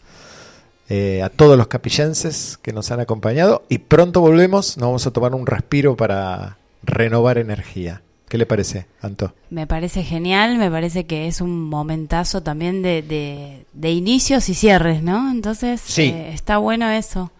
Eh, 0.89 1.21
a 1.21 1.27
todos 1.29 1.57
los 1.57 1.67
capillenses 1.67 2.57
que 2.61 2.71
nos 2.71 2.91
han 2.91 3.01
acompañado 3.01 3.63
y 3.67 3.79
pronto 3.79 4.21
volvemos, 4.21 4.77
nos 4.77 4.87
vamos 4.87 5.05
a 5.05 5.11
tomar 5.11 5.35
un 5.35 5.45
respiro 5.45 5.97
para 5.97 6.57
renovar 6.81 7.37
energía. 7.39 8.01
¿Qué 8.29 8.37
le 8.37 8.45
parece, 8.45 8.85
Anto? 9.01 9.33
Me 9.49 9.67
parece 9.67 10.03
genial, 10.03 10.57
me 10.57 10.71
parece 10.71 11.05
que 11.05 11.27
es 11.27 11.41
un 11.41 11.61
momentazo 11.63 12.41
también 12.41 12.81
de, 12.83 13.01
de, 13.01 13.65
de 13.73 13.91
inicios 13.91 14.47
y 14.47 14.53
cierres, 14.53 15.03
¿no? 15.03 15.29
Entonces, 15.29 15.81
Sí. 15.81 16.03
eh, 16.03 16.31
está 16.33 16.57
bueno 16.57 16.89
eso. 16.89 17.31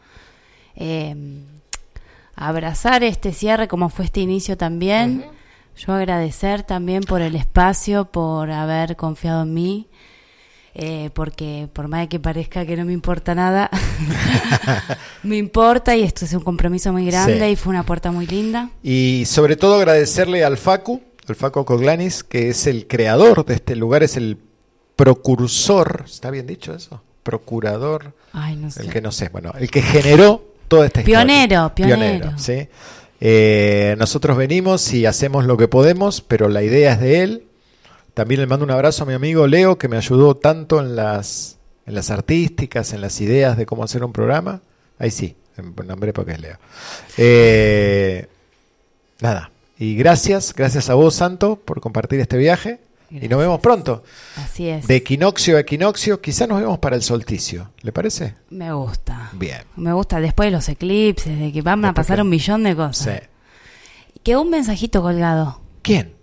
Eh, 0.76 1.16
abrazar 2.38 3.04
este 3.04 3.34
cierre 3.34 3.68
como 3.68 3.90
fue 3.90 4.06
este 4.06 4.22
inicio 4.22 4.56
también. 4.58 5.26
Yo 5.76 5.94
agradecer 5.94 6.64
también 6.64 7.04
por 7.04 7.22
el 7.22 7.36
espacio, 7.36 8.06
por 8.06 8.50
haber 8.52 8.96
confiado 8.96 9.44
en 9.44 9.54
mí. 9.54 9.88
eh, 10.80 11.10
porque 11.16 11.68
por 11.74 11.88
más 11.88 12.02
de 12.02 12.08
que 12.08 12.20
parezca 12.20 12.64
que 12.66 12.78
no 12.78 12.86
me 12.86 12.94
importa 12.94 13.34
nada, 13.34 13.68
me 15.24 15.38
importa 15.38 15.96
y 15.96 16.04
esto 16.04 16.24
es 16.26 16.34
un 16.34 16.42
compromiso 16.44 16.92
muy 16.94 17.06
grande 17.08 17.40
Sí. 17.40 17.46
y 17.52 17.56
fue 17.56 17.72
una 17.72 17.82
puerta 17.84 18.12
muy 18.12 18.28
linda. 18.28 18.70
Y 18.84 19.24
sobre 19.26 19.56
todo 19.56 19.76
agradecerle 19.76 20.44
al 20.44 20.58
Facu, 20.58 21.02
al 21.28 21.36
Facu 21.36 21.66
Coglanis, 21.66 22.24
que 22.24 22.50
es 22.50 22.68
el 22.68 22.86
creador 22.88 23.44
de 23.46 23.56
este 23.56 23.76
lugar, 23.76 24.04
es 24.04 24.18
el 24.18 24.38
procursor, 24.96 26.04
¿está 26.06 26.30
bien 26.32 26.46
dicho 26.48 26.74
eso? 26.74 27.02
Procurador, 27.24 28.14
Ay, 28.34 28.56
no 28.56 28.70
sé. 28.72 28.84
el 28.84 28.90
que 28.90 29.02
no 29.02 29.12
sé, 29.12 29.30
bueno, 29.30 29.54
el 29.60 29.70
que 29.72 29.82
generó 29.82 30.47
toda 30.68 30.86
esta 30.86 31.02
historia. 31.02 31.26
Pionero, 31.26 31.76
pionero. 31.76 32.38
¿sí? 32.38 32.68
Eh, 33.20 33.96
nosotros 33.98 34.38
venimos 34.38 34.94
y 34.94 35.06
hacemos 35.06 35.46
lo 35.46 35.58
que 35.58 35.68
podemos, 35.68 36.22
pero 36.22 36.50
la 36.50 36.64
idea 36.64 36.94
es 36.94 37.00
de 37.00 37.24
él. 37.24 37.44
También 38.14 38.42
le 38.42 38.48
mando 38.48 38.66
un 38.66 38.72
abrazo 38.72 39.04
a 39.04 39.06
mi 39.06 39.14
amigo 39.14 39.48
Leo, 39.48 39.78
que 39.78 39.88
me 39.88 39.98
ayudó 39.98 40.36
tanto 40.36 40.80
en 40.80 40.96
las, 40.96 41.58
en 41.86 41.96
las 41.96 42.10
artísticas, 42.10 42.94
en 42.94 43.02
las 43.02 43.22
ideas 43.22 43.58
de 43.58 43.66
cómo 43.66 43.84
hacer 43.84 44.04
un 44.04 44.12
programa. 44.12 44.62
Ahí 45.00 45.12
sí, 45.12 45.36
en 45.58 45.76
nombre 45.88 46.14
porque 46.14 46.32
es 46.32 46.42
Leo. 46.42 46.58
Eh, 47.18 48.28
nada, 49.20 49.52
y 49.78 49.96
gracias, 49.96 50.54
gracias 50.56 50.90
a 50.90 50.96
vos, 50.96 51.16
Santo, 51.16 51.58
por 51.64 51.80
compartir 51.80 52.20
este 52.20 52.38
viaje. 52.38 52.80
Y 53.10 53.28
nos 53.28 53.40
vemos 53.40 53.60
pronto. 53.60 54.04
Así 54.36 54.68
es. 54.68 54.88
De 54.88 54.98
equinoccio 54.98 55.58
a 55.58 55.62
equinoccio, 55.62 56.20
quizás 56.22 56.48
nos 56.48 56.60
vemos 56.60 56.80
para 56.80 56.96
el 56.96 57.02
solsticio. 57.02 57.72
¿Le 57.82 57.92
parece? 57.92 58.36
Me 58.50 58.72
gusta. 58.74 59.30
Bien. 59.34 59.62
Me 59.76 59.94
gusta 59.94 60.20
después 60.20 60.48
de 60.48 60.52
los 60.52 60.68
eclipses, 60.68 61.40
de 61.40 61.52
que 61.52 61.62
van 61.62 61.86
a 61.86 61.94
pasar 61.94 62.22
un 62.22 62.30
millón 62.30 62.64
de 62.64 62.76
cosas. 62.76 63.22
Sí. 63.22 64.20
Quedó 64.24 64.42
un 64.42 64.50
mensajito 64.50 65.02
colgado. 65.02 65.62
¿Quién? 65.82 66.18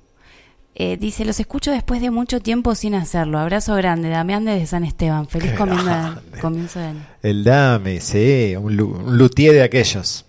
Eh, 0.76 0.96
dice, 0.98 1.24
los 1.24 1.38
escucho 1.38 1.70
después 1.70 2.02
de 2.02 2.10
mucho 2.10 2.40
tiempo 2.40 2.74
sin 2.74 2.94
hacerlo. 2.96 3.38
Abrazo 3.38 3.76
grande, 3.76 4.08
Damián 4.08 4.44
desde 4.44 4.66
San 4.66 4.84
Esteban. 4.84 5.28
Feliz 5.28 5.52
comienzo, 5.52 6.20
comienzo 6.40 6.80
de. 6.80 6.94
El 7.22 7.44
Dame, 7.44 8.00
sí, 8.00 8.56
un, 8.56 8.80
un 8.80 9.16
luthier 9.16 9.54
de 9.54 9.62
aquellos. 9.62 10.26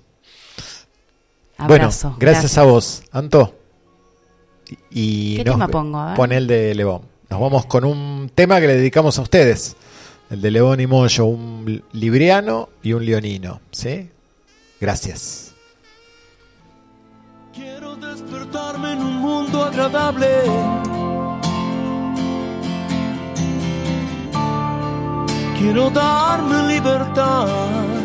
Abrazo. 1.58 2.10
Bueno, 2.10 2.20
gracias, 2.20 2.58
a 2.58 2.64
vos, 2.64 3.04
Anto. 3.12 3.55
Y 4.90 5.38
¿Qué 5.38 5.44
nos 5.46 5.56
tema 5.56 5.68
pongo? 5.68 6.00
A 6.00 6.06
ver. 6.08 6.16
Pon 6.16 6.32
el 6.32 6.48
de 6.48 6.76
León. 6.76 7.02
Nos 7.30 7.40
vamos 7.40 7.66
con 7.66 7.86
un 7.86 8.32
tema 8.34 8.60
que 8.60 8.68
le 8.68 8.78
dedicamos 8.78 9.18
a 9.20 9.22
ustedes. 9.22 9.76
El 10.30 10.42
de 10.42 10.52
León 10.52 10.80
y 10.80 10.88
Moyo, 10.88 11.26
un 11.26 11.84
libriano 11.92 12.70
y 12.82 12.94
un 12.94 13.06
leonino. 13.06 13.62
¿Sí? 13.72 14.10
Gracias. 14.80 15.54
Quiero 17.54 17.96
despertarme 17.96 18.94
en 18.94 19.00
un 19.00 19.16
mundo 19.18 19.64
agradable. 19.64 20.28
Quiero 25.58 25.90
darme 25.90 26.74
libertad. 26.74 28.05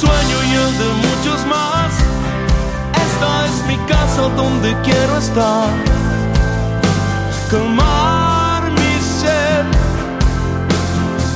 sueño 0.00 0.36
y 0.44 0.52
el 0.64 0.78
de 0.78 0.88
muchos 1.06 1.46
más. 1.46 1.92
Esta 3.06 3.30
es 3.46 3.56
mi 3.66 3.76
casa 3.86 4.22
donde 4.36 4.76
quiero 4.84 5.16
estar. 5.16 5.70
Calmar 7.50 8.62
mi 8.78 8.92
sed, 9.20 9.64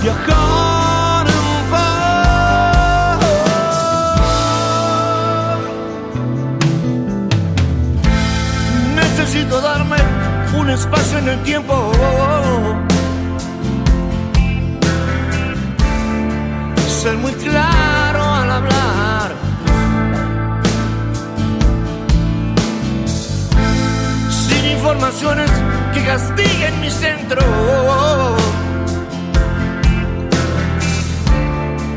viajar. 0.03 1.27
Necesito 8.95 9.61
darme 9.61 9.97
un 10.59 10.71
espacio 10.71 11.19
en 11.19 11.29
el 11.29 11.43
tiempo. 11.43 11.93
Ser 17.03 17.17
muy 17.17 17.33
claro 17.33 17.80
informaciones 24.81 25.51
que 25.93 26.03
castiguen 26.05 26.81
mi 26.81 26.91
centro. 26.91 27.43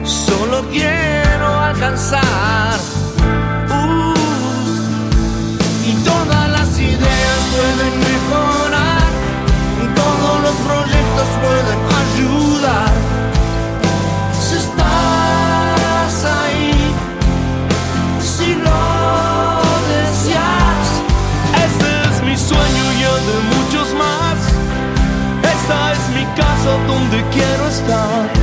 solo 0.03 0.65
quiero 0.69 1.47
alcanzar. 1.69 2.77
Uh, 3.69 4.13
y 5.89 5.93
todas 6.03 6.49
las 6.49 6.77
ideas 6.77 7.39
pueden 7.55 7.93
mejorar, 8.09 9.07
todos 9.95 10.35
los 10.45 10.55
proyectos 10.67 11.27
pueden 11.41 11.79
ayudar. 12.03 13.02
Donde 26.93 27.23
quiero 27.31 27.67
estar. 27.67 28.42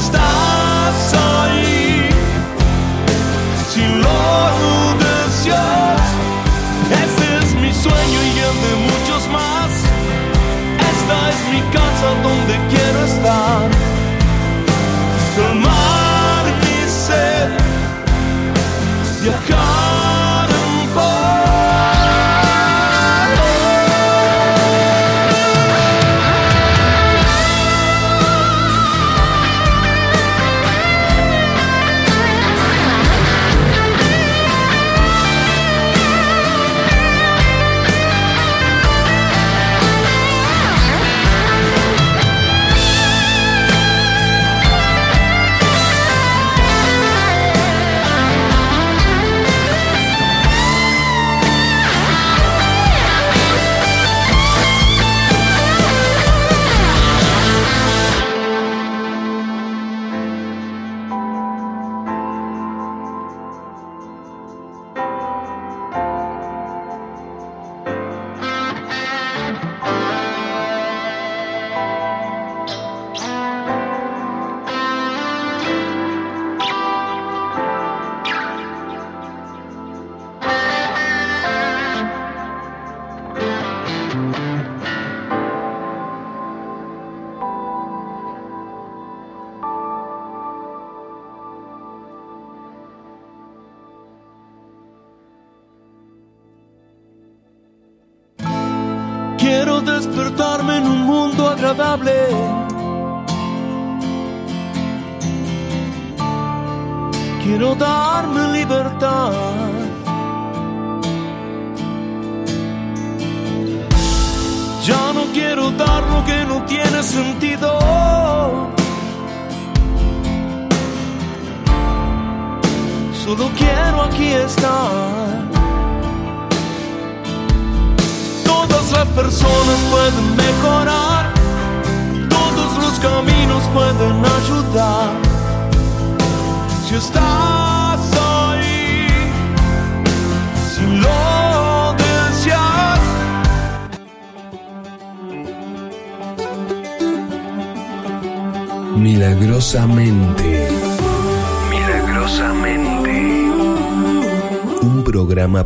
Si 0.00 0.59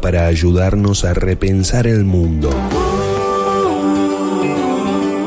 para 0.05 0.27
ayudarnos 0.27 1.07
a 1.07 1.15
repensar 1.15 1.87
el 1.87 2.05
mundo. 2.05 2.51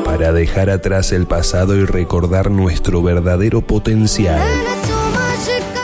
Para 0.04 0.30
dejar 0.30 0.70
atrás 0.70 1.10
el 1.10 1.26
pasado 1.26 1.74
y 1.74 1.84
recordar 1.84 2.52
nuestro 2.52 3.02
verdadero 3.02 3.60
potencial. 3.60 4.40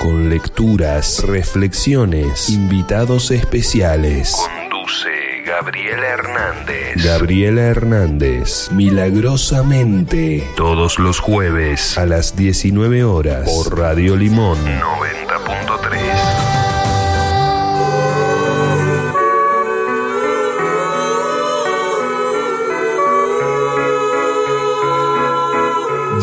Con 0.00 0.30
lecturas, 0.30 1.24
reflexiones, 1.26 2.50
invitados 2.50 3.32
especiales. 3.32 4.32
Conduce 4.70 5.42
Gabriela 5.44 6.06
Hernández. 6.06 7.04
Gabriela 7.04 7.62
Hernández, 7.62 8.70
milagrosamente. 8.70 10.46
Todos 10.54 11.00
los 11.00 11.18
jueves 11.18 11.98
a 11.98 12.06
las 12.06 12.36
19 12.36 13.02
horas 13.02 13.50
por 13.50 13.76
Radio 13.76 14.14
Limón 14.14 14.58
90.3. 14.64 16.43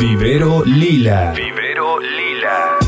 Vivero 0.02 0.64
Lila. 0.66 1.32
Vivero 1.32 2.00
Lila. 2.00 2.80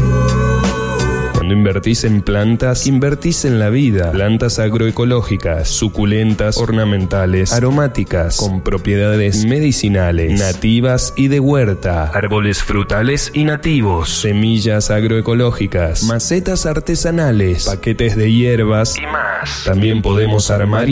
Cuando 1.44 1.53
invertís 1.53 2.06
en 2.06 2.22
plantas, 2.22 2.88
invertís 2.88 3.45
en 3.45 3.60
la 3.60 3.69
vida. 3.69 4.11
Plantas 4.11 4.57
agroecológicas, 4.57 5.68
suculentas, 5.68 6.57
ornamentales, 6.57 7.52
aromáticas, 7.52 8.38
con 8.38 8.61
propiedades 8.61 9.45
medicinales, 9.45 10.40
nativas 10.40 11.14
y 11.15 11.27
de 11.27 11.40
huerta. 11.40 12.06
Árboles 12.06 12.64
frutales 12.64 13.30
y 13.34 13.44
nativos. 13.44 14.10
Semillas 14.10 14.90
agroecológicas, 14.90 16.03
macetas 16.03 16.65
artesanales, 16.65 17.65
paquetes 17.65 18.15
de 18.15 18.31
hierbas 18.31 18.98
y 18.98 19.06
más. 19.06 19.64
También 19.65 20.02
podemos 20.02 20.49
armar 20.49 20.88
y 20.88 20.91